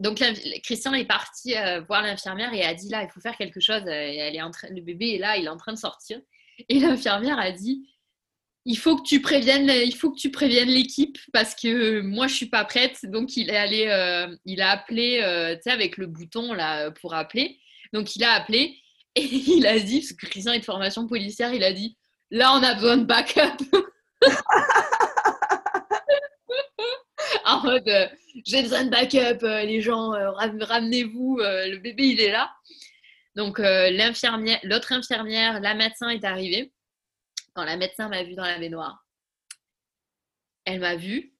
donc 0.00 0.22
Christian 0.62 0.94
est 0.94 1.04
parti 1.04 1.56
euh, 1.56 1.80
voir 1.82 2.02
l'infirmière 2.02 2.54
et 2.54 2.64
a 2.64 2.72
dit 2.72 2.88
là 2.88 3.02
il 3.02 3.10
faut 3.10 3.20
faire 3.20 3.36
quelque 3.36 3.60
chose. 3.60 3.82
Elle 3.86 4.34
est 4.34 4.42
en 4.42 4.50
train, 4.50 4.68
le 4.70 4.80
bébé 4.80 5.16
est 5.16 5.18
là, 5.18 5.36
il 5.36 5.44
est 5.44 5.50
en 5.50 5.56
train 5.58 5.74
de 5.74 5.78
sortir. 5.78 6.18
Et 6.68 6.80
l'infirmière 6.80 7.38
a 7.38 7.52
dit 7.52 7.86
il 8.68 8.76
faut 8.76 8.96
que 8.98 9.08
tu 9.08 9.22
préviennes, 9.22 9.66
l'équipe 10.68 11.16
parce 11.32 11.54
que 11.54 12.02
moi 12.02 12.26
je 12.26 12.34
suis 12.34 12.50
pas 12.50 12.66
prête. 12.66 12.98
Donc 13.04 13.38
il 13.38 13.48
est 13.48 13.56
allé, 13.56 13.86
euh, 13.86 14.36
il 14.44 14.60
a 14.60 14.68
appelé, 14.68 15.20
euh, 15.22 15.56
avec 15.64 15.96
le 15.96 16.06
bouton 16.06 16.54
pour 17.00 17.14
appeler. 17.14 17.58
Donc 17.94 18.14
il 18.14 18.22
a 18.24 18.32
appelé 18.32 18.76
et 19.14 19.24
il 19.24 19.66
a 19.66 19.78
dit, 19.78 20.00
parce 20.00 20.12
que 20.12 20.26
Christian 20.26 20.52
est 20.52 20.58
de 20.58 20.66
formation 20.66 21.06
policière, 21.06 21.54
il 21.54 21.64
a 21.64 21.72
dit, 21.72 21.96
là 22.30 22.52
on 22.52 22.62
a 22.62 22.74
besoin 22.74 22.98
de 22.98 23.04
backup. 23.04 23.56
en 27.46 27.62
mode, 27.62 27.88
euh, 27.88 28.06
j'ai 28.44 28.62
besoin 28.62 28.84
de 28.84 28.90
backup, 28.90 29.42
les 29.42 29.80
gens, 29.80 30.10
ramenez-vous, 30.10 31.38
le 31.38 31.78
bébé 31.78 32.08
il 32.08 32.20
est 32.20 32.32
là. 32.32 32.50
Donc 33.34 33.60
l'infirmière, 33.60 34.60
l'autre 34.62 34.92
infirmière, 34.92 35.58
la 35.60 35.74
médecin 35.74 36.10
est 36.10 36.24
arrivée 36.24 36.70
la 37.64 37.76
médecin 37.76 38.08
m'a 38.08 38.22
vue 38.22 38.34
dans 38.34 38.44
la 38.44 38.58
baignoire. 38.58 39.04
Elle 40.64 40.80
m'a 40.80 40.96
vue, 40.96 41.34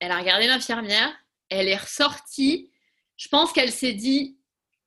elle 0.00 0.10
a 0.10 0.18
regardé 0.18 0.46
l'infirmière, 0.46 1.14
elle 1.48 1.68
est 1.68 1.76
ressortie. 1.76 2.70
Je 3.16 3.28
pense 3.28 3.52
qu'elle 3.52 3.72
s'est 3.72 3.94
dit 3.94 4.38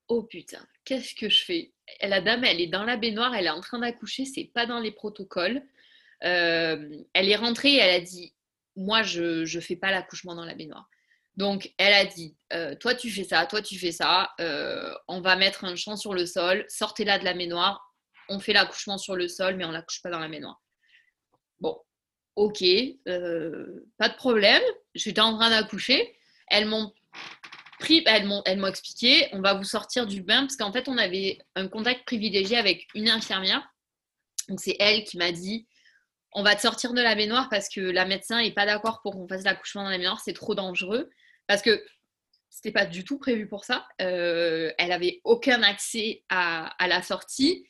Oh 0.07 0.23
putain, 0.23 0.65
qu'est-ce 0.85 1.15
que 1.15 1.29
je 1.29 1.43
fais? 1.43 1.73
La 2.01 2.21
dame, 2.21 2.43
elle 2.43 2.61
est 2.61 2.67
dans 2.67 2.83
la 2.83 2.97
baignoire, 2.97 3.33
elle 3.35 3.47
est 3.47 3.49
en 3.49 3.61
train 3.61 3.79
d'accoucher, 3.79 4.25
c'est 4.25 4.51
pas 4.53 4.65
dans 4.65 4.79
les 4.79 4.91
protocoles. 4.91 5.61
elle 6.19 7.05
est 7.13 7.35
rentrée, 7.35 7.75
elle 7.75 7.95
a 7.95 8.01
dit, 8.01 8.33
moi, 8.75 9.03
je 9.03 9.53
ne 9.53 9.61
fais 9.61 9.75
pas 9.75 9.91
l'accouchement 9.91 10.35
dans 10.35 10.45
la 10.45 10.53
baignoire. 10.53 10.89
Donc, 11.35 11.73
elle 11.77 11.93
a 11.93 12.05
dit, 12.05 12.35
toi 12.79 12.95
tu 12.95 13.09
fais 13.09 13.23
ça, 13.23 13.45
toi 13.45 13.61
tu 13.61 13.77
fais 13.77 13.91
ça, 13.91 14.33
on 15.07 15.21
va 15.21 15.35
mettre 15.35 15.65
un 15.65 15.75
champ 15.75 15.95
sur 15.95 16.13
le 16.13 16.25
sol, 16.25 16.65
sortez-la 16.67 17.19
de 17.19 17.25
la 17.25 17.33
baignoire, 17.33 17.93
on 18.29 18.39
fait 18.39 18.53
l'accouchement 18.53 18.97
sur 18.97 19.15
le 19.15 19.27
sol, 19.27 19.55
mais 19.55 19.65
on 19.65 19.71
l'accouche 19.71 20.01
pas 20.01 20.09
dans 20.09 20.19
la 20.19 20.27
baignoire. 20.27 20.61
Bon, 21.59 21.77
ok, 22.35 22.63
pas 23.97 24.09
de 24.09 24.15
problème, 24.15 24.61
j'étais 24.95 25.21
en 25.21 25.37
train 25.37 25.49
d'accoucher, 25.49 26.15
elles 26.47 26.65
m'ont 26.65 26.93
pris, 27.79 28.03
elles 28.05 28.25
m'ont, 28.25 28.43
expliqué, 28.43 29.27
on 29.33 29.41
va 29.41 29.53
vous 29.53 29.63
sortir 29.63 30.07
du 30.07 30.21
bain, 30.21 30.41
parce 30.41 30.55
qu'en 30.55 30.71
fait, 30.71 30.87
on 30.87 30.97
avait 30.97 31.39
un 31.55 31.67
contact 31.67 32.05
privilégié 32.05 32.57
avec 32.57 32.87
une 32.95 33.09
infirmière. 33.09 33.67
Donc, 34.49 34.59
c'est 34.59 34.75
elle 34.79 35.03
qui 35.03 35.17
m'a 35.17 35.31
dit, 35.31 35.67
on 36.33 36.43
va 36.43 36.55
te 36.55 36.61
sortir 36.61 36.93
de 36.93 37.01
la 37.01 37.15
baignoire 37.15 37.49
parce 37.49 37.69
que 37.69 37.81
la 37.81 38.05
médecin 38.05 38.41
n'est 38.41 38.51
pas 38.51 38.65
d'accord 38.65 39.01
pour 39.01 39.13
qu'on 39.13 39.27
fasse 39.27 39.43
l'accouchement 39.43 39.83
dans 39.83 39.89
la 39.89 39.97
baignoire, 39.97 40.21
c'est 40.23 40.33
trop 40.33 40.55
dangereux. 40.55 41.09
Parce 41.47 41.61
que 41.61 41.83
c'était 42.49 42.71
pas 42.71 42.85
du 42.85 43.03
tout 43.03 43.17
prévu 43.17 43.47
pour 43.47 43.65
ça. 43.65 43.87
Euh, 44.01 44.71
elle 44.77 44.91
avait 44.91 45.21
aucun 45.23 45.63
accès 45.63 46.23
à, 46.29 46.75
la 46.87 47.01
sortie. 47.01 47.67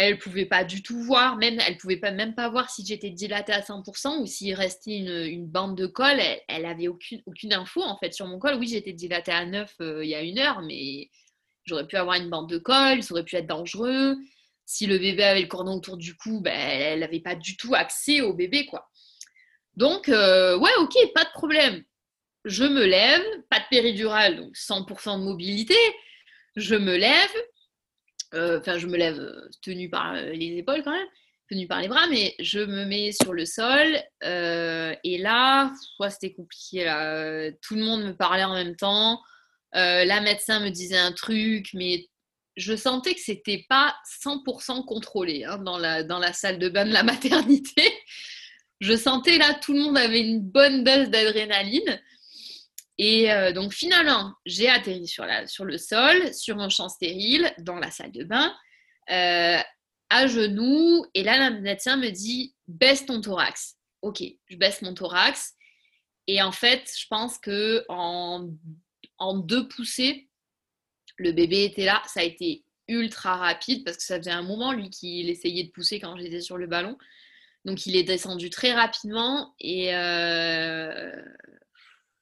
Elle 0.00 0.16
pouvait 0.16 0.46
pas 0.46 0.62
du 0.62 0.80
tout 0.80 1.02
voir, 1.02 1.36
même 1.36 1.58
elle 1.66 1.76
pouvait 1.76 1.96
pas 1.96 2.12
même 2.12 2.34
pas 2.36 2.48
voir 2.48 2.70
si 2.70 2.86
j'étais 2.86 3.10
dilatée 3.10 3.52
à 3.52 3.62
100% 3.62 4.20
ou 4.20 4.26
s'il 4.26 4.54
restait 4.54 4.96
une, 4.96 5.46
bande 5.46 5.76
de 5.76 5.86
colle. 5.86 6.20
Elle, 6.20 6.40
elle 6.46 6.66
avait 6.66 6.86
aucune, 6.86 7.20
aucune 7.26 7.52
info 7.52 7.82
en 7.82 7.98
fait 7.98 8.14
sur 8.14 8.26
mon 8.26 8.38
col. 8.38 8.54
Oui, 8.54 8.68
j'étais 8.68 8.92
dilatée 8.92 9.32
à 9.32 9.44
9 9.44 9.74
euh, 9.80 10.04
il 10.04 10.10
y 10.10 10.14
a 10.14 10.22
une 10.22 10.38
heure, 10.38 10.62
mais 10.62 11.10
j'aurais 11.64 11.86
pu 11.86 11.96
avoir 11.96 12.14
une 12.14 12.30
bande 12.30 12.48
de 12.48 12.58
colle, 12.58 13.02
ça 13.02 13.12
aurait 13.12 13.24
pu 13.24 13.34
être 13.34 13.48
dangereux. 13.48 14.16
Si 14.66 14.86
le 14.86 14.98
bébé 14.98 15.24
avait 15.24 15.42
le 15.42 15.48
cordon 15.48 15.78
autour 15.78 15.96
du 15.96 16.14
cou, 16.14 16.40
ben, 16.40 16.54
elle 16.54 17.00
n'avait 17.00 17.20
pas 17.20 17.34
du 17.34 17.56
tout 17.56 17.74
accès 17.74 18.20
au 18.20 18.34
bébé 18.34 18.66
quoi. 18.66 18.88
Donc, 19.74 20.08
euh, 20.08 20.56
ouais, 20.58 20.70
ok, 20.78 20.94
pas 21.14 21.24
de 21.24 21.30
problème 21.32 21.84
je 22.44 22.64
me 22.64 22.84
lève, 22.84 23.22
pas 23.50 23.60
de 23.60 23.64
péridurale, 23.70 24.36
donc 24.36 24.56
100% 24.56 25.18
de 25.18 25.24
mobilité, 25.24 25.76
je 26.56 26.74
me 26.74 26.96
lève, 26.96 27.34
euh, 28.34 28.58
enfin 28.58 28.78
je 28.78 28.86
me 28.86 28.96
lève 28.96 29.18
euh, 29.18 29.48
tenue 29.62 29.88
par 29.88 30.14
les 30.14 30.58
épaules 30.58 30.82
quand 30.82 30.92
même, 30.92 31.06
tenue 31.48 31.66
par 31.66 31.80
les 31.80 31.88
bras, 31.88 32.06
mais 32.08 32.34
je 32.38 32.60
me 32.60 32.84
mets 32.84 33.12
sur 33.12 33.32
le 33.32 33.46
sol 33.46 33.86
euh, 34.24 34.94
et 35.04 35.18
là, 35.18 35.72
c'était 36.10 36.34
compliqué. 36.34 36.84
Tout 37.62 37.74
le 37.74 37.84
monde 37.84 38.04
me 38.04 38.16
parlait 38.16 38.44
en 38.44 38.54
même 38.54 38.76
temps, 38.76 39.20
la 39.72 40.20
médecin 40.20 40.60
me 40.60 40.70
disait 40.70 40.98
un 40.98 41.12
truc, 41.12 41.70
mais 41.74 42.08
je 42.56 42.74
sentais 42.74 43.14
que 43.14 43.20
c'était 43.20 43.64
pas 43.68 43.94
100% 44.24 44.84
contrôlé 44.84 45.44
hein, 45.44 45.58
dans, 45.58 45.78
la, 45.78 46.02
dans 46.02 46.18
la 46.18 46.32
salle 46.32 46.58
de 46.58 46.68
bain 46.68 46.84
de 46.84 46.92
la 46.92 47.02
maternité. 47.04 47.92
Je 48.80 48.96
sentais 48.96 49.38
là, 49.38 49.54
tout 49.54 49.72
le 49.72 49.80
monde 49.80 49.98
avait 49.98 50.20
une 50.20 50.40
bonne 50.40 50.84
dose 50.84 51.08
d'adrénaline. 51.08 52.00
Et 52.98 53.32
euh, 53.32 53.52
donc 53.52 53.72
finalement, 53.72 54.34
j'ai 54.44 54.68
atterri 54.68 55.06
sur, 55.06 55.24
le 55.24 55.78
sol, 55.78 56.34
sur 56.34 56.58
un 56.58 56.68
champ 56.68 56.88
stérile, 56.88 57.52
dans 57.58 57.76
la 57.76 57.90
salle 57.90 58.12
de 58.12 58.24
bain, 58.24 58.54
euh, 59.10 59.58
à 60.10 60.26
genoux. 60.26 61.06
Et 61.14 61.22
là, 61.22 61.50
médecin 61.50 61.96
me 61.96 62.10
dit, 62.10 62.54
baisse 62.66 63.06
ton 63.06 63.20
thorax. 63.20 63.76
Ok, 64.02 64.22
je 64.46 64.56
baisse 64.56 64.82
mon 64.82 64.94
thorax. 64.94 65.54
Et 66.26 66.42
en 66.42 66.52
fait, 66.52 66.90
je 66.98 67.06
pense 67.08 67.38
que 67.38 67.84
en 67.88 68.48
deux 69.38 69.68
poussées, 69.68 70.28
le 71.18 71.32
bébé 71.32 71.64
était 71.64 71.84
là. 71.84 72.02
Ça 72.06 72.20
a 72.20 72.24
été 72.24 72.64
ultra 72.88 73.36
rapide 73.36 73.84
parce 73.84 73.98
que 73.98 74.02
ça 74.02 74.18
faisait 74.18 74.30
un 74.30 74.42
moment, 74.42 74.72
lui, 74.72 74.90
qu'il 74.90 75.28
essayait 75.28 75.64
de 75.64 75.70
pousser 75.70 76.00
quand 76.00 76.16
j'étais 76.16 76.40
sur 76.40 76.56
le 76.56 76.66
ballon. 76.66 76.96
Donc, 77.64 77.86
il 77.86 77.96
est 77.96 78.04
descendu 78.04 78.50
très 78.50 78.72
rapidement 78.72 79.54
et 79.60 79.94
euh, 79.94 81.10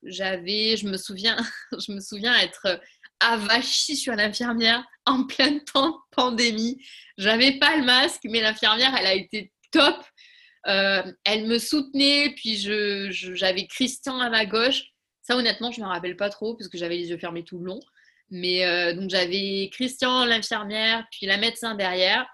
j'avais, 0.06 0.76
je 0.76 0.86
me 0.86 0.96
souviens, 0.96 1.36
je 1.78 1.92
me 1.92 2.00
souviens 2.00 2.34
être 2.38 2.80
avachie 3.20 3.96
sur 3.96 4.14
l'infirmière 4.14 4.84
en 5.06 5.24
plein 5.24 5.58
temps 5.60 6.00
pandémie. 6.10 6.78
J'avais 7.16 7.58
pas 7.58 7.76
le 7.76 7.84
masque, 7.84 8.22
mais 8.24 8.40
l'infirmière, 8.40 8.94
elle 8.98 9.06
a 9.06 9.14
été 9.14 9.52
top. 9.70 9.96
Euh, 10.66 11.02
elle 11.24 11.46
me 11.46 11.58
soutenait, 11.58 12.34
puis 12.36 12.56
j'avais 12.56 13.66
Christian 13.66 14.18
à 14.20 14.30
ma 14.30 14.46
gauche. 14.46 14.82
Ça, 15.22 15.36
honnêtement, 15.36 15.72
je 15.72 15.80
ne 15.80 15.86
me 15.86 15.90
rappelle 15.90 16.16
pas 16.16 16.28
trop 16.28 16.54
parce 16.54 16.68
que 16.68 16.78
j'avais 16.78 16.96
les 16.96 17.08
yeux 17.08 17.18
fermés 17.18 17.44
tout 17.44 17.58
le 17.58 17.66
long. 17.66 17.80
Mais 18.30 18.64
euh, 18.64 18.92
donc, 18.94 19.10
j'avais 19.10 19.70
Christian, 19.72 20.24
l'infirmière, 20.24 21.06
puis 21.10 21.26
la 21.26 21.36
médecin 21.36 21.74
derrière. 21.74 22.26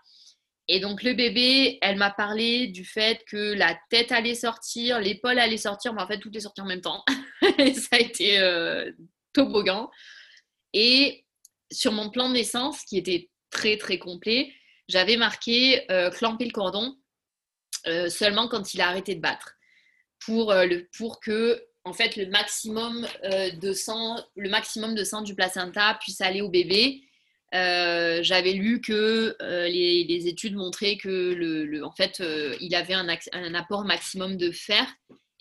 Et 0.68 0.80
donc 0.80 1.02
le 1.02 1.12
bébé, 1.12 1.78
elle 1.82 1.96
m'a 1.96 2.10
parlé 2.10 2.68
du 2.68 2.84
fait 2.84 3.22
que 3.26 3.52
la 3.54 3.76
tête 3.90 4.12
allait 4.12 4.34
sortir, 4.34 5.00
l'épaule 5.00 5.38
allait 5.38 5.56
sortir, 5.56 5.92
mais 5.92 6.02
en 6.02 6.06
fait 6.06 6.18
tout 6.18 6.34
est 6.36 6.40
sorti 6.40 6.60
en 6.60 6.66
même 6.66 6.80
temps. 6.80 7.04
ça 7.74 7.96
a 7.96 7.98
été 7.98 8.38
euh, 8.38 8.90
toboggan. 9.32 9.90
Et 10.72 11.24
sur 11.70 11.92
mon 11.92 12.10
plan 12.10 12.28
de 12.28 12.34
naissance, 12.34 12.82
qui 12.84 12.96
était 12.96 13.30
très 13.50 13.76
très 13.76 13.98
complet, 13.98 14.52
j'avais 14.88 15.16
marqué 15.16 15.90
euh, 15.90 16.10
clamper 16.10 16.44
le 16.44 16.52
cordon 16.52 16.96
euh, 17.86 18.08
seulement 18.08 18.48
quand 18.48 18.74
il 18.74 18.80
a 18.80 18.88
arrêté 18.88 19.14
de 19.14 19.20
battre, 19.20 19.54
pour, 20.20 20.54
le, 20.54 20.88
pour 20.96 21.20
que 21.20 21.64
en 21.84 21.92
fait 21.92 22.16
le 22.16 22.26
maximum 22.26 23.06
de 23.24 23.72
sang, 23.72 24.24
le 24.36 24.48
maximum 24.48 24.94
de 24.94 25.02
sang 25.02 25.22
du 25.22 25.34
placenta 25.34 25.98
puisse 26.00 26.20
aller 26.20 26.40
au 26.40 26.48
bébé. 26.48 27.02
Euh, 27.54 28.22
j'avais 28.22 28.52
lu 28.52 28.80
que 28.80 29.36
euh, 29.42 29.68
les, 29.68 30.26
études 30.26 30.54
montraient 30.56 30.96
que 30.96 31.08
le, 31.08 31.84
en 31.84 31.92
fait, 31.92 32.20
euh, 32.20 32.56
il 32.60 32.74
avait 32.74 32.94
un, 32.94 33.06
un, 33.32 33.54
apport 33.54 33.84
maximum 33.84 34.36
de 34.38 34.50
fer 34.50 34.86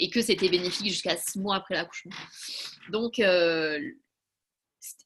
et 0.01 0.09
que 0.09 0.21
c'était 0.21 0.49
bénéfique 0.49 0.87
jusqu'à 0.87 1.15
six 1.15 1.39
mois 1.39 1.55
après 1.55 1.75
l'accouchement. 1.75 2.11
Donc, 2.89 3.21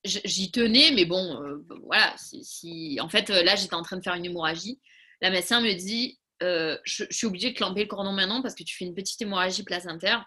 j'y 0.04 0.52
tenais, 0.52 0.92
mais 0.92 1.06
bon, 1.06 1.62
voilà. 1.84 2.16
Si, 2.18 2.98
en 3.02 3.10
fait, 3.10 3.30
là, 3.30 3.56
j'étais 3.56 3.76
en 3.76 3.84
train 3.84 3.98
de 3.98 4.02
faire 4.02 4.16
une 4.16 4.26
hémorragie. 4.26 4.80
La 5.22 5.30
médecin 5.30 5.62
me 5.62 5.74
dit, 5.74 6.20
je, 6.42 7.06
suis 7.12 7.28
obligée 7.28 7.52
de 7.52 7.58
clamper 7.58 7.82
le 7.82 7.88
cordon 7.88 8.14
maintenant 8.14 8.42
parce 8.42 8.56
que 8.56 8.64
tu 8.64 8.76
fais 8.76 8.86
une 8.86 8.96
petite 8.96 9.22
hémorragie 9.22 9.64
placentaire. 9.64 10.26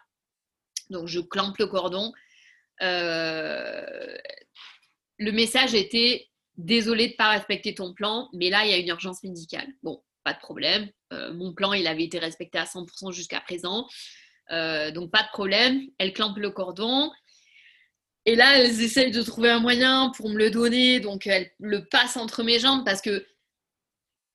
Donc, 0.90 1.08
je 1.08 1.20
clampe 1.20 1.56
le 1.56 1.66
cordon. 1.66 2.12
le 2.80 4.20
message 5.18 5.74
était 5.74 6.28
désolé 6.58 7.06
de 7.06 7.12
ne 7.12 7.16
pas 7.16 7.30
respecter 7.30 7.74
ton 7.74 7.94
plan, 7.94 8.28
mais 8.34 8.50
là, 8.50 8.66
il 8.66 8.70
y 8.70 8.74
a 8.74 8.76
une 8.76 8.88
urgence 8.88 9.22
médicale. 9.22 9.68
Bon, 9.82 10.02
pas 10.24 10.34
de 10.34 10.40
problème. 10.40 10.90
Euh, 11.12 11.32
mon 11.32 11.54
plan, 11.54 11.72
il 11.72 11.86
avait 11.86 12.04
été 12.04 12.18
respecté 12.18 12.58
à 12.58 12.64
100% 12.64 13.12
jusqu'à 13.12 13.40
présent. 13.40 13.88
Euh, 14.50 14.90
donc, 14.90 15.10
pas 15.10 15.22
de 15.22 15.28
problème. 15.28 15.82
Elle 15.98 16.12
clampe 16.12 16.38
le 16.38 16.50
cordon. 16.50 17.10
Et 18.24 18.34
là, 18.34 18.58
elles 18.58 18.82
essayent 18.82 19.10
de 19.10 19.22
trouver 19.22 19.50
un 19.50 19.60
moyen 19.60 20.12
pour 20.16 20.28
me 20.28 20.36
le 20.36 20.50
donner. 20.50 21.00
Donc, 21.00 21.26
elles 21.26 21.50
le 21.58 21.86
passent 21.86 22.16
entre 22.16 22.42
mes 22.42 22.58
jambes 22.58 22.84
parce 22.84 23.00
que 23.00 23.26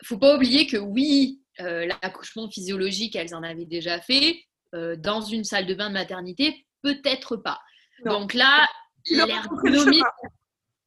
faut 0.04 0.18
pas 0.18 0.36
oublier 0.36 0.68
que 0.68 0.78
oui, 0.78 1.42
euh, 1.60 1.86
l'accouchement 1.86 2.50
physiologique, 2.50 3.16
elles 3.16 3.36
en 3.36 3.44
avaient 3.44 3.66
déjà 3.66 4.00
fait. 4.02 4.44
dans 4.98 5.22
une 5.22 5.44
salle 5.44 5.68
de 5.68 5.76
bain 5.76 5.90
de 5.90 5.94
maternité, 5.94 6.66
peut-être 6.82 7.38
pas. 7.38 7.60
Donc 8.06 8.34
là, 8.34 8.68
l'ergonomie 9.06 10.02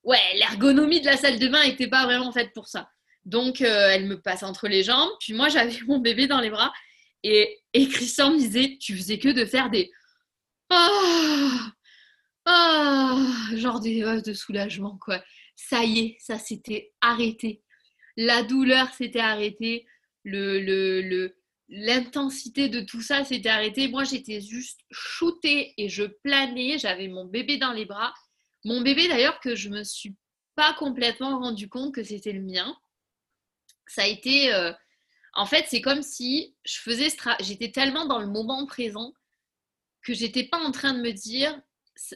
ouais, 0.06 0.18
l'ergonomie 0.36 1.00
de 1.00 1.06
la 1.06 1.18
salle 1.18 1.38
de 1.38 1.48
bain 1.48 1.62
n'était 1.64 1.88
pas 1.88 2.06
vraiment 2.06 2.32
faite 2.32 2.52
pour 2.54 2.68
ça. 2.68 2.88
Donc, 3.26 3.60
euh, 3.60 3.90
elle 3.90 4.06
me 4.06 4.20
passe 4.20 4.42
entre 4.42 4.68
les 4.68 4.82
jambes. 4.82 5.10
Puis 5.20 5.34
moi, 5.34 5.48
j'avais 5.50 5.76
mon 5.86 5.98
bébé 5.98 6.26
dans 6.26 6.40
les 6.40 6.48
bras. 6.48 6.72
Et, 7.22 7.58
et 7.76 7.88
Christian 7.88 8.32
me 8.32 8.38
disait, 8.38 8.78
tu 8.80 8.96
faisais 8.96 9.18
que 9.18 9.28
de 9.28 9.44
faire 9.44 9.68
des... 9.68 9.90
Oh, 10.70 11.50
oh, 12.48 13.26
genre 13.54 13.80
des 13.80 14.00
de 14.24 14.32
soulagement, 14.32 14.96
quoi. 14.98 15.22
Ça 15.56 15.84
y 15.84 15.98
est, 15.98 16.16
ça 16.18 16.38
s'était 16.38 16.94
arrêté. 17.02 17.62
La 18.16 18.42
douleur 18.42 18.94
s'était 18.94 19.20
arrêtée. 19.20 19.86
Le, 20.24 20.58
le, 20.58 21.36
l'intensité 21.68 22.70
de 22.70 22.80
tout 22.80 23.02
ça 23.02 23.24
s'était 23.24 23.50
arrêtée. 23.50 23.88
Moi, 23.88 24.04
j'étais 24.04 24.40
juste 24.40 24.80
shootée 24.90 25.74
et 25.76 25.90
je 25.90 26.04
planais. 26.24 26.78
J'avais 26.78 27.08
mon 27.08 27.26
bébé 27.26 27.58
dans 27.58 27.72
les 27.72 27.84
bras. 27.84 28.14
Mon 28.64 28.80
bébé, 28.80 29.06
d'ailleurs, 29.06 29.38
que 29.40 29.54
je 29.54 29.68
me 29.68 29.84
suis 29.84 30.16
pas 30.54 30.72
complètement 30.72 31.38
rendu 31.40 31.68
compte 31.68 31.94
que 31.94 32.02
c'était 32.02 32.32
le 32.32 32.42
mien. 32.42 32.74
Ça 33.86 34.04
a 34.04 34.06
été. 34.06 34.54
Euh, 34.54 34.72
en 35.36 35.46
fait, 35.46 35.66
c'est 35.68 35.82
comme 35.82 36.02
si 36.02 36.54
je 36.64 36.78
faisais. 36.78 37.08
J'étais 37.40 37.70
tellement 37.70 38.06
dans 38.06 38.18
le 38.18 38.26
moment 38.26 38.66
présent 38.66 39.12
que 40.02 40.14
j'étais 40.14 40.44
pas 40.44 40.58
en 40.58 40.72
train 40.72 40.94
de 40.94 41.00
me 41.00 41.12
dire 41.12 41.60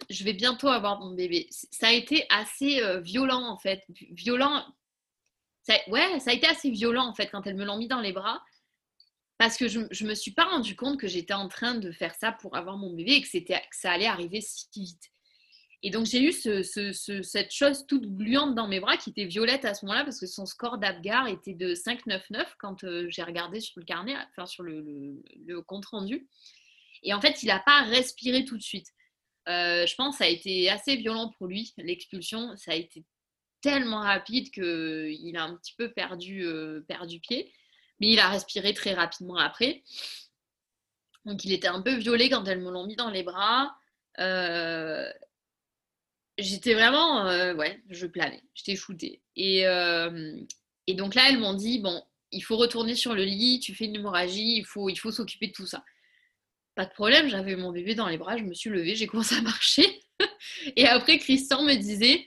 je 0.09 0.25
vais 0.25 0.33
bientôt 0.33 0.69
avoir 0.69 1.01
mon 1.01 1.15
bébé. 1.15 1.49
Ça 1.51 1.89
a 1.89 1.93
été 1.93 2.27
assez 2.31 2.83
euh, 2.83 3.01
violent 3.01 3.47
en 3.47 3.59
fait. 3.59 3.85
Violent. 4.11 4.65
ouais, 5.89 6.21
ça 6.21 6.31
a 6.31 6.35
été 6.35 6.47
assez 6.47 6.71
violent 6.71 7.07
en 7.07 7.15
fait 7.15 7.29
quand 7.29 7.47
elles 7.47 7.57
me 7.57 7.65
l'ont 7.65 7.79
mis 7.79 7.89
dans 7.89 8.01
les 8.01 8.13
bras. 8.13 8.43
Parce 9.39 9.57
que 9.57 9.69
je 9.69 9.81
ne 9.81 10.09
me 10.09 10.15
suis 10.15 10.33
pas 10.33 10.45
rendu 10.45 10.77
compte 10.77 11.01
que 11.01 11.09
j'étais 11.09 11.33
en 11.33 11.49
train 11.49 11.75
de 11.75 11.93
faire 11.93 12.15
ça 12.15 12.33
pour 12.33 12.57
avoir 12.57 12.77
mon 12.77 12.93
bébé 12.95 13.13
et 13.13 13.23
que, 13.23 13.39
que 13.39 13.77
ça 13.77 13.93
allait 13.93 14.07
arriver 14.07 14.41
si 14.43 14.67
vite. 14.75 15.11
Et 15.83 15.91
donc 15.91 16.05
j'ai 16.05 16.23
eu 16.23 16.33
cette 16.33 17.53
chose 17.53 17.87
toute 17.87 18.07
gluante 18.07 18.55
dans 18.55 18.69
mes 18.69 18.81
bras 18.81 18.99
qui 18.99 19.11
était 19.11 19.25
violette 19.25 19.65
à 19.65 19.73
ce 19.73 19.87
moment-là 19.87 20.05
parce 20.05 20.21
que 20.21 20.27
son 20.27 20.45
score 20.45 20.77
d'Abgar 20.77 21.27
était 21.29 21.55
de 21.55 21.75
5,99 21.75 22.45
quand 22.59 22.85
euh, 22.85 23.07
j'ai 23.09 23.23
regardé 23.23 23.61
sur 23.61 23.81
le 23.81 23.87
carnet, 23.87 24.15
enfin 24.31 24.45
sur 24.45 24.63
le, 24.63 25.23
compte 25.67 25.87
rendu. 25.87 26.29
Et 27.03 27.15
en 27.15 27.21
fait, 27.21 27.43
il 27.43 27.47
n'a 27.47 27.61
pas 27.61 27.83
respiré 27.85 28.45
tout 28.45 28.59
de 28.59 28.63
suite. 28.63 28.89
Euh, 29.49 29.87
je 29.87 29.95
pense 29.95 30.17
que 30.17 30.19
ça 30.19 30.25
a 30.25 30.33
été 30.33 30.69
assez 30.69 30.97
violent 30.97 31.33
pour 31.39 31.47
lui, 31.47 31.73
l'expulsion. 31.79 32.55
Ça 32.57 32.73
a 32.73 32.75
été 32.75 33.05
tellement 33.63 34.01
rapide 34.01 34.51
qu'il 34.51 35.37
a 35.37 35.45
un 35.45 35.57
petit 35.57 35.75
peu 35.79 35.91
perdu, 35.93 36.45
euh, 36.45 36.85
perdu 36.89 37.21
pied. 37.21 37.51
Mais 38.01 38.09
il 38.09 38.19
a 38.19 38.29
respiré 38.29 38.75
très 38.75 38.93
rapidement 38.93 39.37
après. 39.37 39.83
Donc 41.25 41.43
il 41.45 41.53
était 41.53 41.69
un 41.69 41.81
peu 41.81 41.95
violé 41.95 42.29
quand 42.29 42.47
elles 42.47 42.61
me 42.61 42.71
l'ont 42.71 42.87
mis 42.87 42.97
dans 42.97 43.11
les 43.11 43.23
bras. 43.23 43.75
J'étais 46.41 46.75
vraiment, 46.75 47.27
euh, 47.27 47.55
ouais, 47.55 47.83
je 47.89 48.07
planais, 48.07 48.43
j'étais 48.55 48.77
shootée. 48.77 49.23
Et, 49.37 49.67
euh, 49.67 50.37
et 50.87 50.95
donc 50.95 51.15
là, 51.15 51.23
elles 51.29 51.39
m'ont 51.39 51.55
dit, 51.55 51.79
bon, 51.79 52.03
il 52.33 52.41
faut 52.41 52.57
retourner 52.57 52.95
sur 52.95 53.15
le 53.15 53.25
lit, 53.25 53.61
tu 53.61 53.75
fais 53.75 53.87
une 53.87 53.97
hémorragie, 53.97 54.57
il 54.59 54.65
faut, 54.65 54.89
il 54.89 54.97
faut 54.97 55.11
s'occuper 55.11 55.49
de 55.49 55.53
tout 55.53 55.67
ça. 55.67 55.85
Pas 56.75 56.87
de 56.87 56.93
problème, 56.93 57.29
j'avais 57.29 57.57
mon 57.57 57.73
bébé 57.73 57.95
dans 57.95 58.09
les 58.09 58.19
bras, 58.19 58.37
je 58.37 58.45
me 58.45 58.55
suis 58.55 58.71
levée, 58.71 58.95
j'ai 58.95 59.07
commencé 59.09 59.35
à 59.35 59.43
marcher. 59.43 60.01
et 60.77 60.87
après, 60.87 61.19
Christian 61.19 61.63
me 61.63 61.75
disait, 61.75 62.27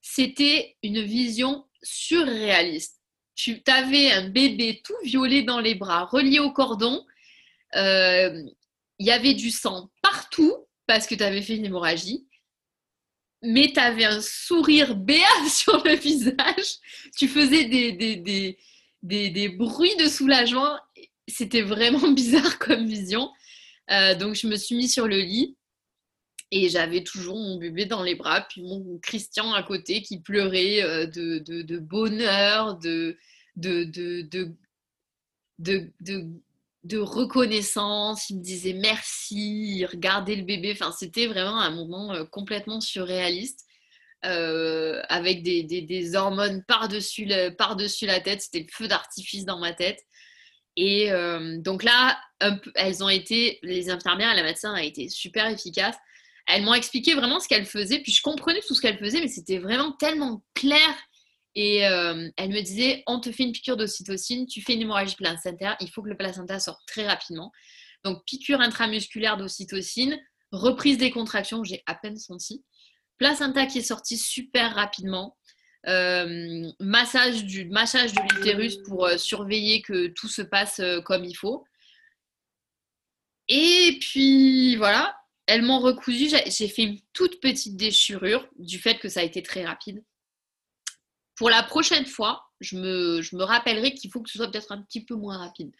c'était 0.00 0.76
une 0.82 1.02
vision 1.02 1.64
surréaliste. 1.82 3.00
Tu 3.34 3.62
avais 3.66 4.12
un 4.12 4.28
bébé 4.28 4.80
tout 4.84 4.94
violet 5.02 5.42
dans 5.42 5.60
les 5.60 5.74
bras, 5.74 6.04
relié 6.04 6.38
au 6.38 6.52
cordon. 6.52 7.04
Euh, 7.74 8.42
il 8.98 9.06
y 9.06 9.10
avait 9.10 9.34
du 9.34 9.50
sang 9.50 9.90
partout 10.02 10.54
parce 10.86 11.06
que 11.06 11.14
tu 11.14 11.24
avais 11.24 11.42
fait 11.42 11.56
une 11.56 11.64
hémorragie 11.64 12.28
mais 13.44 13.72
tu 13.72 13.80
avais 13.80 14.04
un 14.04 14.20
sourire 14.20 14.96
béat 14.96 15.24
sur 15.48 15.82
le 15.84 15.94
visage. 15.94 16.78
Tu 17.16 17.28
faisais 17.28 17.64
des, 17.64 17.92
des, 17.92 19.30
des, 19.30 19.48
bruits 19.48 19.96
de 19.96 20.08
soulagement. 20.08 20.78
C'était 21.28 21.62
vraiment 21.62 22.10
bizarre 22.12 22.58
comme 22.58 22.86
vision. 22.86 23.30
Euh, 23.90 24.14
donc, 24.14 24.34
je 24.34 24.46
me 24.46 24.56
suis 24.56 24.76
mis 24.76 24.88
sur 24.88 25.06
le 25.06 25.18
lit 25.18 25.56
et 26.50 26.68
j'avais 26.68 27.02
toujours 27.02 27.36
mon 27.36 27.58
bébé 27.58 27.84
dans 27.84 28.02
les 28.02 28.14
bras, 28.14 28.42
puis 28.42 28.62
mon 28.62 28.98
Christian 28.98 29.52
à 29.54 29.62
côté 29.62 30.02
qui 30.02 30.20
pleurait 30.20 30.82
euh, 30.82 31.06
de, 31.06 31.38
de, 31.38 31.78
bonheur, 31.78 32.78
de, 32.78 33.16
de, 33.56 33.84
de, 33.84 34.54
de, 35.58 36.26
de 36.84 36.98
reconnaissance, 36.98 38.28
il 38.30 38.38
me 38.38 38.42
disait 38.42 38.74
merci, 38.74 39.78
il 39.78 39.84
le 40.36 40.42
bébé. 40.42 40.72
Enfin, 40.72 40.92
c'était 40.92 41.26
vraiment 41.26 41.60
un 41.60 41.70
moment 41.70 42.12
euh, 42.12 42.24
complètement 42.24 42.80
surréaliste. 42.80 43.60
Euh, 44.26 45.02
avec 45.10 45.42
des, 45.42 46.16
hormones 46.16 46.64
par-dessus 46.66 47.28
par 47.58 47.76
la 48.06 48.20
tête. 48.20 48.40
C'était 48.40 48.60
le 48.60 48.72
feu 48.72 48.88
d'artifice 48.88 49.44
dans 49.44 49.58
ma 49.58 49.74
tête. 49.74 50.00
Et 50.76 51.12
euh, 51.12 51.58
donc 51.58 51.82
là, 51.82 52.18
elles 52.74 53.04
ont 53.04 53.10
été, 53.10 53.58
les 53.62 53.90
infirmières 53.90 54.32
et 54.32 54.36
la 54.36 54.42
médecin 54.42 54.72
a 54.72 54.82
été 54.82 55.10
super 55.10 55.46
efficaces. 55.48 55.96
Elles 56.46 56.62
m'ont 56.62 56.72
expliqué 56.72 57.14
vraiment 57.14 57.38
ce 57.38 57.48
qu'elles 57.48 57.66
faisaient, 57.66 58.00
puis 58.00 58.12
je 58.12 58.22
comprenais 58.22 58.60
tout 58.66 58.74
ce 58.74 58.80
qu'elles 58.80 58.98
faisaient, 58.98 59.20
mais 59.20 59.28
c'était 59.28 59.58
vraiment 59.58 59.92
tellement 59.92 60.42
clair 60.54 60.94
et 61.54 61.86
euh, 61.86 62.28
elle 62.36 62.50
me 62.50 62.60
disait, 62.60 63.04
on 63.06 63.20
te 63.20 63.30
fait 63.30 63.44
une 63.44 63.52
piqûre 63.52 63.76
d'ocytocine, 63.76 64.46
tu 64.46 64.60
fais 64.60 64.74
une 64.74 64.82
hémorragie 64.82 65.14
placentaire, 65.14 65.76
il 65.80 65.88
faut 65.88 66.02
que 66.02 66.08
le 66.08 66.16
placenta 66.16 66.58
sorte 66.58 66.80
très 66.86 67.06
rapidement. 67.06 67.52
Donc 68.02 68.24
piqûre 68.26 68.60
intramusculaire 68.60 69.36
d'ocytocine, 69.36 70.18
reprise 70.50 70.98
des 70.98 71.10
contractions, 71.10 71.62
j'ai 71.62 71.82
à 71.86 71.94
peine 71.94 72.18
senti. 72.18 72.64
Placenta 73.18 73.66
qui 73.66 73.78
est 73.78 73.82
sorti 73.82 74.18
super 74.18 74.74
rapidement. 74.74 75.36
Euh, 75.86 76.70
massage, 76.80 77.44
du, 77.44 77.66
massage 77.66 78.12
de 78.12 78.22
l'utérus 78.22 78.78
pour 78.78 79.06
euh, 79.06 79.16
surveiller 79.16 79.82
que 79.82 80.08
tout 80.08 80.28
se 80.28 80.42
passe 80.42 80.80
comme 81.04 81.24
il 81.24 81.34
faut. 81.34 81.64
Et 83.48 83.98
puis 84.00 84.74
voilà, 84.76 85.16
elles 85.46 85.62
m'ont 85.62 85.78
recousu. 85.78 86.28
J'ai 86.46 86.68
fait 86.68 86.82
une 86.82 86.98
toute 87.12 87.40
petite 87.40 87.76
déchirure 87.76 88.48
du 88.58 88.78
fait 88.78 88.98
que 88.98 89.08
ça 89.08 89.20
a 89.20 89.22
été 89.22 89.42
très 89.42 89.64
rapide 89.64 90.02
pour 91.36 91.50
la 91.50 91.62
prochaine 91.62 92.06
fois, 92.06 92.44
je 92.60 92.76
me, 92.76 93.42
rappellerai 93.42 93.94
qu'il 93.94 94.10
faut 94.10 94.22
que 94.22 94.30
ce 94.30 94.38
soit 94.38 94.50
peut-être 94.50 94.72
un 94.72 94.82
petit 94.82 95.04
peu 95.04 95.14
moins 95.14 95.38
rapide. 95.38 95.72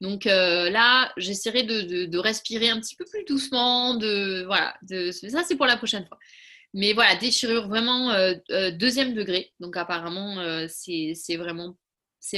Donc 0.00 0.26
euh, 0.26 0.70
là, 0.70 1.12
j'essaierai 1.16 1.62
de, 1.62 2.18
respirer 2.18 2.70
un 2.70 2.80
petit 2.80 2.96
peu 2.96 3.04
plus 3.04 3.24
doucement. 3.24 3.98
Voilà, 4.46 4.74
ça, 5.12 5.42
c'est 5.46 5.56
pour 5.56 5.66
la 5.66 5.76
prochaine 5.76 6.06
fois. 6.06 6.18
Mais 6.72 6.92
voilà, 6.92 7.14
déchirure 7.16 7.68
vraiment 7.68 8.10
euh, 8.10 8.34
euh, 8.50 8.70
deuxième 8.72 9.14
degré. 9.14 9.52
Donc 9.60 9.76
apparemment, 9.76 10.66
c'est 10.68 11.36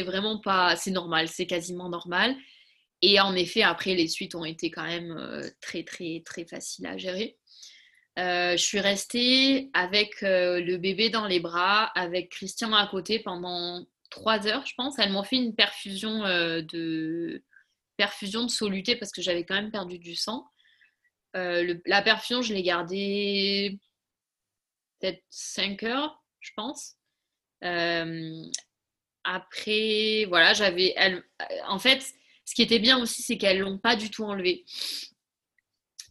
vraiment 0.02 0.38
pas, 0.40 0.76
c'est 0.76 0.90
normal, 0.90 1.28
c'est 1.28 1.46
quasiment 1.46 1.88
normal. 1.88 2.36
Et 3.02 3.20
en 3.20 3.34
effet, 3.34 3.62
après, 3.62 3.94
les 3.94 4.08
suites 4.08 4.34
ont 4.34 4.44
été 4.44 4.70
quand 4.70 4.84
même 4.86 5.42
très, 5.60 5.84
très, 5.84 6.22
très 6.24 6.46
faciles 6.46 6.86
à 6.86 6.96
gérer. 6.96 7.38
Euh, 8.18 8.52
je 8.52 8.62
suis 8.62 8.80
restée 8.80 9.68
avec 9.74 10.22
euh, 10.22 10.60
le 10.60 10.78
bébé 10.78 11.10
dans 11.10 11.26
les 11.26 11.38
bras, 11.38 11.84
avec 11.94 12.30
Christian 12.30 12.72
à 12.72 12.86
côté 12.86 13.18
pendant 13.18 13.84
trois 14.10 14.46
heures, 14.46 14.64
je 14.66 14.72
pense. 14.74 14.98
Elles 14.98 15.12
m'ont 15.12 15.22
fait 15.22 15.36
une 15.36 15.54
perfusion 15.54 16.24
euh, 16.24 16.62
de 16.62 17.44
perfusion 17.98 18.44
de 18.44 18.50
soluté 18.50 18.96
parce 18.96 19.12
que 19.12 19.20
j'avais 19.20 19.44
quand 19.44 19.54
même 19.54 19.70
perdu 19.70 19.98
du 19.98 20.14
sang. 20.16 20.46
la 21.34 22.02
perfusion, 22.02 22.40
je 22.40 22.54
l'ai 22.54 22.62
gardée 22.62 23.78
peut-être 25.00 25.22
cinq 25.28 25.82
heures, 25.82 26.22
je 26.40 26.52
pense. 26.56 26.96
après, 29.24 30.24
voilà, 30.28 30.54
j'avais. 30.54 30.94
En 31.68 31.78
fait, 31.78 32.02
ce 32.46 32.54
qui 32.54 32.62
était 32.62 32.78
bien 32.78 32.98
aussi, 33.02 33.22
c'est 33.22 33.36
qu'elles 33.36 33.58
l'ont 33.58 33.78
pas 33.78 33.96
du 33.96 34.10
tout 34.10 34.24
enlevé 34.24 34.64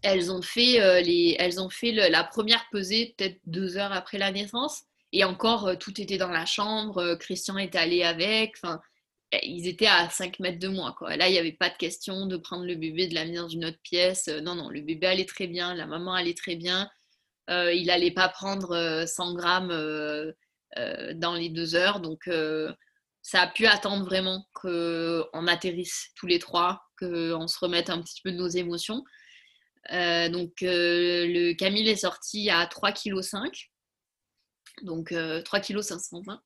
elles 0.01 0.31
ont 0.31 0.41
fait, 0.41 0.81
euh, 0.81 1.01
les, 1.01 1.35
elles 1.39 1.59
ont 1.59 1.69
fait 1.69 1.91
la 1.91 2.23
première 2.23 2.65
pesée 2.71 3.15
peut-être 3.17 3.39
deux 3.45 3.77
heures 3.77 3.91
après 3.91 4.17
la 4.17 4.31
naissance. 4.31 4.83
Et 5.11 5.23
encore, 5.23 5.67
euh, 5.67 5.75
tout 5.75 5.99
était 6.01 6.17
dans 6.17 6.29
la 6.29 6.45
chambre. 6.45 6.97
Euh, 6.99 7.15
Christian 7.15 7.57
est 7.57 7.75
allé 7.75 8.03
avec. 8.03 8.57
Eh, 9.31 9.47
ils 9.47 9.67
étaient 9.67 9.87
à 9.87 10.09
5 10.09 10.39
mètres 10.39 10.59
de 10.59 10.67
moi. 10.67 10.95
Là, 11.01 11.27
il 11.27 11.31
n'y 11.31 11.39
avait 11.39 11.51
pas 11.51 11.69
de 11.69 11.77
question 11.77 12.25
de 12.27 12.37
prendre 12.37 12.65
le 12.65 12.75
bébé, 12.75 13.07
de 13.07 13.15
l'amener 13.15 13.37
dans 13.37 13.47
une 13.47 13.65
autre 13.65 13.79
pièce. 13.83 14.27
non, 14.27 14.55
non, 14.55 14.69
le 14.69 14.81
bébé 14.81 15.07
allait 15.07 15.25
très 15.25 15.47
bien. 15.47 15.73
La 15.73 15.85
maman 15.85 16.13
allait 16.13 16.33
très 16.33 16.55
bien. 16.55 16.89
il 17.49 17.85
n'allait 17.87 18.11
pas 18.11 18.29
prendre 18.29 19.05
100 19.07 19.33
grammes 19.35 20.33
dans 21.15 21.33
les 21.33 21.49
deux 21.49 21.75
heures. 21.75 21.99
Donc, 22.01 22.29
ça 23.21 23.41
a 23.41 23.47
pu 23.47 23.65
attendre 23.65 24.05
vraiment 24.05 24.45
qu'on 24.53 25.47
atterrisse 25.47 26.11
tous 26.15 26.27
les 26.27 26.37
trois, 26.37 26.83
qu'on 26.99 27.47
se 27.47 27.57
remette 27.59 27.89
un 27.89 27.99
petit 28.01 28.21
peu 28.21 28.31
de 28.31 28.37
nos 28.37 28.47
émotions. 28.47 29.03
Euh, 29.91 30.29
donc, 30.29 30.63
euh, 30.63 31.27
le 31.27 31.53
Camille 31.53 31.87
est 31.89 31.95
sorti 31.95 32.49
à 32.49 32.65
3,5 32.65 33.51
kg. 33.51 33.69
Donc, 34.83 35.13
3 35.45 35.59
kg 35.59 35.81
520. 35.81 36.41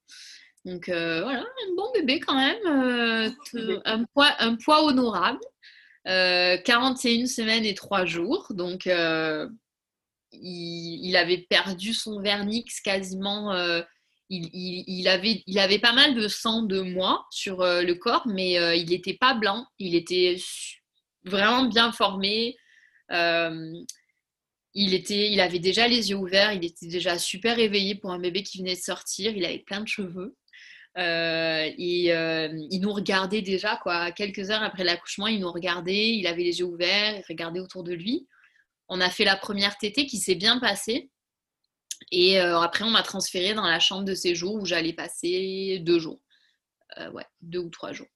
Donc, 0.65 0.85
voilà, 0.87 1.41
un 1.41 1.75
bon 1.75 1.91
bébé 1.93 2.19
quand 2.19 2.35
même. 2.35 3.33
un, 3.85 4.03
poids, 4.13 4.35
un 4.39 4.55
poids 4.55 4.83
honorable. 4.83 5.39
41 6.05 7.27
semaines 7.27 7.65
et 7.65 7.73
3 7.73 8.05
jours. 8.05 8.47
Donc, 8.51 8.87
il, 10.31 11.15
avait 11.17 11.45
perdu 11.49 11.93
son 11.93 12.21
vernix 12.21 12.81
quasiment. 12.81 13.53
Il, 14.29 15.07
avait, 15.07 15.43
il 15.47 15.57
avait 15.57 15.79
pas 15.79 15.93
mal 15.93 16.13
de 16.13 16.27
sang 16.27 16.61
de 16.63 16.81
moi 16.81 17.25
sur 17.31 17.63
le 17.63 17.93
corps, 17.93 18.27
mais 18.27 18.77
il 18.77 18.89
n'était 18.89 19.17
pas 19.17 19.33
blanc. 19.33 19.65
Il 19.79 19.95
était 19.95 20.35
vraiment 21.23 21.65
bien 21.65 21.91
formé. 21.91 22.57
Euh, 23.11 23.73
il, 24.73 24.93
était, 24.93 25.31
il 25.31 25.39
avait 25.41 25.59
déjà 25.59 25.87
les 25.87 26.11
yeux 26.11 26.17
ouverts, 26.17 26.53
il 26.53 26.63
était 26.63 26.87
déjà 26.87 27.17
super 27.17 27.59
éveillé 27.59 27.95
pour 27.95 28.11
un 28.11 28.19
bébé 28.19 28.43
qui 28.43 28.59
venait 28.59 28.75
de 28.75 28.81
sortir, 28.81 29.35
il 29.35 29.45
avait 29.45 29.59
plein 29.59 29.81
de 29.81 29.87
cheveux. 29.87 30.35
Euh, 30.97 31.69
et 31.77 32.13
euh, 32.13 32.49
il 32.71 32.81
nous 32.81 32.91
regardait 32.91 33.41
déjà, 33.41 33.77
quoi. 33.77 34.11
Quelques 34.11 34.49
heures 34.49 34.63
après 34.63 34.83
l'accouchement, 34.83 35.27
il 35.27 35.39
nous 35.39 35.51
regardait, 35.51 36.09
il 36.09 36.27
avait 36.27 36.43
les 36.43 36.59
yeux 36.59 36.65
ouverts, 36.65 37.15
il 37.17 37.25
regardait 37.27 37.59
autour 37.59 37.83
de 37.83 37.93
lui. 37.93 38.27
On 38.87 39.01
a 39.01 39.09
fait 39.09 39.25
la 39.25 39.37
première 39.37 39.77
tétée 39.77 40.07
qui 40.07 40.17
s'est 40.17 40.35
bien 40.35 40.59
passée. 40.59 41.09
Et 42.11 42.39
après, 42.39 42.85
on 42.85 42.89
m'a 42.89 43.03
transféré 43.03 43.53
dans 43.53 43.67
la 43.67 43.79
chambre 43.79 44.03
de 44.03 44.15
séjour 44.15 44.55
où 44.55 44.65
j'allais 44.65 44.93
passer 44.93 45.79
deux 45.81 45.99
jours. 45.99 46.21
ouais, 47.13 47.25
deux 47.41 47.59
ou 47.59 47.69
trois 47.69 47.91
jours. 47.93 48.07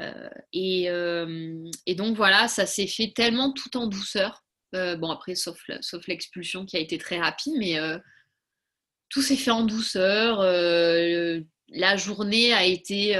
Euh, 0.00 0.28
euh, 0.54 1.70
et, 1.86 1.94
donc 1.94 2.16
voilà, 2.16 2.48
ça 2.48 2.66
s'est 2.66 2.86
fait 2.86 3.12
tellement 3.14 3.52
tout 3.52 3.76
en 3.76 3.86
douceur. 3.86 4.44
Euh, 4.74 4.96
bon, 4.96 5.10
après, 5.10 5.34
sauf, 5.34 5.58
l'expulsion 6.08 6.66
qui 6.66 6.76
a 6.76 6.80
été 6.80 6.98
très 6.98 7.18
rapide, 7.18 7.54
mais 7.58 7.78
tout 9.08 9.22
s'est 9.22 9.36
fait 9.36 9.50
en 9.50 9.64
douceur. 9.64 10.40
la 11.68 11.96
journée 11.96 12.52
a 12.52 12.64
été, 12.64 13.14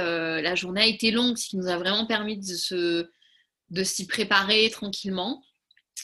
longue, 1.11 1.37
ce 1.37 1.49
qui 1.49 1.57
nous 1.57 1.67
a 1.67 1.77
vraiment 1.77 2.05
permis 2.05 2.37
de 2.37 3.83
s'y 3.83 4.07
préparer 4.07 4.69
tranquillement. 4.69 5.41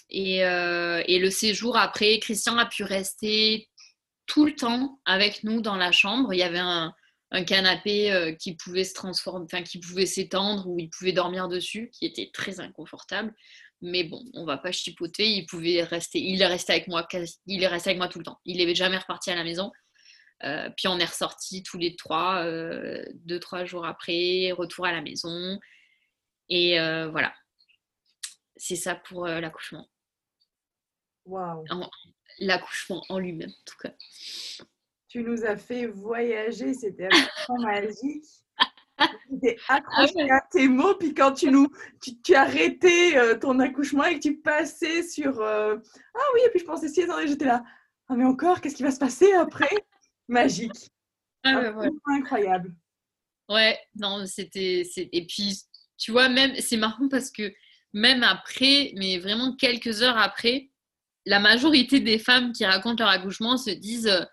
et, 0.10 0.38
et, 0.38 1.20
le 1.20 1.30
séjour 1.30 1.78
après, 1.78 2.20
Christian 2.20 2.58
a 2.58 2.66
pu 2.66 2.84
rester 2.84 3.68
tout 4.26 4.46
le 4.46 4.56
temps 4.56 5.02
avec 5.04 5.44
nous 5.44 5.62
dans 5.62 5.76
la 5.76 5.92
chambre. 5.92 6.34
Il 6.34 6.40
y 6.40 6.44
avait 6.44 6.60
un, 6.60 6.94
un 7.32 7.46
canapé 7.46 8.12
euh, 8.12 8.34
qui 8.34 8.56
pouvait 8.56 8.84
se 8.84 8.94
transformer, 8.94 9.46
enfin 9.46 9.64
qui 9.64 9.80
pouvait 9.80 10.06
s'étendre 10.06 10.68
ou 10.68 10.78
il 10.80 10.90
pouvait 10.90 11.14
dormir 11.14 11.48
dessus, 11.48 11.90
qui 11.92 12.06
était 12.06 12.30
très 12.34 12.60
inconfortable. 12.60 13.34
Mais 13.82 14.04
bon, 14.04 14.24
on 14.34 14.46
va 14.46 14.58
pas 14.58 14.72
chipoter. 14.72 15.28
Il 15.28 15.46
pouvait 15.46 15.82
rester, 15.82 16.20
il 16.20 16.42
est 16.42 16.48
resté 16.48 16.74
avec 16.74 16.88
moi, 16.88 17.08
il 17.48 17.64
est 17.64 17.68
resté 17.68 17.92
avec 17.92 17.98
moi 17.98 18.10
tout 18.10 18.20
le 18.20 18.26
temps. 18.26 18.40
Il 18.46 18.58
n'est 18.58 18.76
jamais 18.76 18.98
reparti 18.98 19.32
à 19.32 19.36
la 19.36 19.44
maison. 19.44 19.72
Euh, 20.44 20.70
puis 20.76 20.88
on 20.88 21.00
est 21.00 21.06
ressorti 21.06 21.64
tous 21.64 21.78
les 21.78 21.96
trois, 21.96 22.44
euh, 22.44 23.04
deux 23.14 23.40
trois 23.40 23.64
jours 23.64 23.86
après, 23.86 24.52
retour 24.52 24.86
à 24.86 24.92
la 24.92 25.02
maison. 25.02 25.58
Et 26.50 26.78
voilà, 26.78 27.34
c'est 28.58 28.76
ça 28.76 28.96
pour 28.96 29.26
l'accouchement. 29.26 29.90
Waouh. 31.26 31.64
L'accouchement 32.40 33.06
en 33.08 33.20
lui-même, 33.20 33.52
en 33.52 33.64
tout 33.66 33.78
cas 33.78 33.94
tu 35.12 35.24
nous 35.24 35.44
as 35.44 35.58
fait 35.58 35.88
voyager, 35.88 36.74
c'était 36.74 37.10
vraiment 37.10 37.62
magique. 37.68 38.24
Tu 38.98 39.58
accroché 39.68 40.30
à 40.30 40.42
tes 40.52 40.70
mots, 40.70 40.96
puis 40.96 41.14
quand 41.14 41.34
tu 41.34 41.52
nous, 41.52 41.68
tu, 42.02 42.22
tu 42.22 42.34
as 42.34 42.44
arrêté 42.44 43.18
euh, 43.18 43.38
ton 43.38 43.60
accouchement 43.60 44.06
et 44.06 44.16
que 44.16 44.22
tu 44.22 44.38
passais 44.38 45.04
sur 45.04 45.42
euh, 45.42 45.76
ah 46.16 46.20
oui, 46.34 46.42
et 46.46 46.50
puis 46.50 46.60
je 46.60 46.66
pensais 46.66 46.88
si 46.88 47.02
j'étais 47.26 47.46
là. 47.46 47.64
Ah 48.08 48.16
mais 48.16 48.24
encore, 48.24 48.62
qu'est-ce 48.62 48.76
qui 48.76 48.84
va 48.84 48.92
se 48.92 49.00
passer 49.00 49.34
après? 49.34 49.70
Magique. 50.30 50.90
Ah, 51.44 51.74
Incroyable. 52.08 52.74
Ouais, 53.50 53.78
non, 53.96 54.26
c'était. 54.28 54.88
Et 54.96 55.26
puis, 55.26 55.62
tu 55.98 56.12
vois, 56.12 56.30
même, 56.30 56.54
c'est 56.60 56.78
marrant 56.78 57.10
parce 57.10 57.32
que 57.32 57.52
même 57.92 58.24
après, 58.24 58.94
mais 58.96 59.18
vraiment 59.18 59.56
quelques 59.56 60.04
heures 60.04 60.18
après, 60.18 60.70
la 61.26 61.40
majorité 61.40 62.00
des 62.00 62.20
femmes 62.20 62.54
qui 62.54 62.66
racontent 62.66 63.04
leur 63.04 63.12
accouchement 63.12 63.58
se 63.58 63.72
disent 63.72 64.28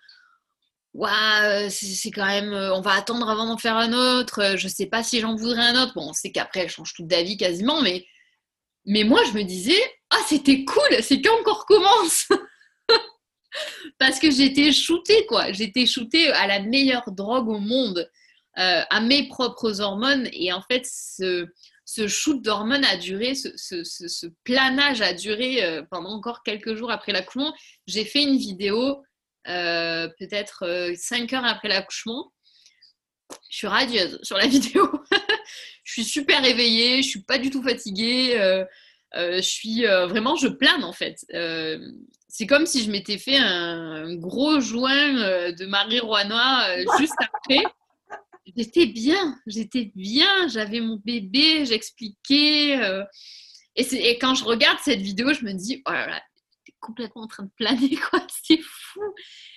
ouais, 0.94 1.68
c'est 1.70 2.10
quand 2.10 2.26
même, 2.26 2.52
euh, 2.52 2.74
on 2.74 2.80
va 2.80 2.92
attendre 2.92 3.28
avant 3.28 3.46
d'en 3.46 3.58
faire 3.58 3.76
un 3.76 3.92
autre, 3.92 4.40
euh, 4.42 4.56
je 4.56 4.68
sais 4.68 4.86
pas 4.86 5.02
si 5.02 5.20
j'en 5.20 5.36
voudrais 5.36 5.62
un 5.62 5.82
autre. 5.82 5.94
Bon, 5.94 6.08
on 6.10 6.12
sait 6.12 6.32
qu'après, 6.32 6.60
elle 6.60 6.70
change 6.70 6.94
toute 6.94 7.06
d'avis 7.06 7.36
quasiment, 7.36 7.82
mais, 7.82 8.06
mais 8.84 9.04
moi, 9.04 9.22
je 9.24 9.32
me 9.32 9.42
disais, 9.42 9.80
ah, 10.10 10.20
c'était 10.26 10.64
cool, 10.64 11.02
c'est 11.02 11.20
quand 11.20 11.42
qu'on. 11.42 12.36
Parce 13.98 14.18
que 14.18 14.30
j'étais 14.30 14.72
shootée, 14.72 15.26
quoi. 15.26 15.52
J'étais 15.52 15.86
shootée 15.86 16.30
à 16.32 16.46
la 16.46 16.60
meilleure 16.60 17.10
drogue 17.10 17.48
au 17.48 17.58
monde, 17.58 18.08
euh, 18.58 18.82
à 18.88 19.00
mes 19.00 19.26
propres 19.28 19.80
hormones. 19.80 20.28
Et 20.32 20.52
en 20.52 20.62
fait, 20.62 20.86
ce, 20.86 21.46
shoot 22.06 22.40
d'hormones 22.42 22.84
a 22.84 22.96
duré, 22.96 23.34
ce, 23.34 23.48
ce, 23.56 23.82
ce, 23.84 24.26
planage 24.44 25.00
a 25.00 25.12
duré 25.12 25.82
pendant 25.90 26.10
encore 26.10 26.42
quelques 26.42 26.74
jours 26.74 26.90
après 26.90 27.12
l'accouchement. 27.12 27.54
J'ai 27.86 28.04
fait 28.04 28.22
une 28.22 28.36
vidéo 28.36 29.02
euh, 29.48 30.08
peut-être 30.18 30.64
5 30.94 31.32
euh, 31.32 31.36
heures 31.36 31.44
après 31.44 31.68
l'accouchement. 31.68 32.32
Je 33.50 33.56
suis 33.58 33.66
radieuse 33.66 34.18
sur 34.22 34.36
la 34.36 34.46
vidéo. 34.48 34.90
je 35.84 35.92
suis 35.92 36.04
super 36.04 36.44
éveillée, 36.44 37.02
je 37.02 37.08
suis 37.08 37.22
pas 37.22 37.38
du 37.38 37.50
tout 37.50 37.62
fatiguée. 37.62 38.38
Euh, 38.38 38.64
je 39.14 39.40
suis 39.40 39.84
vraiment, 39.84 40.36
je 40.36 40.48
plane 40.48 40.84
en 40.84 40.92
fait. 40.92 41.16
c'est 42.28 42.46
comme 42.46 42.66
si 42.66 42.84
je 42.84 42.90
m'étais 42.90 43.16
fait 43.16 43.38
un, 43.38 44.14
gros 44.16 44.60
joint 44.60 45.50
de 45.50 45.66
Marie 45.66 46.00
Roinois 46.00 46.66
juste 46.98 47.16
après. 47.18 47.64
J'étais 48.56 48.86
bien, 48.86 49.38
j'étais 49.46 49.92
bien, 49.94 50.48
j'avais 50.48 50.80
mon 50.80 51.00
bébé, 51.04 51.64
j'expliquais. 51.64 52.78
Et, 53.76 54.10
et, 54.10 54.18
quand 54.18 54.34
je 54.34 54.44
regarde 54.44 54.78
cette 54.82 55.00
vidéo, 55.00 55.32
je 55.32 55.44
me 55.44 55.52
dis, 55.52 55.82
oh 55.86 55.92
là 55.92 56.06
là, 56.06 56.22
complètement 56.80 57.22
en 57.22 57.26
train 57.26 57.44
de 57.44 57.50
planer, 57.56 57.96
quoi. 58.10 58.26
C'est 58.42 58.60
fou. 58.62 59.00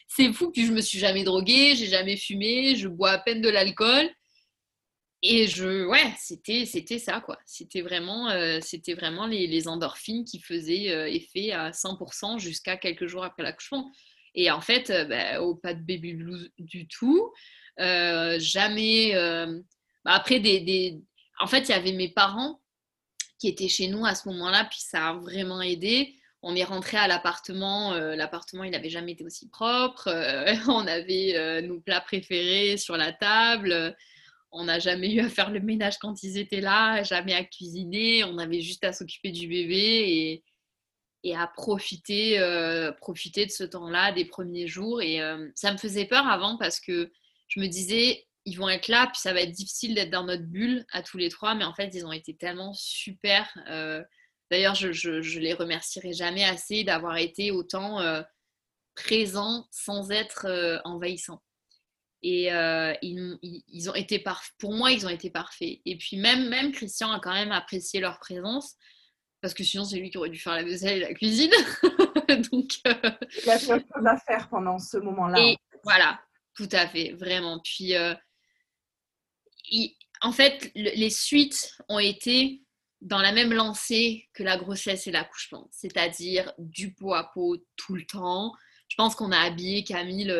C'est 0.07 0.31
fou 0.33 0.51
que 0.51 0.65
je 0.65 0.71
me 0.71 0.81
suis 0.81 0.99
jamais 0.99 1.23
droguée, 1.23 1.75
j'ai 1.75 1.87
jamais 1.87 2.17
fumé, 2.17 2.75
je 2.75 2.87
bois 2.87 3.11
à 3.11 3.19
peine 3.19 3.41
de 3.41 3.49
l'alcool. 3.49 4.09
Et 5.23 5.47
je, 5.47 5.85
ouais, 5.85 6.13
c'était, 6.17 6.65
c'était 6.65 6.97
ça, 6.97 7.21
quoi. 7.21 7.37
C'était 7.45 7.81
vraiment, 7.81 8.29
euh, 8.29 8.59
c'était 8.61 8.95
vraiment 8.95 9.27
les, 9.27 9.67
endorphines 9.67 10.25
qui 10.25 10.39
faisaient 10.39 10.89
euh, 10.91 11.07
effet 11.07 11.51
à 11.51 11.71
100% 11.71 12.39
jusqu'à 12.39 12.75
quelques 12.75 13.05
jours 13.05 13.23
après 13.23 13.43
l'accouchement. 13.43 13.91
Et 14.33 14.49
en 14.49 14.61
fait, 14.61 14.89
euh, 14.89 15.05
bah, 15.05 15.41
au 15.41 15.55
pas 15.55 15.75
de 15.75 15.81
baby 15.81 16.13
blues 16.13 16.51
du 16.57 16.87
tout. 16.87 17.31
jamais. 17.77 19.13
Bah, 20.03 20.13
après, 20.13 20.39
des, 20.39 20.99
en 21.39 21.45
fait, 21.45 21.61
il 21.61 21.69
y 21.69 21.73
avait 21.73 21.93
mes 21.93 22.09
parents 22.09 22.59
qui 23.39 23.47
étaient 23.47 23.67
chez 23.67 23.87
nous 23.87 24.05
à 24.05 24.15
ce 24.15 24.27
moment-là, 24.29 24.65
puis 24.65 24.79
ça 24.81 25.09
a 25.09 25.13
vraiment 25.13 25.61
aidé 25.61 26.15
on 26.43 26.55
est 26.55 26.63
rentré 26.63 26.97
à 26.97 27.07
l'appartement. 27.07 27.93
Euh, 27.93 28.15
l'appartement, 28.15 28.63
il 28.63 28.71
n'avait 28.71 28.89
jamais 28.89 29.13
été 29.13 29.23
aussi 29.23 29.49
propre. 29.49 30.07
Euh, 30.07 30.55
on 30.67 30.87
avait 30.87 31.35
euh, 31.35 31.61
nos 31.61 31.79
plats 31.79 32.01
préférés 32.01 32.77
sur 32.77 32.97
la 32.97 33.13
table. 33.13 33.95
On 34.51 34.65
n'a 34.65 34.79
jamais 34.79 35.13
eu 35.13 35.21
à 35.21 35.29
faire 35.29 35.49
le 35.49 35.59
ménage 35.59 35.97
quand 35.99 36.23
ils 36.23 36.37
étaient 36.37 36.61
là, 36.61 37.03
jamais 37.03 37.33
à 37.33 37.43
cuisiner. 37.43 38.23
On 38.23 38.37
avait 38.37 38.61
juste 38.61 38.83
à 38.83 38.91
s'occuper 38.91 39.31
du 39.31 39.47
bébé 39.47 40.43
et, 41.23 41.35
à 41.35 41.47
profiter, 41.47 42.37
profiter 42.99 43.45
de 43.45 43.51
ce 43.51 43.63
temps-là, 43.63 44.11
des 44.11 44.25
premiers 44.25 44.67
jours. 44.67 45.01
Et 45.01 45.21
ça 45.55 45.71
me 45.71 45.77
faisait 45.77 46.03
peur 46.03 46.27
avant 46.27 46.57
parce 46.57 46.81
que 46.81 47.13
je 47.47 47.61
me 47.61 47.67
disais, 47.67 48.25
ils 48.43 48.55
vont 48.55 48.67
être 48.67 48.89
là, 48.89 49.07
puis 49.07 49.21
ça 49.21 49.31
va 49.31 49.39
être 49.39 49.53
difficile 49.53 49.95
d'être 49.95 50.09
dans 50.09 50.25
notre 50.25 50.43
bulle 50.43 50.85
à 50.91 51.01
tous 51.01 51.17
les 51.17 51.29
trois. 51.29 51.55
Mais 51.55 51.63
en 51.63 51.73
fait, 51.73 51.91
ils 51.93 52.05
ont 52.05 52.11
été 52.11 52.35
tellement 52.35 52.73
super. 52.73 53.47
D'ailleurs, 54.51 54.75
je, 54.75 54.91
je, 54.91 55.39
les 55.39 55.53
remercierai 55.53 56.11
jamais 56.11 56.43
assez 56.43 56.83
d'avoir 56.83 57.15
été 57.15 57.51
autant 57.51 58.01
euh, 58.01 58.21
présents 58.95 59.65
sans 59.71 60.11
être 60.11 60.45
euh, 60.45 60.77
envahissants. 60.83 61.41
Et 62.21 62.53
euh, 62.53 62.93
ils, 63.01 63.89
ont 63.89 63.95
été 63.95 64.23
pour 64.59 64.73
moi, 64.73 64.91
ils 64.91 65.05
ont 65.05 65.09
été 65.09 65.29
parfaits. 65.29 65.79
Et 65.85 65.97
puis 65.97 66.17
même, 66.17 66.49
même 66.49 66.73
Christian 66.73 67.11
a 67.13 67.19
quand 67.21 67.33
même 67.33 67.53
apprécié 67.53 68.01
leur 68.01 68.19
présence 68.19 68.75
parce 69.39 69.55
que 69.55 69.63
sinon 69.63 69.85
c'est 69.85 69.97
lui 69.97 70.11
qui 70.11 70.17
aurait 70.17 70.29
dû 70.29 70.37
faire 70.37 70.53
la 70.53 70.63
vaisselle 70.63 70.97
et 70.97 70.99
la 70.99 71.13
cuisine. 71.13 71.51
Donc, 72.51 72.77
il 72.85 73.49
a 73.49 73.55
à 74.05 74.17
faire 74.17 74.49
pendant 74.49 74.77
ce 74.77 74.97
moment-là. 74.97 75.55
Voilà, 75.83 76.21
tout 76.55 76.69
à 76.73 76.87
fait, 76.87 77.13
vraiment. 77.13 77.59
Puis, 77.63 77.95
en 80.21 80.31
fait, 80.31 80.71
les 80.75 81.09
suites 81.09 81.75
ont 81.89 81.97
été 81.97 82.61
dans 83.01 83.19
la 83.19 83.31
même 83.31 83.51
lancée 83.51 84.29
que 84.33 84.43
la 84.43 84.57
grossesse 84.57 85.07
et 85.07 85.11
l'accouchement, 85.11 85.67
c'est-à-dire 85.71 86.53
du 86.59 86.93
pot 86.93 87.13
à 87.13 87.23
pot 87.23 87.57
tout 87.75 87.95
le 87.95 88.05
temps. 88.05 88.53
Je 88.87 88.95
pense 88.95 89.15
qu'on 89.15 89.31
a 89.31 89.39
habillé 89.39 89.83
Camille 89.83 90.33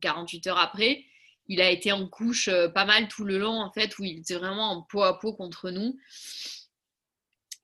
48 0.00 0.46
heures 0.46 0.58
après. 0.58 1.04
Il 1.48 1.60
a 1.62 1.70
été 1.70 1.92
en 1.92 2.06
couche 2.06 2.48
euh, 2.48 2.68
pas 2.68 2.84
mal 2.84 3.08
tout 3.08 3.24
le 3.24 3.38
long, 3.38 3.60
en 3.60 3.72
fait, 3.72 3.98
où 3.98 4.04
il 4.04 4.18
était 4.18 4.34
vraiment 4.34 4.70
en 4.70 4.82
pot 4.82 5.02
à 5.02 5.18
pot 5.18 5.32
contre 5.32 5.70
nous. 5.70 5.98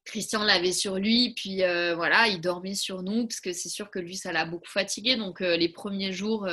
Christian 0.06 0.42
l'avait 0.42 0.72
sur 0.72 0.96
lui, 0.96 1.34
puis 1.34 1.62
euh, 1.62 1.94
voilà, 1.94 2.28
il 2.28 2.40
dormait 2.40 2.74
sur 2.74 3.02
nous, 3.02 3.26
parce 3.26 3.40
que 3.40 3.52
c'est 3.52 3.68
sûr 3.68 3.90
que 3.90 3.98
lui, 3.98 4.16
ça 4.16 4.32
l'a 4.32 4.46
beaucoup 4.46 4.70
fatigué. 4.70 5.16
Donc, 5.16 5.42
euh, 5.42 5.56
les 5.56 5.68
premiers 5.68 6.12
jours, 6.12 6.48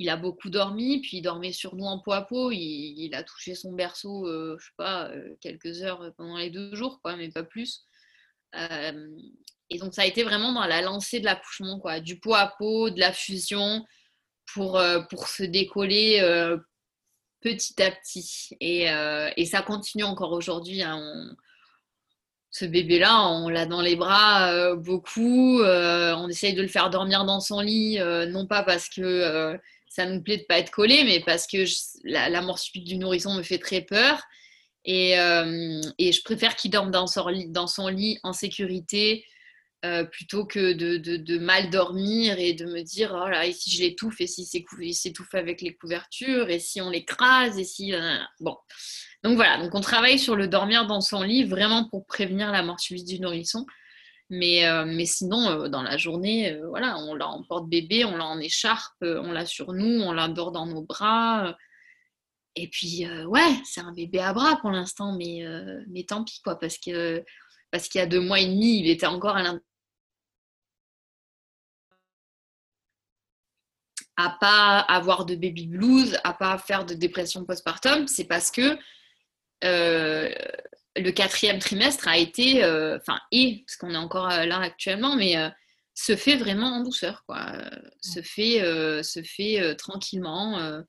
il 0.00 0.08
a 0.08 0.16
beaucoup 0.16 0.48
dormi, 0.48 1.02
puis 1.02 1.18
il 1.18 1.22
dormait 1.22 1.52
sur 1.52 1.76
nous 1.76 1.84
en 1.84 1.98
peau 1.98 2.12
à 2.12 2.22
peau. 2.22 2.50
Il, 2.50 3.14
a 3.14 3.22
touché 3.22 3.54
son 3.54 3.74
berceau, 3.74 4.26
euh, 4.26 4.56
je 4.58 4.64
sais 4.64 4.72
pas, 4.78 5.10
euh, 5.10 5.36
quelques 5.42 5.82
heures 5.82 6.10
pendant 6.16 6.38
les 6.38 6.48
deux 6.48 6.74
jours, 6.74 7.00
quoi, 7.02 7.16
mais 7.16 7.28
pas 7.28 7.44
plus. 7.44 7.84
Euh, 8.56 9.08
et 9.68 9.78
donc 9.78 9.92
ça 9.92 10.02
a 10.02 10.06
été 10.06 10.22
vraiment 10.22 10.52
dans 10.52 10.64
la 10.64 10.80
lancée 10.80 11.20
de 11.20 11.26
l'accouchement, 11.26 11.78
quoi, 11.80 12.00
du 12.00 12.18
peau 12.18 12.34
à 12.34 12.50
peau, 12.58 12.88
de 12.88 12.98
la 12.98 13.12
fusion, 13.12 13.84
pour, 14.54 14.80
se 15.28 15.42
décoller 15.42 16.18
petit 17.42 17.82
à 17.82 17.90
petit. 17.90 18.56
Et, 18.60 18.86
et 19.36 19.44
ça 19.44 19.60
continue 19.60 20.04
encore 20.04 20.32
aujourd'hui. 20.32 20.82
Hein. 20.82 21.36
ce 22.50 22.64
bébé-là, 22.64 23.28
on 23.28 23.50
l'a 23.50 23.66
dans 23.66 23.82
les 23.82 23.96
bras 23.96 24.74
beaucoup. 24.76 25.60
on 25.62 26.28
essaye 26.28 26.54
de 26.54 26.62
le 26.62 26.68
faire 26.68 26.88
dormir 26.88 27.26
dans 27.26 27.40
son 27.40 27.60
lit, 27.60 27.98
non 28.28 28.46
pas 28.46 28.64
parce 28.64 28.88
que 28.88 29.60
ça 29.90 30.06
nous 30.06 30.22
plaît 30.22 30.38
de 30.38 30.44
pas 30.44 30.58
être 30.58 30.70
collé, 30.70 31.02
mais 31.04 31.20
parce 31.20 31.46
que 31.46 31.64
la, 32.04 32.40
mort 32.40 32.60
subite 32.60 32.84
du 32.84 32.96
nourrisson 32.96 33.34
me 33.34 33.42
fait 33.42 33.58
très 33.58 33.82
peur. 33.82 34.22
Et, 34.84 35.18
euh, 35.18 35.82
et 35.98 36.12
je 36.12 36.22
préfère 36.22 36.56
qu'il 36.56 36.70
dorme 36.70 36.92
dans 36.92 37.06
son, 37.08 37.26
lit, 37.28 38.18
en 38.22 38.32
sécurité 38.32 39.26
euh, 39.84 40.04
plutôt 40.04 40.46
que 40.46 40.72
de, 40.72 41.38
mal 41.38 41.70
dormir 41.70 42.38
et 42.38 42.54
de 42.54 42.66
me 42.66 42.82
dire 42.82 43.14
oh 43.14 43.30
et 43.42 43.52
si 43.52 43.70
je 43.70 43.82
l'étouffe, 43.82 44.20
et 44.20 44.28
si 44.28 44.48
il 44.80 44.94
s'étouffe 44.94 45.34
avec 45.34 45.60
les 45.60 45.74
couvertures, 45.74 46.48
et 46.50 46.60
si 46.60 46.80
on 46.80 46.88
l'écrase, 46.88 47.58
et 47.58 47.64
si. 47.64 47.92
Euh, 47.92 48.16
bon. 48.38 48.56
Donc 49.24 49.34
voilà, 49.34 49.58
donc 49.58 49.74
on 49.74 49.80
travaille 49.80 50.20
sur 50.20 50.36
le 50.36 50.46
dormir 50.46 50.86
dans 50.86 51.00
son 51.00 51.22
lit 51.22 51.44
vraiment 51.44 51.88
pour 51.88 52.06
prévenir 52.06 52.52
la 52.52 52.62
mort 52.62 52.78
subite 52.78 53.08
du 53.08 53.18
nourrisson. 53.18 53.66
Mais, 54.30 54.64
euh, 54.66 54.84
mais 54.86 55.06
sinon, 55.06 55.50
euh, 55.50 55.68
dans 55.68 55.82
la 55.82 55.96
journée, 55.96 56.52
euh, 56.52 56.68
voilà, 56.68 56.96
on 56.98 57.14
l'a 57.14 57.26
en 57.28 57.42
porte-bébé, 57.42 58.04
on 58.04 58.16
l'a 58.16 58.26
en 58.26 58.38
écharpe, 58.38 58.94
on 59.02 59.32
l'a 59.32 59.44
sur 59.44 59.72
nous, 59.72 60.00
on 60.02 60.12
l'adore 60.12 60.52
dans 60.52 60.66
nos 60.66 60.82
bras. 60.82 61.56
et 62.56 62.68
puis, 62.68 63.06
ouais, 63.26 63.60
c'est 63.64 63.80
un 63.80 63.92
bébé 63.92 64.20
à 64.20 64.32
bras 64.32 64.56
pour 64.60 64.70
l'instant, 64.70 65.12
mais, 65.16 65.44
mais 65.88 66.04
tant 66.04 66.24
pis, 66.24 66.40
quoi, 66.42 66.58
parce 66.58 66.78
que 66.78 67.24
parce 67.70 67.88
qu'il 67.88 68.00
y 68.00 68.02
a 68.02 68.06
deux 68.06 68.20
mois 68.20 68.40
et 68.40 68.46
demi, 68.46 68.80
il 68.80 68.88
était 68.90 69.06
encore 69.06 69.36
à 69.36 69.42
l'intérieur. 69.42 69.64
à 74.16 74.36
pas 74.38 74.80
avoir 74.80 75.24
de 75.24 75.34
baby 75.34 75.66
blues, 75.66 76.18
à 76.24 76.34
pas 76.34 76.58
faire 76.58 76.84
de 76.84 76.94
dépression 76.94 77.44
postpartum, 77.46 78.06
c'est 78.06 78.24
parce 78.24 78.50
que 78.50 78.76
le 80.96 81.10
quatrième 81.10 81.58
trimestre 81.58 82.08
a 82.08 82.18
été, 82.18 82.64
euh, 82.64 82.98
enfin, 82.98 83.18
et, 83.32 83.64
parce 83.66 83.76
qu'on 83.76 83.94
est 83.94 83.96
encore 83.96 84.28
là 84.28 84.58
actuellement, 84.58 85.16
mais 85.16 85.36
se 85.94 86.16
fait 86.16 86.36
vraiment 86.36 86.76
en 86.76 86.82
douceur, 86.82 87.24
quoi. 87.26 87.52
Se 88.00 88.22
fait, 88.22 88.60
se 89.02 89.22
fait 89.22 89.76
tranquillement 89.76 90.82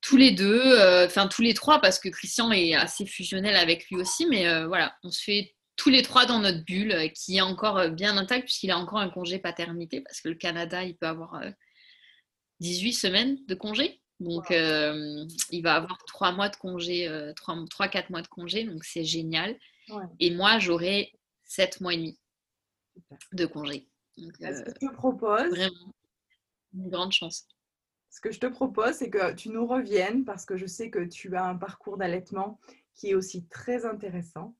tous 0.00 0.16
les 0.16 0.32
deux, 0.32 1.04
enfin 1.06 1.28
tous 1.28 1.42
les 1.42 1.54
trois, 1.54 1.80
parce 1.80 1.98
que 1.98 2.08
Christian 2.08 2.50
est 2.52 2.74
assez 2.74 3.06
fusionnel 3.06 3.56
avec 3.56 3.88
lui 3.88 3.96
aussi, 3.96 4.26
mais 4.26 4.64
voilà, 4.66 4.94
on 5.04 5.10
se 5.10 5.22
fait 5.22 5.54
tous 5.76 5.90
les 5.90 6.02
trois 6.02 6.26
dans 6.26 6.38
notre 6.38 6.64
bulle, 6.64 7.12
qui 7.14 7.38
est 7.38 7.42
encore 7.42 7.88
bien 7.90 8.16
intacte, 8.16 8.44
puisqu'il 8.44 8.70
a 8.70 8.78
encore 8.78 8.98
un 8.98 9.10
congé 9.10 9.38
paternité, 9.38 10.00
parce 10.00 10.20
que 10.20 10.28
le 10.28 10.36
Canada, 10.36 10.82
il 10.82 10.96
peut 10.96 11.06
avoir 11.06 11.42
18 12.60 12.92
semaines 12.92 13.38
de 13.46 13.54
congé. 13.54 14.00
Donc, 14.20 14.50
il 14.50 15.60
va 15.62 15.74
avoir 15.74 15.98
trois 16.06 16.32
mois 16.32 16.48
de 16.48 16.56
congé, 16.56 17.32
trois, 17.36 17.88
quatre 17.88 18.10
mois 18.10 18.22
de 18.22 18.28
congé, 18.28 18.64
donc 18.64 18.84
c'est 18.84 19.04
génial. 19.04 19.58
Et 20.20 20.34
moi, 20.34 20.58
j'aurai 20.58 21.12
sept 21.44 21.80
mois 21.80 21.94
et 21.94 21.98
demi 21.98 22.18
de 23.32 23.46
congé. 23.46 23.88
Ce 24.16 24.22
que 24.28 24.54
je 24.54 24.86
te 24.86 24.92
propose, 24.92 25.50
vraiment 25.50 25.94
une 26.74 26.88
grande 26.88 27.12
chance. 27.12 27.46
Ce 28.10 28.20
que 28.20 28.30
je 28.30 28.38
te 28.38 28.46
propose, 28.46 28.92
c'est 28.92 29.10
que 29.10 29.32
tu 29.34 29.48
nous 29.48 29.66
reviennes 29.66 30.24
parce 30.24 30.46
que 30.46 30.56
je 30.56 30.66
sais 30.66 30.88
que 30.88 31.04
tu 31.04 31.34
as 31.36 31.44
un 31.44 31.56
parcours 31.56 31.96
d'allaitement 31.96 32.60
qui 32.94 33.10
est 33.10 33.14
aussi 33.14 33.44
très 33.48 33.84
intéressant. 33.84 34.54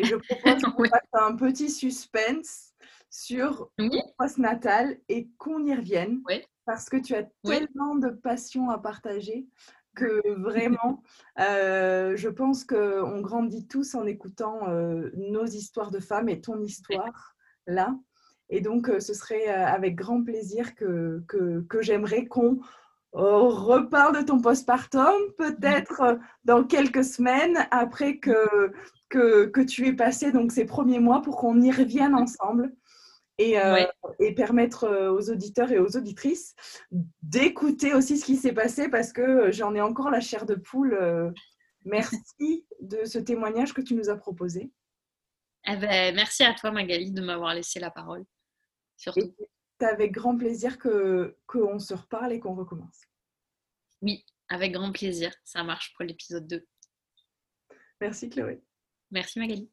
Et 0.00 0.04
je 0.04 0.16
propose 0.16 0.62
qu'on 0.62 0.84
fasse 0.90 1.08
un 1.12 1.36
petit 1.36 1.70
suspense 1.70 2.72
sur 3.10 3.70
oui. 3.78 4.00
post-natal 4.18 4.96
et 5.08 5.28
qu'on 5.36 5.64
y 5.66 5.74
revienne 5.74 6.22
parce 6.64 6.88
que 6.88 6.96
tu 6.96 7.14
as 7.14 7.24
tellement 7.44 7.96
de 7.96 8.08
passion 8.08 8.70
à 8.70 8.78
partager 8.78 9.46
que 9.94 10.22
vraiment, 10.40 11.02
euh, 11.38 12.16
je 12.16 12.28
pense 12.28 12.64
qu'on 12.64 13.20
grandit 13.20 13.66
tous 13.66 13.94
en 13.94 14.06
écoutant 14.06 14.68
euh, 14.68 15.10
nos 15.16 15.44
histoires 15.44 15.90
de 15.90 16.00
femmes 16.00 16.28
et 16.28 16.40
ton 16.40 16.60
histoire 16.62 17.34
là. 17.66 17.94
Et 18.48 18.60
donc, 18.60 18.88
euh, 18.88 18.98
ce 18.98 19.14
serait 19.14 19.46
avec 19.46 19.94
grand 19.94 20.24
plaisir 20.24 20.74
que, 20.74 21.22
que, 21.28 21.60
que 21.68 21.82
j'aimerais 21.82 22.26
qu'on 22.26 22.60
reparle 23.12 24.16
de 24.16 24.22
ton 24.22 24.40
postpartum, 24.40 25.14
peut-être 25.36 26.18
dans 26.44 26.64
quelques 26.64 27.04
semaines 27.04 27.58
après 27.70 28.18
que, 28.18 28.72
que, 29.10 29.46
que, 29.46 29.60
tu 29.60 29.86
aies 29.86 29.92
passé 29.92 30.32
donc, 30.32 30.52
ces 30.52 30.64
premiers 30.64 31.00
mois 31.00 31.20
pour 31.20 31.36
qu'on 31.36 31.60
y 31.60 31.70
revienne 31.70 32.14
ensemble 32.14 32.72
et, 33.40 33.58
euh, 33.58 33.86
et, 34.18 34.34
permettre 34.34 34.84
euh, 34.84 35.12
aux 35.12 35.30
auditeurs 35.30 35.72
et 35.72 35.78
aux 35.78 35.96
auditrices 35.96 36.54
d'écouter 37.22 37.94
aussi 37.94 38.18
ce 38.18 38.24
qui 38.24 38.36
s'est 38.36 38.52
passé 38.52 38.88
parce 38.88 39.12
que 39.12 39.50
j'en 39.50 39.74
ai 39.74 39.80
encore 39.80 40.10
la 40.10 40.20
chair 40.20 40.46
de 40.46 40.54
poule. 40.54 40.94
Euh, 40.94 41.30
merci 41.84 42.66
de 42.80 43.04
ce 43.04 43.18
témoignage 43.18 43.72
que 43.72 43.80
tu 43.80 43.94
nous 43.94 44.10
as 44.10 44.16
proposé. 44.16 44.70
Eh 45.66 45.76
ben, 45.76 46.14
merci 46.14 46.44
à 46.44 46.54
toi 46.54 46.70
Magali 46.70 47.12
de 47.12 47.22
m'avoir 47.22 47.54
laissé 47.54 47.80
la 47.80 47.90
parole. 47.90 48.24
Surtout. 48.96 49.34
C'est 49.80 49.86
avec 49.86 50.12
grand 50.12 50.36
plaisir 50.36 50.78
que 50.78 51.36
qu'on 51.46 51.78
se 51.78 51.94
reparle 51.94 52.32
et 52.32 52.40
qu'on 52.40 52.54
recommence. 52.54 53.00
Oui, 54.02 54.24
avec 54.50 54.72
grand 54.72 54.92
plaisir. 54.92 55.34
Ça 55.44 55.62
marche 55.62 55.94
pour 55.94 56.04
l'épisode 56.04 56.46
2. 56.46 56.66
Merci 58.02 58.28
Chloé. 58.28 58.62
Merci 59.10 59.38
Magali. 59.38 59.70